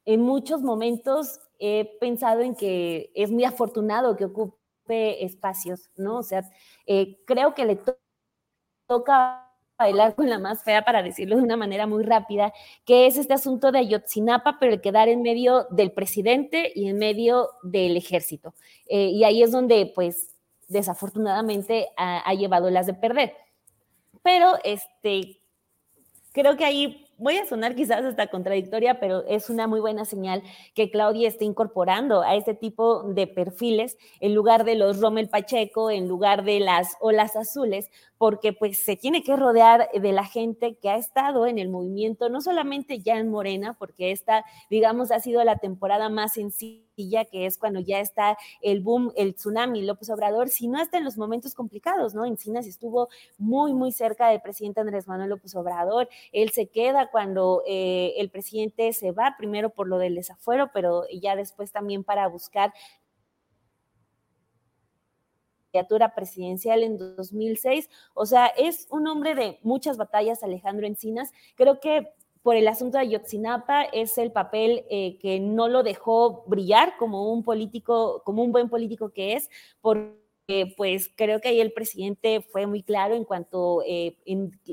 en 0.04 0.22
muchos 0.22 0.62
momentos 0.62 1.40
he 1.58 1.96
pensado 2.00 2.40
en 2.40 2.54
que 2.54 3.10
es 3.14 3.30
muy 3.30 3.44
afortunado 3.44 4.16
que 4.16 4.26
ocupe 4.26 5.24
espacios, 5.24 5.90
¿no? 5.96 6.18
O 6.18 6.22
sea, 6.22 6.42
eh, 6.86 7.18
creo 7.26 7.54
que 7.54 7.64
le 7.64 7.80
toca 8.86 9.42
bailar 9.78 10.14
con 10.14 10.28
la 10.28 10.38
más 10.38 10.62
fea, 10.64 10.82
para 10.84 11.02
decirlo 11.02 11.36
de 11.36 11.42
una 11.42 11.56
manera 11.56 11.86
muy 11.86 12.02
rápida, 12.02 12.52
que 12.84 13.06
es 13.06 13.18
este 13.18 13.34
asunto 13.34 13.72
de 13.72 13.80
Ayotzinapa, 13.80 14.58
pero 14.58 14.72
el 14.72 14.80
quedar 14.80 15.08
en 15.08 15.22
medio 15.22 15.66
del 15.70 15.92
presidente 15.92 16.72
y 16.74 16.88
en 16.88 16.98
medio 16.98 17.50
del 17.62 17.96
ejército. 17.96 18.54
Eh, 18.86 19.08
y 19.08 19.24
ahí 19.24 19.42
es 19.42 19.52
donde, 19.52 19.92
pues, 19.94 20.35
desafortunadamente 20.68 21.88
ha, 21.96 22.32
llevado 22.34 22.70
las 22.70 22.86
de 22.86 22.94
perder. 22.94 23.34
Pero, 24.22 24.54
este, 24.64 25.40
creo 26.32 26.56
que 26.56 26.64
ahí 26.64 27.06
voy 27.18 27.36
a 27.36 27.46
sonar 27.46 27.74
quizás 27.74 28.04
hasta 28.04 28.26
contradictoria, 28.26 29.00
pero 29.00 29.24
es 29.26 29.48
una 29.48 29.66
muy 29.66 29.80
buena 29.80 30.04
señal 30.04 30.42
que 30.74 30.90
Claudia 30.90 31.28
esté 31.28 31.44
incorporando 31.44 32.22
a 32.22 32.34
este 32.34 32.54
tipo 32.54 33.04
de 33.04 33.26
perfiles 33.26 33.96
en 34.20 34.34
lugar 34.34 34.64
de 34.64 34.74
los 34.74 35.00
Rommel 35.00 35.28
Pacheco, 35.28 35.90
en 35.90 36.08
lugar 36.08 36.44
de 36.44 36.60
las 36.60 36.96
olas 37.00 37.36
azules, 37.36 37.90
porque 38.18 38.52
pues 38.52 38.84
se 38.84 38.96
tiene 38.96 39.22
que 39.22 39.36
rodear 39.36 39.88
de 39.92 40.12
la 40.12 40.24
gente 40.24 40.76
que 40.76 40.90
ha 40.90 40.96
estado 40.96 41.46
en 41.46 41.58
el 41.58 41.68
movimiento, 41.68 42.28
no 42.28 42.40
solamente 42.40 42.98
ya 42.98 43.18
en 43.18 43.30
Morena, 43.30 43.74
porque 43.78 44.10
esta, 44.10 44.44
digamos, 44.68 45.10
ha 45.10 45.20
sido 45.20 45.42
la 45.44 45.56
temporada 45.56 46.08
más 46.08 46.34
sencilla, 46.34 46.85
que 47.30 47.46
es 47.46 47.58
cuando 47.58 47.80
ya 47.80 48.00
está 48.00 48.38
el 48.62 48.80
boom, 48.80 49.12
el 49.16 49.34
tsunami, 49.34 49.82
López 49.82 50.08
Obrador, 50.10 50.48
sino 50.48 50.78
hasta 50.78 50.96
en 50.96 51.04
los 51.04 51.18
momentos 51.18 51.54
complicados, 51.54 52.14
¿no? 52.14 52.24
Encinas 52.24 52.66
estuvo 52.66 53.08
muy, 53.36 53.74
muy 53.74 53.92
cerca 53.92 54.28
del 54.28 54.40
presidente 54.40 54.80
Andrés 54.80 55.06
Manuel 55.06 55.30
López 55.30 55.54
Obrador, 55.54 56.08
él 56.32 56.50
se 56.50 56.68
queda 56.68 57.10
cuando 57.10 57.62
eh, 57.66 58.14
el 58.16 58.30
presidente 58.30 58.92
se 58.92 59.12
va, 59.12 59.34
primero 59.36 59.70
por 59.70 59.88
lo 59.88 59.98
del 59.98 60.14
desafuero, 60.14 60.70
pero 60.72 61.04
ya 61.12 61.36
después 61.36 61.70
también 61.70 62.02
para 62.02 62.28
buscar 62.28 62.72
presidencial 66.14 66.82
en 66.82 66.96
2006. 66.96 67.88
O 68.14 68.26
sea, 68.26 68.46
es 68.46 68.86
un 68.90 69.06
hombre 69.06 69.34
de 69.34 69.58
muchas 69.62 69.96
batallas, 69.96 70.42
Alejandro 70.42 70.86
Encinas. 70.86 71.32
Creo 71.54 71.80
que 71.80 72.08
por 72.46 72.54
el 72.54 72.68
asunto 72.68 72.96
de 72.96 73.02
Ayotzinapa 73.02 73.82
es 73.82 74.18
el 74.18 74.30
papel 74.30 74.84
eh, 74.88 75.18
que 75.18 75.40
no 75.40 75.66
lo 75.66 75.82
dejó 75.82 76.44
brillar 76.46 76.96
como 76.96 77.32
un 77.32 77.42
político, 77.42 78.22
como 78.24 78.44
un 78.44 78.52
buen 78.52 78.68
político 78.68 79.10
que 79.10 79.32
es, 79.32 79.50
por 79.80 80.14
pues 80.76 81.10
creo 81.16 81.40
que 81.40 81.48
ahí 81.48 81.60
el 81.60 81.72
presidente 81.72 82.40
fue 82.52 82.66
muy 82.66 82.84
claro 82.84 83.16
en 83.16 83.24
cuanto 83.24 83.82
eh, 83.84 84.16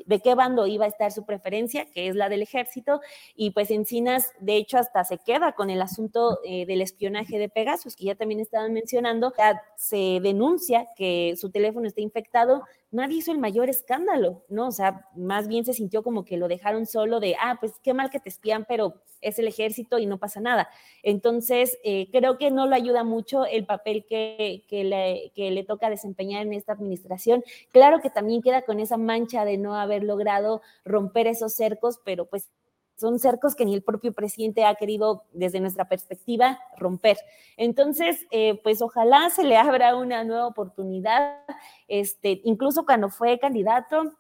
de 0.05 0.19
qué 0.19 0.35
bando 0.35 0.67
iba 0.67 0.85
a 0.85 0.87
estar 0.87 1.11
su 1.11 1.25
preferencia, 1.25 1.87
que 1.91 2.07
es 2.07 2.15
la 2.15 2.29
del 2.29 2.43
ejército, 2.43 3.01
y 3.35 3.51
pues 3.51 3.71
Encinas, 3.71 4.31
de 4.39 4.57
hecho, 4.57 4.77
hasta 4.77 5.03
se 5.03 5.17
queda 5.17 5.53
con 5.53 5.71
el 5.71 5.81
asunto 5.81 6.39
eh, 6.45 6.67
del 6.67 6.81
espionaje 6.81 7.39
de 7.39 7.49
Pegasus, 7.49 7.95
que 7.95 8.05
ya 8.05 8.13
también 8.13 8.39
estaban 8.39 8.71
mencionando, 8.71 9.33
se 9.75 10.19
denuncia 10.21 10.85
que 10.95 11.33
su 11.37 11.49
teléfono 11.49 11.87
está 11.87 12.01
infectado, 12.01 12.61
nadie 12.93 13.17
hizo 13.17 13.31
el 13.31 13.39
mayor 13.39 13.69
escándalo, 13.69 14.43
¿no? 14.49 14.67
O 14.67 14.71
sea, 14.71 15.09
más 15.15 15.47
bien 15.47 15.65
se 15.65 15.73
sintió 15.73 16.03
como 16.03 16.23
que 16.23 16.37
lo 16.37 16.47
dejaron 16.47 16.85
solo 16.85 17.19
de, 17.19 17.35
ah, 17.41 17.57
pues 17.59 17.73
qué 17.83 17.93
mal 17.93 18.09
que 18.09 18.19
te 18.19 18.29
espían, 18.29 18.65
pero 18.67 19.01
es 19.21 19.39
el 19.39 19.47
ejército 19.47 19.99
y 19.99 20.05
no 20.05 20.19
pasa 20.19 20.39
nada. 20.39 20.69
Entonces, 21.01 21.77
eh, 21.83 22.09
creo 22.11 22.37
que 22.37 22.51
no 22.51 22.67
lo 22.67 22.75
ayuda 22.75 23.03
mucho 23.03 23.45
el 23.45 23.65
papel 23.65 24.05
que, 24.07 24.63
le, 24.69 25.31
que 25.35 25.51
le 25.51 25.63
toca 25.63 25.89
desempeñar 25.89 26.45
en 26.45 26.53
esta 26.53 26.73
administración. 26.73 27.43
Claro 27.71 27.99
que 27.99 28.09
también 28.09 28.41
queda 28.41 28.61
con 28.61 28.79
esa 28.79 28.97
mancha 28.97 29.43
de 29.45 29.57
no 29.57 29.75
haber 29.75 30.03
logrado 30.03 30.61
romper 30.85 31.27
esos 31.27 31.53
cercos, 31.53 31.99
pero 32.05 32.25
pues 32.25 32.49
son 32.95 33.19
cercos 33.19 33.55
que 33.55 33.65
ni 33.65 33.73
el 33.73 33.81
propio 33.81 34.13
presidente 34.13 34.65
ha 34.65 34.75
querido, 34.75 35.23
desde 35.33 35.59
nuestra 35.59 35.89
perspectiva, 35.89 36.59
romper. 36.77 37.17
Entonces, 37.57 38.25
eh, 38.31 38.59
pues 38.63 38.81
ojalá 38.81 39.29
se 39.29 39.43
le 39.43 39.57
abra 39.57 39.95
una 39.95 40.23
nueva 40.23 40.47
oportunidad, 40.47 41.39
este, 41.87 42.41
incluso 42.43 42.85
cuando 42.85 43.09
fue 43.09 43.39
candidato 43.39 44.13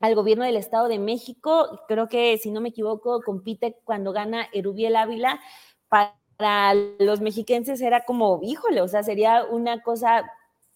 al 0.00 0.14
gobierno 0.14 0.44
del 0.44 0.56
Estado 0.56 0.88
de 0.88 0.98
México, 0.98 1.80
creo 1.88 2.08
que, 2.08 2.36
si 2.38 2.50
no 2.50 2.60
me 2.60 2.68
equivoco, 2.70 3.22
compite 3.22 3.78
cuando 3.84 4.12
gana 4.12 4.46
Erubiel 4.52 4.96
Ávila, 4.96 5.40
para 5.88 6.74
los 6.98 7.20
mexiquenses 7.20 7.80
era 7.80 8.04
como, 8.04 8.40
híjole, 8.42 8.80
o 8.82 8.88
sea, 8.88 9.02
sería 9.02 9.44
una 9.44 9.82
cosa 9.82 10.30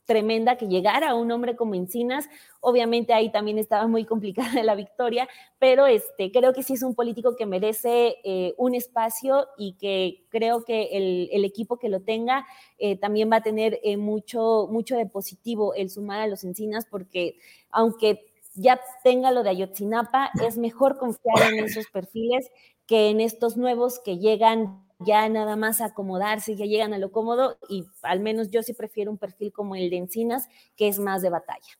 tremenda 0.09 0.57
que 0.57 0.69
llegara 0.69 1.15
un 1.15 1.31
hombre 1.31 1.55
como 1.55 1.75
Encinas. 1.75 2.31
Obviamente 2.61 3.13
ahí 3.13 3.31
también 3.31 3.59
estaba 3.59 3.87
muy 3.87 4.07
complicada 4.07 4.49
la 4.65 4.75
victoria, 4.75 5.29
pero 5.59 5.87
este, 5.87 6.33
creo 6.33 6.55
que 6.55 6.63
sí 6.63 6.73
es 6.73 6.83
un 6.83 6.95
político 6.95 7.37
que 7.37 7.45
merece 7.45 8.17
eh, 8.25 8.55
un 8.57 8.75
espacio 8.75 9.47
y 9.59 9.75
que 9.75 10.25
creo 10.31 10.65
que 10.65 10.97
el, 10.97 11.29
el 11.31 11.45
equipo 11.45 11.79
que 11.79 11.91
lo 11.91 12.01
tenga 12.01 12.47
eh, 12.79 12.97
también 12.97 13.31
va 13.31 13.37
a 13.37 13.43
tener 13.43 13.79
eh, 13.85 13.99
mucho, 13.99 14.67
mucho 14.71 14.97
de 14.97 15.05
positivo 15.05 15.75
el 15.75 15.91
sumar 15.91 16.23
a 16.23 16.27
los 16.27 16.43
Encinas, 16.43 16.87
porque 16.91 17.37
aunque 17.71 18.25
ya 18.55 18.81
tenga 19.05 19.31
lo 19.31 19.43
de 19.43 19.51
Ayotzinapa, 19.51 20.31
es 20.43 20.57
mejor 20.57 20.97
confiar 20.97 21.53
en 21.53 21.65
esos 21.65 21.87
perfiles 21.89 22.51
que 22.87 23.11
en 23.11 23.21
estos 23.21 23.59
nuevos 23.59 24.01
que 24.01 24.17
llegan 24.17 24.88
ya 25.01 25.29
nada 25.29 25.57
más 25.57 25.81
acomodarse, 25.81 26.57
ya 26.57 26.67
llegan 26.67 26.93
a 26.93 26.99
lo 26.99 27.13
cómodo 27.13 27.59
y 27.69 27.87
al 28.03 28.21
menos 28.21 28.51
yo 28.51 28.63
sí 28.63 28.73
prefiero 28.73 29.11
un 29.11 29.19
perfil 29.19 29.53
como 29.53 29.77
el 29.77 29.91
de 29.91 29.97
Encinas, 29.97 30.49
que 30.77 30.89
es 30.89 30.99
más 30.99 31.23
de 31.23 31.31
batalla. 31.31 31.79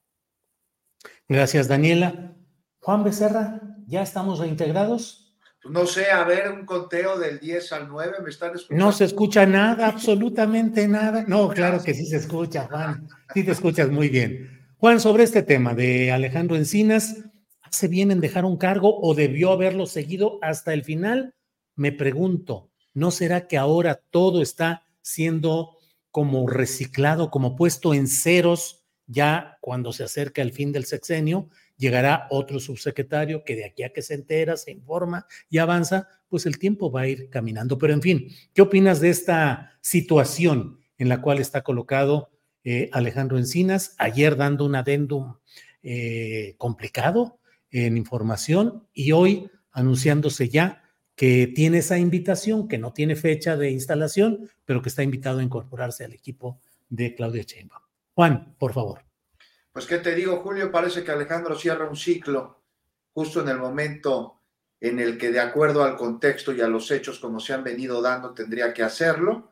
Gracias, 1.29 1.69
Daniela. 1.69 2.35
Juan 2.81 3.05
Becerra, 3.05 3.61
¿ya 3.87 4.03
estamos 4.03 4.39
reintegrados? 4.39 5.37
No 5.69 5.87
sé, 5.87 6.11
a 6.11 6.25
ver, 6.25 6.51
un 6.51 6.65
conteo 6.65 7.19
del 7.19 7.41
10 7.41 7.73
al 7.73 7.89
9, 7.89 8.19
¿me 8.23 8.31
están 8.31 8.55
escuchando? 8.55 8.85
No 8.85 8.93
se 8.93 9.05
escucha 9.05 9.45
nada, 9.45 9.89
absolutamente 9.89 10.87
nada. 10.87 11.25
No, 11.27 11.49
claro 11.49 11.83
que 11.83 11.95
sí 11.95 12.07
se 12.07 12.17
escucha, 12.17 12.69
Juan. 12.69 13.09
Sí 13.35 13.45
te 13.45 13.51
escuchas 13.51 13.91
muy 13.91 14.09
bien. 14.09 14.59
Juan, 14.79 15.01
sobre 15.01 15.25
este 15.25 15.43
tema 15.43 15.75
de 15.75 16.13
Alejandro 16.13 16.57
Encinas, 16.57 17.17
¿hace 17.61 17.89
bien 17.89 18.13
en 18.13 18.21
dejar 18.21 18.45
un 18.45 18.57
cargo 18.57 19.01
o 19.01 19.15
debió 19.15 19.51
haberlo 19.51 19.87
seguido 19.87 20.39
hasta 20.41 20.73
el 20.73 20.85
final? 20.85 21.35
Me 21.75 21.93
pregunto, 21.93 22.68
¿No 22.99 23.13
será 23.13 23.47
que 23.47 23.57
ahora 23.57 24.03
todo 24.11 24.43
está 24.43 24.83
siendo 25.03 25.77
como 26.11 26.49
reciclado, 26.49 27.31
como 27.31 27.55
puesto 27.55 27.95
en 27.95 28.09
ceros? 28.09 28.85
Ya 29.07 29.57
cuando 29.61 29.93
se 29.93 30.03
acerca 30.03 30.43
el 30.43 30.53
fin 30.53 30.73
del 30.73 30.85
sexenio, 30.85 31.49
llegará 31.77 32.27
otro 32.29 32.59
subsecretario 32.59 33.45
que 33.45 33.55
de 33.55 33.67
aquí 33.67 33.85
a 33.85 33.93
que 33.93 34.03
se 34.03 34.15
entera, 34.15 34.57
se 34.57 34.73
informa 34.73 35.29
y 35.49 35.59
avanza, 35.59 36.09
pues 36.29 36.45
el 36.45 36.59
tiempo 36.59 36.91
va 36.91 37.03
a 37.03 37.07
ir 37.07 37.31
caminando. 37.31 37.79
Pero 37.79 37.93
en 37.93 38.03
fin, 38.03 38.33
¿qué 38.53 38.63
opinas 38.63 39.01
de 39.01 39.11
esta 39.11 39.79
situación 39.81 40.81
en 40.99 41.09
la 41.09 41.23
cual 41.23 41.39
está 41.39 41.63
colocado 41.63 42.33
eh, 42.65 42.91
Alejandro 42.93 43.39
Encinas? 43.39 43.95
Ayer 43.99 44.35
dando 44.35 44.65
un 44.65 44.75
adendum 44.75 45.37
eh, 45.85 46.57
complicado 46.59 47.39
en 47.71 47.97
información 47.97 48.89
y 48.93 49.13
hoy 49.13 49.49
anunciándose 49.71 50.49
ya 50.49 50.83
que 51.19 51.49
tiene 51.49 51.79
esa 51.79 51.99
invitación, 51.99 52.69
que 52.69 52.79
no 52.79 52.93
tiene 52.93 53.17
fecha 53.17 53.57
de 53.57 53.73
instalación, 53.73 54.49
pero 54.65 54.81
que 54.81 54.89
está 54.89 55.03
invitado 55.03 55.41
a 55.41 55.43
incorporarse 55.43 56.05
al 56.05 56.13
equipo 56.13 56.61
de 56.89 57.13
Claudia 57.17 57.43
Sheinbaum. 57.43 57.83
Juan, 58.15 58.55
por 58.57 58.73
favor. 58.73 59.01
Pues 59.73 59.85
qué 59.85 59.99
te 59.99 60.15
digo, 60.15 60.37
Julio, 60.37 60.71
parece 60.71 61.03
que 61.03 61.11
Alejandro 61.11 61.59
cierra 61.59 61.89
un 61.89 61.97
ciclo 61.97 62.63
justo 63.13 63.41
en 63.41 63.49
el 63.49 63.59
momento 63.59 64.43
en 64.79 65.01
el 65.01 65.19
que 65.19 65.33
de 65.33 65.41
acuerdo 65.41 65.83
al 65.83 65.97
contexto 65.97 66.53
y 66.53 66.61
a 66.61 66.69
los 66.69 66.89
hechos 66.93 67.19
como 67.19 67.41
se 67.41 67.53
han 67.53 67.65
venido 67.65 68.01
dando 68.01 68.33
tendría 68.33 68.73
que 68.73 68.85
hacerlo. 68.85 69.51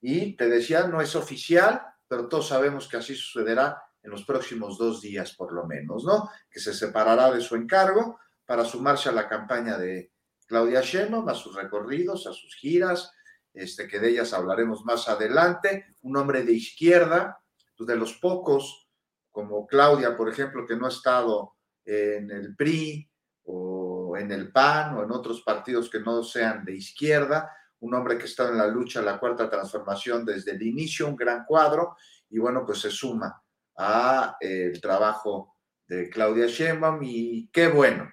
Y 0.00 0.36
te 0.36 0.48
decía, 0.48 0.86
no 0.86 1.00
es 1.00 1.16
oficial, 1.16 1.82
pero 2.06 2.28
todos 2.28 2.46
sabemos 2.46 2.86
que 2.86 2.98
así 2.98 3.16
sucederá 3.16 3.82
en 4.00 4.12
los 4.12 4.24
próximos 4.24 4.78
dos 4.78 5.02
días 5.02 5.32
por 5.32 5.52
lo 5.52 5.66
menos, 5.66 6.04
¿no? 6.04 6.30
Que 6.48 6.60
se 6.60 6.72
separará 6.72 7.32
de 7.32 7.40
su 7.40 7.56
encargo 7.56 8.20
para 8.46 8.64
sumarse 8.64 9.08
a 9.08 9.12
la 9.12 9.28
campaña 9.28 9.76
de, 9.76 10.09
Claudia 10.50 10.80
Sheinbaum, 10.80 11.28
a 11.28 11.34
sus 11.34 11.54
recorridos, 11.54 12.26
a 12.26 12.32
sus 12.32 12.56
giras, 12.56 13.12
este, 13.54 13.86
que 13.86 14.00
de 14.00 14.10
ellas 14.10 14.32
hablaremos 14.32 14.84
más 14.84 15.08
adelante, 15.08 15.94
un 16.02 16.16
hombre 16.16 16.42
de 16.42 16.54
izquierda, 16.54 17.40
pues 17.78 17.86
de 17.86 17.94
los 17.94 18.14
pocos, 18.14 18.88
como 19.30 19.64
Claudia, 19.68 20.16
por 20.16 20.28
ejemplo, 20.28 20.66
que 20.66 20.74
no 20.74 20.86
ha 20.86 20.88
estado 20.88 21.54
en 21.84 22.32
el 22.32 22.56
PRI 22.56 23.08
o 23.44 24.16
en 24.16 24.32
el 24.32 24.50
PAN 24.50 24.96
o 24.96 25.04
en 25.04 25.12
otros 25.12 25.42
partidos 25.42 25.88
que 25.88 26.00
no 26.00 26.24
sean 26.24 26.64
de 26.64 26.74
izquierda, 26.74 27.56
un 27.78 27.94
hombre 27.94 28.18
que 28.18 28.24
está 28.24 28.48
en 28.48 28.58
la 28.58 28.66
lucha, 28.66 29.00
la 29.02 29.20
cuarta 29.20 29.48
transformación 29.48 30.24
desde 30.24 30.50
el 30.50 30.62
inicio, 30.62 31.06
un 31.06 31.14
gran 31.14 31.44
cuadro, 31.44 31.94
y 32.28 32.40
bueno, 32.40 32.66
pues 32.66 32.80
se 32.80 32.90
suma 32.90 33.40
a 33.76 34.36
el 34.40 34.80
trabajo 34.80 35.54
de 35.86 36.10
Claudia 36.10 36.48
Sheinbaum 36.48 36.98
y 37.04 37.48
qué 37.52 37.68
bueno, 37.68 38.10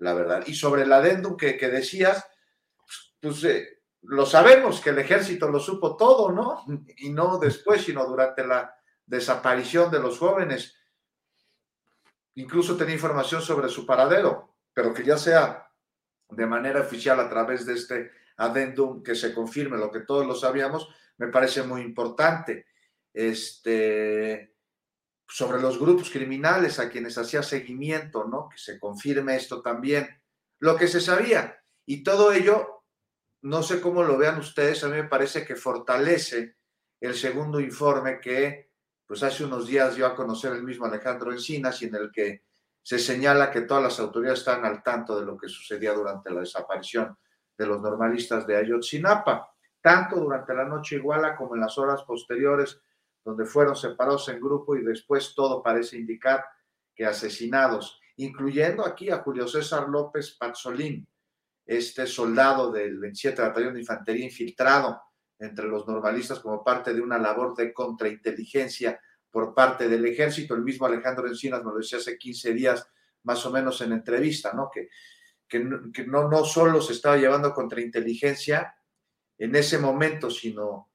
la 0.00 0.14
verdad. 0.14 0.42
Y 0.46 0.54
sobre 0.54 0.82
el 0.82 0.92
adendum 0.92 1.36
que, 1.36 1.56
que 1.56 1.68
decías, 1.68 2.26
pues 3.20 3.44
eh, 3.44 3.80
lo 4.02 4.26
sabemos 4.26 4.80
que 4.80 4.90
el 4.90 4.98
ejército 4.98 5.48
lo 5.48 5.60
supo 5.60 5.96
todo, 5.96 6.32
¿no? 6.32 6.64
Y 6.96 7.10
no 7.10 7.38
después, 7.38 7.82
sino 7.82 8.04
durante 8.06 8.46
la 8.46 8.74
desaparición 9.06 9.90
de 9.90 10.00
los 10.00 10.18
jóvenes. 10.18 10.74
Incluso 12.34 12.76
tenía 12.76 12.94
información 12.94 13.42
sobre 13.42 13.68
su 13.68 13.84
paradero, 13.84 14.56
pero 14.72 14.94
que 14.94 15.04
ya 15.04 15.18
sea 15.18 15.70
de 16.30 16.46
manera 16.46 16.80
oficial 16.80 17.20
a 17.20 17.28
través 17.28 17.66
de 17.66 17.74
este 17.74 18.10
adendum 18.36 19.02
que 19.02 19.14
se 19.14 19.34
confirme 19.34 19.76
lo 19.76 19.90
que 19.90 20.00
todos 20.00 20.26
lo 20.26 20.34
sabíamos, 20.34 20.88
me 21.18 21.28
parece 21.28 21.62
muy 21.62 21.82
importante. 21.82 22.66
Este, 23.12 24.54
sobre 25.30 25.60
los 25.60 25.78
grupos 25.78 26.10
criminales 26.10 26.80
a 26.80 26.90
quienes 26.90 27.16
hacía 27.16 27.42
seguimiento, 27.42 28.24
¿no? 28.24 28.48
Que 28.48 28.58
se 28.58 28.80
confirme 28.80 29.36
esto 29.36 29.62
también. 29.62 30.08
Lo 30.58 30.76
que 30.76 30.88
se 30.88 31.00
sabía. 31.00 31.62
Y 31.86 32.02
todo 32.02 32.32
ello, 32.32 32.84
no 33.42 33.62
sé 33.62 33.80
cómo 33.80 34.02
lo 34.02 34.18
vean 34.18 34.38
ustedes, 34.38 34.82
a 34.82 34.88
mí 34.88 34.96
me 34.96 35.04
parece 35.04 35.44
que 35.44 35.54
fortalece 35.54 36.56
el 37.00 37.14
segundo 37.14 37.60
informe 37.60 38.20
que, 38.20 38.72
pues 39.06 39.22
hace 39.22 39.44
unos 39.44 39.68
días 39.68 39.94
dio 39.94 40.06
a 40.06 40.16
conocer 40.16 40.52
el 40.52 40.64
mismo 40.64 40.86
Alejandro 40.86 41.32
Encinas 41.32 41.80
y 41.82 41.86
en 41.86 41.94
el 41.94 42.10
que 42.10 42.44
se 42.82 42.98
señala 42.98 43.50
que 43.50 43.62
todas 43.62 43.84
las 43.84 44.00
autoridades 44.00 44.40
están 44.40 44.64
al 44.64 44.82
tanto 44.82 45.18
de 45.18 45.26
lo 45.26 45.38
que 45.38 45.48
sucedía 45.48 45.92
durante 45.92 46.30
la 46.30 46.40
desaparición 46.40 47.16
de 47.56 47.66
los 47.66 47.80
normalistas 47.80 48.46
de 48.46 48.56
Ayotzinapa, 48.56 49.54
tanto 49.80 50.16
durante 50.16 50.54
la 50.54 50.64
noche 50.64 50.96
iguala 50.96 51.36
como 51.36 51.54
en 51.54 51.60
las 51.60 51.78
horas 51.78 52.02
posteriores, 52.02 52.80
donde 53.24 53.44
fueron 53.44 53.76
separados 53.76 54.28
en 54.28 54.40
grupo 54.40 54.76
y 54.76 54.82
después 54.82 55.34
todo 55.34 55.62
parece 55.62 55.98
indicar 55.98 56.44
que 56.94 57.04
asesinados, 57.04 58.00
incluyendo 58.16 58.84
aquí 58.86 59.10
a 59.10 59.18
Julio 59.18 59.46
César 59.46 59.88
López 59.88 60.36
Pazzolín, 60.38 61.06
este 61.66 62.06
soldado 62.06 62.72
del 62.72 62.98
27 62.98 63.40
Batallón 63.42 63.74
de 63.74 63.80
Infantería 63.80 64.24
infiltrado 64.24 65.00
entre 65.38 65.66
los 65.66 65.86
normalistas 65.86 66.40
como 66.40 66.64
parte 66.64 66.92
de 66.92 67.00
una 67.00 67.18
labor 67.18 67.54
de 67.56 67.72
contrainteligencia 67.72 69.00
por 69.30 69.54
parte 69.54 69.88
del 69.88 70.04
ejército. 70.04 70.54
El 70.54 70.62
mismo 70.62 70.86
Alejandro 70.86 71.28
Encinas 71.28 71.62
nos 71.62 71.72
lo 71.72 71.78
decía 71.78 71.98
hace 71.98 72.18
15 72.18 72.52
días, 72.54 72.86
más 73.22 73.44
o 73.46 73.50
menos 73.50 73.80
en 73.80 73.92
entrevista, 73.92 74.52
¿no? 74.52 74.68
Que, 74.72 74.88
que, 75.48 75.60
no, 76.06 76.28
no 76.28 76.44
solo 76.44 76.80
se 76.80 76.92
estaba 76.92 77.16
llevando 77.16 77.54
contrainteligencia 77.54 78.74
en 79.38 79.54
ese 79.54 79.78
momento, 79.78 80.30
sino 80.30 80.90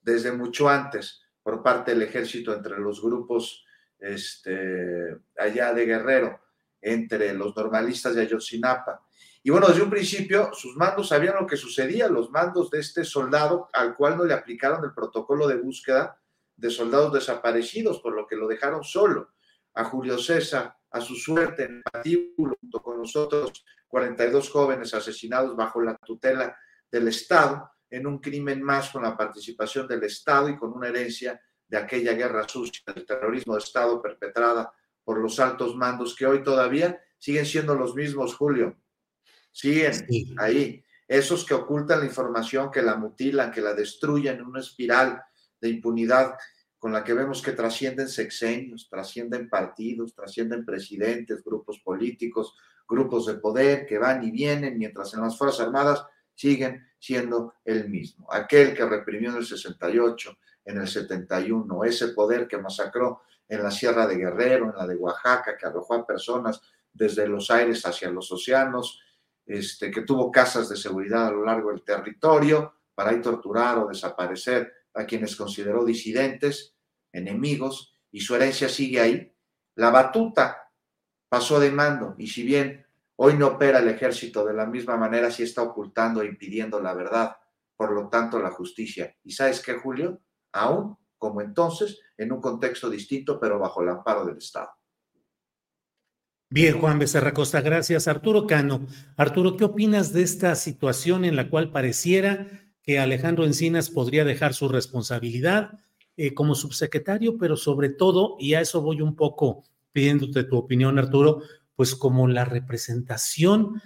desde 0.00 0.32
mucho 0.32 0.68
antes 0.68 1.21
por 1.42 1.62
parte 1.62 1.92
del 1.92 2.02
ejército 2.02 2.54
entre 2.54 2.78
los 2.78 3.02
grupos 3.02 3.64
este, 3.98 5.16
allá 5.38 5.72
de 5.72 5.86
Guerrero, 5.86 6.40
entre 6.80 7.32
los 7.34 7.56
normalistas 7.56 8.14
de 8.14 8.22
Ayotzinapa 8.22 9.02
y 9.44 9.50
bueno, 9.50 9.66
desde 9.66 9.82
un 9.82 9.90
principio 9.90 10.50
sus 10.52 10.76
mandos 10.76 11.08
sabían 11.08 11.34
lo 11.34 11.46
que 11.46 11.56
sucedía, 11.56 12.06
los 12.08 12.30
mandos 12.30 12.70
de 12.70 12.78
este 12.78 13.04
soldado 13.04 13.68
al 13.72 13.96
cual 13.96 14.16
no 14.16 14.24
le 14.24 14.34
aplicaron 14.34 14.84
el 14.84 14.94
protocolo 14.94 15.48
de 15.48 15.56
búsqueda 15.56 16.20
de 16.56 16.70
soldados 16.70 17.12
desaparecidos, 17.12 17.98
por 18.00 18.14
lo 18.14 18.26
que 18.26 18.36
lo 18.36 18.46
dejaron 18.46 18.84
solo. 18.84 19.30
A 19.74 19.84
Julio 19.84 20.16
César, 20.18 20.76
a 20.90 21.00
su 21.00 21.16
suerte 21.16 21.64
en 21.64 21.82
patíbulo, 21.82 22.56
junto 22.60 22.80
con 22.80 22.98
nosotros, 22.98 23.64
42 23.88 24.48
jóvenes 24.48 24.94
asesinados 24.94 25.56
bajo 25.56 25.80
la 25.80 25.96
tutela 25.96 26.56
del 26.88 27.08
Estado, 27.08 27.68
en 27.92 28.06
un 28.06 28.18
crimen 28.18 28.62
más 28.62 28.88
con 28.88 29.02
la 29.02 29.14
participación 29.14 29.86
del 29.86 30.02
Estado 30.04 30.48
y 30.48 30.56
con 30.56 30.72
una 30.72 30.88
herencia 30.88 31.38
de 31.68 31.76
aquella 31.76 32.14
guerra 32.14 32.48
sucia 32.48 32.82
del 32.94 33.04
terrorismo 33.04 33.52
de 33.52 33.60
Estado 33.60 34.00
perpetrada 34.00 34.72
por 35.04 35.18
los 35.18 35.38
altos 35.38 35.76
mandos 35.76 36.16
que 36.16 36.26
hoy 36.26 36.42
todavía 36.42 36.98
siguen 37.18 37.44
siendo 37.44 37.74
los 37.74 37.94
mismos, 37.94 38.34
Julio, 38.34 38.78
siguen 39.50 39.92
ahí. 40.38 40.82
Esos 41.06 41.44
que 41.44 41.52
ocultan 41.52 42.00
la 42.00 42.06
información, 42.06 42.70
que 42.70 42.80
la 42.80 42.96
mutilan, 42.96 43.50
que 43.50 43.60
la 43.60 43.74
destruyen 43.74 44.36
en 44.36 44.46
una 44.46 44.60
espiral 44.60 45.22
de 45.60 45.68
impunidad 45.68 46.34
con 46.78 46.92
la 46.92 47.04
que 47.04 47.12
vemos 47.12 47.42
que 47.42 47.52
trascienden 47.52 48.08
sexenios, 48.08 48.88
trascienden 48.88 49.50
partidos, 49.50 50.14
trascienden 50.14 50.64
presidentes, 50.64 51.44
grupos 51.44 51.78
políticos, 51.80 52.56
grupos 52.88 53.26
de 53.26 53.34
poder 53.34 53.84
que 53.84 53.98
van 53.98 54.24
y 54.24 54.30
vienen, 54.30 54.78
mientras 54.78 55.12
en 55.12 55.20
las 55.20 55.36
Fuerzas 55.36 55.66
Armadas 55.66 56.02
siguen 56.34 56.86
siendo 56.98 57.54
el 57.64 57.88
mismo. 57.88 58.26
Aquel 58.32 58.74
que 58.74 58.84
reprimió 58.84 59.30
en 59.30 59.36
el 59.36 59.46
68, 59.46 60.38
en 60.64 60.78
el 60.78 60.88
71, 60.88 61.84
ese 61.84 62.08
poder 62.08 62.46
que 62.46 62.58
masacró 62.58 63.22
en 63.48 63.62
la 63.62 63.70
Sierra 63.70 64.06
de 64.06 64.16
Guerrero, 64.16 64.70
en 64.70 64.76
la 64.76 64.86
de 64.86 64.96
Oaxaca, 64.96 65.56
que 65.56 65.66
arrojó 65.66 65.94
a 65.94 66.06
personas 66.06 66.62
desde 66.92 67.26
los 67.26 67.50
aires 67.50 67.84
hacia 67.84 68.10
los 68.10 68.30
océanos, 68.30 69.00
este, 69.44 69.90
que 69.90 70.02
tuvo 70.02 70.30
casas 70.30 70.68
de 70.68 70.76
seguridad 70.76 71.26
a 71.26 71.32
lo 71.32 71.44
largo 71.44 71.70
del 71.70 71.82
territorio 71.82 72.74
para 72.94 73.10
ahí 73.10 73.20
torturar 73.20 73.78
o 73.78 73.88
desaparecer 73.88 74.72
a 74.94 75.04
quienes 75.04 75.34
consideró 75.36 75.84
disidentes, 75.84 76.76
enemigos, 77.12 77.96
y 78.10 78.20
su 78.20 78.34
herencia 78.34 78.68
sigue 78.68 79.00
ahí. 79.00 79.34
La 79.74 79.90
batuta 79.90 80.70
pasó 81.28 81.58
de 81.58 81.70
mando 81.70 82.14
y 82.18 82.26
si 82.26 82.42
bien 82.42 82.86
hoy 83.24 83.34
no 83.34 83.46
opera 83.46 83.78
el 83.78 83.86
ejército 83.86 84.44
de 84.44 84.52
la 84.52 84.66
misma 84.66 84.96
manera, 84.96 85.30
sí 85.30 85.44
está 85.44 85.62
ocultando 85.62 86.22
e 86.22 86.26
impidiendo 86.26 86.80
la 86.80 86.92
verdad, 86.92 87.36
por 87.76 87.92
lo 87.92 88.08
tanto 88.08 88.40
la 88.40 88.50
justicia. 88.50 89.14
¿Y 89.22 89.30
sabes 89.30 89.60
qué, 89.60 89.74
Julio? 89.74 90.20
Aún 90.50 90.96
como 91.18 91.40
entonces, 91.40 92.00
en 92.18 92.32
un 92.32 92.40
contexto 92.40 92.90
distinto, 92.90 93.38
pero 93.38 93.60
bajo 93.60 93.80
el 93.80 93.90
amparo 93.90 94.26
del 94.26 94.38
Estado. 94.38 94.70
Bien, 96.50 96.80
Juan 96.80 96.98
Becerra 96.98 97.32
Costa, 97.32 97.60
gracias. 97.60 98.08
Arturo 98.08 98.44
Cano. 98.44 98.88
Arturo, 99.16 99.56
¿qué 99.56 99.66
opinas 99.66 100.12
de 100.12 100.22
esta 100.22 100.56
situación 100.56 101.24
en 101.24 101.36
la 101.36 101.48
cual 101.48 101.70
pareciera 101.70 102.48
que 102.82 102.98
Alejandro 102.98 103.44
Encinas 103.44 103.88
podría 103.88 104.24
dejar 104.24 104.52
su 104.52 104.68
responsabilidad 104.68 105.78
eh, 106.16 106.34
como 106.34 106.56
subsecretario, 106.56 107.38
pero 107.38 107.56
sobre 107.56 107.90
todo, 107.90 108.34
y 108.40 108.54
a 108.54 108.60
eso 108.60 108.82
voy 108.82 109.00
un 109.00 109.14
poco 109.14 109.62
pidiéndote 109.92 110.42
tu 110.42 110.56
opinión, 110.56 110.98
Arturo, 110.98 111.42
pues 111.74 111.94
como 111.94 112.28
la 112.28 112.44
representación 112.44 113.80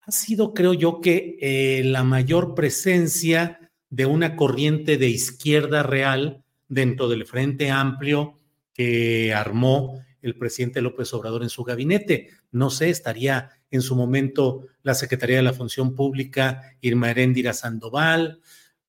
ha 0.00 0.12
sido, 0.12 0.52
creo 0.54 0.74
yo, 0.74 1.00
que 1.00 1.38
eh, 1.40 1.82
la 1.84 2.04
mayor 2.04 2.54
presencia 2.54 3.70
de 3.90 4.06
una 4.06 4.36
corriente 4.36 4.98
de 4.98 5.08
izquierda 5.08 5.82
real 5.82 6.44
dentro 6.68 7.08
del 7.08 7.26
Frente 7.26 7.70
Amplio 7.70 8.40
que 8.74 9.32
armó 9.32 10.04
el 10.20 10.36
presidente 10.36 10.82
López 10.82 11.12
Obrador 11.14 11.42
en 11.42 11.50
su 11.50 11.64
gabinete. 11.64 12.30
No 12.50 12.70
sé, 12.70 12.90
estaría 12.90 13.50
en 13.70 13.82
su 13.82 13.94
momento 13.94 14.66
la 14.82 14.94
Secretaría 14.94 15.36
de 15.36 15.42
la 15.42 15.52
Función 15.52 15.94
Pública, 15.94 16.76
Irma 16.80 17.10
Heréndira 17.10 17.52
Sandoval, 17.52 18.40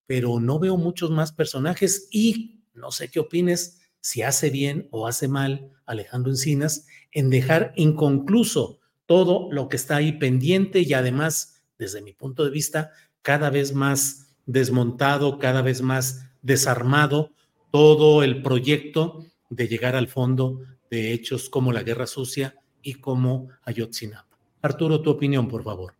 pero 0.05 0.39
no 0.39 0.59
veo 0.59 0.77
muchos 0.77 1.11
más 1.11 1.31
personajes 1.31 2.07
y 2.11 2.63
no 2.73 2.91
sé 2.91 3.09
qué 3.09 3.19
opines 3.19 3.81
si 3.99 4.21
hace 4.21 4.49
bien 4.49 4.87
o 4.91 5.07
hace 5.07 5.27
mal 5.27 5.71
Alejandro 5.85 6.31
Encinas 6.31 6.87
en 7.15 7.31
dejar 7.31 7.71
inconcluso 7.75 8.79
todo 9.07 9.47
lo 9.51 9.69
que 9.69 9.77
está 9.77 9.95
ahí 9.95 10.11
pendiente 10.11 10.81
y 10.81 10.93
además, 10.93 11.63
desde 11.79 12.01
mi 12.01 12.13
punto 12.13 12.43
de 12.43 12.51
vista, 12.51 12.91
cada 13.21 13.49
vez 13.49 13.73
más 13.73 14.35
desmontado, 14.45 15.39
cada 15.39 15.61
vez 15.61 15.81
más 15.81 16.25
desarmado 16.41 17.31
todo 17.71 18.21
el 18.21 18.43
proyecto 18.43 19.25
de 19.49 19.67
llegar 19.67 19.95
al 19.95 20.09
fondo 20.09 20.61
de 20.91 21.13
hechos 21.13 21.49
como 21.49 21.71
la 21.71 21.83
Guerra 21.83 22.05
Sucia 22.05 22.55
y 22.81 22.95
como 22.95 23.47
Ayotzinapa. 23.63 24.37
Arturo, 24.61 25.01
tu 25.01 25.09
opinión, 25.09 25.47
por 25.47 25.63
favor. 25.63 25.93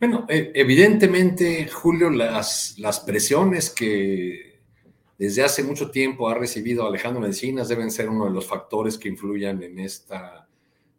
Bueno, 0.00 0.26
e, 0.28 0.50
evidentemente, 0.54 1.68
Julio, 1.68 2.10
las, 2.10 2.74
las 2.78 3.00
presiones 3.00 3.70
que 3.70 4.53
desde 5.18 5.44
hace 5.44 5.62
mucho 5.62 5.90
tiempo 5.90 6.28
ha 6.28 6.34
recibido 6.34 6.86
Alejandro 6.86 7.24
Encinas 7.24 7.68
deben 7.68 7.90
ser 7.90 8.08
uno 8.08 8.24
de 8.24 8.32
los 8.32 8.46
factores 8.46 8.98
que 8.98 9.08
influyan 9.08 9.62
en 9.62 9.78
esta 9.78 10.48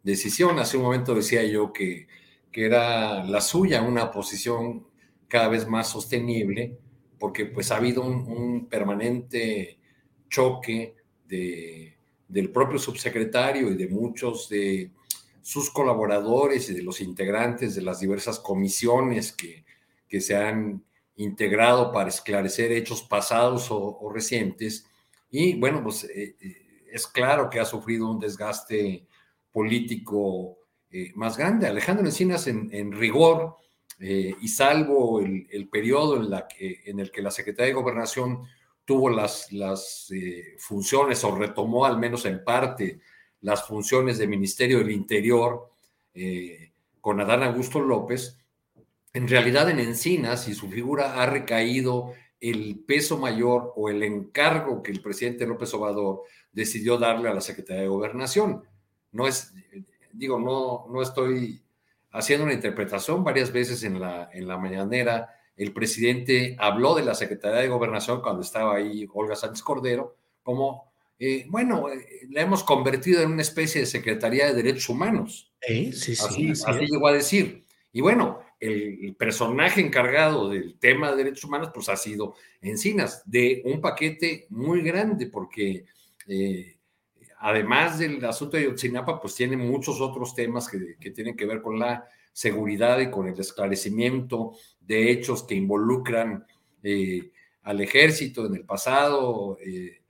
decisión. 0.02 0.58
Hace 0.58 0.76
un 0.76 0.84
momento 0.84 1.14
decía 1.14 1.44
yo 1.44 1.72
que, 1.72 2.08
que 2.50 2.64
era 2.64 3.24
la 3.24 3.40
suya 3.40 3.82
una 3.82 4.10
posición 4.10 4.86
cada 5.28 5.48
vez 5.48 5.68
más 5.68 5.88
sostenible, 5.90 6.78
porque 7.18 7.46
pues 7.46 7.70
ha 7.70 7.76
habido 7.76 8.02
un 8.02 8.68
permanente 8.68 9.78
choque 10.28 10.94
de 11.28 11.96
del 12.28 12.50
propio 12.50 12.78
subsecretario 12.78 13.70
y 13.70 13.76
de 13.76 13.88
muchos 13.88 14.48
de 14.48 14.90
sus 15.42 15.70
colaboradores 15.70 16.68
y 16.70 16.74
de 16.74 16.82
los 16.82 17.00
integrantes 17.00 17.74
de 17.74 17.82
las 17.82 18.00
diversas 18.00 18.40
comisiones 18.40 19.32
que, 19.32 19.64
que 20.08 20.20
se 20.20 20.36
han 20.36 20.82
integrado 21.16 21.92
para 21.92 22.10
esclarecer 22.10 22.72
hechos 22.72 23.02
pasados 23.02 23.68
o, 23.70 24.10
recientes. 24.12 24.86
Y 25.30 25.58
bueno, 25.58 25.82
pues 25.82 26.04
eh, 26.04 26.36
eh, 26.40 26.86
es 26.92 27.06
claro 27.06 27.48
que 27.50 27.60
ha 27.60 27.64
sufrido 27.64 28.10
un 28.10 28.20
desgaste 28.20 29.06
político 29.50 30.58
eh, 30.90 31.12
más 31.14 31.36
grande. 31.36 31.66
Alejandro 31.66 32.04
Encinas, 32.04 32.46
en, 32.46 32.92
rigor, 32.92 33.56
y 33.98 34.48
salvo 34.48 35.20
el, 35.20 35.68
periodo 35.70 36.16
en, 36.16 36.28
la 36.28 36.46
que, 36.46 36.82
en 36.84 37.00
el 37.00 37.10
que 37.10 37.22
la 37.22 37.30
Secretaría 37.30 37.74
de 37.74 37.80
Gobernación 37.80 38.42
tuvo 38.84 39.08
las, 39.08 39.50
las 39.52 40.12
funciones 40.58 41.24
o 41.24 41.34
retomó 41.34 41.86
al 41.86 41.98
menos 41.98 42.26
en 42.26 42.44
parte 42.44 43.00
las 43.40 43.66
funciones 43.66 44.18
del 44.18 44.28
Ministerio 44.28 44.78
del 44.78 44.90
Interior 44.90 45.70
con 47.00 47.20
Adán 47.20 47.42
Augusto 47.42 47.80
López, 47.80 48.38
en 49.16 49.28
realidad 49.28 49.70
en 49.70 49.80
Encinas 49.80 50.46
y 50.46 50.54
su 50.54 50.68
figura 50.68 51.22
ha 51.22 51.24
recaído 51.24 52.12
el 52.38 52.78
peso 52.86 53.16
mayor 53.16 53.72
o 53.74 53.88
el 53.88 54.02
encargo 54.02 54.82
que 54.82 54.92
el 54.92 55.00
presidente 55.00 55.46
López 55.46 55.72
Obrador 55.72 56.24
decidió 56.52 56.98
darle 56.98 57.30
a 57.30 57.34
la 57.34 57.40
Secretaría 57.40 57.82
de 57.82 57.88
Gobernación. 57.88 58.64
No 59.12 59.26
es, 59.26 59.54
digo, 60.12 60.38
no, 60.38 60.86
no 60.92 61.00
estoy 61.00 61.62
haciendo 62.10 62.44
una 62.44 62.52
interpretación. 62.52 63.24
Varias 63.24 63.52
veces 63.52 63.82
en 63.84 63.98
la, 63.98 64.28
en 64.34 64.46
la 64.46 64.58
mañanera 64.58 65.30
el 65.56 65.72
presidente 65.72 66.54
habló 66.58 66.94
de 66.94 67.04
la 67.06 67.14
Secretaría 67.14 67.62
de 67.62 67.68
Gobernación 67.68 68.20
cuando 68.20 68.42
estaba 68.42 68.76
ahí 68.76 69.08
Olga 69.14 69.34
Sánchez 69.34 69.62
Cordero, 69.62 70.14
como, 70.42 70.92
eh, 71.18 71.46
bueno, 71.48 71.88
eh, 71.88 72.26
la 72.28 72.42
hemos 72.42 72.62
convertido 72.62 73.22
en 73.22 73.32
una 73.32 73.40
especie 73.40 73.80
de 73.80 73.86
Secretaría 73.86 74.48
de 74.48 74.52
Derechos 74.52 74.90
Humanos. 74.90 75.50
Sí, 75.62 75.90
sí, 75.94 76.12
así, 76.12 76.54
sí. 76.54 76.64
así 76.66 76.84
llegó 76.84 77.08
a 77.08 77.14
decir. 77.14 77.64
Y 77.92 78.02
bueno, 78.02 78.40
el, 78.60 79.14
personaje 79.16 79.80
encargado 79.80 80.48
del 80.48 80.78
tema 80.78 81.10
de 81.10 81.16
derechos 81.18 81.44
humanos, 81.44 81.70
pues 81.72 81.88
ha 81.88 81.96
sido 81.96 82.34
Encinas, 82.60 83.22
de 83.26 83.62
un 83.64 83.80
paquete 83.80 84.46
muy 84.50 84.82
grande, 84.82 85.26
porque 85.26 85.84
eh, 86.26 86.78
además 87.38 87.98
del 87.98 88.24
asunto 88.24 88.56
de 88.56 88.64
Yotzinapa, 88.64 89.20
pues 89.20 89.34
tiene 89.34 89.56
muchos 89.56 90.00
otros 90.00 90.34
temas 90.34 90.68
que, 90.68 91.10
tienen 91.10 91.36
que 91.36 91.46
ver 91.46 91.62
con 91.62 91.78
la 91.78 92.06
seguridad 92.32 92.98
y 93.00 93.10
con 93.10 93.28
el 93.28 93.38
esclarecimiento 93.38 94.52
de 94.80 95.10
hechos 95.10 95.42
que 95.42 95.54
involucran 95.54 96.44
eh, 96.82 97.30
al 97.62 97.80
ejército 97.80 98.46
en 98.46 98.54
el 98.54 98.64
pasado 98.64 99.58
eh, 99.64 100.02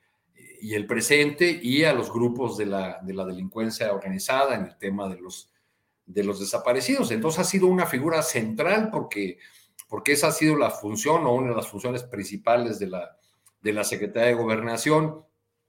y 0.61 0.75
el 0.75 0.87
presente 0.87 1.59
y 1.63 1.85
a 1.85 1.93
los 1.93 2.13
grupos 2.13 2.57
de 2.57 2.67
la, 2.67 3.01
de 3.03 3.15
la 3.15 3.25
delincuencia 3.25 3.93
organizada 3.93 4.57
en 4.57 4.65
el 4.67 4.77
tema 4.77 5.09
de 5.09 5.21
los 5.21 5.51
de 6.07 6.25
los 6.25 6.41
desaparecidos. 6.41 7.11
Entonces 7.11 7.41
ha 7.41 7.45
sido 7.45 7.67
una 7.67 7.87
figura 7.87 8.23
central 8.23 8.91
porque, 8.91 9.39
porque 9.89 10.13
esa 10.13 10.29
ha 10.29 10.33
sido 10.33 10.57
la 10.57 10.71
función 10.71 11.27
o 11.27 11.35
una 11.35 11.51
de 11.51 11.57
las 11.57 11.69
funciones 11.69 12.05
principales 12.05 12.79
de 12.79 12.89
la, 12.89 13.19
de 13.61 13.73
la 13.73 13.85
Secretaría 13.85 14.29
de 14.29 14.35
Gobernación. 14.35 15.25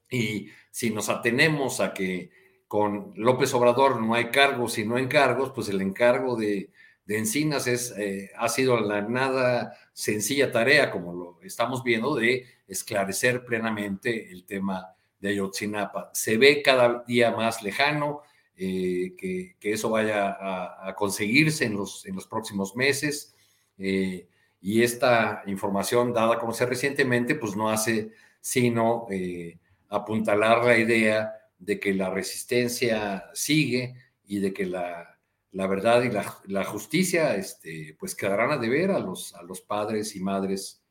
Y 0.09 0.49
si 0.71 0.91
nos 0.91 1.09
atenemos 1.09 1.81
a 1.81 1.93
que 1.93 2.31
con 2.67 3.13
López 3.15 3.53
Obrador 3.53 4.01
no 4.01 4.13
hay 4.13 4.29
cargos 4.29 4.77
y 4.77 4.85
no 4.85 4.97
encargos, 4.97 5.51
pues 5.53 5.69
el 5.69 5.81
encargo 5.81 6.35
de, 6.35 6.71
Encinas 7.07 7.67
es, 7.67 7.93
eh, 7.97 8.31
ha 8.37 8.49
sido 8.49 8.81
la 8.81 9.01
nada 9.01 9.73
sencilla 9.93 10.51
tarea, 10.51 10.91
como 10.91 11.13
lo 11.13 11.39
estamos 11.41 11.81
viendo, 11.81 12.15
de 12.15 12.45
esclarecer 12.67 13.45
plenamente 13.45 14.29
el 14.29 14.45
tema 14.45 14.93
de 15.19 15.29
Ayotzinapa. 15.29 16.11
Se 16.13 16.37
ve 16.37 16.61
cada 16.61 17.05
día 17.07 17.31
más 17.31 17.63
lejano, 17.63 18.23
eh, 18.59 19.13
que, 19.15 19.55
que, 19.59 19.73
eso 19.73 19.91
vaya 19.91 20.31
a, 20.31 20.89
a, 20.89 20.95
conseguirse 20.95 21.65
en 21.65 21.75
los, 21.75 22.07
en 22.07 22.15
los 22.15 22.25
próximos 22.25 22.75
meses. 22.75 23.35
Eh, 23.77 24.27
y 24.59 24.81
esta 24.81 25.43
información 25.45 26.11
dada 26.11 26.33
a 26.33 26.39
conocer 26.39 26.67
recientemente, 26.67 27.35
pues 27.35 27.55
no 27.55 27.69
hace 27.69 28.09
sino 28.41 29.05
eh, 29.11 29.59
apuntalar 29.89 30.65
la 30.65 30.75
idea 30.75 31.33
de 31.59 31.79
que 31.79 31.93
la 31.93 32.09
resistencia 32.09 33.29
sigue 33.35 33.93
y 34.25 34.39
de 34.39 34.51
que 34.53 34.65
la, 34.65 35.19
la 35.51 35.67
verdad 35.67 36.01
y 36.01 36.09
la, 36.09 36.39
la, 36.47 36.63
justicia 36.63 37.35
este, 37.35 37.95
pues 37.99 38.15
quedarán 38.15 38.49
a 38.49 38.57
deber 38.57 38.89
a 38.89 38.97
los, 38.97 39.35
a 39.35 39.43
los 39.43 39.61
padres 39.61 40.15
y 40.15 40.19
madres 40.19 40.81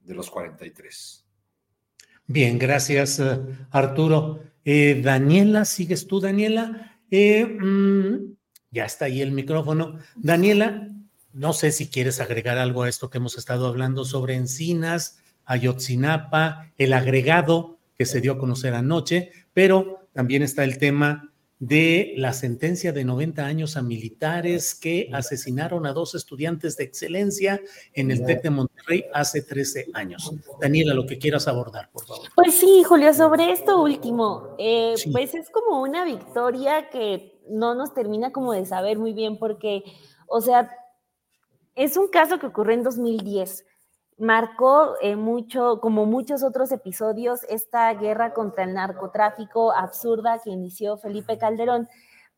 de 0.00 0.14
los 0.14 0.30
43. 0.30 1.24
Bien, 2.26 2.58
gracias 2.58 3.18
Arturo. 3.70 4.42
Daniela, 4.64 5.64
¿sigues 5.64 6.06
tú, 6.06 6.20
Daniela? 6.20 6.93
Eh, 7.16 7.46
mmm, 7.46 8.34
ya 8.72 8.86
está 8.86 9.04
ahí 9.04 9.22
el 9.22 9.30
micrófono. 9.30 10.00
Daniela, 10.16 10.88
no 11.32 11.52
sé 11.52 11.70
si 11.70 11.86
quieres 11.86 12.20
agregar 12.20 12.58
algo 12.58 12.82
a 12.82 12.88
esto 12.88 13.08
que 13.08 13.18
hemos 13.18 13.38
estado 13.38 13.68
hablando 13.68 14.04
sobre 14.04 14.34
Encinas, 14.34 15.20
Ayotzinapa, 15.44 16.72
el 16.76 16.92
agregado 16.92 17.78
que 17.96 18.04
se 18.04 18.20
dio 18.20 18.32
a 18.32 18.38
conocer 18.38 18.74
anoche, 18.74 19.30
pero 19.52 20.08
también 20.12 20.42
está 20.42 20.64
el 20.64 20.78
tema 20.78 21.32
de 21.66 22.12
la 22.18 22.34
sentencia 22.34 22.92
de 22.92 23.04
90 23.04 23.44
años 23.44 23.76
a 23.78 23.82
militares 23.82 24.74
que 24.74 25.08
asesinaron 25.12 25.86
a 25.86 25.94
dos 25.94 26.14
estudiantes 26.14 26.76
de 26.76 26.84
excelencia 26.84 27.60
en 27.94 28.10
el 28.10 28.24
TEC 28.26 28.42
de 28.42 28.50
Monterrey 28.50 29.04
hace 29.14 29.40
13 29.40 29.86
años. 29.94 30.30
Daniela, 30.60 30.92
lo 30.92 31.06
que 31.06 31.18
quieras 31.18 31.48
abordar, 31.48 31.90
por 31.90 32.04
favor. 32.04 32.28
Pues 32.34 32.54
sí, 32.54 32.82
Julio, 32.86 33.14
sobre 33.14 33.50
esto 33.50 33.82
último, 33.82 34.54
eh, 34.58 34.92
sí. 34.96 35.10
pues 35.10 35.34
es 35.34 35.48
como 35.48 35.80
una 35.80 36.04
victoria 36.04 36.90
que 36.90 37.40
no 37.48 37.74
nos 37.74 37.94
termina 37.94 38.30
como 38.30 38.52
de 38.52 38.66
saber 38.66 38.98
muy 38.98 39.14
bien 39.14 39.38
porque, 39.38 39.84
o 40.26 40.42
sea, 40.42 40.70
es 41.74 41.96
un 41.96 42.08
caso 42.08 42.38
que 42.38 42.46
ocurrió 42.46 42.74
en 42.74 42.82
2010 42.82 43.64
marcó 44.18 44.94
eh, 45.00 45.16
mucho, 45.16 45.80
como 45.80 46.06
muchos 46.06 46.42
otros 46.42 46.72
episodios, 46.72 47.44
esta 47.48 47.92
guerra 47.94 48.32
contra 48.32 48.64
el 48.64 48.74
narcotráfico 48.74 49.72
absurda 49.72 50.40
que 50.42 50.50
inició 50.50 50.96
Felipe 50.96 51.38
Calderón. 51.38 51.88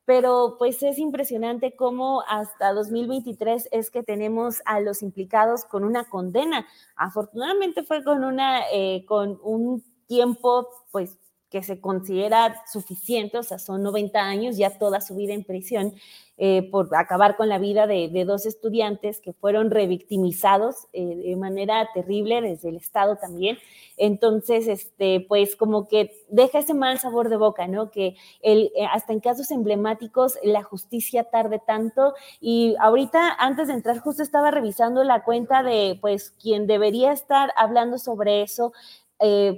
Pero 0.05 0.55
pues 0.59 0.82
es 0.85 0.98
impresionante 0.98 1.74
cómo 1.74 2.23
hasta 2.28 2.73
2023 2.73 3.69
es 3.73 3.90
que 3.90 4.05
tenemos 4.05 4.62
a 4.65 4.78
los 4.81 5.03
implicados 5.03 5.65
con 5.65 5.82
una 5.82 6.09
condena. 6.09 6.65
Afortunadamente 6.94 7.82
fue 7.82 8.05
con 8.05 8.23
una, 8.23 8.62
eh, 8.73 9.05
con 9.07 9.40
un 9.43 9.82
tiempo 10.07 10.69
pues 10.93 11.19
que 11.56 11.62
se 11.62 11.80
considera 11.80 12.62
suficiente, 12.70 13.38
o 13.38 13.42
sea, 13.42 13.58
son 13.58 13.82
90 13.82 14.20
años, 14.20 14.58
ya 14.58 14.76
toda 14.76 15.00
su 15.00 15.16
vida 15.16 15.32
en 15.32 15.42
prisión, 15.42 15.94
eh, 16.36 16.68
por 16.70 16.94
acabar 16.94 17.34
con 17.38 17.48
la 17.48 17.58
vida 17.58 17.86
de, 17.86 18.10
dos 18.26 18.44
estudiantes 18.44 19.22
que 19.22 19.32
fueron 19.32 19.70
revictimizados 19.70 20.86
eh, 20.92 21.16
de 21.16 21.34
manera 21.36 21.88
terrible 21.94 22.42
desde 22.42 22.68
el 22.68 22.76
Estado 22.76 23.16
también. 23.16 23.56
Entonces, 23.96 24.68
este, 24.68 25.24
pues 25.26 25.56
como 25.56 25.88
que 25.88 26.10
deja 26.28 26.58
ese 26.58 26.74
mal 26.74 26.98
sabor 26.98 27.30
de 27.30 27.38
boca, 27.38 27.66
¿no? 27.68 27.90
Que 27.90 28.16
el, 28.42 28.70
eh, 28.76 28.86
hasta 28.92 29.14
en 29.14 29.20
casos 29.20 29.50
emblemáticos 29.50 30.38
la 30.42 30.62
justicia 30.62 31.24
tarde 31.24 31.58
tanto. 31.66 32.12
Y 32.38 32.76
ahorita, 32.80 33.34
antes 33.38 33.68
de 33.68 33.74
entrar, 33.74 33.98
justo 34.00 34.22
estaba 34.22 34.50
revisando 34.50 35.04
la 35.04 35.24
cuenta 35.24 35.62
de, 35.62 35.96
pues, 36.02 36.32
quien 36.32 36.66
debería 36.66 37.12
estar 37.12 37.50
hablando 37.56 37.96
sobre 37.96 38.42
eso, 38.42 38.74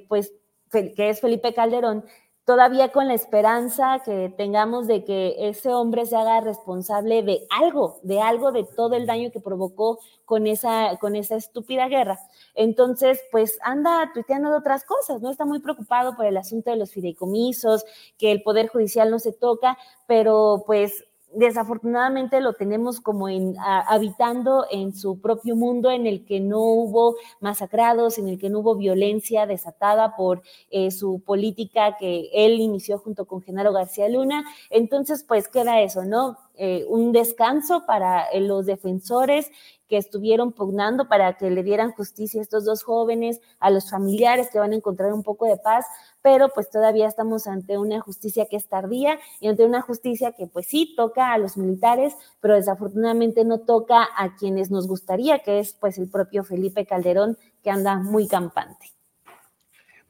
pues 0.09 0.33
que 0.71 1.11
es 1.11 1.21
Felipe 1.21 1.55
Calderón, 1.55 2.05
todavía 2.49 2.89
con 2.93 3.09
la 3.09 3.13
esperanza 3.13 4.01
que 4.07 4.33
tengamos 4.35 4.87
de 4.87 5.05
que 5.05 5.37
ese 5.51 5.69
hombre 5.75 6.07
se 6.07 6.17
haga 6.17 6.41
responsable 6.41 7.23
de 7.23 7.47
algo, 7.51 8.01
de 8.03 8.23
algo, 8.23 8.53
de 8.53 8.65
todo 8.65 8.95
el 8.95 9.05
daño 9.05 9.31
que 9.31 9.39
provocó 9.39 9.99
con 10.25 10.47
esa, 10.47 10.97
con 10.99 11.15
esa 11.15 11.37
estúpida 11.37 11.89
guerra. 11.89 12.19
Entonces, 12.55 13.21
pues 13.31 13.59
anda 13.61 14.11
tuiteando 14.15 14.49
de 14.51 14.57
otras 14.57 14.85
cosas, 14.85 15.21
¿no? 15.21 15.31
Está 15.31 15.45
muy 15.45 15.59
preocupado 15.61 16.17
por 16.17 16.25
el 16.25 16.39
asunto 16.39 16.71
de 16.71 16.79
los 16.79 16.91
fideicomisos, 16.91 17.85
que 18.17 18.33
el 18.33 18.43
Poder 18.43 18.69
Judicial 18.69 19.11
no 19.11 19.19
se 19.19 19.35
toca, 19.35 19.77
pero 20.07 20.63
pues 20.67 21.05
desafortunadamente 21.35 22.41
lo 22.41 22.55
tenemos 22.55 23.01
como 23.01 23.29
en, 23.29 23.55
habitando 23.59 24.67
en 24.71 24.95
su 24.95 25.21
propio 25.21 25.57
mundo 25.57 25.91
en 25.91 26.07
el 26.07 26.25
que 26.25 26.41
no 26.41 26.61
hubo 26.61 27.17
masacrados, 27.41 28.19
en 28.19 28.29
el 28.29 28.39
que 28.39 28.51
no 28.51 28.61
hubo 28.61 28.77
violencia 28.77 29.47
desatada 29.47 30.17
por 30.17 30.43
eh, 30.71 30.91
su 30.91 31.21
política 31.21 31.97
que 31.97 32.31
él 32.33 32.61
inició 32.61 32.99
junto 32.99 33.27
con 33.27 33.43
Genaro 33.43 33.73
García 33.73 34.09
Luna. 34.09 34.45
Entonces, 34.71 35.25
pues 35.27 35.49
queda 35.49 35.81
eso, 35.81 36.05
¿no? 36.05 36.39
Eh, 36.55 36.85
un 36.89 37.13
descanso 37.13 37.87
para 37.87 38.25
eh, 38.31 38.41
los 38.41 38.67
defensores 38.67 39.51
que 39.89 39.97
estuvieron 39.97 40.53
pugnando 40.53 41.09
para 41.09 41.37
que 41.37 41.51
le 41.51 41.63
dieran 41.63 41.93
justicia 41.93 42.41
a 42.41 42.43
estos 42.43 42.65
dos 42.65 42.83
jóvenes, 42.83 43.41
a 43.59 43.71
los 43.71 43.91
familiares 43.91 44.49
que 44.51 44.59
van 44.59 44.73
a 44.73 44.77
encontrar 44.77 45.13
un 45.13 45.23
poco 45.23 45.47
de 45.47 45.57
paz, 45.57 45.87
pero 46.31 46.51
pues 46.51 46.69
todavía 46.69 47.09
estamos 47.09 47.47
ante 47.47 47.79
una 47.79 48.01
justicia 48.01 48.45
que 48.51 48.57
es 48.57 48.69
tardía 48.69 49.19
y 49.41 49.49
ante 49.49 49.65
una 49.65 49.81
justicia 49.81 50.33
que 50.33 50.47
pues 50.47 50.67
sí 50.67 50.93
toca 50.95 51.33
a 51.33 51.39
los 51.39 51.57
militares, 51.57 52.13
pero 52.43 52.55
desafortunadamente 52.55 53.47
no 53.47 53.61
toca 53.61 54.07
a 54.15 54.37
quienes 54.37 54.71
nos 54.71 54.87
gustaría, 54.87 55.39
que 55.39 55.59
es 55.59 55.73
pues 55.73 55.97
el 55.97 56.11
propio 56.11 56.45
Felipe 56.45 56.85
Calderón, 56.85 57.39
que 57.65 57.71
anda 57.71 57.97
muy 57.97 58.29
campante. 58.29 58.93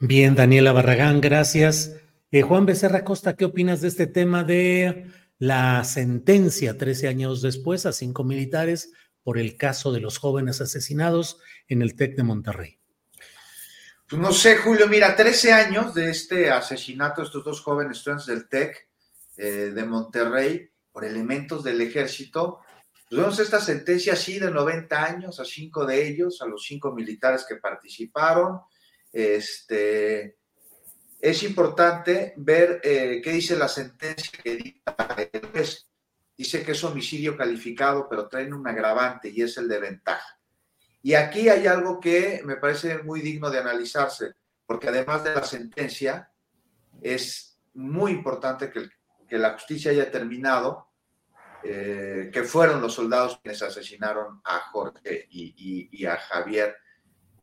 Bien, 0.01 0.35
Daniela 0.35 0.73
Barragán, 0.73 1.21
gracias. 1.21 1.95
Eh, 2.33 2.43
Juan 2.43 2.67
Becerra 2.67 3.05
Costa, 3.05 3.37
¿qué 3.37 3.45
opinas 3.45 3.81
de 3.81 3.87
este 3.87 4.09
tema 4.09 4.43
de 4.43 5.07
la 5.39 5.85
sentencia 5.85 6.77
13 6.77 7.07
años 7.07 7.43
después 7.43 7.87
a 7.87 7.93
cinco 7.93 8.25
militares 8.25 8.93
por 9.23 9.39
el 9.39 9.57
caso 9.57 9.93
de 9.93 10.01
los 10.01 10.19
jóvenes 10.19 10.61
asesinados 10.61 11.39
en 11.69 11.81
el 11.81 11.95
TEC 11.95 12.17
de 12.17 12.25
Monterrey? 12.25 12.78
Pues 14.09 14.23
no 14.23 14.33
sé, 14.33 14.57
Julio, 14.57 14.89
mira, 14.89 15.15
13 15.15 15.53
años 15.53 15.93
de 15.93 16.09
este 16.09 16.51
asesinato 16.51 17.21
de 17.21 17.27
estos 17.27 17.45
dos 17.45 17.61
jóvenes 17.61 17.99
estudiantes 17.99 18.27
del 18.27 18.49
TEC 18.49 18.89
eh, 19.37 19.71
de 19.75 19.85
Monterrey 19.85 20.71
por 20.91 21.05
elementos 21.05 21.63
del 21.63 21.79
ejército. 21.83 22.61
Pues 23.07 23.21
vemos 23.21 23.39
esta 23.39 23.61
sentencia 23.61 24.15
así 24.15 24.39
de 24.39 24.51
90 24.51 25.05
años 25.05 25.39
a 25.41 25.45
cinco 25.45 25.85
de 25.85 26.09
ellos, 26.09 26.41
a 26.41 26.47
los 26.47 26.65
cinco 26.65 26.91
militares 26.93 27.45
que 27.47 27.57
participaron. 27.57 28.61
Este, 29.13 30.39
es 31.21 31.43
importante 31.43 32.33
ver 32.39 32.81
eh, 32.83 33.21
qué 33.23 33.31
dice 33.33 33.57
la 33.57 33.69
sentencia 33.69 34.31
que 34.43 34.57
dicta 34.57 34.97
el 35.33 35.47
juez. 35.49 35.87
Dice 36.35 36.63
que 36.65 36.73
es 36.73 36.83
homicidio 36.83 37.37
calificado, 37.37 38.09
pero 38.09 38.27
traen 38.27 38.55
un 38.55 38.67
agravante 38.67 39.29
y 39.29 39.43
es 39.43 39.59
el 39.59 39.69
de 39.69 39.81
ventaja. 39.81 40.38
Y 41.03 41.15
aquí 41.15 41.49
hay 41.49 41.67
algo 41.67 42.01
que 42.01 42.43
me 42.45 42.57
parece 42.57 43.03
muy 43.03 43.21
digno 43.21 43.51
de 43.51 43.59
analizarse, 43.59 44.35
porque 44.67 44.89
además 44.89 45.25
de 45.25 45.35
la 45.35 45.45
sentencia, 45.45 46.31
es 47.01 47.59
muy 47.75 48.13
importante 48.13 48.71
que, 48.71 48.91
la 49.37 49.53
justicia 49.53 49.91
haya 49.91 50.11
terminado 50.11 50.89
eh, 51.63 52.31
que 52.33 52.45
fueron 52.45 52.81
los 52.81 52.95
soldados 52.95 53.39
quienes 53.43 53.63
asesinaron 53.63 54.41
a 54.43 54.61
Jorge 54.71 55.27
y, 55.31 56.07
a 56.07 56.17
Javier, 56.17 56.77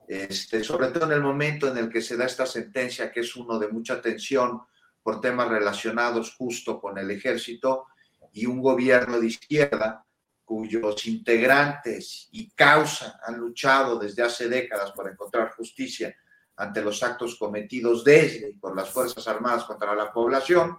este, 0.07 0.63
sobre 0.63 0.87
todo 0.87 1.05
en 1.05 1.11
el 1.11 1.21
momento 1.21 1.67
en 1.67 1.77
el 1.77 1.89
que 1.89 2.01
se 2.01 2.17
da 2.17 2.25
esta 2.25 2.47
sentencia, 2.47 3.11
que 3.11 3.19
es 3.19 3.35
uno 3.35 3.59
de 3.59 3.67
mucha 3.67 4.01
tensión 4.01 4.61
por 5.03 5.21
temas 5.21 5.47
relacionados 5.49 6.33
justo 6.35 6.81
con 6.81 6.97
el 6.97 7.11
ejército 7.11 7.85
y 8.33 8.47
un 8.47 8.61
gobierno 8.61 9.19
de 9.19 9.27
izquierda 9.27 10.05
cuyos 10.45 11.05
integrantes 11.07 12.29
y 12.31 12.49
causa 12.51 13.19
han 13.25 13.37
luchado 13.37 13.97
desde 13.97 14.23
hace 14.23 14.47
décadas 14.47 14.91
por 14.91 15.09
encontrar 15.09 15.51
justicia 15.55 16.15
ante 16.55 16.81
los 16.81 17.03
actos 17.03 17.35
cometidos 17.35 18.03
desde 18.03 18.51
y 18.51 18.53
por 18.53 18.75
las 18.75 18.89
Fuerzas 18.89 19.27
Armadas 19.27 19.65
contra 19.65 19.93
la 19.95 20.13
población, 20.13 20.77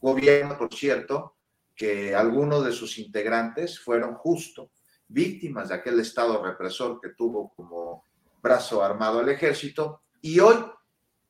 gobierno, 0.00 0.58
por 0.58 0.74
cierto, 0.74 1.36
que 1.74 2.14
algunos 2.14 2.64
de 2.64 2.72
sus 2.72 2.98
integrantes 2.98 3.78
fueron 3.78 4.14
justo 4.14 4.70
víctimas 5.08 5.68
de 5.68 5.76
aquel 5.76 6.00
Estado 6.00 6.42
represor 6.42 7.00
que 7.00 7.10
tuvo 7.10 7.52
como 7.54 8.04
brazo 8.42 8.82
armado 8.82 9.20
el 9.20 9.28
ejército 9.28 10.02
y 10.20 10.40
hoy, 10.40 10.56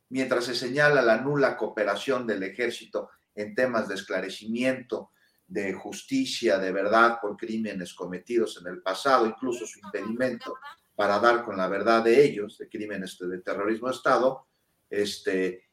mientras 0.08 0.44
se 0.44 0.54
señala 0.54 1.02
la 1.02 1.18
nula 1.18 1.56
cooperación 1.56 2.26
del 2.26 2.42
ejército 2.42 3.10
en 3.34 3.54
temas 3.54 3.88
de 3.88 3.96
esclarecimiento, 3.96 5.10
de 5.46 5.72
justicia, 5.74 6.58
de 6.58 6.72
verdad 6.72 7.18
por 7.20 7.36
crímenes 7.36 7.94
cometidos 7.94 8.60
en 8.60 8.68
el 8.68 8.82
pasado, 8.82 9.26
incluso 9.26 9.66
su 9.66 9.78
impedimento 9.78 10.54
para 10.94 11.18
dar 11.18 11.44
con 11.44 11.56
la 11.56 11.68
verdad 11.68 12.02
de 12.02 12.24
ellos, 12.24 12.58
de 12.58 12.68
crímenes 12.68 13.16
de 13.18 13.38
terrorismo 13.40 13.88
de 13.88 13.94
Estado, 13.94 14.46
este, 14.88 15.64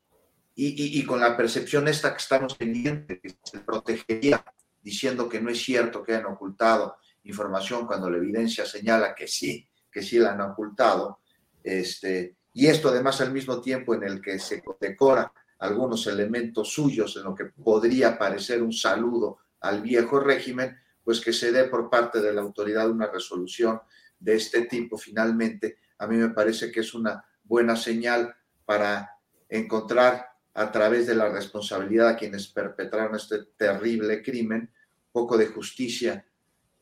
y, 0.56 1.00
y, 1.00 1.06
con 1.06 1.20
la 1.20 1.36
percepción 1.36 1.88
esta 1.88 2.12
que 2.12 2.22
estamos 2.22 2.58
teniendo, 2.58 3.08
que 3.08 3.36
se 3.44 3.60
protegería 3.60 4.44
diciendo 4.82 5.28
que 5.28 5.42
no 5.42 5.50
es 5.50 5.64
cierto 5.64 6.04
que 6.04 6.14
hayan 6.14 6.28
ocultado 6.28 6.98
información 7.24 7.88
cuando 7.88 8.10
la 8.10 8.18
evidencia 8.18 8.66
señala 8.66 9.16
que 9.16 9.28
sí, 9.28 9.68
que 9.92 10.04
sí 10.04 10.20
la 10.20 10.34
han 10.34 10.42
ocultado. 10.42 11.20
Este, 11.64 12.36
y 12.54 12.68
esto 12.68 12.90
además 12.90 13.22
al 13.22 13.32
mismo 13.32 13.62
tiempo 13.62 13.96
en 13.96 14.04
el 14.04 14.22
que 14.22 14.38
se 14.38 14.62
decora 14.80 15.32
algunos 15.60 16.06
elementos 16.08 16.74
suyos 16.74 17.16
en 17.16 17.24
lo 17.24 17.34
que 17.34 17.46
podría 17.46 18.20
parecer 18.20 18.62
un 18.62 18.74
saludo 18.74 19.40
al 19.64 19.82
viejo 19.82 20.20
régimen, 20.20 20.78
pues 21.04 21.20
que 21.20 21.34
se 21.34 21.52
dé 21.52 21.66
por 21.66 21.90
parte 21.90 22.22
de 22.22 22.34
la 22.34 22.42
autoridad 22.42 22.90
una 22.90 23.08
resolución 23.08 23.82
de 24.20 24.36
este 24.36 24.66
tipo. 24.66 24.98
Finalmente, 24.98 25.80
a 25.98 26.06
mí 26.06 26.18
me 26.18 26.30
parece 26.30 26.72
que 26.72 26.82
es 26.82 26.94
una 26.94 27.26
buena 27.44 27.76
señal 27.76 28.36
para 28.66 29.10
encontrar 29.50 30.28
a 30.54 30.72
través 30.72 31.08
de 31.08 31.16
la 31.16 31.30
responsabilidad 31.30 32.10
a 32.10 32.16
quienes 32.18 32.48
perpetraron 32.48 33.16
este 33.16 33.44
terrible 33.58 34.22
crimen, 34.22 34.72
poco 35.12 35.38
de 35.38 35.48
justicia, 35.48 36.26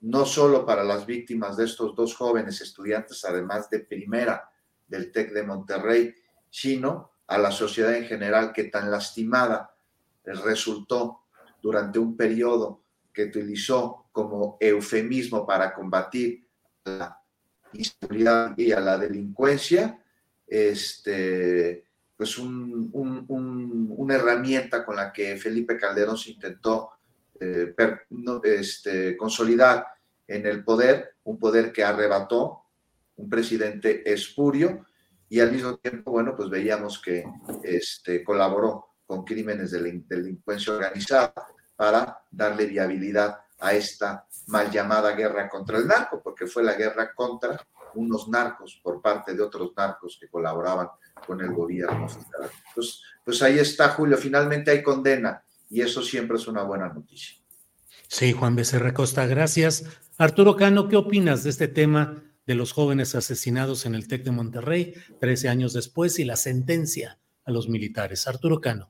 no 0.01 0.25
solo 0.25 0.65
para 0.65 0.83
las 0.83 1.05
víctimas 1.05 1.57
de 1.57 1.65
estos 1.65 1.95
dos 1.95 2.15
jóvenes 2.15 2.61
estudiantes, 2.61 3.23
además 3.25 3.69
de 3.69 3.79
primera 3.79 4.49
del 4.87 5.11
TEC 5.11 5.33
de 5.33 5.43
Monterrey, 5.43 6.15
sino 6.49 7.11
a 7.27 7.37
la 7.37 7.51
sociedad 7.51 7.95
en 7.95 8.05
general 8.05 8.51
que 8.51 8.65
tan 8.65 8.89
lastimada 8.89 9.75
resultó 10.23 11.20
durante 11.61 11.99
un 11.99 12.15
periodo 12.17 12.83
que 13.13 13.25
utilizó 13.25 14.07
como 14.11 14.57
eufemismo 14.59 15.45
para 15.45 15.73
combatir 15.73 16.47
la 16.85 17.21
inseguridad 17.73 18.57
y 18.57 18.71
a 18.71 18.79
la 18.79 18.97
delincuencia, 18.97 20.03
este, 20.47 21.85
pues 22.15 22.37
una 22.37 24.15
herramienta 24.15 24.85
con 24.85 24.95
la 24.95 25.11
que 25.11 25.37
Felipe 25.37 25.77
Calderón 25.77 26.17
se 26.17 26.31
intentó 26.31 26.91
eh, 27.39 27.73
este, 28.43 29.17
consolidar 29.17 29.87
en 30.27 30.45
el 30.45 30.63
poder, 30.63 31.15
un 31.23 31.39
poder 31.39 31.71
que 31.71 31.83
arrebató 31.83 32.63
un 33.15 33.29
presidente 33.29 34.11
espurio 34.11 34.85
y 35.29 35.39
al 35.39 35.51
mismo 35.51 35.77
tiempo, 35.77 36.11
bueno, 36.11 36.35
pues 36.35 36.49
veíamos 36.49 37.01
que 37.01 37.23
este, 37.63 38.23
colaboró 38.23 38.90
con 39.11 39.25
crímenes 39.25 39.71
de 39.71 40.01
delincuencia 40.07 40.71
organizada 40.71 41.33
para 41.75 42.23
darle 42.31 42.65
viabilidad 42.65 43.41
a 43.59 43.73
esta 43.73 44.25
mal 44.47 44.71
llamada 44.71 45.11
guerra 45.11 45.49
contra 45.49 45.79
el 45.79 45.85
narco, 45.85 46.21
porque 46.23 46.47
fue 46.47 46.63
la 46.63 46.75
guerra 46.75 47.13
contra 47.13 47.61
unos 47.95 48.29
narcos 48.29 48.79
por 48.81 49.01
parte 49.01 49.33
de 49.33 49.41
otros 49.41 49.73
narcos 49.75 50.17
que 50.17 50.29
colaboraban 50.29 50.87
con 51.27 51.41
el 51.41 51.51
gobierno. 51.51 52.07
Pues, 52.73 53.01
pues 53.25 53.41
ahí 53.41 53.59
está, 53.59 53.89
Julio, 53.89 54.17
finalmente 54.17 54.71
hay 54.71 54.81
condena 54.81 55.43
y 55.69 55.81
eso 55.81 56.01
siempre 56.01 56.37
es 56.37 56.47
una 56.47 56.63
buena 56.63 56.87
noticia. 56.87 57.35
Sí, 58.07 58.31
Juan 58.31 58.55
Becerra 58.55 58.93
Costa, 58.93 59.25
gracias. 59.25 59.83
Arturo 60.17 60.55
Cano, 60.55 60.87
¿qué 60.87 60.95
opinas 60.95 61.43
de 61.43 61.49
este 61.49 61.67
tema 61.67 62.23
de 62.47 62.55
los 62.55 62.71
jóvenes 62.71 63.13
asesinados 63.15 63.85
en 63.85 63.93
el 63.93 64.07
TEC 64.07 64.23
de 64.23 64.31
Monterrey 64.31 64.93
13 65.19 65.49
años 65.49 65.73
después 65.73 66.17
y 66.17 66.23
la 66.23 66.37
sentencia 66.37 67.19
a 67.43 67.51
los 67.51 67.67
militares? 67.67 68.25
Arturo 68.25 68.61
Cano. 68.61 68.89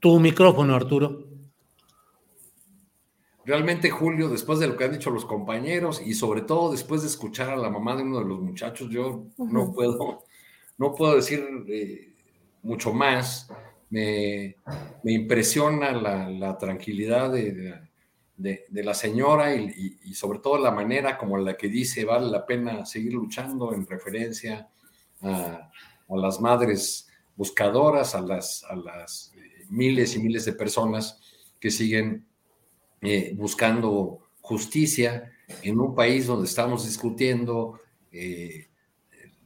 Tu 0.00 0.18
micrófono, 0.18 0.74
Arturo. 0.74 1.30
Realmente, 3.44 3.90
Julio, 3.90 4.28
después 4.28 4.58
de 4.58 4.66
lo 4.66 4.76
que 4.76 4.84
han 4.84 4.92
dicho 4.92 5.10
los 5.10 5.26
compañeros 5.26 6.00
y 6.04 6.14
sobre 6.14 6.42
todo 6.42 6.70
después 6.72 7.02
de 7.02 7.08
escuchar 7.08 7.50
a 7.50 7.56
la 7.56 7.68
mamá 7.68 7.96
de 7.96 8.02
uno 8.02 8.20
de 8.20 8.24
los 8.24 8.40
muchachos, 8.40 8.88
yo 8.90 9.26
no 9.36 9.72
puedo, 9.72 10.24
no 10.78 10.94
puedo 10.94 11.16
decir 11.16 11.46
eh, 11.68 12.14
mucho 12.62 12.92
más. 12.92 13.50
Me, 13.90 14.56
impresiona 15.04 15.92
la, 15.92 16.56
tranquilidad 16.58 17.32
de, 17.32 17.80
la 18.70 18.94
señora 18.94 19.54
y, 19.54 20.14
sobre 20.14 20.38
todo 20.38 20.58
la 20.58 20.70
manera 20.70 21.18
como 21.18 21.36
la 21.36 21.56
que 21.56 21.68
dice 21.68 22.04
vale 22.04 22.30
la 22.30 22.46
pena 22.46 22.86
seguir 22.86 23.14
luchando 23.14 23.74
en 23.74 23.86
referencia 23.86 24.70
a, 25.22 25.70
las 26.08 26.40
madres 26.40 27.08
buscadoras, 27.34 28.14
a 28.14 28.20
las, 28.20 28.64
a 28.64 28.76
las 28.76 29.29
miles 29.70 30.14
y 30.16 30.18
miles 30.18 30.44
de 30.44 30.52
personas 30.52 31.20
que 31.58 31.70
siguen 31.70 32.26
eh, 33.02 33.32
buscando 33.34 34.20
justicia 34.40 35.32
en 35.62 35.80
un 35.80 35.94
país 35.94 36.26
donde 36.26 36.46
estamos 36.46 36.84
discutiendo 36.84 37.80
eh, 38.12 38.68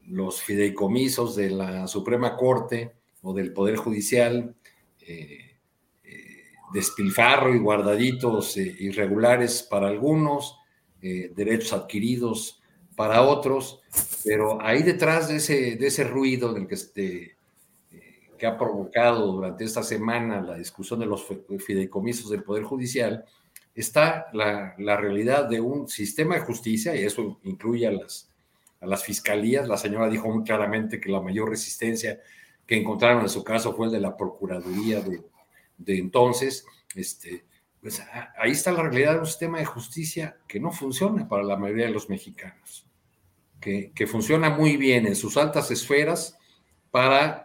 los 0.06 0.42
fideicomisos 0.42 1.36
de 1.36 1.50
la 1.50 1.86
Suprema 1.86 2.36
Corte 2.36 2.92
o 3.22 3.32
del 3.32 3.52
Poder 3.52 3.76
Judicial, 3.76 4.54
eh, 5.00 5.58
despilfarro 6.72 7.54
y 7.54 7.58
guardaditos 7.58 8.56
irregulares 8.56 9.62
para 9.62 9.86
algunos, 9.86 10.58
derechos 11.00 11.72
adquiridos 11.74 12.62
para 12.96 13.22
otros, 13.22 13.82
pero 14.24 14.60
ahí 14.62 14.82
detrás 14.82 15.28
de 15.28 15.36
ese, 15.36 15.76
de 15.76 15.86
ese 15.86 16.04
ruido 16.04 16.52
del 16.52 16.66
que, 16.66 16.74
este, 16.74 17.33
que 18.44 18.48
ha 18.48 18.58
provocado 18.58 19.32
durante 19.32 19.64
esta 19.64 19.82
semana 19.82 20.42
la 20.42 20.56
discusión 20.56 21.00
de 21.00 21.06
los 21.06 21.24
fideicomisos 21.64 22.28
del 22.28 22.42
Poder 22.42 22.62
Judicial, 22.62 23.24
está 23.74 24.26
la, 24.34 24.76
realidad 24.76 25.48
de 25.48 25.62
un 25.62 25.88
sistema 25.88 26.34
de 26.34 26.42
justicia, 26.42 26.94
y 26.94 27.04
eso 27.04 27.40
incluye 27.44 27.86
a 27.86 27.92
las, 27.92 28.28
a 28.82 28.86
las 28.86 29.02
fiscalías. 29.02 29.66
La 29.66 29.78
señora 29.78 30.10
dijo 30.10 30.28
muy 30.28 30.44
claramente 30.44 31.00
que 31.00 31.08
la 31.08 31.22
mayor 31.22 31.48
resistencia 31.48 32.20
que 32.66 32.76
encontraron 32.76 33.22
en 33.22 33.30
su 33.30 33.42
caso 33.42 33.74
fue 33.74 33.86
el 33.86 33.92
de 33.92 34.00
la 34.00 34.14
Procuraduría 34.14 35.00
de, 35.00 35.22
de 35.78 35.96
entonces. 35.96 36.66
Este, 36.94 37.46
pues 37.80 38.02
ahí 38.36 38.50
está 38.50 38.72
la 38.72 38.82
realidad 38.82 39.14
de 39.14 39.20
un 39.20 39.26
sistema 39.26 39.58
de 39.58 39.64
justicia 39.64 40.36
que 40.46 40.60
no 40.60 40.70
funciona 40.70 41.26
para 41.26 41.44
la 41.44 41.56
mayoría 41.56 41.86
de 41.86 41.92
los 41.92 42.10
mexicanos, 42.10 42.86
que, 43.58 43.90
que 43.94 44.06
funciona 44.06 44.50
muy 44.50 44.76
bien 44.76 45.06
en 45.06 45.16
sus 45.16 45.38
altas 45.38 45.70
esferas 45.70 46.36
para 46.90 47.43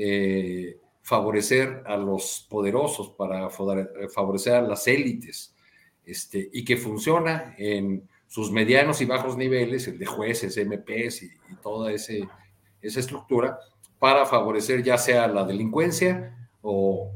eh, 0.00 0.78
favorecer 1.02 1.82
a 1.86 1.96
los 1.96 2.46
poderosos, 2.48 3.10
para 3.10 3.50
favorecer 3.50 4.54
a 4.54 4.62
las 4.62 4.86
élites, 4.86 5.56
este, 6.04 6.48
y 6.52 6.64
que 6.64 6.76
funciona 6.76 7.56
en 7.58 8.08
sus 8.28 8.52
medianos 8.52 9.00
y 9.00 9.06
bajos 9.06 9.36
niveles, 9.36 9.88
el 9.88 9.98
de 9.98 10.06
jueces, 10.06 10.56
MPs 10.56 11.24
y, 11.24 11.30
toda 11.62 11.90
ese, 11.90 12.28
esa 12.80 13.00
estructura, 13.00 13.58
para 13.98 14.24
favorecer 14.24 14.84
ya 14.84 14.98
sea 14.98 15.26
la 15.26 15.42
delincuencia 15.44 16.48
o, 16.62 17.10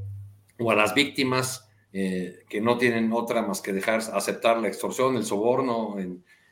a 0.68 0.74
las 0.74 0.92
víctimas 0.92 1.68
eh, 1.92 2.40
que 2.48 2.60
no 2.60 2.78
tienen 2.78 3.12
otra 3.12 3.42
más 3.42 3.60
que 3.60 3.72
dejar 3.72 4.00
aceptar 4.12 4.58
la 4.58 4.66
extorsión, 4.66 5.16
el 5.16 5.24
soborno, 5.24 5.96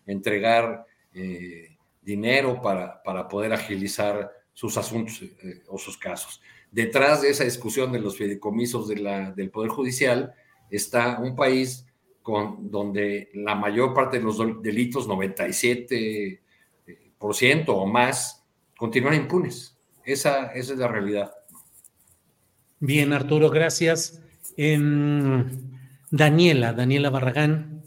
entregar 0.07 0.87
eh, 1.13 1.77
dinero 2.03 2.63
para, 2.63 3.03
para, 3.03 3.27
poder 3.27 3.53
agilizar 3.53 4.31
sus 4.61 4.77
asuntos 4.77 5.23
eh, 5.23 5.63
o 5.69 5.79
sus 5.79 5.97
casos. 5.97 6.43
Detrás 6.71 7.23
de 7.23 7.31
esa 7.31 7.45
discusión 7.45 7.91
de 7.93 7.99
los 7.99 8.19
fideicomisos 8.19 8.89
de 8.89 9.33
del 9.35 9.49
Poder 9.49 9.71
Judicial, 9.71 10.35
está 10.71 11.19
un 11.19 11.35
país 11.35 11.87
con, 12.21 12.71
donde 12.71 13.31
la 13.33 13.55
mayor 13.55 13.95
parte 13.95 14.19
de 14.19 14.25
los 14.25 14.37
delitos, 14.63 15.09
97% 15.09 17.69
o 17.69 17.87
más, 17.87 18.45
continúan 18.77 19.15
impunes. 19.15 19.79
Esa, 20.05 20.53
esa 20.53 20.75
es 20.75 20.79
la 20.79 20.89
realidad. 20.89 21.33
Bien, 22.81 23.15
Arturo, 23.15 23.49
gracias. 23.49 24.21
Daniela, 26.11 26.75
Daniela 26.75 27.09
Barragán, 27.09 27.83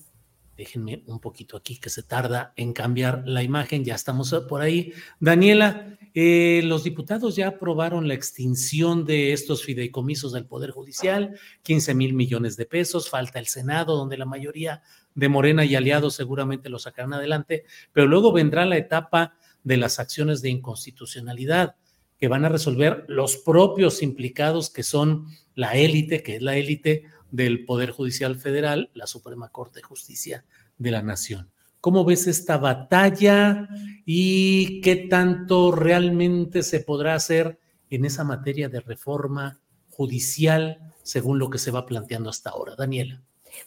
déjenme 0.57 1.03
un 1.05 1.19
poquito 1.19 1.55
aquí 1.55 1.77
que 1.77 1.91
se 1.91 2.01
tarda 2.01 2.51
en 2.55 2.73
cambiar 2.73 3.21
la 3.27 3.43
imagen, 3.43 3.85
ya 3.85 3.93
estamos 3.93 4.33
por 4.49 4.63
ahí. 4.63 4.91
Daniela, 5.19 5.99
eh, 6.15 6.61
los 6.63 6.83
diputados 6.83 7.35
ya 7.35 7.47
aprobaron 7.47 8.07
la 8.07 8.13
extinción 8.13 9.03
de 9.03 9.33
estos 9.33 9.63
fideicomisos 9.63 10.31
del 10.31 10.45
Poder 10.45 10.71
Judicial, 10.71 11.39
15 11.63 11.95
mil 11.95 12.13
millones 12.13 12.55
de 12.55 12.65
pesos, 12.65 13.09
falta 13.09 13.39
el 13.39 13.47
Senado, 13.47 13.95
donde 13.95 14.17
la 14.17 14.25
mayoría 14.25 14.83
de 15.15 15.29
Morena 15.29 15.65
y 15.65 15.75
aliados 15.75 16.15
seguramente 16.15 16.69
lo 16.69 16.77
sacarán 16.77 17.13
adelante, 17.13 17.65
pero 17.91 18.07
luego 18.07 18.31
vendrá 18.31 18.65
la 18.65 18.77
etapa 18.77 19.35
de 19.63 19.77
las 19.77 19.99
acciones 19.99 20.41
de 20.41 20.49
inconstitucionalidad 20.49 21.75
que 22.19 22.27
van 22.27 22.45
a 22.45 22.49
resolver 22.49 23.05
los 23.07 23.37
propios 23.37 24.03
implicados 24.03 24.69
que 24.69 24.83
son 24.83 25.27
la 25.55 25.75
élite, 25.75 26.21
que 26.21 26.35
es 26.35 26.41
la 26.41 26.55
élite 26.57 27.05
del 27.31 27.65
Poder 27.65 27.91
Judicial 27.91 28.35
Federal, 28.35 28.91
la 28.93 29.07
Suprema 29.07 29.49
Corte 29.49 29.79
de 29.79 29.83
Justicia 29.83 30.45
de 30.77 30.91
la 30.91 31.01
Nación. 31.01 31.52
¿Cómo 31.83 32.05
ves 32.05 32.27
esta 32.27 32.57
batalla 32.57 33.67
y 34.05 34.79
qué 34.79 34.95
tanto 34.95 35.73
realmente 35.73 36.63
se 36.63 36.79
podrá 36.79 37.13
hacer 37.13 37.59
en 37.89 38.05
esa 38.05 38.23
materia 38.23 38.69
de 38.69 38.79
reforma 38.79 39.59
judicial 39.89 40.79
según 41.01 41.39
lo 41.39 41.49
que 41.49 41.57
se 41.57 41.71
va 41.71 41.85
planteando 41.85 42.29
hasta 42.29 42.51
ahora? 42.51 42.75
Daniela. 42.77 43.19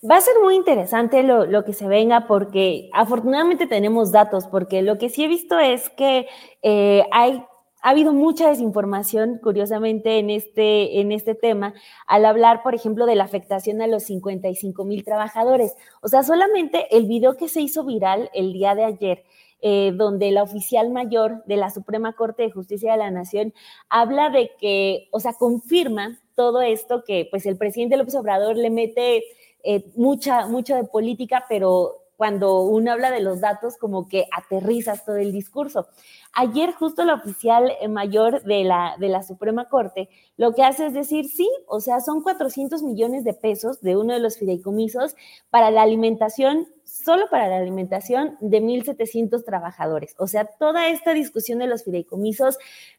Va 0.03 0.17
a 0.17 0.23
ser 0.23 0.33
muy 0.43 0.55
interesante 0.55 1.23
lo, 1.23 1.63
que 1.67 1.75
se 1.75 1.89
venga 1.89 2.27
porque 2.27 2.89
afortunadamente 2.95 3.67
tenemos 3.67 4.13
datos, 4.13 4.47
porque 4.47 4.81
lo 4.81 4.97
que 4.97 5.11
sí 5.11 5.23
he 5.23 5.29
visto 5.29 5.59
es 5.59 5.91
que 5.91 6.27
eh, 6.63 7.05
hay 7.13 7.45
ha 7.87 7.91
habido 7.91 8.13
mucha 8.13 8.49
desinformación, 8.49 9.39
curiosamente, 9.41 10.19
en 10.19 10.29
este, 10.29 10.99
en 11.01 11.13
este 11.13 11.37
tema, 11.37 11.73
al 12.09 12.25
hablar, 12.25 12.65
por 12.65 12.75
ejemplo, 12.75 13.07
de 13.07 13.15
la 13.15 13.23
afectación 13.23 13.81
a 13.81 13.87
los 13.87 14.03
55 14.03 14.85
mil 14.85 15.05
trabajadores. 15.05 15.73
O 16.03 16.09
sea, 16.09 16.25
solamente 16.25 16.89
el 16.97 17.07
video 17.07 17.37
que 17.37 17.47
se 17.47 17.61
hizo 17.61 17.85
viral 17.85 18.29
el 18.35 18.53
día 18.53 18.75
de 18.75 18.83
ayer, 18.83 19.25
eh, 19.61 19.93
donde 19.95 20.33
la 20.33 20.43
oficial 20.43 20.91
mayor 20.91 21.45
de 21.45 21.59
la 21.59 21.71
Suprema 21.71 22.15
Corte 22.15 22.43
de 22.43 22.51
Justicia 22.51 22.91
de 22.91 22.99
la 22.99 23.13
Nación 23.13 23.55
habla 23.89 24.31
de 24.31 24.51
que, 24.59 25.07
o 25.13 25.21
sea, 25.21 25.35
confirma 25.35 26.19
todo 26.35 26.63
esto 26.63 27.05
que 27.07 27.29
pues 27.31 27.47
el 27.47 27.57
presidente 27.57 27.97
López 27.97 28.17
Obrador 28.17 28.57
le 28.57 28.71
mete 28.71 29.23
eh, 29.63 29.93
mucha, 29.95 30.49
mucho 30.49 30.75
de 30.75 30.83
política, 30.83 31.45
pero 31.49 32.07
cuando 32.17 32.63
uno 32.63 32.93
habla 32.93 33.11
de 33.11 33.21
los 33.21 33.41
datos, 33.41 33.77
como 33.77 34.09
que 34.09 34.27
aterrizas 34.33 35.05
todo 35.05 35.17
el 35.17 35.33
discurso. 35.33 35.87
Ayer 36.39 36.73
justo 36.75 37.03
la 37.03 37.15
oficial 37.15 37.73
eh, 37.81 37.89
mayor 37.89 38.43
de 38.43 38.63
la, 38.63 38.95
de 38.99 39.09
la 39.09 39.23
Suprema 39.23 39.71
Corte 39.71 40.11
lo 40.37 40.53
que 40.53 40.63
hace 40.63 40.87
es 40.87 40.93
decir, 40.93 41.29
sí, 41.29 41.49
o 41.67 41.81
sea, 41.81 42.01
son 42.01 42.23
400 42.23 42.83
millones 42.83 43.25
de 43.25 43.33
pesos 43.33 43.81
de 43.81 43.97
uno 43.97 44.13
de 44.13 44.21
los 44.21 44.37
fideicomisos 44.39 45.17
para 45.49 45.71
la 45.71 45.83
alimentación 45.83 46.67
solo 46.85 47.27
para 47.31 47.49
la 47.49 47.57
alimentación 47.57 48.37
de 48.41 48.61
1.700 48.61 49.45
trabajadores. 49.45 50.15
O 50.19 50.27
sea, 50.27 50.45
toda 50.45 50.89
esta 50.89 51.15
discusión 51.15 51.59
de 51.59 51.67
los 51.67 51.85
fideicomisos 51.85 52.59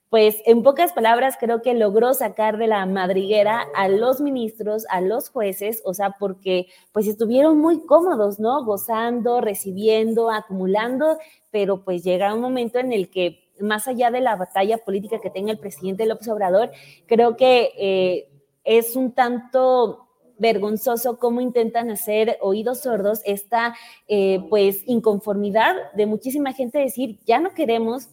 pues 0.10 0.38
en 0.46 0.64
pocas 0.64 0.94
palabras 0.94 1.36
creo 1.38 1.62
que 1.62 1.74
logró 1.74 2.14
sacar 2.14 2.58
de 2.58 2.68
la 2.68 2.86
madriguera 2.86 3.66
a 3.76 3.90
los 3.90 4.22
ministros, 4.22 4.86
a 4.90 5.02
los 5.02 5.30
jueces, 5.30 5.82
o 5.84 5.94
sea, 5.94 6.16
porque 6.18 6.68
pues 6.94 7.08
estuvieron 7.08 7.58
muy 7.60 7.86
cómodos, 7.86 8.40
¿no? 8.40 8.64
Gozando, 8.64 9.42
recibiendo, 9.42 10.32
acumulando, 10.32 11.18
pero 11.52 11.84
pues 11.84 12.04
llega 12.04 12.34
un 12.34 12.42
momento 12.42 12.80
en 12.80 12.92
el 12.92 13.10
que 13.10 13.48
más 13.60 13.88
allá 13.88 14.12
de 14.12 14.22
la 14.22 14.36
batalla 14.36 14.78
política 14.78 15.20
que 15.20 15.30
tenga 15.30 15.52
el 15.52 15.60
presidente 15.60 16.06
López 16.06 16.28
Obrador, 16.28 16.72
creo 17.08 17.36
que 17.38 17.72
eh, 17.78 18.30
es 18.64 18.96
un 18.96 19.12
tanto 19.14 20.08
vergonzoso 20.38 21.18
cómo 21.18 21.42
intentan 21.42 21.90
hacer 21.90 22.38
oídos 22.42 22.82
sordos 22.82 23.22
esta 23.26 23.76
eh, 24.08 24.46
pues 24.50 24.84
inconformidad 24.86 25.76
de 25.96 26.06
muchísima 26.06 26.54
gente 26.54 26.78
decir, 26.78 27.20
ya 27.26 27.40
no 27.40 27.54
queremos 27.54 28.10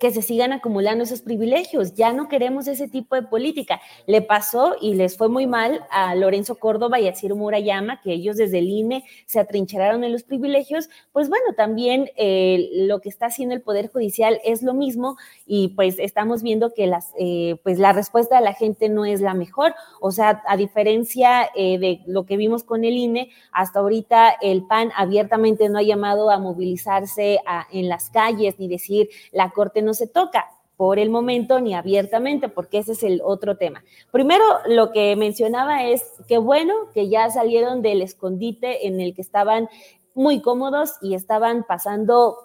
que 0.00 0.10
se 0.10 0.22
sigan 0.22 0.52
acumulando 0.52 1.04
esos 1.04 1.20
privilegios. 1.20 1.94
Ya 1.94 2.12
no 2.14 2.28
queremos 2.28 2.66
ese 2.66 2.88
tipo 2.88 3.14
de 3.14 3.22
política. 3.22 3.82
Le 4.06 4.22
pasó 4.22 4.74
y 4.80 4.94
les 4.94 5.18
fue 5.18 5.28
muy 5.28 5.46
mal 5.46 5.84
a 5.90 6.14
Lorenzo 6.14 6.54
Córdoba 6.54 6.98
y 6.98 7.06
a 7.06 7.14
Ciro 7.14 7.36
Murayama, 7.36 8.00
que 8.00 8.14
ellos 8.14 8.38
desde 8.38 8.60
el 8.60 8.70
INE 8.70 9.04
se 9.26 9.38
atrincheraron 9.38 10.02
en 10.02 10.12
los 10.12 10.22
privilegios. 10.22 10.88
Pues 11.12 11.28
bueno, 11.28 11.52
también 11.54 12.10
eh, 12.16 12.70
lo 12.72 13.02
que 13.02 13.10
está 13.10 13.26
haciendo 13.26 13.54
el 13.54 13.60
Poder 13.60 13.90
Judicial 13.90 14.40
es 14.42 14.62
lo 14.62 14.72
mismo 14.72 15.18
y 15.46 15.68
pues 15.68 15.98
estamos 15.98 16.42
viendo 16.42 16.72
que 16.72 16.86
las, 16.86 17.12
eh, 17.18 17.56
pues 17.62 17.78
la 17.78 17.92
respuesta 17.92 18.36
de 18.36 18.44
la 18.44 18.54
gente 18.54 18.88
no 18.88 19.04
es 19.04 19.20
la 19.20 19.34
mejor. 19.34 19.74
O 20.00 20.12
sea, 20.12 20.42
a 20.48 20.56
diferencia 20.56 21.50
eh, 21.54 21.78
de 21.78 22.00
lo 22.06 22.24
que 22.24 22.38
vimos 22.38 22.64
con 22.64 22.84
el 22.84 22.96
INE, 22.96 23.30
hasta 23.52 23.80
ahorita 23.80 24.34
el 24.40 24.66
PAN 24.66 24.92
abiertamente 24.96 25.68
no 25.68 25.78
ha 25.78 25.82
llamado 25.82 26.30
a 26.30 26.38
movilizarse 26.38 27.38
en 27.70 27.88
las 27.90 28.08
calles 28.08 28.58
ni 28.58 28.66
decir 28.66 29.10
la 29.32 29.50
Corte 29.50 29.82
no 29.82 29.89
no 29.90 29.94
se 29.94 30.06
toca 30.06 30.46
por 30.76 31.00
el 31.00 31.10
momento 31.10 31.60
ni 31.60 31.74
abiertamente, 31.74 32.48
porque 32.48 32.78
ese 32.78 32.92
es 32.92 33.02
el 33.02 33.20
otro 33.24 33.56
tema. 33.56 33.82
Primero, 34.12 34.44
lo 34.66 34.92
que 34.92 35.16
mencionaba 35.16 35.84
es 35.84 36.04
que 36.28 36.38
bueno 36.38 36.74
que 36.94 37.08
ya 37.08 37.28
salieron 37.28 37.82
del 37.82 38.02
escondite 38.02 38.86
en 38.86 39.00
el 39.00 39.12
que 39.12 39.20
estaban 39.20 39.68
muy 40.14 40.40
cómodos 40.40 40.92
y 41.02 41.14
estaban 41.14 41.64
pasando 41.64 42.38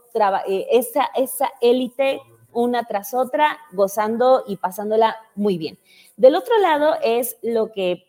eh, 0.48 0.66
esa, 0.72 1.12
esa 1.16 1.52
élite 1.62 2.20
una 2.52 2.86
tras 2.86 3.14
otra, 3.14 3.60
gozando 3.74 4.44
y 4.48 4.58
pasándola 4.58 5.16
muy 5.36 5.60
bien. 5.60 5.78
Del 6.18 6.36
otro 6.36 6.58
lado 6.58 6.96
es 7.04 7.38
lo 7.44 7.72
que 7.72 8.06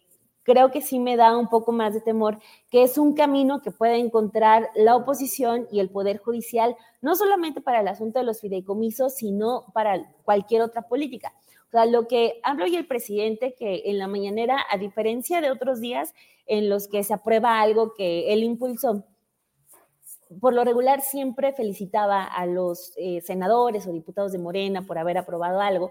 creo 0.46 0.70
que 0.70 0.80
sí 0.80 1.00
me 1.00 1.16
da 1.16 1.36
un 1.36 1.48
poco 1.48 1.72
más 1.72 1.92
de 1.92 2.00
temor, 2.00 2.38
que 2.70 2.84
es 2.84 2.98
un 2.98 3.14
camino 3.14 3.62
que 3.62 3.72
puede 3.72 3.96
encontrar 3.96 4.70
la 4.76 4.94
oposición 4.94 5.66
y 5.72 5.80
el 5.80 5.90
Poder 5.90 6.18
Judicial, 6.18 6.76
no 7.02 7.16
solamente 7.16 7.60
para 7.60 7.80
el 7.80 7.88
asunto 7.88 8.20
de 8.20 8.24
los 8.24 8.40
fideicomisos, 8.40 9.16
sino 9.16 9.66
para 9.74 10.14
cualquier 10.22 10.62
otra 10.62 10.82
política. 10.82 11.34
O 11.66 11.70
sea, 11.72 11.84
lo 11.84 12.06
que 12.06 12.38
hablo 12.44 12.68
y 12.68 12.76
el 12.76 12.86
presidente, 12.86 13.56
que 13.58 13.82
en 13.86 13.98
la 13.98 14.06
mañanera, 14.06 14.64
a 14.70 14.78
diferencia 14.78 15.40
de 15.40 15.50
otros 15.50 15.80
días 15.80 16.14
en 16.46 16.68
los 16.68 16.86
que 16.86 17.02
se 17.02 17.12
aprueba 17.12 17.60
algo 17.60 17.92
que 17.94 18.32
él 18.32 18.44
impulsó, 18.44 19.04
por 20.40 20.54
lo 20.54 20.62
regular 20.62 21.00
siempre 21.00 21.54
felicitaba 21.54 22.22
a 22.22 22.46
los 22.46 22.92
eh, 22.96 23.20
senadores 23.20 23.84
o 23.88 23.92
diputados 23.92 24.30
de 24.30 24.38
Morena 24.38 24.82
por 24.82 24.96
haber 24.96 25.18
aprobado 25.18 25.60
algo, 25.60 25.90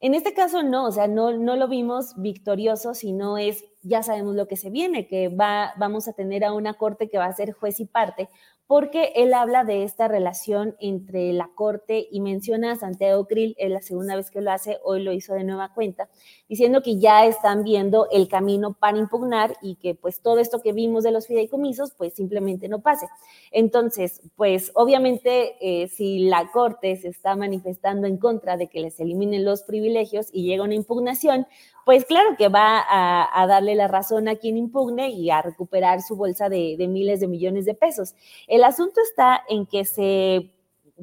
en 0.00 0.14
este 0.14 0.32
caso 0.32 0.62
no, 0.62 0.86
o 0.86 0.92
sea, 0.92 1.08
no, 1.08 1.32
no 1.32 1.56
lo 1.56 1.68
vimos 1.68 2.14
victorioso, 2.16 2.94
sino 2.94 3.36
es, 3.36 3.64
ya 3.82 4.02
sabemos 4.02 4.36
lo 4.36 4.46
que 4.46 4.56
se 4.56 4.70
viene, 4.70 5.08
que 5.08 5.28
va, 5.28 5.74
vamos 5.76 6.06
a 6.06 6.12
tener 6.12 6.44
a 6.44 6.52
una 6.52 6.74
corte 6.74 7.08
que 7.08 7.18
va 7.18 7.26
a 7.26 7.32
ser 7.32 7.52
juez 7.52 7.80
y 7.80 7.86
parte, 7.86 8.28
porque 8.68 9.12
él 9.16 9.32
habla 9.32 9.64
de 9.64 9.82
esta 9.82 10.08
relación 10.08 10.76
entre 10.78 11.32
la 11.32 11.48
Corte 11.54 12.06
y 12.10 12.20
menciona 12.20 12.72
a 12.72 12.76
Santiago 12.76 13.26
Krill, 13.26 13.56
es 13.58 13.70
la 13.70 13.80
segunda 13.80 14.14
vez 14.14 14.30
que 14.30 14.42
lo 14.42 14.52
hace, 14.52 14.78
hoy 14.84 15.02
lo 15.02 15.12
hizo 15.14 15.32
de 15.32 15.42
nueva 15.42 15.72
cuenta, 15.72 16.10
diciendo 16.50 16.82
que 16.82 16.98
ya 16.98 17.24
están 17.24 17.64
viendo 17.64 18.08
el 18.12 18.28
camino 18.28 18.74
para 18.74 18.98
impugnar 18.98 19.56
y 19.62 19.76
que 19.76 19.94
pues 19.94 20.20
todo 20.20 20.38
esto 20.38 20.60
que 20.60 20.74
vimos 20.74 21.02
de 21.02 21.12
los 21.12 21.26
fideicomisos 21.26 21.92
pues 21.96 22.12
simplemente 22.12 22.68
no 22.68 22.80
pase. 22.80 23.08
Entonces, 23.52 24.20
pues 24.36 24.70
obviamente 24.74 25.56
eh, 25.62 25.88
si 25.88 26.28
la 26.28 26.50
Corte 26.50 26.94
se 26.96 27.08
está 27.08 27.36
manifestando 27.36 28.06
en 28.06 28.18
contra 28.18 28.58
de 28.58 28.66
que 28.66 28.80
les 28.80 29.00
eliminen 29.00 29.46
los 29.46 29.62
privilegios 29.62 30.28
y 30.30 30.42
llega 30.42 30.62
una 30.62 30.74
impugnación, 30.74 31.46
pues 31.88 32.04
claro 32.04 32.36
que 32.36 32.48
va 32.48 32.84
a, 32.86 33.46
darle 33.46 33.74
la 33.74 33.88
razón 33.88 34.28
a 34.28 34.36
quien 34.36 34.58
impugne 34.58 35.08
y 35.08 35.30
a 35.30 35.40
recuperar 35.40 36.02
su 36.02 36.16
bolsa 36.16 36.50
de, 36.50 36.76
miles 36.86 37.20
de 37.20 37.28
millones 37.28 37.64
de 37.64 37.72
pesos. 37.72 38.14
Asunto 38.64 39.00
está 39.00 39.42
en 39.48 39.66
que 39.66 39.84
se 39.84 40.50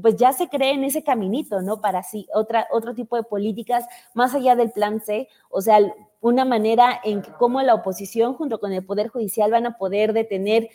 pues 0.02 0.18
ya 0.18 0.34
se 0.34 0.50
cree 0.50 0.74
en 0.74 0.84
ese 0.84 1.04
caminito, 1.04 1.62
¿no? 1.62 1.80
Para 1.80 2.04
sí, 2.04 2.28
otra, 2.34 2.68
otro 2.72 2.94
tipo 2.94 3.16
de 3.16 3.24
políticas 3.24 3.86
más 4.14 4.36
allá 4.36 4.56
del 4.56 4.72
plan 4.72 5.00
C, 5.00 5.30
o 5.50 5.62
sea, 5.62 5.80
una 6.22 6.44
manera 6.44 7.00
en 7.04 7.22
que 7.22 7.32
cómo 7.32 7.62
la 7.62 7.76
oposición 7.76 8.34
junto 8.34 8.60
con 8.60 8.74
el 8.74 8.86
Poder 8.86 9.08
Judicial 9.08 9.52
van 9.52 9.66
a 9.66 9.78
poder 9.78 10.12
detener 10.14 10.70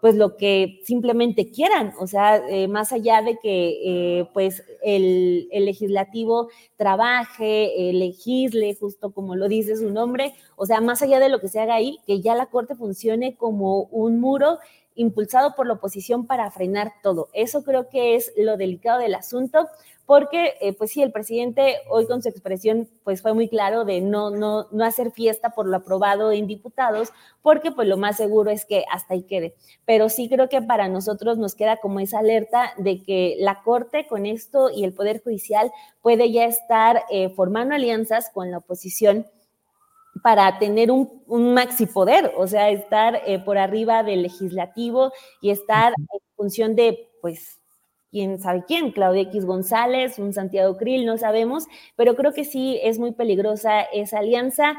pues 0.00 0.16
lo 0.16 0.36
que 0.36 0.82
simplemente 0.84 1.50
quieran, 1.50 1.94
o 1.98 2.06
sea, 2.06 2.36
eh, 2.36 2.68
más 2.68 2.92
allá 2.92 3.22
de 3.22 3.38
que 3.38 4.18
eh, 4.20 4.28
pues 4.34 4.62
el, 4.82 5.48
legislativo 5.50 6.48
trabaje, 6.76 7.88
eh, 7.88 7.92
legisle, 7.94 8.76
justo 8.78 9.12
como 9.12 9.34
lo 9.34 9.48
dice 9.48 9.78
su 9.78 9.88
nombre, 9.88 10.34
o 10.56 10.66
sea, 10.66 10.82
más 10.82 11.00
allá 11.00 11.20
de 11.20 11.30
lo 11.30 11.40
que 11.40 11.48
se 11.48 11.58
haga 11.58 11.76
ahí, 11.76 12.00
que 12.06 12.20
ya 12.20 12.34
la 12.34 12.44
Corte 12.44 12.74
funcione 12.74 13.34
como 13.34 13.84
un 13.84 14.20
muro 14.20 14.58
impulsado 14.94 15.54
por 15.54 15.66
la 15.66 15.74
oposición 15.74 16.26
para 16.26 16.50
frenar 16.50 16.92
todo. 17.02 17.28
Eso 17.32 17.64
creo 17.64 17.88
que 17.88 18.16
es 18.16 18.32
lo 18.36 18.56
delicado 18.56 19.00
del 19.00 19.14
asunto 19.14 19.68
porque 20.06 20.54
eh, 20.60 20.74
pues 20.74 20.90
sí, 20.90 21.02
el 21.02 21.12
presidente 21.12 21.76
hoy 21.88 22.06
con 22.06 22.22
su 22.22 22.28
expresión 22.28 22.88
pues 23.04 23.22
fue 23.22 23.32
muy 23.32 23.48
claro 23.48 23.84
de 23.84 24.00
no, 24.00 24.30
no, 24.30 24.66
no 24.70 24.84
hacer 24.84 25.12
fiesta 25.12 25.50
por 25.50 25.66
lo 25.66 25.76
aprobado 25.78 26.30
en 26.30 26.46
diputados, 26.46 27.10
porque 27.42 27.72
pues 27.72 27.88
lo 27.88 27.96
más 27.96 28.16
seguro 28.16 28.50
es 28.50 28.66
que 28.66 28.84
hasta 28.90 29.14
ahí 29.14 29.22
quede. 29.22 29.54
Pero 29.86 30.08
sí 30.08 30.28
creo 30.28 30.48
que 30.48 30.60
para 30.60 30.88
nosotros 30.88 31.38
nos 31.38 31.54
queda 31.54 31.78
como 31.78 32.00
esa 32.00 32.18
alerta 32.18 32.72
de 32.76 33.02
que 33.02 33.36
la 33.38 33.62
Corte 33.62 34.06
con 34.06 34.26
esto 34.26 34.70
y 34.70 34.84
el 34.84 34.92
Poder 34.92 35.22
Judicial 35.22 35.72
puede 36.02 36.30
ya 36.30 36.44
estar 36.44 37.04
eh, 37.10 37.30
formando 37.30 37.74
alianzas 37.74 38.30
con 38.32 38.50
la 38.50 38.58
oposición 38.58 39.26
para 40.22 40.58
tener 40.58 40.90
un, 40.90 41.22
un 41.26 41.54
maxi 41.54 41.86
poder, 41.86 42.32
o 42.36 42.46
sea, 42.46 42.70
estar 42.70 43.20
eh, 43.26 43.38
por 43.38 43.58
arriba 43.58 44.02
del 44.02 44.22
legislativo 44.22 45.12
y 45.40 45.50
estar 45.50 45.92
en 45.96 46.20
función 46.36 46.74
de, 46.74 47.08
pues, 47.20 47.60
quién 48.10 48.38
sabe 48.38 48.64
quién, 48.66 48.92
Claudia 48.92 49.22
X 49.22 49.44
González, 49.44 50.18
un 50.18 50.32
Santiago 50.32 50.76
Krill, 50.76 51.04
no 51.04 51.18
sabemos, 51.18 51.64
pero 51.96 52.14
creo 52.14 52.32
que 52.32 52.44
sí 52.44 52.78
es 52.82 52.98
muy 52.98 53.12
peligrosa 53.12 53.82
esa 53.82 54.20
alianza. 54.20 54.74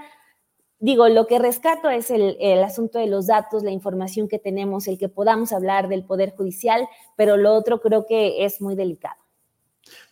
Digo, 0.80 1.10
lo 1.10 1.28
que 1.28 1.40
rescato 1.40 1.90
es 1.90 2.12
el, 2.12 2.38
el, 2.40 2.64
asunto 2.64 3.00
de 3.00 3.08
los 3.08 3.28
datos, 3.28 3.64
la 3.64 3.72
información 3.72 4.28
que 4.28 4.40
tenemos, 4.40 4.88
el 4.88 4.98
que 4.98 5.10
podamos 5.10 5.52
hablar 5.52 5.90
del 5.90 6.06
Poder 6.06 6.34
Judicial, 6.36 6.88
pero 7.18 7.38
lo 7.38 7.54
otro 7.54 7.82
creo 7.82 8.06
que 8.06 8.46
es 8.46 8.62
muy 8.62 8.76
delicado. 8.76 9.16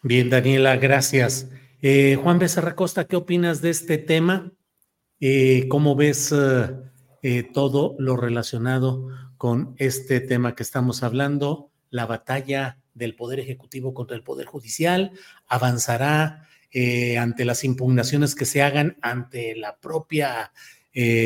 Bien, 0.01 0.29
Daniela, 0.29 0.75
gracias. 0.77 1.49
Eh, 1.81 2.17
Juan 2.21 2.39
Becerra 2.39 2.75
Costa, 2.75 3.05
¿qué 3.05 3.15
opinas 3.15 3.61
de 3.61 3.69
este 3.69 3.97
tema? 3.97 4.51
Eh, 5.25 5.69
¿Cómo 5.69 5.95
ves 5.95 6.33
eh, 6.33 6.69
eh, 7.21 7.43
todo 7.43 7.95
lo 7.97 8.17
relacionado 8.17 9.07
con 9.37 9.73
este 9.77 10.19
tema 10.19 10.53
que 10.53 10.63
estamos 10.63 11.01
hablando? 11.01 11.71
La 11.91 12.05
batalla 12.05 12.81
del 12.93 13.15
Poder 13.15 13.39
Ejecutivo 13.39 13.93
contra 13.93 14.17
el 14.17 14.23
Poder 14.23 14.47
Judicial, 14.47 15.13
avanzará 15.47 16.49
ante 17.17 17.45
las 17.45 17.63
impugnaciones 17.63 18.35
que 18.35 18.43
se 18.43 18.63
hagan 18.63 18.97
ante 19.01 19.55
la 19.55 19.77
propia 19.77 20.51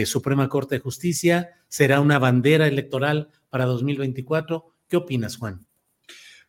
Suprema 0.06 0.48
Corte 0.48 0.76
de 0.76 0.82
Justicia, 0.82 1.56
será 1.68 2.00
una 2.00 2.20
bandera 2.20 2.68
electoral 2.68 3.32
para 3.50 3.66
2024. 3.66 4.76
¿Qué 4.88 4.98
opinas, 4.98 5.38
Juan? 5.38 5.66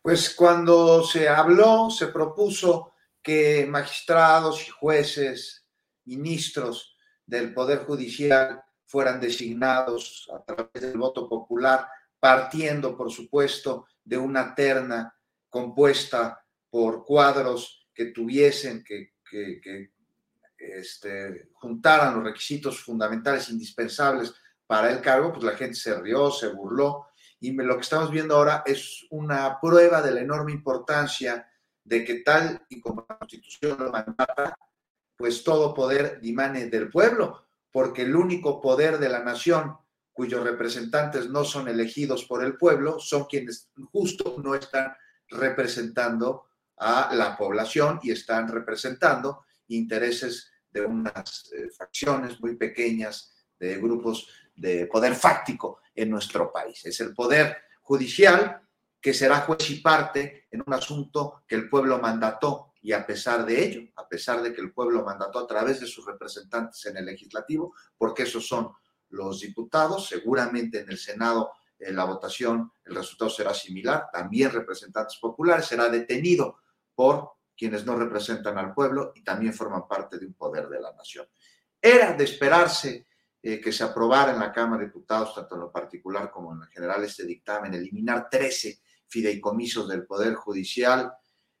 Pues 0.03 0.35
cuando 0.35 1.03
se 1.03 1.27
habló, 1.27 1.89
se 1.89 2.07
propuso 2.07 2.91
que 3.23 3.65
magistrados 3.67 4.67
y 4.67 4.69
jueces, 4.69 5.65
ministros 6.05 6.97
del 7.29 7.53
Poder 7.53 7.85
Judicial 7.85 8.63
fueran 8.85 9.21
designados 9.21 10.27
a 10.33 10.43
través 10.43 10.81
del 10.81 10.97
voto 10.97 11.29
popular, 11.29 11.87
partiendo, 12.19 12.97
por 12.97 13.11
supuesto, 13.11 13.85
de 14.03 14.17
una 14.17 14.55
terna 14.55 15.15
compuesta 15.47 16.43
por 16.69 17.05
cuadros 17.05 17.87
que 17.93 18.05
tuviesen 18.05 18.83
que, 18.83 19.13
que, 19.29 19.61
que 19.61 19.91
este, 20.57 21.49
juntaran 21.53 22.15
los 22.15 22.23
requisitos 22.23 22.81
fundamentales 22.81 23.49
indispensables 23.49 24.33
para 24.65 24.91
el 24.91 24.99
cargo, 24.99 25.31
pues 25.31 25.43
la 25.43 25.55
gente 25.55 25.75
se 25.75 25.99
rió, 26.01 26.31
se 26.31 26.47
burló, 26.47 27.09
y 27.39 27.51
lo 27.53 27.75
que 27.75 27.81
estamos 27.81 28.11
viendo 28.11 28.35
ahora 28.35 28.63
es 28.65 29.05
una 29.11 29.59
prueba 29.61 30.01
de 30.01 30.11
la 30.11 30.21
enorme 30.21 30.51
importancia 30.51 31.47
de 31.83 32.03
que 32.03 32.15
tal 32.15 32.65
y 32.69 32.81
como 32.81 33.05
la 33.07 33.17
Constitución 33.17 33.77
lo 33.79 33.91
mandata, 33.91 34.57
pues 35.19 35.43
todo 35.43 35.73
poder 35.73 36.21
dimane 36.21 36.67
del 36.67 36.89
pueblo, 36.89 37.49
porque 37.73 38.03
el 38.03 38.15
único 38.15 38.61
poder 38.61 38.99
de 38.99 39.09
la 39.09 39.21
nación 39.21 39.75
cuyos 40.13 40.45
representantes 40.45 41.29
no 41.29 41.43
son 41.43 41.67
elegidos 41.67 42.23
por 42.23 42.41
el 42.41 42.55
pueblo, 42.55 42.99
son 42.99 43.25
quienes 43.25 43.69
justo 43.91 44.37
no 44.41 44.55
están 44.55 44.93
representando 45.27 46.45
a 46.77 47.13
la 47.13 47.37
población 47.37 47.99
y 48.01 48.11
están 48.11 48.47
representando 48.47 49.43
intereses 49.67 50.49
de 50.71 50.85
unas 50.85 51.51
eh, 51.51 51.69
facciones 51.77 52.39
muy 52.39 52.55
pequeñas 52.55 53.33
de 53.59 53.75
grupos 53.75 54.29
de 54.55 54.87
poder 54.87 55.15
fáctico 55.15 55.81
en 55.93 56.09
nuestro 56.09 56.49
país. 56.49 56.85
Es 56.85 57.01
el 57.01 57.13
poder 57.13 57.57
judicial 57.81 58.61
que 59.01 59.13
será 59.13 59.41
juez 59.41 59.69
y 59.69 59.81
parte 59.81 60.47
en 60.49 60.63
un 60.65 60.73
asunto 60.73 61.43
que 61.45 61.55
el 61.55 61.69
pueblo 61.69 61.99
mandató 61.99 62.68
y 62.81 62.93
a 62.93 63.05
pesar 63.05 63.45
de 63.45 63.63
ello, 63.63 63.81
a 63.95 64.07
pesar 64.07 64.41
de 64.41 64.53
que 64.53 64.61
el 64.61 64.71
pueblo 64.71 65.03
mandató 65.03 65.39
a 65.39 65.47
través 65.47 65.79
de 65.79 65.87
sus 65.87 66.05
representantes 66.05 66.85
en 66.85 66.97
el 66.97 67.05
legislativo, 67.05 67.73
porque 67.97 68.23
esos 68.23 68.47
son 68.47 68.71
los 69.09 69.41
diputados, 69.41 70.07
seguramente 70.07 70.81
en 70.81 70.89
el 70.89 70.97
Senado 70.97 71.51
en 71.79 71.95
la 71.95 72.03
votación 72.03 72.71
el 72.85 72.95
resultado 72.95 73.29
será 73.29 73.53
similar, 73.53 74.09
también 74.11 74.51
representantes 74.51 75.17
populares, 75.17 75.65
será 75.65 75.89
detenido 75.89 76.57
por 76.93 77.31
quienes 77.55 77.85
no 77.85 77.95
representan 77.95 78.57
al 78.57 78.73
pueblo 78.73 79.11
y 79.15 79.23
también 79.23 79.53
forman 79.53 79.87
parte 79.87 80.17
de 80.17 80.25
un 80.25 80.33
poder 80.33 80.67
de 80.67 80.79
la 80.79 80.93
nación. 80.93 81.27
Era 81.81 82.13
de 82.13 82.23
esperarse 82.23 83.07
eh, 83.41 83.59
que 83.61 83.71
se 83.71 83.83
aprobara 83.83 84.33
en 84.33 84.39
la 84.39 84.51
Cámara 84.51 84.81
de 84.81 84.87
Diputados, 84.87 85.33
tanto 85.33 85.55
en 85.55 85.61
lo 85.61 85.71
particular 85.71 86.29
como 86.29 86.53
en 86.53 86.61
general, 86.69 87.03
este 87.03 87.25
dictamen, 87.25 87.73
eliminar 87.73 88.29
13 88.29 88.81
fideicomisos 89.07 89.87
del 89.87 90.05
Poder 90.05 90.35
Judicial. 90.35 91.11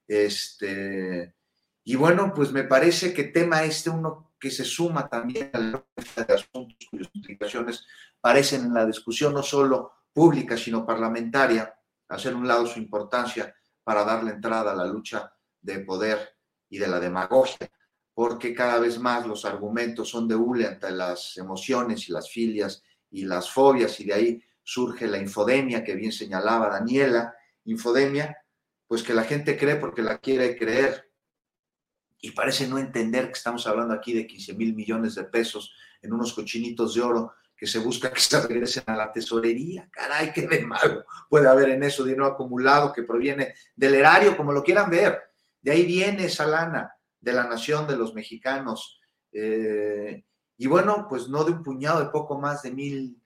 Este, 0.09 1.35
y 1.83 1.95
bueno, 1.95 2.33
pues 2.33 2.51
me 2.51 2.63
parece 2.63 3.13
que 3.13 3.25
tema 3.25 3.63
este 3.63 3.91
uno 3.91 4.33
que 4.39 4.49
se 4.49 4.65
suma 4.65 5.07
también 5.07 5.51
a 5.53 5.59
la 5.59 5.85
de 6.27 6.33
asuntos 6.33 6.87
cuyas 6.89 7.09
implicaciones 7.13 7.85
parecen 8.19 8.65
en 8.65 8.73
la 8.73 8.87
discusión 8.87 9.35
no 9.35 9.43
solo 9.43 9.91
pública, 10.11 10.57
sino 10.57 10.83
parlamentaria, 10.83 11.75
hacer 12.07 12.33
un 12.33 12.47
lado 12.47 12.65
su 12.65 12.79
importancia 12.79 13.53
para 13.83 14.03
darle 14.03 14.31
entrada 14.31 14.71
a 14.71 14.75
la 14.75 14.87
lucha 14.87 15.31
de 15.61 15.81
poder 15.81 16.35
y 16.69 16.79
de 16.79 16.87
la 16.87 16.99
demagogia, 16.99 17.69
porque 18.11 18.55
cada 18.55 18.79
vez 18.79 18.97
más 18.97 19.27
los 19.27 19.45
argumentos 19.45 20.09
son 20.09 20.27
de 20.27 20.33
hule 20.33 20.65
ante 20.65 20.89
las 20.89 21.37
emociones 21.37 22.09
y 22.09 22.13
las 22.13 22.31
filias 22.31 22.81
y 23.11 23.25
las 23.25 23.51
fobias, 23.51 23.99
y 23.99 24.05
de 24.05 24.13
ahí 24.15 24.43
surge 24.63 25.05
la 25.05 25.19
infodemia 25.19 25.83
que 25.83 25.93
bien 25.93 26.11
señalaba 26.11 26.69
Daniela, 26.69 27.35
infodemia, 27.65 28.38
pues 28.89 29.03
que 29.03 29.13
la 29.13 29.23
gente 29.23 29.55
cree 29.55 29.75
porque 29.75 30.01
la 30.01 30.17
quiere 30.17 30.57
creer, 30.57 31.11
y 32.21 32.31
parece 32.31 32.67
no 32.67 32.79
entender 32.79 33.27
que 33.27 33.37
estamos 33.37 33.67
hablando 33.67 33.93
aquí 33.93 34.13
de 34.13 34.25
15 34.25 34.55
mil 34.55 34.75
millones 34.75 35.13
de 35.13 35.25
pesos 35.25 35.73
en 36.01 36.11
unos 36.11 36.33
cochinitos 36.33 36.95
de 36.95 37.01
oro 37.01 37.33
que 37.55 37.67
se 37.67 37.77
busca 37.77 38.11
que 38.11 38.19
se 38.19 38.41
regresen 38.41 38.83
a 38.87 38.95
la 38.95 39.11
tesorería. 39.11 39.87
Caray, 39.91 40.33
qué 40.33 40.47
de 40.47 40.65
malo 40.65 41.05
puede 41.29 41.47
haber 41.47 41.69
en 41.69 41.83
eso 41.83 42.03
dinero 42.03 42.25
acumulado 42.25 42.91
que 42.91 43.03
proviene 43.03 43.53
del 43.75 43.93
erario, 43.93 44.35
como 44.35 44.51
lo 44.51 44.63
quieran 44.63 44.89
ver. 44.89 45.21
De 45.61 45.71
ahí 45.71 45.85
viene 45.85 46.25
esa 46.25 46.47
lana 46.47 46.91
de 47.19 47.33
la 47.33 47.45
nación 47.45 47.87
de 47.87 47.95
los 47.95 48.15
mexicanos. 48.15 48.99
Eh, 49.31 50.25
y 50.57 50.67
bueno, 50.67 51.05
pues 51.07 51.29
no 51.29 51.43
de 51.43 51.51
un 51.51 51.63
puñado 51.63 51.99
de 51.99 52.09
poco 52.09 52.39
más 52.39 52.63
de 52.63 52.71
mil 52.71 53.21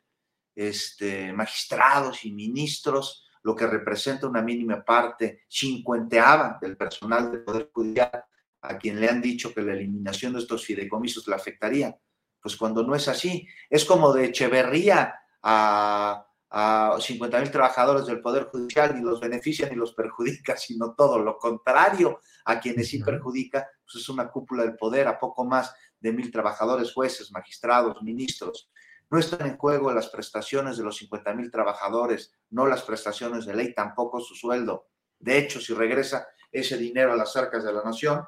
este, 0.56 1.32
magistrados 1.32 2.26
y 2.26 2.34
ministros, 2.34 3.23
lo 3.44 3.56
que 3.56 3.68
representa 3.68 4.28
una 4.28 4.42
mínima 4.42 4.84
parte, 4.84 5.44
cincuenteava 5.50 6.58
del 6.62 6.78
personal 6.78 7.32
del 7.32 7.44
Poder 7.44 7.70
Judicial, 7.74 8.24
a 8.62 8.78
quien 8.78 9.00
le 9.00 9.10
han 9.10 9.22
dicho 9.22 9.54
que 9.54 9.62
la 9.62 9.74
eliminación 9.74 10.34
de 10.34 10.40
estos 10.40 10.66
fideicomisos 10.66 11.28
le 11.28 11.36
afectaría. 11.36 11.98
Pues 12.42 12.56
cuando 12.56 12.84
no 12.84 12.96
es 12.96 13.08
así, 13.08 13.48
es 13.70 13.86
como 13.86 14.14
de 14.14 14.26
Echeverría 14.26 15.16
a, 15.42 16.26
a 16.50 16.98
50 17.00 17.40
mil 17.42 17.52
trabajadores 17.52 18.06
del 18.06 18.22
Poder 18.22 18.46
Judicial, 18.46 18.96
ni 18.96 19.02
los 19.02 19.20
beneficia 19.20 19.68
ni 19.70 19.76
los 19.76 19.94
perjudica, 19.94 20.56
sino 20.58 20.94
todo 20.94 21.20
lo 21.20 21.38
contrario, 21.38 22.20
a 22.46 22.60
quienes 22.60 22.90
sí 22.90 23.04
perjudica, 23.04 23.68
pues 23.86 24.04
es 24.04 24.10
una 24.10 24.30
cúpula 24.30 24.64
del 24.64 24.76
poder, 24.76 25.08
a 25.08 25.20
poco 25.20 25.44
más 25.44 25.74
de 26.00 26.12
mil 26.12 26.32
trabajadores, 26.32 26.94
jueces, 26.94 27.32
magistrados, 27.32 28.02
ministros. 28.04 28.70
No 29.14 29.20
están 29.20 29.48
en 29.48 29.58
juego 29.58 29.94
las 29.94 30.10
prestaciones 30.10 30.76
de 30.76 30.84
los 30.84 30.98
50 30.98 31.36
mil 31.36 31.52
trabajadores, 31.52 32.34
no 32.50 32.66
las 32.66 32.82
prestaciones 32.82 33.46
de 33.46 33.54
ley, 33.54 33.72
tampoco 33.72 34.20
su 34.20 34.34
sueldo. 34.34 34.88
De 35.20 35.38
hecho, 35.38 35.62
si 35.62 35.72
regresa 35.76 36.28
ese 36.52 36.80
dinero 36.80 37.14
a 37.14 37.16
las 37.16 37.38
arcas 37.38 37.64
de 37.64 37.72
la 37.72 37.84
nación, 37.84 38.26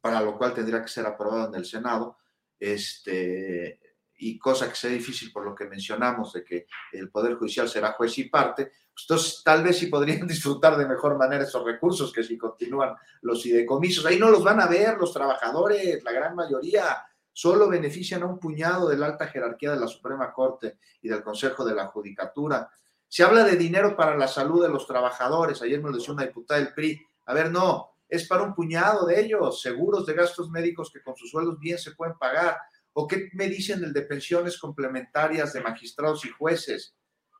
para 0.00 0.22
lo 0.22 0.38
cual 0.38 0.54
tendría 0.54 0.80
que 0.80 0.88
ser 0.88 1.04
aprobado 1.04 1.48
en 1.48 1.56
el 1.56 1.66
Senado, 1.66 2.16
este, 2.58 3.78
y 4.16 4.38
cosa 4.38 4.70
que 4.70 4.74
sea 4.74 4.88
difícil 4.88 5.30
por 5.30 5.44
lo 5.44 5.54
que 5.54 5.66
mencionamos 5.66 6.32
de 6.32 6.42
que 6.42 6.66
el 6.92 7.10
Poder 7.10 7.34
Judicial 7.34 7.68
será 7.68 7.92
juez 7.92 8.16
y 8.16 8.30
parte, 8.30 8.72
pues 8.94 9.04
entonces 9.06 9.42
tal 9.44 9.62
vez 9.62 9.76
sí 9.76 9.88
podrían 9.88 10.26
disfrutar 10.26 10.78
de 10.78 10.86
mejor 10.86 11.18
manera 11.18 11.44
esos 11.44 11.62
recursos 11.62 12.10
que 12.10 12.24
si 12.24 12.38
continúan 12.38 12.94
los 13.20 13.42
fideicomisos. 13.42 14.06
Ahí 14.06 14.18
no 14.18 14.30
los 14.30 14.42
van 14.42 14.62
a 14.62 14.66
ver 14.66 14.96
los 14.96 15.12
trabajadores, 15.12 16.02
la 16.02 16.12
gran 16.12 16.34
mayoría, 16.34 17.04
solo 17.32 17.68
benefician 17.68 18.22
a 18.22 18.26
un 18.26 18.38
puñado 18.38 18.88
de 18.88 18.96
la 18.96 19.06
alta 19.06 19.26
jerarquía 19.26 19.72
de 19.72 19.80
la 19.80 19.88
Suprema 19.88 20.32
Corte 20.32 20.78
y 21.00 21.08
del 21.08 21.22
Consejo 21.22 21.64
de 21.64 21.74
la 21.74 21.86
Judicatura. 21.86 22.70
Se 23.08 23.22
habla 23.22 23.44
de 23.44 23.56
dinero 23.56 23.96
para 23.96 24.16
la 24.16 24.28
salud 24.28 24.62
de 24.62 24.68
los 24.68 24.86
trabajadores, 24.86 25.60
ayer 25.62 25.82
me 25.82 25.90
lo 25.90 25.96
decía 25.96 26.14
una 26.14 26.24
diputada 26.24 26.60
del 26.60 26.72
PRI, 26.74 27.00
a 27.26 27.34
ver, 27.34 27.50
no, 27.50 27.92
es 28.08 28.26
para 28.26 28.42
un 28.42 28.54
puñado 28.54 29.06
de 29.06 29.20
ellos, 29.20 29.62
seguros 29.62 30.04
de 30.04 30.14
gastos 30.14 30.50
médicos 30.50 30.90
que 30.92 31.02
con 31.02 31.16
sus 31.16 31.30
sueldos 31.30 31.58
bien 31.58 31.78
se 31.78 31.92
pueden 31.92 32.18
pagar. 32.18 32.58
¿O 32.92 33.06
qué 33.06 33.30
me 33.32 33.48
dicen 33.48 33.82
el 33.82 33.92
de 33.92 34.02
pensiones 34.02 34.58
complementarias 34.58 35.52
de 35.54 35.62
magistrados 35.62 36.24
y 36.26 36.28
jueces? 36.28 36.94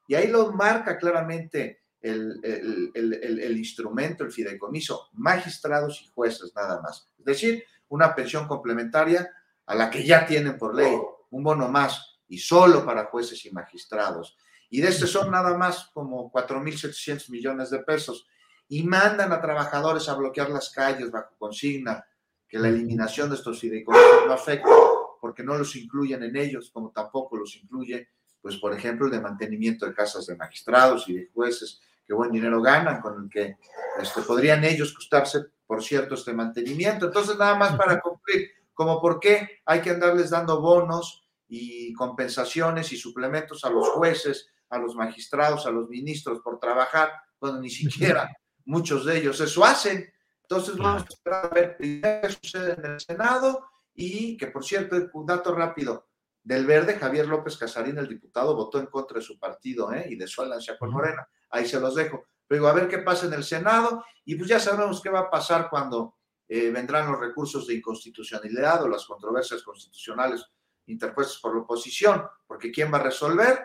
Y 0.08 0.14
ahí 0.14 0.28
lo 0.28 0.50
marca 0.52 0.96
claramente 0.96 1.82
el, 2.00 2.40
el, 2.42 3.56
instrumento, 3.56 4.24
el 4.24 4.32
fideicomiso, 4.32 5.08
magistrados 5.12 6.02
y 6.02 6.10
jueces 6.14 6.52
nada 6.56 6.80
más. 6.80 7.08
Es 7.18 7.24
decir, 7.24 7.64
una 7.88 8.14
pensión 8.14 8.48
complementaria 8.48 9.30
a 9.66 9.74
la 9.74 9.90
que 9.90 10.04
ya 10.04 10.26
tienen 10.26 10.58
por 10.58 10.74
ley, 10.74 10.96
un 11.30 11.42
bono 11.42 11.68
más 11.68 12.20
y 12.28 12.38
solo 12.38 12.84
para 12.84 13.06
jueces 13.06 13.44
y 13.44 13.50
magistrados. 13.50 14.36
Y 14.70 14.80
de 14.80 14.88
este 14.88 15.06
son 15.06 15.30
nada 15.30 15.56
más 15.56 15.90
como 15.92 16.32
4.700 16.32 17.30
millones 17.30 17.70
de 17.70 17.80
pesos. 17.80 18.26
Y 18.68 18.84
mandan 18.84 19.30
a 19.32 19.40
trabajadores 19.40 20.08
a 20.08 20.14
bloquear 20.14 20.48
las 20.48 20.70
calles 20.70 21.10
bajo 21.10 21.34
consigna, 21.38 22.06
que 22.48 22.58
la 22.58 22.68
eliminación 22.68 23.28
de 23.28 23.36
estos 23.36 23.60
fideicomisos 23.60 24.26
no 24.26 24.32
afecta, 24.32 24.70
porque 25.20 25.42
no 25.42 25.58
los 25.58 25.76
incluyen 25.76 26.22
en 26.22 26.36
ellos, 26.36 26.70
como 26.72 26.90
tampoco 26.90 27.36
los 27.36 27.54
incluye, 27.56 28.08
pues 28.40 28.56
por 28.56 28.72
ejemplo, 28.74 29.06
el 29.06 29.12
de 29.12 29.20
mantenimiento 29.20 29.86
de 29.86 29.94
casas 29.94 30.26
de 30.26 30.36
magistrados 30.36 31.08
y 31.08 31.14
de 31.14 31.30
jueces, 31.34 31.80
que 32.06 32.14
buen 32.14 32.32
dinero 32.32 32.60
ganan, 32.62 33.00
con 33.00 33.24
el 33.24 33.30
que 33.30 33.56
este, 34.00 34.22
podrían 34.22 34.64
ellos 34.64 34.94
costarse, 34.94 35.44
por 35.66 35.82
cierto, 35.82 36.14
este 36.14 36.32
mantenimiento. 36.32 37.06
Entonces, 37.06 37.36
nada 37.36 37.54
más 37.56 37.76
para 37.76 38.00
cumplir, 38.00 38.50
como 38.82 39.00
por 39.00 39.20
qué 39.20 39.60
hay 39.64 39.80
que 39.80 39.90
andarles 39.90 40.30
dando 40.30 40.60
bonos 40.60 41.28
y 41.48 41.92
compensaciones 41.92 42.92
y 42.92 42.96
suplementos 42.96 43.64
a 43.64 43.70
los 43.70 43.88
jueces, 43.90 44.50
a 44.70 44.78
los 44.78 44.94
magistrados, 44.94 45.66
a 45.66 45.70
los 45.70 45.88
ministros 45.88 46.40
por 46.40 46.58
trabajar, 46.58 47.12
cuando 47.38 47.60
ni 47.60 47.70
siquiera 47.70 48.28
muchos 48.64 49.04
de 49.04 49.18
ellos 49.18 49.40
eso 49.40 49.64
hacen. 49.64 50.12
Entonces, 50.42 50.76
vamos 50.76 51.02
a 51.02 51.06
esperar 51.06 51.46
a 51.46 51.48
ver 51.48 51.76
qué 51.78 52.36
sucede 52.42 52.74
en 52.74 52.92
el 52.92 53.00
Senado 53.00 53.66
y 53.94 54.36
que, 54.36 54.48
por 54.48 54.64
cierto, 54.64 54.96
un 55.14 55.26
dato 55.26 55.54
rápido, 55.54 56.08
del 56.42 56.66
Verde, 56.66 56.98
Javier 56.98 57.28
López 57.28 57.56
Casarín, 57.56 57.98
el 57.98 58.08
diputado, 58.08 58.56
votó 58.56 58.80
en 58.80 58.86
contra 58.86 59.20
de 59.20 59.24
su 59.24 59.38
partido 59.38 59.92
¿eh? 59.92 60.06
y 60.10 60.16
de 60.16 60.26
su 60.26 60.42
alianza 60.42 60.76
con 60.76 60.90
Morena 60.90 61.24
ahí 61.52 61.66
se 61.66 61.78
los 61.78 61.94
dejo. 61.94 62.24
Pero 62.48 62.66
a 62.66 62.72
ver 62.72 62.88
qué 62.88 62.98
pasa 62.98 63.26
en 63.26 63.34
el 63.34 63.44
Senado 63.44 64.04
y 64.24 64.34
pues 64.34 64.48
ya 64.48 64.58
sabemos 64.58 65.00
qué 65.00 65.10
va 65.10 65.20
a 65.20 65.30
pasar 65.30 65.70
cuando 65.70 66.16
eh, 66.54 66.70
vendrán 66.70 67.10
los 67.10 67.18
recursos 67.18 67.66
de 67.66 67.76
inconstitucionalidad 67.76 68.82
o 68.82 68.88
las 68.88 69.06
controversias 69.06 69.62
constitucionales 69.62 70.44
interpuestas 70.84 71.38
por 71.40 71.54
la 71.54 71.62
oposición, 71.62 72.24
porque 72.46 72.70
¿quién 72.70 72.92
va 72.92 72.98
a 72.98 73.04
resolver? 73.04 73.58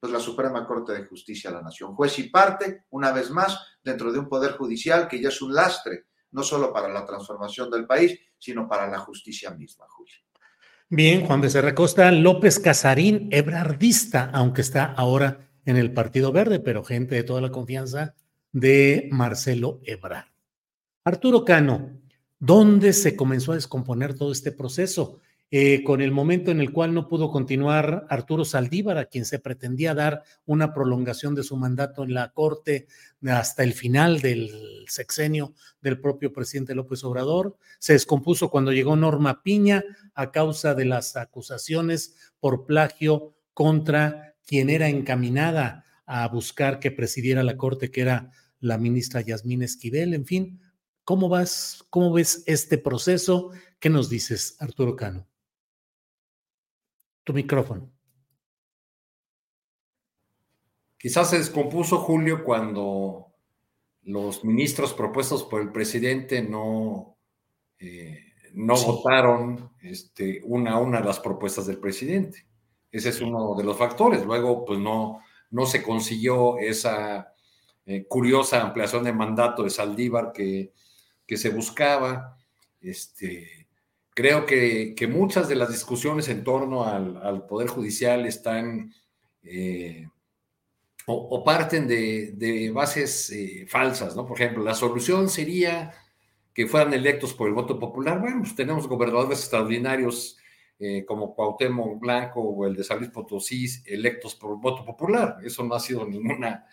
Pues 0.00 0.10
la 0.10 0.18
Suprema 0.18 0.66
Corte 0.66 0.94
de 0.94 1.04
Justicia 1.04 1.50
de 1.50 1.56
la 1.56 1.62
Nación, 1.62 1.94
juez 1.94 2.18
y 2.20 2.30
parte, 2.30 2.86
una 2.88 3.12
vez 3.12 3.30
más, 3.30 3.76
dentro 3.84 4.10
de 4.10 4.18
un 4.18 4.30
poder 4.30 4.52
judicial 4.52 5.08
que 5.08 5.20
ya 5.20 5.28
es 5.28 5.42
un 5.42 5.52
lastre, 5.52 6.06
no 6.30 6.42
solo 6.42 6.72
para 6.72 6.88
la 6.88 7.04
transformación 7.04 7.70
del 7.70 7.86
país, 7.86 8.18
sino 8.38 8.66
para 8.66 8.88
la 8.88 9.00
justicia 9.00 9.50
misma, 9.50 9.84
Julio. 9.90 10.14
Bien, 10.88 11.26
Juan 11.26 11.42
Becerra 11.42 11.74
Costa, 11.74 12.10
López 12.12 12.58
Casarín, 12.58 13.28
ebrardista, 13.30 14.30
aunque 14.32 14.62
está 14.62 14.94
ahora 14.94 15.50
en 15.66 15.76
el 15.76 15.92
Partido 15.92 16.32
Verde, 16.32 16.60
pero 16.60 16.82
gente 16.82 17.14
de 17.14 17.24
toda 17.24 17.42
la 17.42 17.50
confianza 17.50 18.14
de 18.52 19.10
Marcelo 19.12 19.80
Ebrard. 19.84 20.32
Arturo 21.04 21.44
Cano, 21.44 22.01
¿dónde 22.42 22.92
se 22.92 23.14
comenzó 23.14 23.52
a 23.52 23.54
descomponer 23.54 24.14
todo 24.14 24.32
este 24.32 24.50
proceso? 24.50 25.20
Eh, 25.54 25.84
con 25.84 26.00
el 26.00 26.10
momento 26.10 26.50
en 26.50 26.60
el 26.60 26.72
cual 26.72 26.92
no 26.92 27.08
pudo 27.08 27.30
continuar 27.30 28.06
Arturo 28.08 28.44
Saldívar, 28.44 28.98
a 28.98 29.04
quien 29.04 29.24
se 29.26 29.38
pretendía 29.38 29.94
dar 29.94 30.24
una 30.44 30.72
prolongación 30.72 31.34
de 31.34 31.44
su 31.44 31.56
mandato 31.56 32.02
en 32.02 32.14
la 32.14 32.32
Corte 32.32 32.88
hasta 33.26 33.62
el 33.62 33.74
final 33.74 34.20
del 34.20 34.50
sexenio 34.88 35.54
del 35.82 36.00
propio 36.00 36.32
presidente 36.32 36.74
López 36.74 37.04
Obrador. 37.04 37.58
Se 37.78 37.92
descompuso 37.92 38.50
cuando 38.50 38.72
llegó 38.72 38.96
Norma 38.96 39.42
Piña 39.42 39.84
a 40.14 40.32
causa 40.32 40.74
de 40.74 40.86
las 40.86 41.16
acusaciones 41.16 42.16
por 42.40 42.64
plagio 42.66 43.34
contra 43.54 44.34
quien 44.44 44.68
era 44.68 44.88
encaminada 44.88 45.84
a 46.06 46.26
buscar 46.28 46.80
que 46.80 46.90
presidiera 46.90 47.42
la 47.42 47.56
corte, 47.56 47.90
que 47.90 48.00
era 48.00 48.30
la 48.58 48.78
ministra 48.78 49.20
Yasmín 49.20 49.62
Esquivel, 49.62 50.14
en 50.14 50.24
fin. 50.24 50.60
¿Cómo 51.04 51.28
vas, 51.28 51.84
cómo 51.90 52.12
ves 52.12 52.44
este 52.46 52.78
proceso? 52.78 53.50
¿Qué 53.80 53.90
nos 53.90 54.08
dices, 54.08 54.56
Arturo 54.60 54.94
Cano? 54.94 55.26
Tu 57.24 57.32
micrófono. 57.32 57.90
Quizás 60.96 61.30
se 61.30 61.38
descompuso 61.38 61.98
Julio 61.98 62.44
cuando 62.44 63.32
los 64.02 64.44
ministros 64.44 64.94
propuestos 64.94 65.42
por 65.42 65.60
el 65.60 65.72
presidente 65.72 66.42
no, 66.42 67.16
eh, 67.80 68.34
no 68.54 68.74
votaron 68.76 69.72
este, 69.80 70.40
una 70.44 70.72
a 70.72 70.78
una 70.78 71.00
las 71.00 71.18
propuestas 71.18 71.66
del 71.66 71.78
presidente. 71.78 72.46
Ese 72.92 73.08
es 73.08 73.20
uno 73.20 73.56
de 73.56 73.64
los 73.64 73.76
factores. 73.76 74.24
Luego, 74.24 74.64
pues 74.64 74.78
no, 74.78 75.20
no 75.50 75.66
se 75.66 75.82
consiguió 75.82 76.58
esa 76.58 77.34
eh, 77.86 78.06
curiosa 78.06 78.62
ampliación 78.62 79.02
de 79.02 79.12
mandato 79.12 79.64
de 79.64 79.70
Saldívar 79.70 80.30
que, 80.32 80.72
que 81.32 81.38
se 81.38 81.48
buscaba. 81.48 82.36
Este, 82.78 83.66
creo 84.12 84.44
que, 84.44 84.94
muchas 85.08 85.48
de 85.48 85.54
las 85.54 85.70
discusiones 85.70 86.28
en 86.28 86.44
torno 86.44 86.84
al, 86.84 87.46
Poder 87.46 87.68
Judicial 87.68 88.26
están 88.26 88.92
eh, 89.42 90.06
o, 91.06 91.42
parten 91.42 91.88
de, 91.88 92.70
bases 92.74 93.30
eh, 93.30 93.64
falsas, 93.66 94.14
¿no? 94.14 94.26
Por 94.26 94.38
ejemplo, 94.38 94.62
la 94.62 94.74
solución 94.74 95.30
sería 95.30 95.94
que 96.52 96.66
fueran 96.66 96.92
electos 96.92 97.32
por 97.32 97.48
el 97.48 97.54
voto 97.54 97.78
popular. 97.78 98.20
Bueno, 98.20 98.40
pues 98.40 98.54
tenemos 98.54 98.86
gobernadores 98.86 99.38
extraordinarios 99.38 100.36
eh, 100.78 101.06
como 101.06 101.34
Cuauhtémoc 101.34 101.98
Blanco 101.98 102.42
o 102.42 102.66
el 102.66 102.76
de 102.76 102.84
San 102.84 103.10
Potosí 103.10 103.66
electos 103.86 104.34
por 104.34 104.60
voto 104.60 104.84
popular. 104.84 105.38
Eso 105.42 105.64
no 105.64 105.74
ha 105.76 105.80
sido 105.80 106.06
ninguna, 106.06 106.66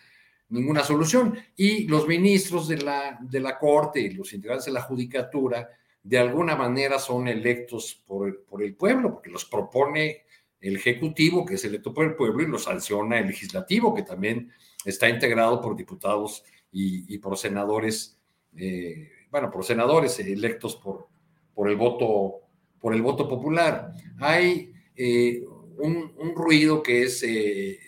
ninguna 0.49 0.83
solución. 0.83 1.37
Y 1.55 1.87
los 1.87 2.07
ministros 2.07 2.67
de 2.67 2.77
la, 2.77 3.17
de 3.21 3.39
la 3.39 3.57
Corte 3.57 3.99
y 3.99 4.11
los 4.11 4.33
integrantes 4.33 4.65
de 4.65 4.71
la 4.71 4.81
Judicatura, 4.81 5.69
de 6.03 6.17
alguna 6.17 6.55
manera 6.55 6.99
son 6.99 7.27
electos 7.27 8.03
por, 8.05 8.43
por 8.45 8.63
el 8.63 8.75
pueblo, 8.75 9.13
porque 9.13 9.29
los 9.29 9.45
propone 9.45 10.23
el 10.61 10.75
Ejecutivo, 10.75 11.45
que 11.45 11.55
es 11.55 11.65
electo 11.65 11.93
por 11.93 12.05
el 12.05 12.15
pueblo, 12.15 12.43
y 12.43 12.47
los 12.47 12.63
sanciona 12.63 13.19
el 13.19 13.27
Legislativo, 13.27 13.93
que 13.93 14.03
también 14.03 14.51
está 14.85 15.09
integrado 15.09 15.61
por 15.61 15.75
diputados 15.75 16.43
y, 16.71 17.17
por 17.17 17.37
senadores, 17.37 18.19
eh, 18.55 19.09
bueno, 19.31 19.49
por 19.49 19.65
senadores 19.65 20.19
electos 20.19 20.75
por, 20.75 21.07
por 21.53 21.69
el 21.69 21.75
voto 21.75 22.41
por 22.79 22.93
el 22.93 23.01
voto 23.01 23.27
popular. 23.27 23.91
Hay 24.19 24.73
eh, 24.95 25.43
un, 25.77 26.33
ruido 26.35 26.81
que 26.81 27.03
es 27.03 27.23
eh, 27.23 27.79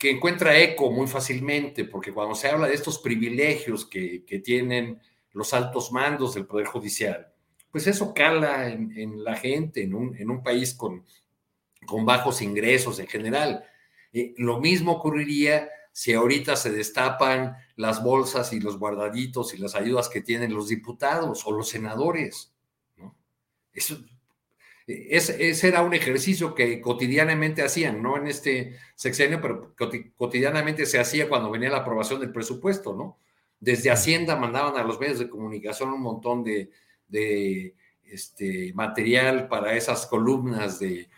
que 0.00 0.10
encuentra 0.10 0.58
eco 0.58 0.90
muy 0.90 1.06
fácilmente, 1.06 1.84
porque 1.84 2.10
cuando 2.10 2.34
se 2.34 2.48
habla 2.48 2.66
de 2.66 2.74
estos 2.74 2.98
privilegios 3.00 3.84
que, 3.84 4.24
tienen 4.42 4.98
los 5.32 5.52
altos 5.52 5.92
mandos 5.92 6.32
del 6.32 6.46
Poder 6.46 6.66
Judicial, 6.66 7.30
pues 7.70 7.86
eso 7.86 8.14
cala 8.14 8.70
en, 8.70 9.22
la 9.22 9.36
gente, 9.36 9.82
en 9.82 9.94
un, 9.94 10.16
en 10.16 10.30
un 10.30 10.42
país 10.42 10.72
con, 10.72 11.04
con, 11.86 12.06
bajos 12.06 12.40
ingresos 12.40 12.98
en 12.98 13.08
general. 13.08 13.62
lo 14.38 14.58
mismo 14.58 14.92
ocurriría 14.92 15.68
si 15.92 16.14
ahorita 16.14 16.56
se 16.56 16.72
destapan 16.72 17.58
las 17.76 18.02
bolsas 18.02 18.54
y 18.54 18.60
los 18.60 18.78
guardaditos 18.78 19.52
y 19.52 19.58
las 19.58 19.74
ayudas 19.74 20.08
que 20.08 20.22
tienen 20.22 20.54
los 20.54 20.68
diputados 20.68 21.42
o 21.44 21.52
los 21.52 21.68
senadores. 21.68 22.54
Eso, 23.74 24.02
ese, 25.10 25.68
era 25.68 25.82
un 25.82 25.94
ejercicio 25.94 26.54
que 26.54 26.80
cotidianamente 26.80 27.62
hacían, 27.62 28.02
no 28.02 28.16
en 28.16 28.26
este 28.26 28.76
sexenio, 28.94 29.40
pero 29.40 29.74
cotidianamente 30.16 30.86
se 30.86 30.98
hacía 30.98 31.28
cuando 31.28 31.50
venía 31.50 31.70
la 31.70 31.78
aprobación 31.78 32.20
del 32.20 32.32
presupuesto, 32.32 32.94
¿no? 32.94 33.18
Desde 33.58 33.90
Hacienda 33.90 34.36
mandaban 34.36 34.76
a 34.76 34.84
los 34.84 34.98
medios 34.98 35.18
de 35.18 35.28
comunicación 35.28 35.90
un 35.90 36.00
montón 36.00 36.44
de, 36.44 36.70
este, 38.04 38.72
material 38.74 39.48
para 39.48 39.76
esas 39.76 40.06
columnas 40.06 40.78
de, 40.78 41.08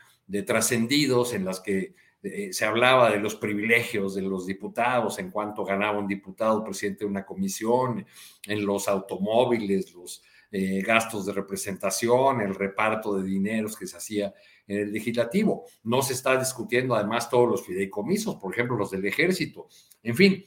trascendidos 0.47 1.35
en 1.35 1.45
las 1.45 1.61
que 1.61 1.95
eh, 2.23 2.53
se 2.53 2.65
hablaba 2.65 3.11
de 3.11 3.19
los 3.19 3.35
privilegios 3.35 4.15
de 4.15 4.23
los 4.23 4.47
diputados, 4.47 5.19
en 5.19 5.31
cuanto 5.31 5.65
ganaba 5.65 5.99
un 5.99 6.07
diputado 6.07 6.65
presidente 6.65 7.05
de 7.05 7.11
una 7.11 7.27
comisión, 7.27 8.07
en 8.47 8.67
los 8.67 8.89
automóviles, 8.89 9.93
los 9.93 10.23
eh, 10.55 10.83
gastos 10.83 11.25
de 11.25 11.33
representación, 11.33 12.43
el 12.43 12.55
reparto 12.55 13.17
de 13.17 13.25
dineros 13.25 13.75
que 13.75 13.87
se 13.87 13.97
hacía 13.97 14.35
en 14.67 14.81
el 14.81 14.93
legislativo. 14.93 15.65
No 15.83 16.03
se 16.03 16.13
está 16.13 16.37
discutiendo 16.39 16.95
además 16.95 17.31
todos 17.31 17.49
los 17.49 17.65
fideicomisos, 17.65 18.37
por 18.37 18.53
ejemplo, 18.53 18.77
los 18.77 18.91
del 18.91 19.07
ejército. 19.07 19.69
En 20.03 20.15
fin, 20.15 20.45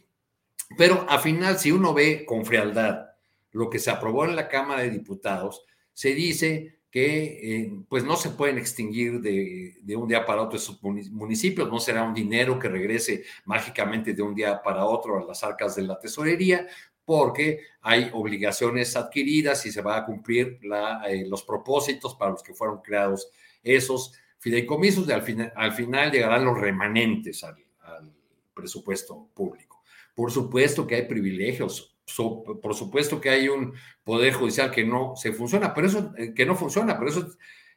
pero 0.77 1.05
al 1.09 1.19
final, 1.19 1.57
si 1.57 1.71
uno 1.71 1.91
ve 1.91 2.23
con 2.23 2.45
frialdad 2.45 3.07
lo 3.51 3.69
que 3.69 3.79
se 3.79 3.89
aprobó 3.89 4.25
en 4.25 4.35
la 4.35 4.47
Cámara 4.47 4.83
de 4.83 4.91
Diputados, 4.91 5.65
se 5.91 6.13
dice 6.13 6.81
que 6.91 7.63
eh, 7.63 7.71
pues 7.89 8.03
no 8.03 8.15
se 8.15 8.29
pueden 8.29 8.57
extinguir 8.57 9.19
de, 9.19 9.79
de, 9.81 9.95
un 9.95 10.07
día 10.07 10.25
para 10.25 10.43
otro 10.43 10.57
esos 10.57 10.81
municipios, 10.81 11.69
no 11.69 11.79
será 11.79 12.03
un 12.03 12.13
dinero 12.13 12.57
que 12.57 12.69
regrese 12.69 13.23
mágicamente 13.43 14.13
de 14.13 14.21
un 14.21 14.33
día 14.33 14.61
para 14.61 14.85
otro 14.85 15.17
a 15.17 15.25
las 15.25 15.43
arcas 15.43 15.75
de 15.75 15.81
la 15.81 15.99
tesorería, 15.99 16.67
porque 17.05 17.61
hay 17.81 18.09
obligaciones 18.13 18.95
adquiridas 18.95 19.65
y 19.65 19.71
se 19.71 19.81
va 19.81 19.97
a 19.97 20.05
cumplir 20.05 20.59
eh, 21.07 21.25
los 21.27 21.43
propósitos 21.43 22.15
para 22.15 22.31
los 22.31 22.43
que 22.43 22.53
fueron 22.53 22.81
creados 22.81 23.29
esos 23.63 24.13
fideicomisos. 24.39 25.05
Final, 25.23 25.53
al 25.55 25.71
final 25.71 26.11
llegarán 26.11 26.45
los 26.45 26.59
remanentes 26.59 27.43
al, 27.43 27.55
presupuesto 28.53 29.27
público. 29.33 29.83
Por 30.15 30.31
supuesto 30.31 30.87
que 30.87 30.95
hay 30.95 31.07
privilegios, 31.07 31.97
por 32.61 32.73
supuesto 32.73 33.19
que 33.19 33.29
hay 33.29 33.49
un 33.49 33.73
poder 34.01 34.33
judicial 34.33 34.71
que 34.71 34.85
no 34.85 35.13
se 35.17 35.33
funciona, 35.33 35.73
pero 35.73 35.87
eso 35.87 36.13
eh, 36.17 36.33
que 36.33 36.45
no 36.45 36.55
funciona, 36.55 36.97
pero 36.97 37.09
eso 37.09 37.27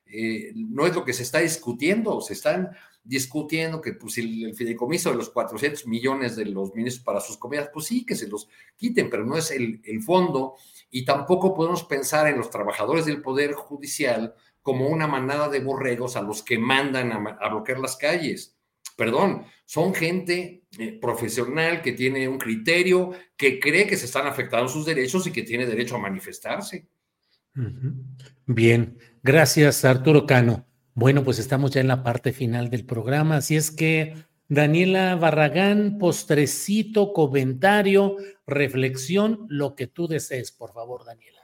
eh, 0.07 0.53
no 0.55 0.87
es 0.87 0.95
lo 0.95 1.05
que 1.05 1.13
se 1.13 1.25
está 1.25 1.41
discutiendo, 1.41 2.21
se 2.21 2.35
están 2.35 2.71
discutiendo 3.09 3.81
que 3.81 3.95
pues, 3.95 4.19
el, 4.19 4.55
fideicomiso 4.55 5.11
de 5.11 5.17
los 5.17 5.31
400 5.31 5.87
millones 5.87 6.37
de 6.37 6.45
los 6.45 6.75
ministros 6.75 7.03
para 7.03 7.21
sus 7.21 7.39
comidas, 7.39 7.71
pues 7.73 7.87
sí, 7.87 8.05
que 8.05 8.15
se 8.15 8.29
los 8.29 8.49
quiten, 8.77 9.09
pero 9.09 9.25
no 9.25 9.37
es 9.37 9.51
el, 9.51 9.81
el 9.85 10.03
fondo 10.03 10.57
y 10.91 11.07
tampoco 11.07 11.55
podemos 11.55 11.85
pensar 11.85 12.29
en 12.29 12.37
los 12.37 12.51
trabajadores 12.51 13.07
del 13.07 13.23
Poder 13.23 13.55
Judicial 13.55 14.35
como 14.61 14.89
una 14.89 15.07
manada 15.07 15.49
de 15.49 15.61
borregos 15.61 16.17
a 16.17 16.23
los 16.23 16.43
que 16.43 16.59
mandan 16.59 17.11
a, 17.13 17.49
bloquear 17.49 17.79
las 17.79 17.97
calles. 17.97 18.55
Perdón, 18.95 19.47
son 19.65 19.95
gente 19.95 20.65
eh, 20.79 20.99
profesional 21.01 21.81
que 21.81 21.93
tiene 21.93 22.29
un 22.29 22.37
criterio, 22.37 23.13
que 23.39 23.59
cree 23.59 23.87
que 23.87 23.97
se 23.97 24.05
están 24.05 24.27
afectando 24.27 24.69
sus 24.69 24.85
derechos 24.85 25.27
y 25.27 25.33
que 25.33 25.45
tiene 25.45 25.65
derecho 25.65 25.97
a 25.97 26.01
manifestarse. 26.01 26.87
Bien, 28.45 28.99
gracias 29.23 29.87
Arturo 29.87 30.27
Cano. 30.27 30.68
Bueno, 30.99 31.23
pues 31.23 31.39
estamos 31.39 31.71
ya 31.71 31.81
en 31.81 31.87
la 31.87 32.03
parte 32.03 32.33
final 32.33 32.71
del 32.71 32.85
programa, 32.85 33.37
así 33.37 33.55
es 33.55 33.71
que 33.71 34.15
Daniela 34.49 35.15
Barragán, 35.15 35.97
postrecito, 35.97 37.13
comentario, 37.13 38.17
reflexión, 38.49 39.47
lo 39.49 39.77
que 39.77 39.87
tú 39.87 40.09
desees, 40.09 40.51
por 40.51 40.73
favor, 40.73 41.05
Daniela. 41.05 41.39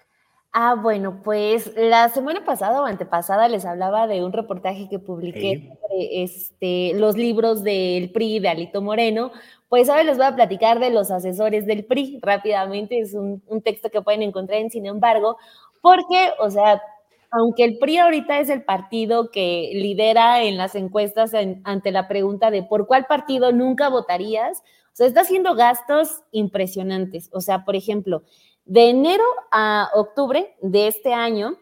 Ah, 0.52 0.74
bueno, 0.74 1.20
pues 1.22 1.72
la 1.76 2.08
semana 2.08 2.44
pasada 2.44 2.82
o 2.82 2.84
antepasada 2.84 3.46
les 3.46 3.64
hablaba 3.64 4.08
de 4.08 4.24
un 4.24 4.32
reportaje 4.32 4.88
que 4.88 4.98
publiqué 4.98 5.70
sobre 5.80 6.24
este, 6.24 6.94
los 6.94 7.16
libros 7.16 7.62
del 7.62 8.10
PRI 8.10 8.40
de 8.40 8.48
Alito 8.48 8.82
Moreno. 8.82 9.30
Pues 9.68 9.88
ahora 9.88 10.02
les 10.02 10.16
voy 10.16 10.26
a 10.26 10.34
platicar 10.34 10.80
de 10.80 10.90
los 10.90 11.12
asesores 11.12 11.64
del 11.64 11.84
PRI 11.84 12.18
rápidamente. 12.22 12.98
Es 12.98 13.14
un, 13.14 13.40
un 13.46 13.62
texto 13.62 13.88
que 13.88 14.02
pueden 14.02 14.22
encontrar 14.22 14.58
en 14.58 14.70
Sin 14.70 14.86
embargo, 14.86 15.36
porque, 15.80 16.30
o 16.40 16.50
sea, 16.50 16.82
aunque 17.36 17.64
el 17.64 17.78
PRI 17.78 17.98
ahorita 17.98 18.38
es 18.38 18.48
el 18.48 18.62
partido 18.62 19.30
que 19.30 19.72
lidera 19.74 20.42
en 20.44 20.56
las 20.56 20.76
encuestas 20.76 21.32
ante 21.64 21.90
la 21.90 22.06
pregunta 22.06 22.50
de 22.52 22.62
por 22.62 22.86
cuál 22.86 23.06
partido 23.06 23.50
nunca 23.50 23.88
votarías, 23.88 24.60
o 24.60 24.96
sea, 24.96 25.08
está 25.08 25.22
haciendo 25.22 25.56
gastos 25.56 26.22
impresionantes. 26.30 27.28
O 27.32 27.40
sea, 27.40 27.64
por 27.64 27.74
ejemplo, 27.74 28.22
de 28.64 28.90
enero 28.90 29.24
a 29.50 29.90
octubre 29.94 30.54
de 30.62 30.86
este 30.86 31.12
año, 31.12 31.58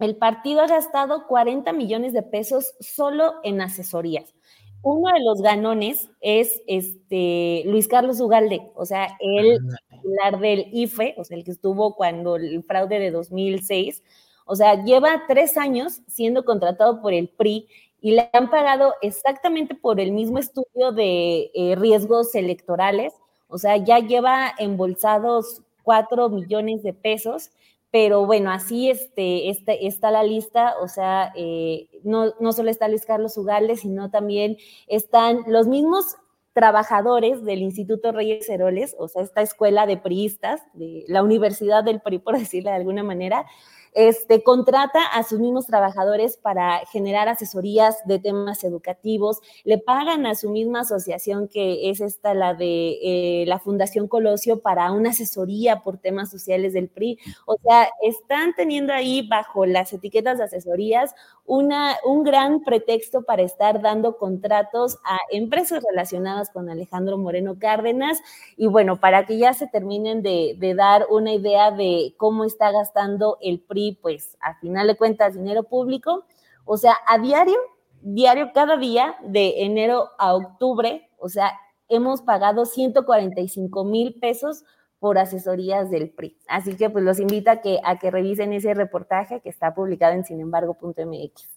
el 0.00 0.16
partido 0.16 0.62
ha 0.62 0.66
gastado 0.66 1.28
40 1.28 1.72
millones 1.72 2.12
de 2.12 2.24
pesos 2.24 2.74
solo 2.80 3.34
en 3.44 3.60
asesorías. 3.60 4.34
Uno 4.82 5.12
de 5.12 5.20
los 5.20 5.40
ganones 5.42 6.10
es 6.20 6.60
este 6.66 7.62
Luis 7.66 7.86
Carlos 7.86 8.20
Ugalde, 8.20 8.72
o 8.74 8.84
sea, 8.84 9.16
el 9.20 9.60
titular 9.88 10.40
del 10.40 10.66
IFE, 10.72 11.14
o 11.18 11.22
sea, 11.22 11.36
el 11.36 11.44
que 11.44 11.52
estuvo 11.52 11.94
cuando 11.94 12.34
el 12.34 12.64
fraude 12.64 12.98
de 12.98 13.12
2006, 13.12 14.02
o 14.44 14.56
sea, 14.56 14.82
lleva 14.82 15.24
tres 15.28 15.56
años 15.56 16.02
siendo 16.06 16.44
contratado 16.44 17.00
por 17.00 17.12
el 17.12 17.28
PRI 17.28 17.68
y 18.00 18.12
le 18.12 18.28
han 18.32 18.50
pagado 18.50 18.94
exactamente 19.00 19.74
por 19.74 20.00
el 20.00 20.12
mismo 20.12 20.38
estudio 20.38 20.92
de 20.92 21.50
eh, 21.54 21.76
riesgos 21.76 22.34
electorales. 22.34 23.14
O 23.46 23.58
sea, 23.58 23.76
ya 23.76 24.00
lleva 24.00 24.52
embolsados 24.58 25.62
cuatro 25.84 26.28
millones 26.28 26.82
de 26.82 26.92
pesos, 26.92 27.50
pero 27.92 28.26
bueno, 28.26 28.50
así 28.50 28.90
este, 28.90 29.50
este 29.50 29.86
está 29.86 30.10
la 30.10 30.22
lista, 30.24 30.74
o 30.80 30.88
sea, 30.88 31.32
eh, 31.36 31.88
no, 32.02 32.32
no 32.40 32.52
solo 32.52 32.70
está 32.70 32.88
Luis 32.88 33.04
Carlos 33.04 33.36
Ugalde, 33.36 33.76
sino 33.76 34.10
también 34.10 34.56
están 34.86 35.44
los 35.46 35.68
mismos 35.68 36.16
trabajadores 36.54 37.44
del 37.44 37.62
Instituto 37.62 38.12
Reyes 38.12 38.48
Heroles, 38.48 38.96
o 38.98 39.08
sea, 39.08 39.22
esta 39.22 39.42
escuela 39.42 39.86
de 39.86 39.96
priistas, 39.96 40.60
la 40.74 41.22
Universidad 41.22 41.84
del 41.84 42.00
PRI, 42.00 42.18
por 42.18 42.38
decirlo 42.38 42.70
de 42.70 42.76
alguna 42.76 43.02
manera, 43.02 43.46
este, 43.94 44.42
contrata 44.42 45.04
a 45.04 45.22
sus 45.22 45.38
mismos 45.38 45.66
trabajadores 45.66 46.36
para 46.36 46.80
generar 46.86 47.28
asesorías 47.28 47.98
de 48.06 48.18
temas 48.18 48.64
educativos, 48.64 49.40
le 49.64 49.78
pagan 49.78 50.26
a 50.26 50.34
su 50.34 50.50
misma 50.50 50.80
asociación 50.80 51.48
que 51.48 51.90
es 51.90 52.00
esta, 52.00 52.34
la 52.34 52.54
de 52.54 52.98
eh, 53.02 53.44
la 53.46 53.58
Fundación 53.58 54.08
Colosio, 54.08 54.60
para 54.60 54.90
una 54.92 55.10
asesoría 55.10 55.80
por 55.80 55.98
temas 55.98 56.30
sociales 56.30 56.72
del 56.72 56.88
PRI. 56.88 57.18
O 57.46 57.56
sea, 57.62 57.88
están 58.02 58.54
teniendo 58.54 58.92
ahí 58.92 59.26
bajo 59.28 59.66
las 59.66 59.92
etiquetas 59.92 60.38
de 60.38 60.44
asesorías 60.44 61.14
una, 61.44 61.96
un 62.04 62.22
gran 62.22 62.62
pretexto 62.62 63.22
para 63.22 63.42
estar 63.42 63.82
dando 63.82 64.16
contratos 64.16 64.98
a 65.04 65.18
empresas 65.30 65.82
relacionadas 65.90 66.50
con 66.50 66.70
Alejandro 66.70 67.18
Moreno 67.18 67.58
Cárdenas 67.58 68.20
y 68.56 68.68
bueno, 68.68 69.00
para 69.00 69.26
que 69.26 69.38
ya 69.38 69.52
se 69.52 69.66
terminen 69.66 70.22
de, 70.22 70.54
de 70.58 70.74
dar 70.74 71.06
una 71.10 71.32
idea 71.32 71.70
de 71.72 72.14
cómo 72.16 72.44
está 72.44 72.70
gastando 72.70 73.38
el 73.40 73.60
PRI 73.60 73.81
pues 74.00 74.36
a 74.40 74.54
final 74.60 74.86
de 74.86 74.96
cuentas 74.96 75.34
dinero 75.34 75.64
público, 75.64 76.24
o 76.64 76.76
sea, 76.76 76.96
a 77.06 77.18
diario, 77.18 77.56
diario, 78.00 78.50
cada 78.54 78.76
día, 78.76 79.16
de 79.24 79.62
enero 79.64 80.10
a 80.18 80.34
octubre, 80.34 81.10
o 81.18 81.28
sea, 81.28 81.52
hemos 81.88 82.22
pagado 82.22 82.64
145 82.64 83.84
mil 83.84 84.14
pesos 84.14 84.64
por 84.98 85.18
asesorías 85.18 85.90
del 85.90 86.10
PRI. 86.10 86.38
Así 86.48 86.76
que 86.76 86.88
pues 86.88 87.04
los 87.04 87.18
invito 87.18 87.50
a 87.50 87.56
que, 87.56 87.80
a 87.84 87.98
que 87.98 88.10
revisen 88.10 88.52
ese 88.52 88.72
reportaje 88.72 89.40
que 89.40 89.48
está 89.48 89.74
publicado 89.74 90.14
en 90.14 90.24
sinembargo.mx. 90.24 91.48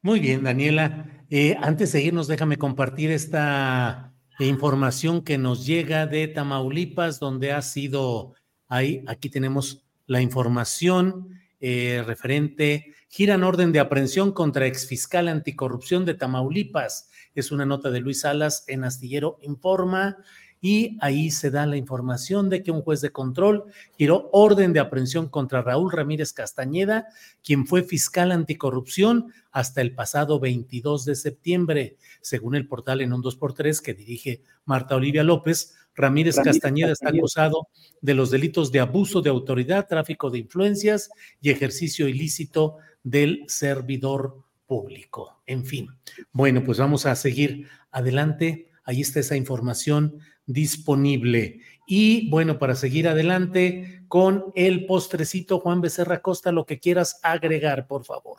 Muy 0.00 0.20
bien, 0.20 0.44
Daniela. 0.44 1.06
Eh, 1.28 1.56
antes 1.60 1.92
de 1.92 2.02
irnos, 2.02 2.28
déjame 2.28 2.56
compartir 2.56 3.10
esta 3.10 4.14
información 4.38 5.22
que 5.22 5.38
nos 5.38 5.66
llega 5.66 6.06
de 6.06 6.28
Tamaulipas, 6.28 7.18
donde 7.18 7.52
ha 7.52 7.62
sido 7.62 8.34
ahí, 8.68 9.04
aquí 9.08 9.28
tenemos 9.28 9.84
la 10.06 10.20
información 10.20 11.37
eh, 11.60 12.02
referente, 12.06 12.94
giran 13.08 13.44
orden 13.44 13.72
de 13.72 13.80
aprehensión 13.80 14.32
contra 14.32 14.66
exfiscal 14.66 15.28
anticorrupción 15.28 16.04
de 16.04 16.14
Tamaulipas. 16.14 17.10
Es 17.34 17.50
una 17.52 17.66
nota 17.66 17.90
de 17.90 18.00
Luis 18.00 18.20
Salas 18.20 18.64
en 18.68 18.84
Astillero 18.84 19.38
Informa 19.42 20.18
y 20.60 20.98
ahí 21.00 21.30
se 21.30 21.50
da 21.50 21.66
la 21.66 21.76
información 21.76 22.50
de 22.50 22.62
que 22.62 22.70
un 22.70 22.82
juez 22.82 23.00
de 23.00 23.10
control 23.10 23.64
giró 23.96 24.28
orden 24.32 24.72
de 24.72 24.80
aprehensión 24.80 25.28
contra 25.28 25.62
Raúl 25.62 25.92
Ramírez 25.92 26.32
Castañeda, 26.32 27.06
quien 27.44 27.66
fue 27.66 27.82
fiscal 27.82 28.32
anticorrupción 28.32 29.32
hasta 29.52 29.80
el 29.80 29.94
pasado 29.94 30.40
22 30.40 31.04
de 31.04 31.14
septiembre. 31.14 31.96
Según 32.20 32.56
el 32.56 32.66
portal 32.66 33.00
en 33.00 33.12
un 33.12 33.22
2x3 33.22 33.80
que 33.80 33.94
dirige 33.94 34.42
Marta 34.64 34.96
Olivia 34.96 35.22
López, 35.22 35.76
Ramírez, 35.98 36.36
Castañeda 36.36 36.92
está 36.92 37.10
acusado 37.10 37.68
de 38.00 38.14
los 38.14 38.30
delitos 38.30 38.72
de 38.72 38.80
abuso 38.80 39.20
de 39.20 39.30
autoridad, 39.30 39.86
tráfico 39.86 40.30
de 40.30 40.38
influencias 40.38 41.10
y 41.40 41.50
ejercicio 41.50 42.08
ilícito 42.08 42.76
del 43.02 43.44
servidor 43.48 44.44
público. 44.66 45.42
En 45.46 45.64
fin, 45.64 45.88
bueno, 46.32 46.62
pues 46.64 46.78
vamos 46.78 47.06
a 47.06 47.14
seguir 47.16 47.68
adelante. 47.90 48.70
Ahí 48.84 49.00
está 49.00 49.20
esa 49.20 49.36
información 49.36 50.20
disponible. 50.46 51.60
Y 51.86 52.30
bueno, 52.30 52.58
para 52.58 52.74
seguir 52.74 53.08
adelante 53.08 54.04
con 54.08 54.52
el 54.54 54.86
postrecito, 54.86 55.58
Juan 55.60 55.80
Becerra 55.80 56.20
Costa, 56.22 56.52
lo 56.52 56.64
que 56.64 56.78
quieras 56.78 57.20
agregar, 57.22 57.86
por 57.86 58.04
favor. 58.04 58.38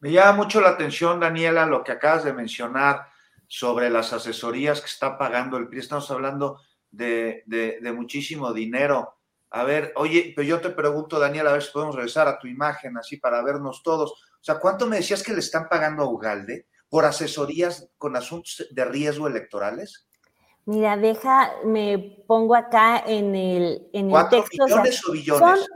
Me 0.00 0.12
llama 0.12 0.44
mucho 0.44 0.60
la 0.60 0.70
atención, 0.70 1.20
Daniela, 1.20 1.66
lo 1.66 1.84
que 1.84 1.92
acabas 1.92 2.24
de 2.24 2.32
mencionar 2.32 3.06
sobre 3.46 3.90
las 3.90 4.12
asesorías 4.12 4.80
que 4.80 4.86
está 4.86 5.18
pagando 5.18 5.58
el 5.58 5.68
PRI. 5.68 5.80
Estamos 5.80 6.10
hablando 6.10 6.60
de, 6.90 7.44
de, 7.46 7.92
muchísimo 7.92 8.52
dinero. 8.52 9.16
A 9.50 9.64
ver, 9.64 9.92
oye, 9.96 10.32
pero 10.34 10.46
yo 10.46 10.60
te 10.60 10.70
pregunto, 10.70 11.18
Daniel, 11.18 11.48
a 11.48 11.52
ver 11.52 11.62
si 11.62 11.72
podemos 11.72 11.96
regresar 11.96 12.28
a 12.28 12.38
tu 12.38 12.46
imagen 12.46 12.96
así 12.96 13.16
para 13.16 13.42
vernos 13.42 13.82
todos. 13.82 14.12
O 14.12 14.42
sea, 14.42 14.58
¿cuánto 14.58 14.86
me 14.86 14.96
decías 14.96 15.22
que 15.22 15.32
le 15.32 15.40
están 15.40 15.68
pagando 15.68 16.02
a 16.02 16.10
Ugalde 16.10 16.66
por 16.88 17.04
asesorías 17.04 17.88
con 17.98 18.16
asuntos 18.16 18.66
de 18.70 18.84
riesgo 18.84 19.26
electorales? 19.26 20.06
Mira, 20.66 20.96
deja, 20.96 21.52
me 21.64 22.22
pongo 22.26 22.54
acá 22.54 23.02
en 23.06 23.34
el, 23.34 23.88
en 23.92 24.10
el 24.10 24.28
texto. 24.28 24.64
millones 24.64 25.08
o, 25.08 25.12
billones? 25.12 25.66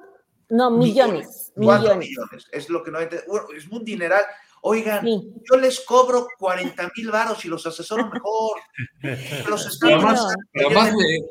no, 0.51 0.70
millones. 0.70 1.53
Millones. 1.57 1.99
millones. 1.99 2.49
Es 2.53 2.69
lo 2.69 2.82
que 2.82 2.91
no 2.91 2.99
bueno, 3.27 3.47
es 3.57 3.66
un 3.69 3.85
dineral. 3.85 4.23
Oigan, 4.66 5.05
yo 5.05 5.59
les 5.61 5.81
cobro 5.81 6.27
40 6.39 6.91
mil 6.97 7.11
varos 7.11 7.45
y 7.45 7.49
los 7.49 7.66
asesoro 7.66 8.09
mejor. 8.09 8.59
Los 9.47 9.78
además, 9.82 10.24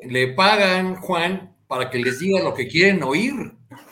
le, 0.04 0.34
pagan, 0.36 0.98
Juan, 0.98 1.58
para 1.68 1.90
que 1.90 1.98
les 1.98 2.20
diga 2.20 2.44
lo 2.44 2.54
que 2.54 2.68
quieren 2.68 3.02
oír. 3.02 3.34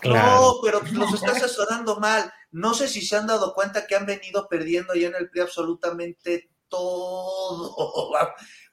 No, 0.04 0.58
pero 0.64 0.84
los 0.92 1.16
está 1.16 1.32
asesorando 1.32 2.00
mal. 2.00 2.32
No 2.52 2.76
sé 2.76 2.88
si 2.88 3.02
se 3.02 3.16
han 3.16 3.26
dado 3.26 3.56
cuenta 3.56 3.88
que 3.88 3.96
han 3.96 4.06
venido 4.06 4.48
perdiendo 4.48 4.94
ya 4.94 5.08
en 5.08 5.16
el 5.16 5.32
PRI 5.32 5.42
absolutamente 5.42 6.52
todo. 6.68 7.76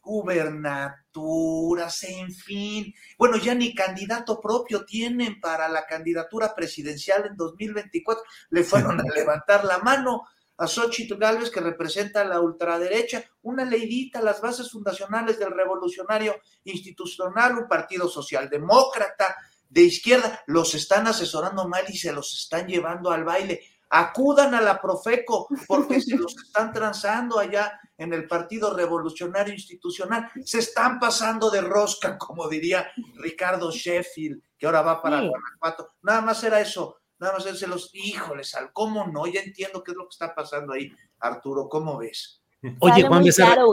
Gubernaturas, 0.03 2.03
en 2.05 2.31
fin. 2.31 2.95
Bueno, 3.16 3.39
ya 3.39 3.55
ni 3.55 3.74
candidato 3.74 4.39
propio 4.39 4.85
tienen 4.85 5.40
para 5.40 5.66
la 5.69 5.86
candidatura 5.86 6.55
presidencial 6.55 7.24
en 7.24 7.36
2024. 7.36 8.23
Le 8.51 8.65
fueron 8.65 9.01
a 9.01 9.05
levantar 9.15 9.65
la 9.65 9.78
mano 9.78 10.24
a 10.59 10.66
Xochitl 10.66 11.14
Gálvez, 11.14 11.51
que 11.51 11.60
representa 11.60 12.20
a 12.20 12.24
la 12.24 12.40
ultraderecha, 12.40 13.24
una 13.43 13.64
leidita, 13.64 14.20
las 14.20 14.40
bases 14.40 14.70
fundacionales 14.70 15.39
del 15.39 15.52
revolucionario 15.52 16.35
institucional, 16.64 17.56
un 17.56 17.68
partido 17.68 18.09
socialdemócrata 18.09 19.36
de 19.68 19.82
izquierda, 19.82 20.43
los 20.47 20.74
están 20.74 21.06
asesorando 21.06 21.68
mal 21.68 21.85
y 21.89 21.97
se 21.97 22.12
los 22.12 22.35
están 22.35 22.66
llevando 22.66 23.10
al 23.10 23.24
baile. 23.24 23.60
Acudan 23.90 24.55
a 24.55 24.60
la 24.60 24.80
Profeco 24.80 25.48
porque 25.66 26.01
se 26.01 26.16
los 26.16 26.36
están 26.44 26.72
transando 26.72 27.39
allá 27.39 27.80
en 27.97 28.12
el 28.12 28.26
Partido 28.26 28.74
Revolucionario 28.74 29.55
Institucional. 29.55 30.30
Se 30.44 30.59
están 30.59 30.98
pasando 30.98 31.51
de 31.51 31.60
rosca, 31.60 32.18
como 32.18 32.48
diría 32.48 32.90
Ricardo 33.14 33.70
Sheffield, 33.70 34.43
que 34.59 34.66
ahora 34.66 34.82
va 34.82 35.01
para 35.01 35.20
Guanajuato. 35.20 35.94
Nada 36.02 36.20
más 36.20 36.43
era 36.43 36.60
eso 36.60 36.98
nada 37.19 37.35
más 37.35 37.47
él 37.47 37.70
los, 37.70 37.90
híjoles, 37.95 38.57
¿cómo 38.73 39.07
no? 39.07 39.27
Ya 39.27 39.40
entiendo 39.40 39.82
qué 39.82 39.93
es 39.93 39.97
lo 39.97 40.05
que 40.05 40.12
está 40.12 40.35
pasando 40.35 40.73
ahí. 40.73 40.93
Arturo, 41.19 41.69
¿cómo 41.69 41.99
ves? 41.99 42.43
Oye, 42.81 43.07
Juan 43.07 43.24
Becerra. 43.24 43.65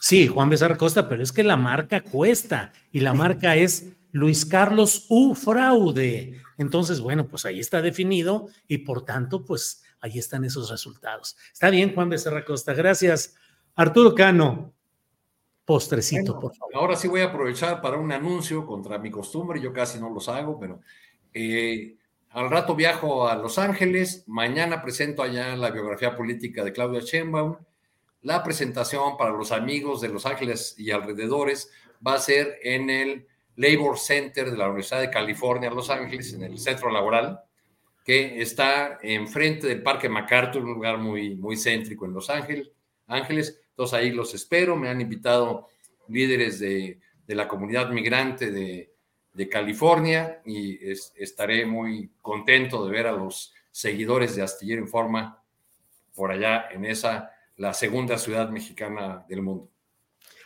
Sí, 0.00 0.28
Juan 0.28 0.50
Becerra 0.50 0.76
Costa, 0.76 1.08
pero 1.08 1.22
es 1.22 1.32
que 1.32 1.42
la 1.42 1.56
marca 1.56 2.02
cuesta 2.02 2.72
y 2.92 3.00
la 3.00 3.14
marca 3.14 3.56
es 3.56 3.92
Luis 4.12 4.44
Carlos 4.44 5.06
U 5.08 5.34
Fraude. 5.34 6.40
Entonces, 6.58 7.00
bueno, 7.00 7.26
pues 7.26 7.44
ahí 7.46 7.60
está 7.60 7.82
definido 7.82 8.48
y 8.68 8.78
por 8.78 9.04
tanto, 9.04 9.44
pues 9.44 9.82
ahí 10.00 10.18
están 10.18 10.44
esos 10.44 10.70
resultados. 10.70 11.36
Está 11.52 11.70
bien, 11.70 11.94
Juan 11.94 12.10
Becerra 12.10 12.44
Costa, 12.44 12.74
gracias. 12.74 13.34
Arturo 13.74 14.14
Cano, 14.14 14.72
postrecito, 15.64 16.38
por 16.38 16.54
favor. 16.54 16.76
Ahora 16.76 16.96
sí 16.96 17.08
voy 17.08 17.22
a 17.22 17.26
aprovechar 17.26 17.80
para 17.80 17.96
un 17.96 18.12
anuncio 18.12 18.66
contra 18.66 18.98
mi 18.98 19.10
costumbre, 19.10 19.60
yo 19.60 19.72
casi 19.72 19.98
no 19.98 20.10
los 20.10 20.28
hago, 20.28 20.58
pero 20.58 20.80
eh, 21.32 21.96
al 22.34 22.50
rato 22.50 22.74
viajo 22.74 23.28
a 23.28 23.36
Los 23.36 23.58
Ángeles. 23.58 24.24
Mañana 24.26 24.82
presento 24.82 25.22
allá 25.22 25.54
la 25.54 25.70
biografía 25.70 26.16
política 26.16 26.64
de 26.64 26.72
Claudia 26.72 27.00
Sheinbaum. 27.00 27.56
La 28.22 28.42
presentación 28.42 29.16
para 29.16 29.30
los 29.30 29.52
amigos 29.52 30.00
de 30.00 30.08
Los 30.08 30.26
Ángeles 30.26 30.74
y 30.76 30.90
alrededores 30.90 31.70
va 32.04 32.14
a 32.14 32.18
ser 32.18 32.58
en 32.64 32.90
el 32.90 33.28
Labor 33.54 33.98
Center 33.98 34.50
de 34.50 34.56
la 34.56 34.66
Universidad 34.66 35.00
de 35.00 35.10
California, 35.10 35.70
Los 35.70 35.90
Ángeles, 35.90 36.32
en 36.32 36.42
el 36.42 36.58
centro 36.58 36.90
laboral, 36.90 37.40
que 38.04 38.42
está 38.42 38.98
enfrente 39.00 39.68
del 39.68 39.84
Parque 39.84 40.08
MacArthur, 40.08 40.64
un 40.64 40.74
lugar 40.74 40.98
muy, 40.98 41.36
muy 41.36 41.56
céntrico 41.56 42.04
en 42.04 42.14
Los 42.14 42.30
Ángeles. 42.30 42.68
Ángeles. 43.06 43.62
Entonces 43.70 43.94
ahí 43.96 44.10
los 44.10 44.34
espero. 44.34 44.74
Me 44.74 44.88
han 44.88 45.00
invitado 45.00 45.68
líderes 46.08 46.58
de, 46.58 46.98
de 47.28 47.34
la 47.36 47.46
comunidad 47.46 47.90
migrante 47.90 48.50
de, 48.50 48.93
de 49.34 49.48
California 49.48 50.40
y 50.46 50.78
estaré 51.16 51.66
muy 51.66 52.10
contento 52.22 52.86
de 52.86 52.92
ver 52.92 53.06
a 53.06 53.12
los 53.12 53.52
seguidores 53.70 54.36
de 54.36 54.42
Astillero 54.42 54.80
Informa 54.80 55.42
por 56.14 56.30
allá 56.30 56.66
en 56.72 56.84
esa, 56.84 57.32
la 57.56 57.74
segunda 57.74 58.16
ciudad 58.16 58.48
mexicana 58.48 59.26
del 59.28 59.42
mundo. 59.42 59.68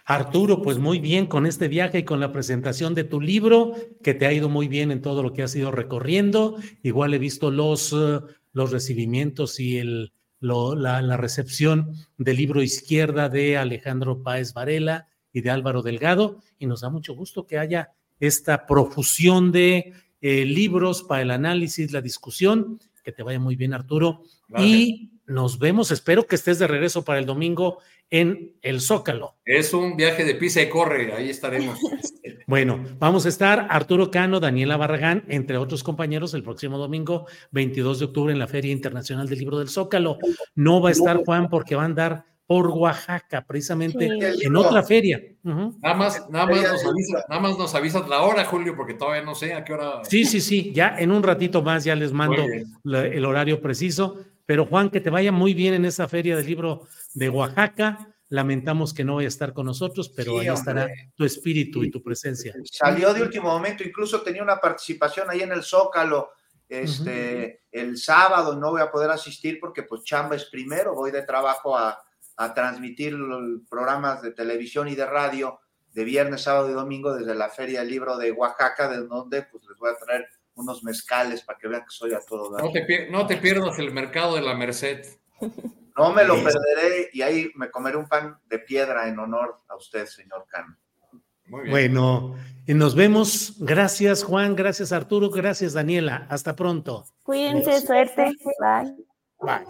Arturo, 0.06 0.62
pues 0.62 0.78
muy 0.78 1.00
bien 1.00 1.26
con 1.26 1.44
este 1.44 1.68
viaje 1.68 1.98
y 1.98 2.04
con 2.04 2.18
la 2.18 2.32
presentación 2.32 2.94
de 2.94 3.04
tu 3.04 3.20
libro, 3.20 3.74
que 4.02 4.14
te 4.14 4.24
ha 4.24 4.32
ido 4.32 4.48
muy 4.48 4.66
bien 4.66 4.90
en 4.90 5.02
todo 5.02 5.22
lo 5.22 5.34
que 5.34 5.42
has 5.42 5.54
ido 5.54 5.70
recorriendo. 5.70 6.56
Igual 6.82 7.12
he 7.12 7.18
visto 7.18 7.50
los, 7.50 7.92
eh, 7.92 8.20
los 8.54 8.72
recibimientos 8.72 9.60
y 9.60 9.76
el, 9.76 10.14
la, 10.40 11.02
la, 11.02 11.16
recepción 11.18 11.92
del 12.16 12.38
libro 12.38 12.62
Izquierda 12.62 13.28
de 13.28 13.58
Alejandro 13.58 14.22
Páez 14.22 14.54
Varela 14.54 15.08
y 15.30 15.42
de 15.42 15.50
Álvaro 15.50 15.82
Delgado, 15.82 16.40
y 16.58 16.64
nos 16.64 16.80
da 16.80 16.88
mucho 16.88 17.14
gusto 17.14 17.46
que 17.46 17.58
haya 17.58 17.92
esta 18.20 18.66
profusión 18.66 19.52
de 19.52 19.92
eh, 20.20 20.44
libros 20.44 21.02
para 21.02 21.22
el 21.22 21.30
análisis, 21.30 21.92
la 21.92 22.00
discusión. 22.00 22.80
Que 23.02 23.12
te 23.12 23.22
vaya 23.22 23.38
muy 23.38 23.56
bien, 23.56 23.74
Arturo. 23.74 24.22
Y 24.58 25.10
nos 25.26 25.58
vemos, 25.58 25.90
espero 25.90 26.26
que 26.26 26.36
estés 26.36 26.58
de 26.58 26.66
regreso 26.66 27.04
para 27.04 27.18
el 27.18 27.26
domingo 27.26 27.78
en 28.10 28.54
el 28.62 28.80
Zócalo. 28.80 29.36
Es 29.44 29.74
un 29.74 29.96
viaje 29.96 30.24
de 30.24 30.34
pisa 30.34 30.62
y 30.62 30.68
corre, 30.68 31.12
ahí 31.12 31.28
estaremos. 31.28 31.78
bueno, 32.46 32.82
vamos 32.98 33.26
a 33.26 33.28
estar 33.28 33.66
Arturo 33.70 34.10
Cano, 34.10 34.40
Daniela 34.40 34.78
Barragán, 34.78 35.24
entre 35.28 35.58
otros 35.58 35.82
compañeros, 35.82 36.32
el 36.32 36.42
próximo 36.42 36.78
domingo, 36.78 37.26
22 37.50 37.98
de 37.98 38.04
octubre, 38.06 38.32
en 38.32 38.38
la 38.38 38.46
Feria 38.46 38.72
Internacional 38.72 39.28
del 39.28 39.38
Libro 39.38 39.58
del 39.58 39.68
Zócalo. 39.68 40.18
No 40.54 40.80
va 40.80 40.88
a 40.88 40.92
estar 40.92 41.22
Juan 41.24 41.50
porque 41.50 41.74
va 41.74 41.82
a 41.82 41.86
andar 41.86 42.24
por 42.48 42.68
Oaxaca, 42.68 43.44
precisamente 43.46 44.06
en 44.06 44.56
otra 44.56 44.82
feria. 44.82 45.22
nada, 45.42 45.94
más, 45.94 46.30
nada, 46.30 46.46
más 46.46 46.62
nos 46.62 46.86
avisa, 46.86 47.24
nada 47.28 47.42
más 47.42 47.58
nos 47.58 47.74
avisas 47.74 48.08
la 48.08 48.22
hora, 48.22 48.42
Julio, 48.46 48.74
porque 48.74 48.94
todavía 48.94 49.22
no 49.22 49.34
sé 49.34 49.52
a 49.52 49.62
qué 49.62 49.74
hora. 49.74 50.02
Sí, 50.04 50.24
sí, 50.24 50.40
sí, 50.40 50.72
ya 50.72 50.96
en 50.98 51.12
un 51.12 51.22
ratito 51.22 51.60
más 51.60 51.84
ya 51.84 51.94
les 51.94 52.10
mando 52.10 52.42
el 52.42 53.24
horario 53.26 53.60
preciso. 53.60 54.24
Pero 54.46 54.64
Juan, 54.64 54.88
que 54.88 55.02
te 55.02 55.10
vaya 55.10 55.30
muy 55.30 55.52
bien 55.52 55.74
en 55.74 55.84
esa 55.84 56.08
feria 56.08 56.34
del 56.36 56.46
libro 56.46 56.88
de 57.12 57.28
Oaxaca. 57.28 58.14
Lamentamos 58.30 58.94
que 58.94 59.04
no 59.04 59.16
vaya 59.16 59.26
a 59.26 59.28
estar 59.28 59.52
con 59.52 59.66
nosotros, 59.66 60.08
pero 60.08 60.38
ahí 60.38 60.48
estará 60.48 60.88
tu 61.16 61.26
espíritu 61.26 61.84
y 61.84 61.90
tu 61.90 62.02
presencia. 62.02 62.54
Salió 62.64 63.12
de 63.12 63.20
último 63.20 63.50
momento, 63.50 63.84
incluso 63.84 64.22
tenía 64.22 64.42
una 64.42 64.56
participación 64.56 65.28
ahí 65.28 65.42
en 65.42 65.52
el 65.52 65.62
Zócalo. 65.62 66.30
Este, 66.66 67.64
el 67.70 67.98
sábado 67.98 68.56
no 68.56 68.70
voy 68.70 68.80
a 68.80 68.90
poder 68.90 69.10
asistir 69.10 69.60
porque 69.60 69.82
pues 69.82 70.02
chamba 70.02 70.36
es 70.36 70.46
primero, 70.46 70.94
voy 70.94 71.10
de 71.10 71.22
trabajo 71.22 71.76
a, 71.76 71.98
a 72.38 72.54
transmitir 72.54 73.12
los 73.12 73.62
programas 73.68 74.22
de 74.22 74.30
televisión 74.30 74.88
y 74.88 74.94
de 74.94 75.04
radio 75.04 75.60
de 75.92 76.04
viernes, 76.04 76.42
sábado 76.42 76.70
y 76.70 76.72
domingo 76.72 77.12
desde 77.12 77.34
la 77.34 77.48
Feria 77.48 77.80
del 77.80 77.90
Libro 77.90 78.16
de 78.16 78.30
Oaxaca, 78.30 78.88
de 78.88 79.06
donde 79.06 79.42
pues 79.42 79.64
les 79.68 79.76
voy 79.76 79.90
a 79.90 79.96
traer 79.96 80.28
unos 80.54 80.84
mezcales 80.84 81.42
para 81.42 81.58
que 81.58 81.66
vean 81.66 81.82
que 81.82 81.90
soy 81.90 82.14
a 82.14 82.20
todo 82.20 82.50
dar. 82.50 82.62
No 82.64 82.72
te, 82.72 83.10
no 83.10 83.26
te 83.26 83.36
pierdas 83.38 83.78
el 83.80 83.92
mercado 83.92 84.36
de 84.36 84.42
la 84.42 84.54
Merced. 84.54 85.04
No 85.96 86.12
me 86.12 86.22
lo 86.22 86.34
perderé 86.36 87.10
y 87.12 87.22
ahí 87.22 87.50
me 87.56 87.70
comeré 87.70 87.96
un 87.96 88.06
pan 88.06 88.38
de 88.48 88.60
piedra 88.60 89.08
en 89.08 89.18
honor 89.18 89.60
a 89.66 89.74
usted, 89.74 90.06
señor 90.06 90.46
Cano. 90.48 90.76
Muy 91.46 91.62
bien. 91.62 91.72
Bueno, 91.72 92.36
y 92.66 92.74
nos 92.74 92.94
vemos. 92.94 93.56
Gracias, 93.58 94.22
Juan. 94.22 94.54
Gracias, 94.54 94.92
Arturo. 94.92 95.30
Gracias, 95.30 95.72
Daniela. 95.72 96.28
Hasta 96.30 96.54
pronto. 96.54 97.04
Cuídense, 97.24 97.80
suerte. 97.80 98.30
Bye. 98.60 98.94
Bye. 99.40 99.66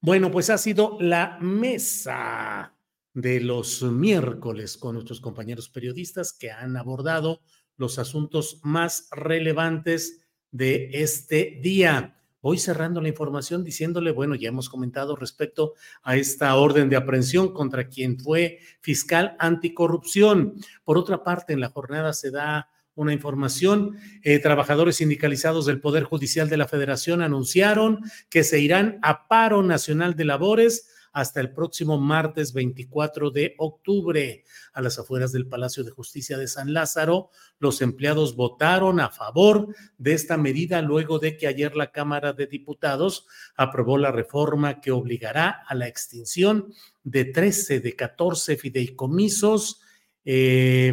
Bueno, 0.00 0.30
pues 0.30 0.48
ha 0.48 0.58
sido 0.58 0.96
la 1.00 1.38
mesa 1.40 2.72
de 3.14 3.40
los 3.40 3.82
miércoles 3.82 4.76
con 4.76 4.94
nuestros 4.94 5.20
compañeros 5.20 5.68
periodistas 5.68 6.32
que 6.32 6.52
han 6.52 6.76
abordado 6.76 7.40
los 7.76 7.98
asuntos 7.98 8.60
más 8.62 9.08
relevantes 9.10 10.20
de 10.52 10.90
este 10.92 11.58
día. 11.62 12.16
Voy 12.40 12.58
cerrando 12.58 13.00
la 13.00 13.08
información 13.08 13.64
diciéndole, 13.64 14.12
bueno, 14.12 14.36
ya 14.36 14.50
hemos 14.50 14.68
comentado 14.68 15.16
respecto 15.16 15.74
a 16.04 16.14
esta 16.14 16.54
orden 16.54 16.88
de 16.88 16.94
aprehensión 16.94 17.52
contra 17.52 17.88
quien 17.88 18.20
fue 18.20 18.60
fiscal 18.80 19.34
anticorrupción. 19.40 20.54
Por 20.84 20.96
otra 20.96 21.24
parte, 21.24 21.54
en 21.54 21.60
la 21.60 21.70
jornada 21.70 22.12
se 22.12 22.30
da 22.30 22.70
una 22.98 23.12
información. 23.12 23.96
Eh, 24.22 24.40
trabajadores 24.40 24.96
sindicalizados 24.96 25.66
del 25.66 25.80
Poder 25.80 26.02
Judicial 26.02 26.48
de 26.48 26.56
la 26.56 26.66
Federación 26.66 27.22
anunciaron 27.22 28.00
que 28.28 28.42
se 28.42 28.58
irán 28.60 28.98
a 29.02 29.28
paro 29.28 29.62
nacional 29.62 30.16
de 30.16 30.24
labores 30.24 30.90
hasta 31.12 31.40
el 31.40 31.52
próximo 31.52 31.98
martes 31.98 32.52
24 32.52 33.30
de 33.30 33.54
octubre. 33.58 34.44
A 34.72 34.82
las 34.82 34.98
afueras 34.98 35.30
del 35.30 35.46
Palacio 35.46 35.84
de 35.84 35.92
Justicia 35.92 36.36
de 36.38 36.48
San 36.48 36.72
Lázaro, 36.72 37.30
los 37.60 37.80
empleados 37.82 38.34
votaron 38.34 38.98
a 38.98 39.10
favor 39.10 39.74
de 39.96 40.14
esta 40.14 40.36
medida 40.36 40.82
luego 40.82 41.20
de 41.20 41.36
que 41.36 41.46
ayer 41.46 41.76
la 41.76 41.92
Cámara 41.92 42.32
de 42.32 42.48
Diputados 42.48 43.26
aprobó 43.56 43.96
la 43.96 44.10
reforma 44.10 44.80
que 44.80 44.90
obligará 44.90 45.62
a 45.66 45.74
la 45.76 45.86
extinción 45.86 46.72
de 47.04 47.26
13 47.26 47.78
de 47.80 47.94
14 47.94 48.56
fideicomisos. 48.56 49.80
Eh, 50.24 50.92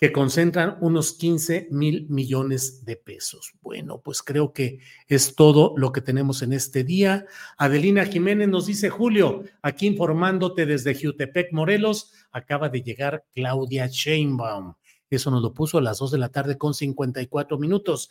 que 0.00 0.12
concentran 0.12 0.78
unos 0.80 1.12
15 1.12 1.68
mil 1.70 2.08
millones 2.08 2.86
de 2.86 2.96
pesos. 2.96 3.52
Bueno, 3.60 4.00
pues 4.02 4.22
creo 4.22 4.54
que 4.54 4.80
es 5.06 5.34
todo 5.34 5.74
lo 5.76 5.92
que 5.92 6.00
tenemos 6.00 6.40
en 6.40 6.54
este 6.54 6.84
día. 6.84 7.26
Adelina 7.58 8.06
Jiménez 8.06 8.48
nos 8.48 8.64
dice, 8.64 8.88
Julio, 8.88 9.44
aquí 9.60 9.86
informándote 9.86 10.64
desde 10.64 10.94
Jutepec, 10.94 11.52
Morelos, 11.52 12.14
acaba 12.32 12.70
de 12.70 12.80
llegar 12.80 13.26
Claudia 13.34 13.88
Sheinbaum. 13.88 14.72
Eso 15.10 15.30
nos 15.30 15.42
lo 15.42 15.52
puso 15.52 15.76
a 15.76 15.82
las 15.82 15.98
2 15.98 16.12
de 16.12 16.18
la 16.18 16.30
tarde 16.30 16.56
con 16.56 16.72
54 16.72 17.58
minutos. 17.58 18.08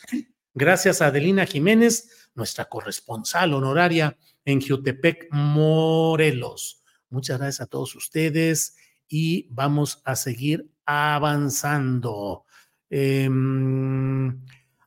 Gracias 0.54 1.02
a 1.02 1.08
Adelina 1.08 1.48
Jiménez, 1.48 2.30
nuestra 2.36 2.66
corresponsal 2.66 3.56
honoraria 3.56 4.16
en 4.46 4.62
Jutepec, 4.62 5.30
Morelos. 5.32 6.84
Muchas 7.10 7.40
gracias 7.40 7.62
a 7.62 7.68
todos 7.68 7.96
ustedes 7.96 8.76
y 9.10 9.48
vamos 9.50 10.02
a 10.06 10.16
seguir 10.16 10.70
avanzando. 10.86 12.46
Em, 12.90 14.40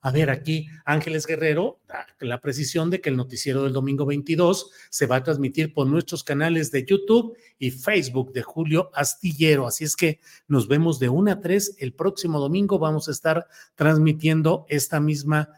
a 0.05 0.11
ver, 0.11 0.31
aquí 0.31 0.67
Ángeles 0.85 1.27
Guerrero 1.27 1.81
da 1.87 2.07
la 2.21 2.41
precisión 2.41 2.91
de 2.91 3.01
que 3.01 3.11
el 3.11 3.17
noticiero 3.17 3.63
del 3.63 3.73
domingo 3.73 4.05
22 4.05 4.71
se 4.91 5.07
va 5.07 5.17
a 5.17 5.23
transmitir 5.23 5.73
por 5.73 5.87
nuestros 5.87 6.25
canales 6.25 6.73
de 6.73 6.85
YouTube 6.85 7.37
y 7.59 7.71
Facebook 7.71 8.33
de 8.33 8.43
Julio 8.43 8.91
Astillero. 8.95 9.67
Así 9.67 9.85
es 9.85 9.95
que 9.95 10.19
nos 10.49 10.67
vemos 10.67 10.99
de 10.99 11.09
1 11.09 11.31
a 11.31 11.41
3 11.41 11.77
el 11.79 11.95
próximo 11.95 12.41
domingo. 12.41 12.81
Vamos 12.81 13.09
a 13.09 13.13
estar 13.13 13.47
transmitiendo 13.77 14.67
esta 14.69 14.99
misma, 14.99 15.51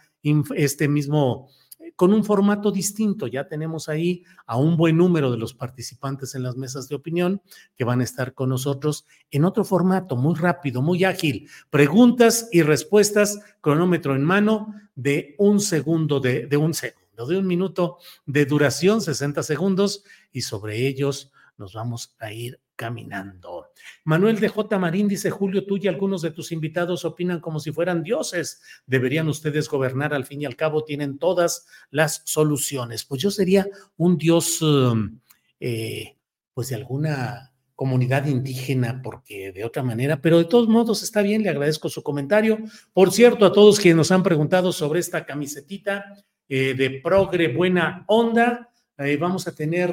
este 0.57 0.89
mismo 0.89 1.49
con 1.97 2.12
un 2.12 2.24
formato 2.24 2.70
distinto. 2.70 3.27
Ya 3.27 3.48
tenemos 3.48 3.89
ahí 3.89 4.24
a 4.47 4.56
un 4.56 4.77
buen 4.77 4.97
número 4.97 5.31
de 5.31 5.39
los 5.39 5.55
participantes 5.55 6.35
en 6.35 6.43
las 6.43 6.56
mesas 6.56 6.89
de 6.89 6.94
opinión 6.94 7.43
que 7.77 7.85
van 7.85 8.01
a 8.01 8.05
estar 8.05 8.35
con 8.35 8.48
nosotros 8.48 9.06
en 9.31 9.44
otro 9.44 9.65
formato, 9.65 10.16
muy 10.16 10.35
rápido, 10.35 10.82
muy 10.82 11.05
ágil. 11.05 11.48
Preguntas 11.70 12.48
y 12.52 12.62
respuestas, 12.62 13.40
cronómetro 13.61 14.15
en 14.15 14.24
mano 14.24 14.74
de 14.94 15.35
un 15.39 15.61
segundo, 15.61 16.20
de, 16.20 16.47
de 16.47 16.56
un 16.56 16.74
segundo, 16.74 17.27
de 17.27 17.39
un 17.39 17.47
minuto 17.47 17.98
de 18.27 18.44
duración, 18.44 19.01
60 19.01 19.43
segundos, 19.43 20.05
y 20.32 20.43
sobre 20.43 20.86
ellos 20.86 21.32
nos 21.56 21.74
vamos 21.74 22.16
a 22.19 22.32
ir 22.32 22.61
caminando. 22.76 23.68
Manuel 24.05 24.40
de 24.40 24.48
J. 24.48 24.78
Marín 24.78 25.09
dice, 25.09 25.30
Julio, 25.30 25.64
tú 25.66 25.76
y 25.76 25.88
algunos 25.88 26.22
de 26.22 26.30
tus 26.30 26.52
invitados 26.52 27.05
opinan 27.05 27.40
como 27.40 27.60
si 27.60 27.72
fueran 27.72 28.02
dioses. 28.02 28.60
Deberían 28.86 29.28
ustedes 29.28 29.68
gobernar, 29.68 30.14
al 30.14 30.24
fin 30.24 30.42
y 30.42 30.44
al 30.44 30.56
cabo 30.56 30.84
tienen 30.84 31.18
todas 31.18 31.66
las 31.90 32.22
soluciones. 32.24 33.05
Pues 33.05 33.22
yo 33.22 33.30
sería 33.30 33.66
un 33.96 34.18
dios, 34.18 34.60
um, 34.62 35.18
eh, 35.60 36.16
pues 36.52 36.68
de 36.68 36.76
alguna 36.76 37.52
comunidad 37.74 38.26
indígena, 38.26 39.01
porque 39.02 39.52
de 39.52 39.64
otra 39.64 39.82
manera, 39.82 40.20
pero 40.20 40.38
de 40.38 40.44
todos 40.44 40.68
modos 40.68 41.02
está 41.02 41.22
bien, 41.22 41.42
le 41.42 41.51
agradezco 41.51 41.88
su 41.88 42.02
comentario. 42.02 42.59
Por 42.92 43.10
cierto, 43.10 43.46
a 43.46 43.52
todos 43.52 43.80
quienes 43.80 43.96
nos 43.96 44.12
han 44.12 44.22
preguntado 44.22 44.72
sobre 44.72 45.01
esta 45.01 45.26
camisetita 45.26 46.05
eh, 46.48 46.74
de 46.74 47.01
Progre 47.02 47.48
Buena 47.48 48.05
Onda, 48.06 48.70
eh, 48.99 49.16
vamos 49.16 49.49
a 49.49 49.55
tener 49.55 49.93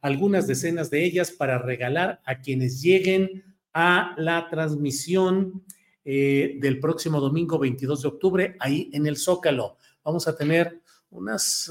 algunas 0.00 0.46
decenas 0.46 0.90
de 0.90 1.04
ellas 1.04 1.30
para 1.30 1.58
regalar 1.58 2.20
a 2.24 2.40
quienes 2.40 2.82
lleguen 2.82 3.44
a 3.72 4.14
la 4.18 4.48
transmisión 4.48 5.62
eh, 6.04 6.56
del 6.60 6.80
próximo 6.80 7.20
domingo 7.20 7.58
22 7.58 8.02
de 8.02 8.08
octubre 8.08 8.56
ahí 8.58 8.90
en 8.92 9.06
el 9.06 9.16
Zócalo. 9.16 9.76
Vamos 10.02 10.26
a 10.26 10.36
tener 10.36 10.80
unas 11.10 11.70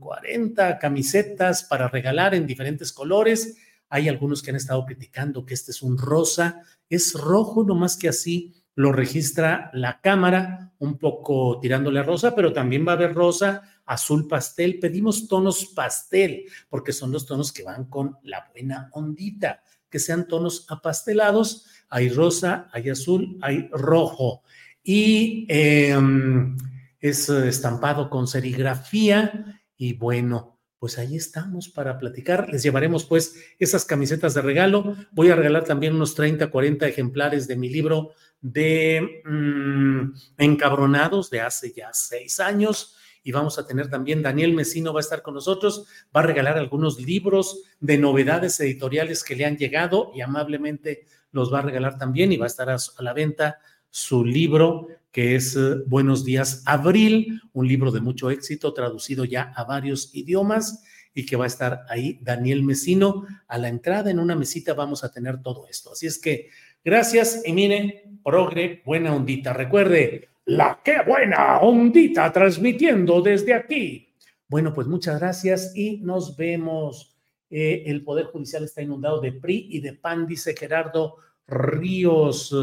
40 0.00 0.70
eh, 0.70 0.78
camisetas 0.80 1.64
para 1.64 1.88
regalar 1.88 2.34
en 2.34 2.46
diferentes 2.46 2.92
colores. 2.92 3.56
Hay 3.88 4.08
algunos 4.08 4.42
que 4.42 4.50
han 4.50 4.56
estado 4.56 4.84
criticando 4.84 5.44
que 5.44 5.54
este 5.54 5.70
es 5.70 5.82
un 5.82 5.98
rosa. 5.98 6.62
Es 6.88 7.14
rojo, 7.14 7.64
no 7.64 7.74
más 7.74 7.96
que 7.96 8.08
así 8.08 8.54
lo 8.74 8.92
registra 8.92 9.70
la 9.74 10.00
cámara, 10.00 10.72
un 10.78 10.98
poco 10.98 11.58
tirándole 11.60 11.98
a 11.98 12.04
rosa, 12.04 12.36
pero 12.36 12.52
también 12.52 12.86
va 12.86 12.92
a 12.92 12.94
haber 12.94 13.12
rosa, 13.12 13.62
azul 13.88 14.28
pastel. 14.28 14.78
Pedimos 14.78 15.26
tonos 15.26 15.66
pastel, 15.74 16.44
porque 16.68 16.92
son 16.92 17.10
los 17.10 17.26
tonos 17.26 17.52
que 17.52 17.64
van 17.64 17.86
con 17.86 18.16
la 18.22 18.48
buena 18.52 18.90
ondita, 18.92 19.62
que 19.90 19.98
sean 19.98 20.28
tonos 20.28 20.66
apastelados. 20.68 21.66
Hay 21.88 22.10
rosa, 22.10 22.68
hay 22.72 22.90
azul, 22.90 23.38
hay 23.40 23.68
rojo. 23.72 24.42
Y 24.82 25.46
em, 25.48 26.56
es 27.00 27.28
estampado 27.28 28.10
con 28.10 28.26
serigrafía. 28.26 29.62
Y 29.76 29.94
bueno, 29.94 30.58
pues 30.78 30.98
ahí 30.98 31.16
estamos 31.16 31.68
para 31.68 31.98
platicar. 31.98 32.48
Les 32.50 32.62
llevaremos 32.62 33.04
pues 33.04 33.34
esas 33.58 33.84
camisetas 33.84 34.34
de 34.34 34.42
regalo. 34.42 34.96
Voy 35.10 35.30
a 35.30 35.36
regalar 35.36 35.64
también 35.64 35.94
unos 35.94 36.14
30, 36.14 36.50
40 36.50 36.86
ejemplares 36.86 37.48
de 37.48 37.56
mi 37.56 37.68
libro 37.68 38.12
de 38.40 39.22
mm, 39.24 40.12
Encabronados 40.36 41.30
de 41.30 41.40
hace 41.40 41.72
ya 41.72 41.90
seis 41.92 42.38
años. 42.38 42.96
Y 43.22 43.32
vamos 43.32 43.58
a 43.58 43.66
tener 43.66 43.88
también, 43.90 44.22
Daniel 44.22 44.54
Mesino 44.54 44.92
va 44.92 45.00
a 45.00 45.02
estar 45.02 45.22
con 45.22 45.34
nosotros, 45.34 45.86
va 46.14 46.20
a 46.20 46.26
regalar 46.26 46.58
algunos 46.58 47.00
libros 47.00 47.62
de 47.80 47.98
novedades 47.98 48.58
editoriales 48.60 49.24
que 49.24 49.36
le 49.36 49.44
han 49.44 49.56
llegado 49.56 50.12
y 50.14 50.20
amablemente 50.20 51.06
los 51.30 51.52
va 51.52 51.58
a 51.58 51.62
regalar 51.62 51.98
también 51.98 52.32
y 52.32 52.36
va 52.36 52.46
a 52.46 52.48
estar 52.48 52.70
a, 52.70 52.76
la 53.00 53.12
venta 53.12 53.58
su 53.90 54.24
libro 54.24 54.88
que 55.10 55.34
es 55.34 55.56
eh, 55.56 55.76
Buenos 55.86 56.24
días 56.24 56.62
Abril, 56.66 57.40
un 57.52 57.66
libro 57.66 57.90
de 57.90 58.00
mucho 58.00 58.30
éxito 58.30 58.72
traducido 58.72 59.24
ya 59.24 59.52
a 59.56 59.64
varios 59.64 60.14
idiomas 60.14 60.84
y 61.14 61.26
que 61.26 61.36
va 61.36 61.44
a 61.44 61.48
estar 61.48 61.84
ahí 61.88 62.18
Daniel 62.22 62.62
Mesino. 62.62 63.26
A 63.48 63.58
la 63.58 63.68
entrada 63.68 64.10
en 64.10 64.20
una 64.20 64.36
mesita 64.36 64.74
vamos 64.74 65.02
a 65.02 65.10
tener 65.10 65.42
todo 65.42 65.66
esto. 65.68 65.92
Así 65.92 66.06
es 66.06 66.18
que 66.18 66.50
gracias 66.84 67.42
y 67.44 67.52
mire, 67.52 68.04
progre, 68.22 68.82
buena 68.84 69.12
ondita. 69.14 69.52
Recuerde, 69.52 70.28
la 70.48 70.80
qué 70.82 71.02
buena 71.06 71.58
ondita 71.60 72.32
transmitiendo 72.32 73.20
desde 73.20 73.52
aquí. 73.52 74.14
Bueno, 74.48 74.72
pues 74.72 74.86
muchas 74.86 75.20
gracias 75.20 75.76
y 75.76 75.98
nos 75.98 76.36
vemos. 76.36 77.14
Eh, 77.50 77.82
el 77.86 78.02
Poder 78.02 78.26
Judicial 78.26 78.64
está 78.64 78.80
inundado 78.80 79.20
de 79.20 79.32
PRI 79.32 79.68
y 79.70 79.80
de 79.80 79.92
PAN, 79.92 80.26
dice 80.26 80.56
Gerardo 80.56 81.16
Ríos. 81.46 82.54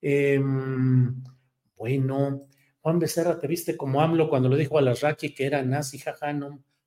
Em, 0.00 1.22
bueno, 1.76 2.40
Juan 2.80 2.98
Becerra, 2.98 3.38
¿te 3.38 3.46
viste 3.46 3.76
como 3.76 4.00
AMLO 4.00 4.30
cuando 4.30 4.48
lo 4.48 4.56
dijo 4.56 4.78
a 4.78 4.82
las 4.82 5.02
Raki 5.02 5.34
que 5.34 5.44
era 5.44 5.62
nazi, 5.62 5.98
jaja, 5.98 6.32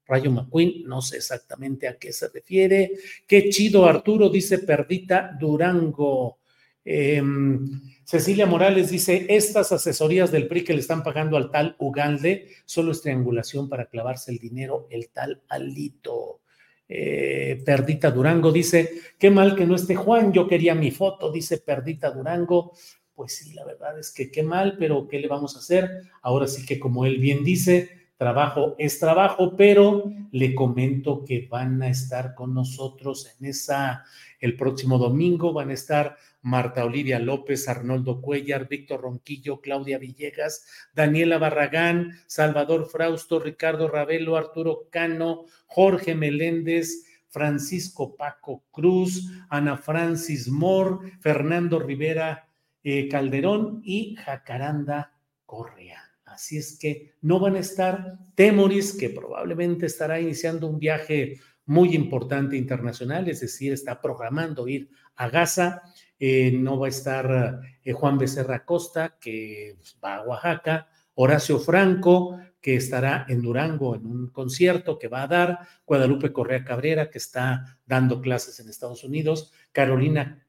Rayo 0.06 0.32
McQueen, 0.32 0.84
no 0.86 1.02
sé 1.02 1.18
exactamente 1.18 1.88
a 1.88 1.98
qué 1.98 2.12
se 2.12 2.28
refiere. 2.28 2.94
Qué 3.28 3.50
chido, 3.50 3.86
Arturo, 3.86 4.30
dice 4.30 4.60
Perdita 4.60 5.38
Durango. 5.40 6.40
Em, 6.86 7.82
Cecilia 8.04 8.46
Morales 8.46 8.90
dice, 8.90 9.26
estas 9.30 9.72
asesorías 9.72 10.32
del 10.32 10.48
PRI 10.48 10.64
que 10.64 10.74
le 10.74 10.80
están 10.80 11.04
pagando 11.04 11.38
al 11.38 11.50
tal 11.52 11.76
Ugalde, 11.80 12.50
solo 12.66 12.92
es 12.92 13.02
triangulación 13.02 13.70
para 13.70 13.86
clavarse 13.86 14.32
el 14.32 14.40
dinero, 14.40 14.88
el 14.90 15.10
tal 15.10 15.42
Alito. 15.50 16.42
Eh, 16.88 17.62
Perdita 17.66 18.12
Durango 18.12 18.52
dice, 18.52 18.92
qué 19.18 19.32
mal 19.32 19.56
que 19.56 19.66
no 19.66 19.76
esté 19.76 19.96
Juan, 19.96 20.34
yo 20.34 20.48
quería 20.48 20.76
mi 20.76 20.92
foto, 20.92 21.32
dice 21.32 21.58
Perdita 21.60 22.12
Durango 22.12 22.74
pues 23.16 23.38
sí, 23.38 23.54
la 23.54 23.64
verdad 23.64 24.00
es 24.00 24.12
que 24.12 24.32
qué 24.32 24.44
mal, 24.44 24.76
pero 24.78 25.08
¿qué 25.08 25.20
le 25.20 25.28
vamos 25.28 25.56
a 25.56 25.60
hacer? 25.60 26.04
Ahora 26.22 26.48
sí 26.48 26.66
que 26.66 26.80
como 26.80 27.06
él 27.06 27.20
bien 27.20 27.44
dice, 27.44 28.08
trabajo 28.18 28.76
es 28.80 29.00
trabajo, 29.00 29.56
pero 29.56 30.12
le 30.32 30.56
comento 30.56 31.24
que 31.24 31.48
van 31.50 31.82
a 31.84 31.90
estar 31.90 32.34
con 32.34 32.54
nosotros 32.54 33.36
en 33.40 33.48
esa, 33.48 34.04
el 34.40 34.56
próximo 34.56 34.98
domingo 34.98 35.54
van 35.54 35.70
a 35.70 35.74
estar 35.74 36.18
Marta 36.44 36.86
Olivia 36.86 37.18
López, 37.20 37.68
Arnoldo 37.68 38.22
Cuellar, 38.22 38.68
Víctor 38.68 39.02
Ronquillo, 39.02 39.62
Claudia 39.62 39.98
Villegas, 39.98 40.68
Daniela 40.94 41.40
Barragán, 41.40 42.12
Salvador 42.28 42.88
Frausto, 42.88 43.40
Ricardo 43.40 43.88
Ravelo, 43.88 44.38
Arturo 44.38 44.88
Cano, 44.92 45.46
Jorge 45.66 46.14
Meléndez, 46.14 47.06
Francisco 47.30 48.16
Paco 48.16 48.64
Cruz, 48.70 49.32
Ana 49.50 49.78
Francis 49.78 50.50
Moore, 50.50 51.14
Fernando 51.20 51.80
Rivera 51.80 52.48
eh, 52.84 53.08
Calderón 53.08 53.82
y 53.84 54.16
Jacaranda 54.16 55.14
Correa. 55.46 56.04
Así 56.26 56.58
es 56.58 56.78
que 56.78 57.14
no 57.22 57.40
van 57.40 57.56
a 57.56 57.60
estar 57.60 58.18
Temoris, 58.36 58.98
que 58.98 59.10
probablemente 59.10 59.86
estará 59.86 60.20
iniciando 60.20 60.68
un 60.68 60.80
viaje 60.80 61.40
muy 61.66 61.96
importante 61.96 62.58
internacional, 62.58 63.30
es 63.30 63.40
decir, 63.40 63.72
está 63.72 64.02
programando 64.02 64.68
ir 64.68 64.90
a 65.16 65.30
Gaza. 65.30 65.82
Eh, 66.26 66.54
no 66.54 66.80
va 66.80 66.86
a 66.86 66.90
estar 66.90 67.60
eh, 67.84 67.92
Juan 67.92 68.18
Becerra 68.18 68.64
Costa, 68.64 69.18
que 69.20 69.76
va 70.02 70.16
a 70.16 70.24
Oaxaca. 70.24 70.88
Horacio 71.16 71.60
Franco, 71.60 72.40
que 72.62 72.78
estará 72.78 73.26
en 73.28 73.42
Durango 73.42 73.94
en 73.94 74.06
un 74.06 74.28
concierto 74.28 74.98
que 74.98 75.10
va 75.10 75.24
a 75.24 75.28
dar. 75.28 75.60
Guadalupe 75.86 76.32
Correa 76.32 76.64
Cabrera, 76.64 77.10
que 77.10 77.18
está 77.18 77.78
dando 77.86 78.22
clases 78.22 78.58
en 78.62 78.70
Estados 78.70 79.04
Unidos. 79.04 79.52
Carolina 79.74 80.48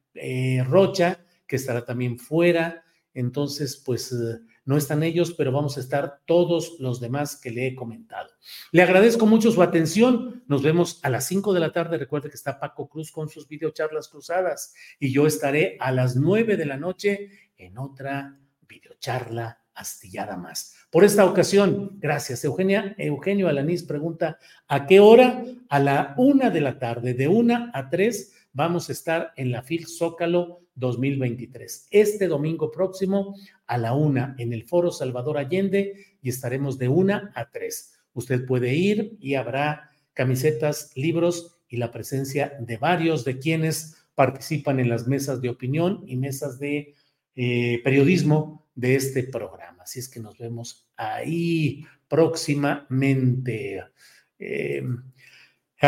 Rocha, 0.65 1.19
que 1.45 1.57
estará 1.57 1.85
también 1.85 2.21
fuera. 2.21 2.85
Entonces, 3.13 3.77
pues 3.85 4.13
eh, 4.13 4.39
no 4.65 4.77
están 4.77 5.03
ellos, 5.03 5.35
pero 5.35 5.53
vamos 5.53 5.77
a 5.77 5.81
estar 5.81 6.21
todos 6.25 6.77
los 6.79 7.01
demás 7.01 7.37
que 7.37 7.51
le 7.51 7.67
he 7.67 7.75
comentado. 7.75 8.31
Le 8.73 8.83
agradezco 8.83 9.27
mucho 9.27 9.53
su 9.53 9.63
atención. 9.63 10.43
Nos 10.47 10.63
vemos 10.63 11.01
a 11.03 11.11
las 11.11 11.27
5 11.27 11.53
de 11.53 11.61
la 11.61 11.73
tarde. 11.73 11.99
Recuerde 11.99 12.31
que 12.31 12.37
está 12.37 12.59
Paco 12.59 12.89
Cruz 12.89 13.13
con 13.13 13.29
sus 13.29 13.47
videocharlas 13.47 14.09
cruzadas 14.09 14.75
y 14.99 15.13
yo 15.13 15.27
estaré 15.27 15.77
a 15.81 15.93
las 15.93 16.17
9 16.17 16.57
de 16.57 16.67
la 16.67 16.77
noche 16.77 17.29
en 17.57 17.79
otra 17.79 18.39
videocharla 18.67 19.61
astillada 19.75 20.37
más. 20.37 20.75
Por 20.91 21.05
esta 21.05 21.25
ocasión, 21.27 21.99
gracias. 21.99 22.45
Eugenia, 22.45 22.95
Eugenio 22.97 23.49
Alanís 23.49 23.83
pregunta, 23.83 24.39
¿a 24.69 24.87
qué 24.87 25.01
hora? 25.01 25.45
A 25.69 25.79
la 25.79 26.15
una 26.17 26.51
de 26.51 26.61
la 26.61 26.79
tarde, 26.79 27.15
de 27.15 27.29
una 27.29 27.71
a 27.75 27.91
tres, 27.91 28.33
vamos 28.53 28.89
a 28.89 28.93
estar 28.93 29.33
en 29.37 29.51
la 29.51 29.63
FIL 29.63 29.87
Zócalo 29.87 30.64
2023. 30.75 31.89
Este 31.91 32.29
domingo 32.29 32.71
próximo 32.71 33.37
a 33.67 33.79
la 33.79 33.95
una 33.95 34.35
en 34.39 34.53
el 34.53 34.65
Foro 34.65 34.91
Salvador 34.91 35.39
Allende 35.39 36.17
y 36.23 36.29
estaremos 36.29 36.79
de 36.79 36.89
una 36.89 37.33
a 37.35 37.51
tres. 37.51 37.95
Usted 38.13 38.47
puede 38.47 38.75
ir 38.75 39.17
y 39.21 39.35
habrá 39.35 39.91
camisetas, 40.13 40.93
libros 40.95 41.59
y 41.69 41.77
la 41.77 41.91
presencia 41.91 42.57
de 42.61 42.77
varios 42.77 43.25
de 43.25 43.39
quienes 43.39 43.97
participan 44.15 44.79
en 44.79 44.89
las 44.89 45.07
mesas 45.09 45.41
de 45.41 45.51
opinión 45.51 46.05
y 46.07 46.17
mesas 46.17 46.59
de 46.59 46.95
eh, 47.35 47.81
periodismo 47.83 48.69
de 48.75 48.95
este 48.95 49.25
programa. 49.25 49.83
Así 49.83 49.99
es 49.99 50.09
que 50.09 50.21
nos 50.21 50.39
vemos 50.39 50.89
ahí 50.97 51.85
próximamente. 52.09 53.83
Eh, 54.39 54.83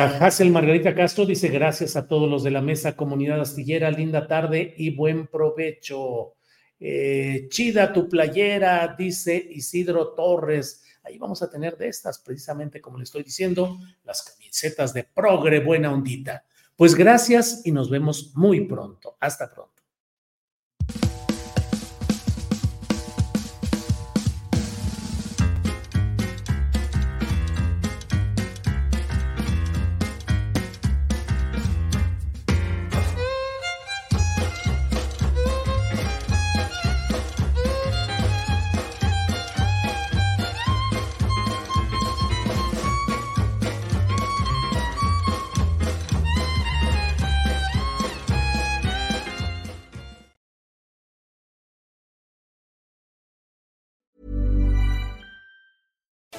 Hazel 0.05 0.51
Margarita 0.51 0.95
Castro 0.95 1.25
dice 1.25 1.49
gracias 1.49 1.97
a 1.97 2.07
todos 2.07 2.29
los 2.29 2.45
de 2.45 2.51
la 2.51 2.61
mesa, 2.61 2.97
comunidad 2.97 3.41
astillera, 3.41 3.91
linda 3.91 4.27
tarde 4.27 4.75
y 4.77 4.95
buen 4.95 5.27
provecho. 5.27 6.35
Eh, 6.79 7.47
chida 7.49 7.93
tu 7.93 8.09
playera, 8.09 8.95
dice 8.99 9.37
Isidro 9.37 10.09
Torres. 10.09 10.85
Ahí 11.03 11.19
vamos 11.19 11.43
a 11.43 11.49
tener 11.49 11.77
de 11.77 11.89
estas, 11.89 12.19
precisamente 12.19 12.81
como 12.81 12.99
le 12.99 13.05
estoy 13.05 13.23
diciendo, 13.23 13.79
las 14.05 14.23
camisetas 14.23 14.93
de 14.93 15.05
progre, 15.05 15.61
buena 15.61 15.93
ondita. 15.93 16.45
Pues 16.77 16.95
gracias 16.95 17.63
y 17.65 17.73
nos 17.73 17.89
vemos 17.89 18.33
muy 18.35 18.67
pronto. 18.67 19.17
Hasta 19.21 19.51
pronto. 19.51 19.76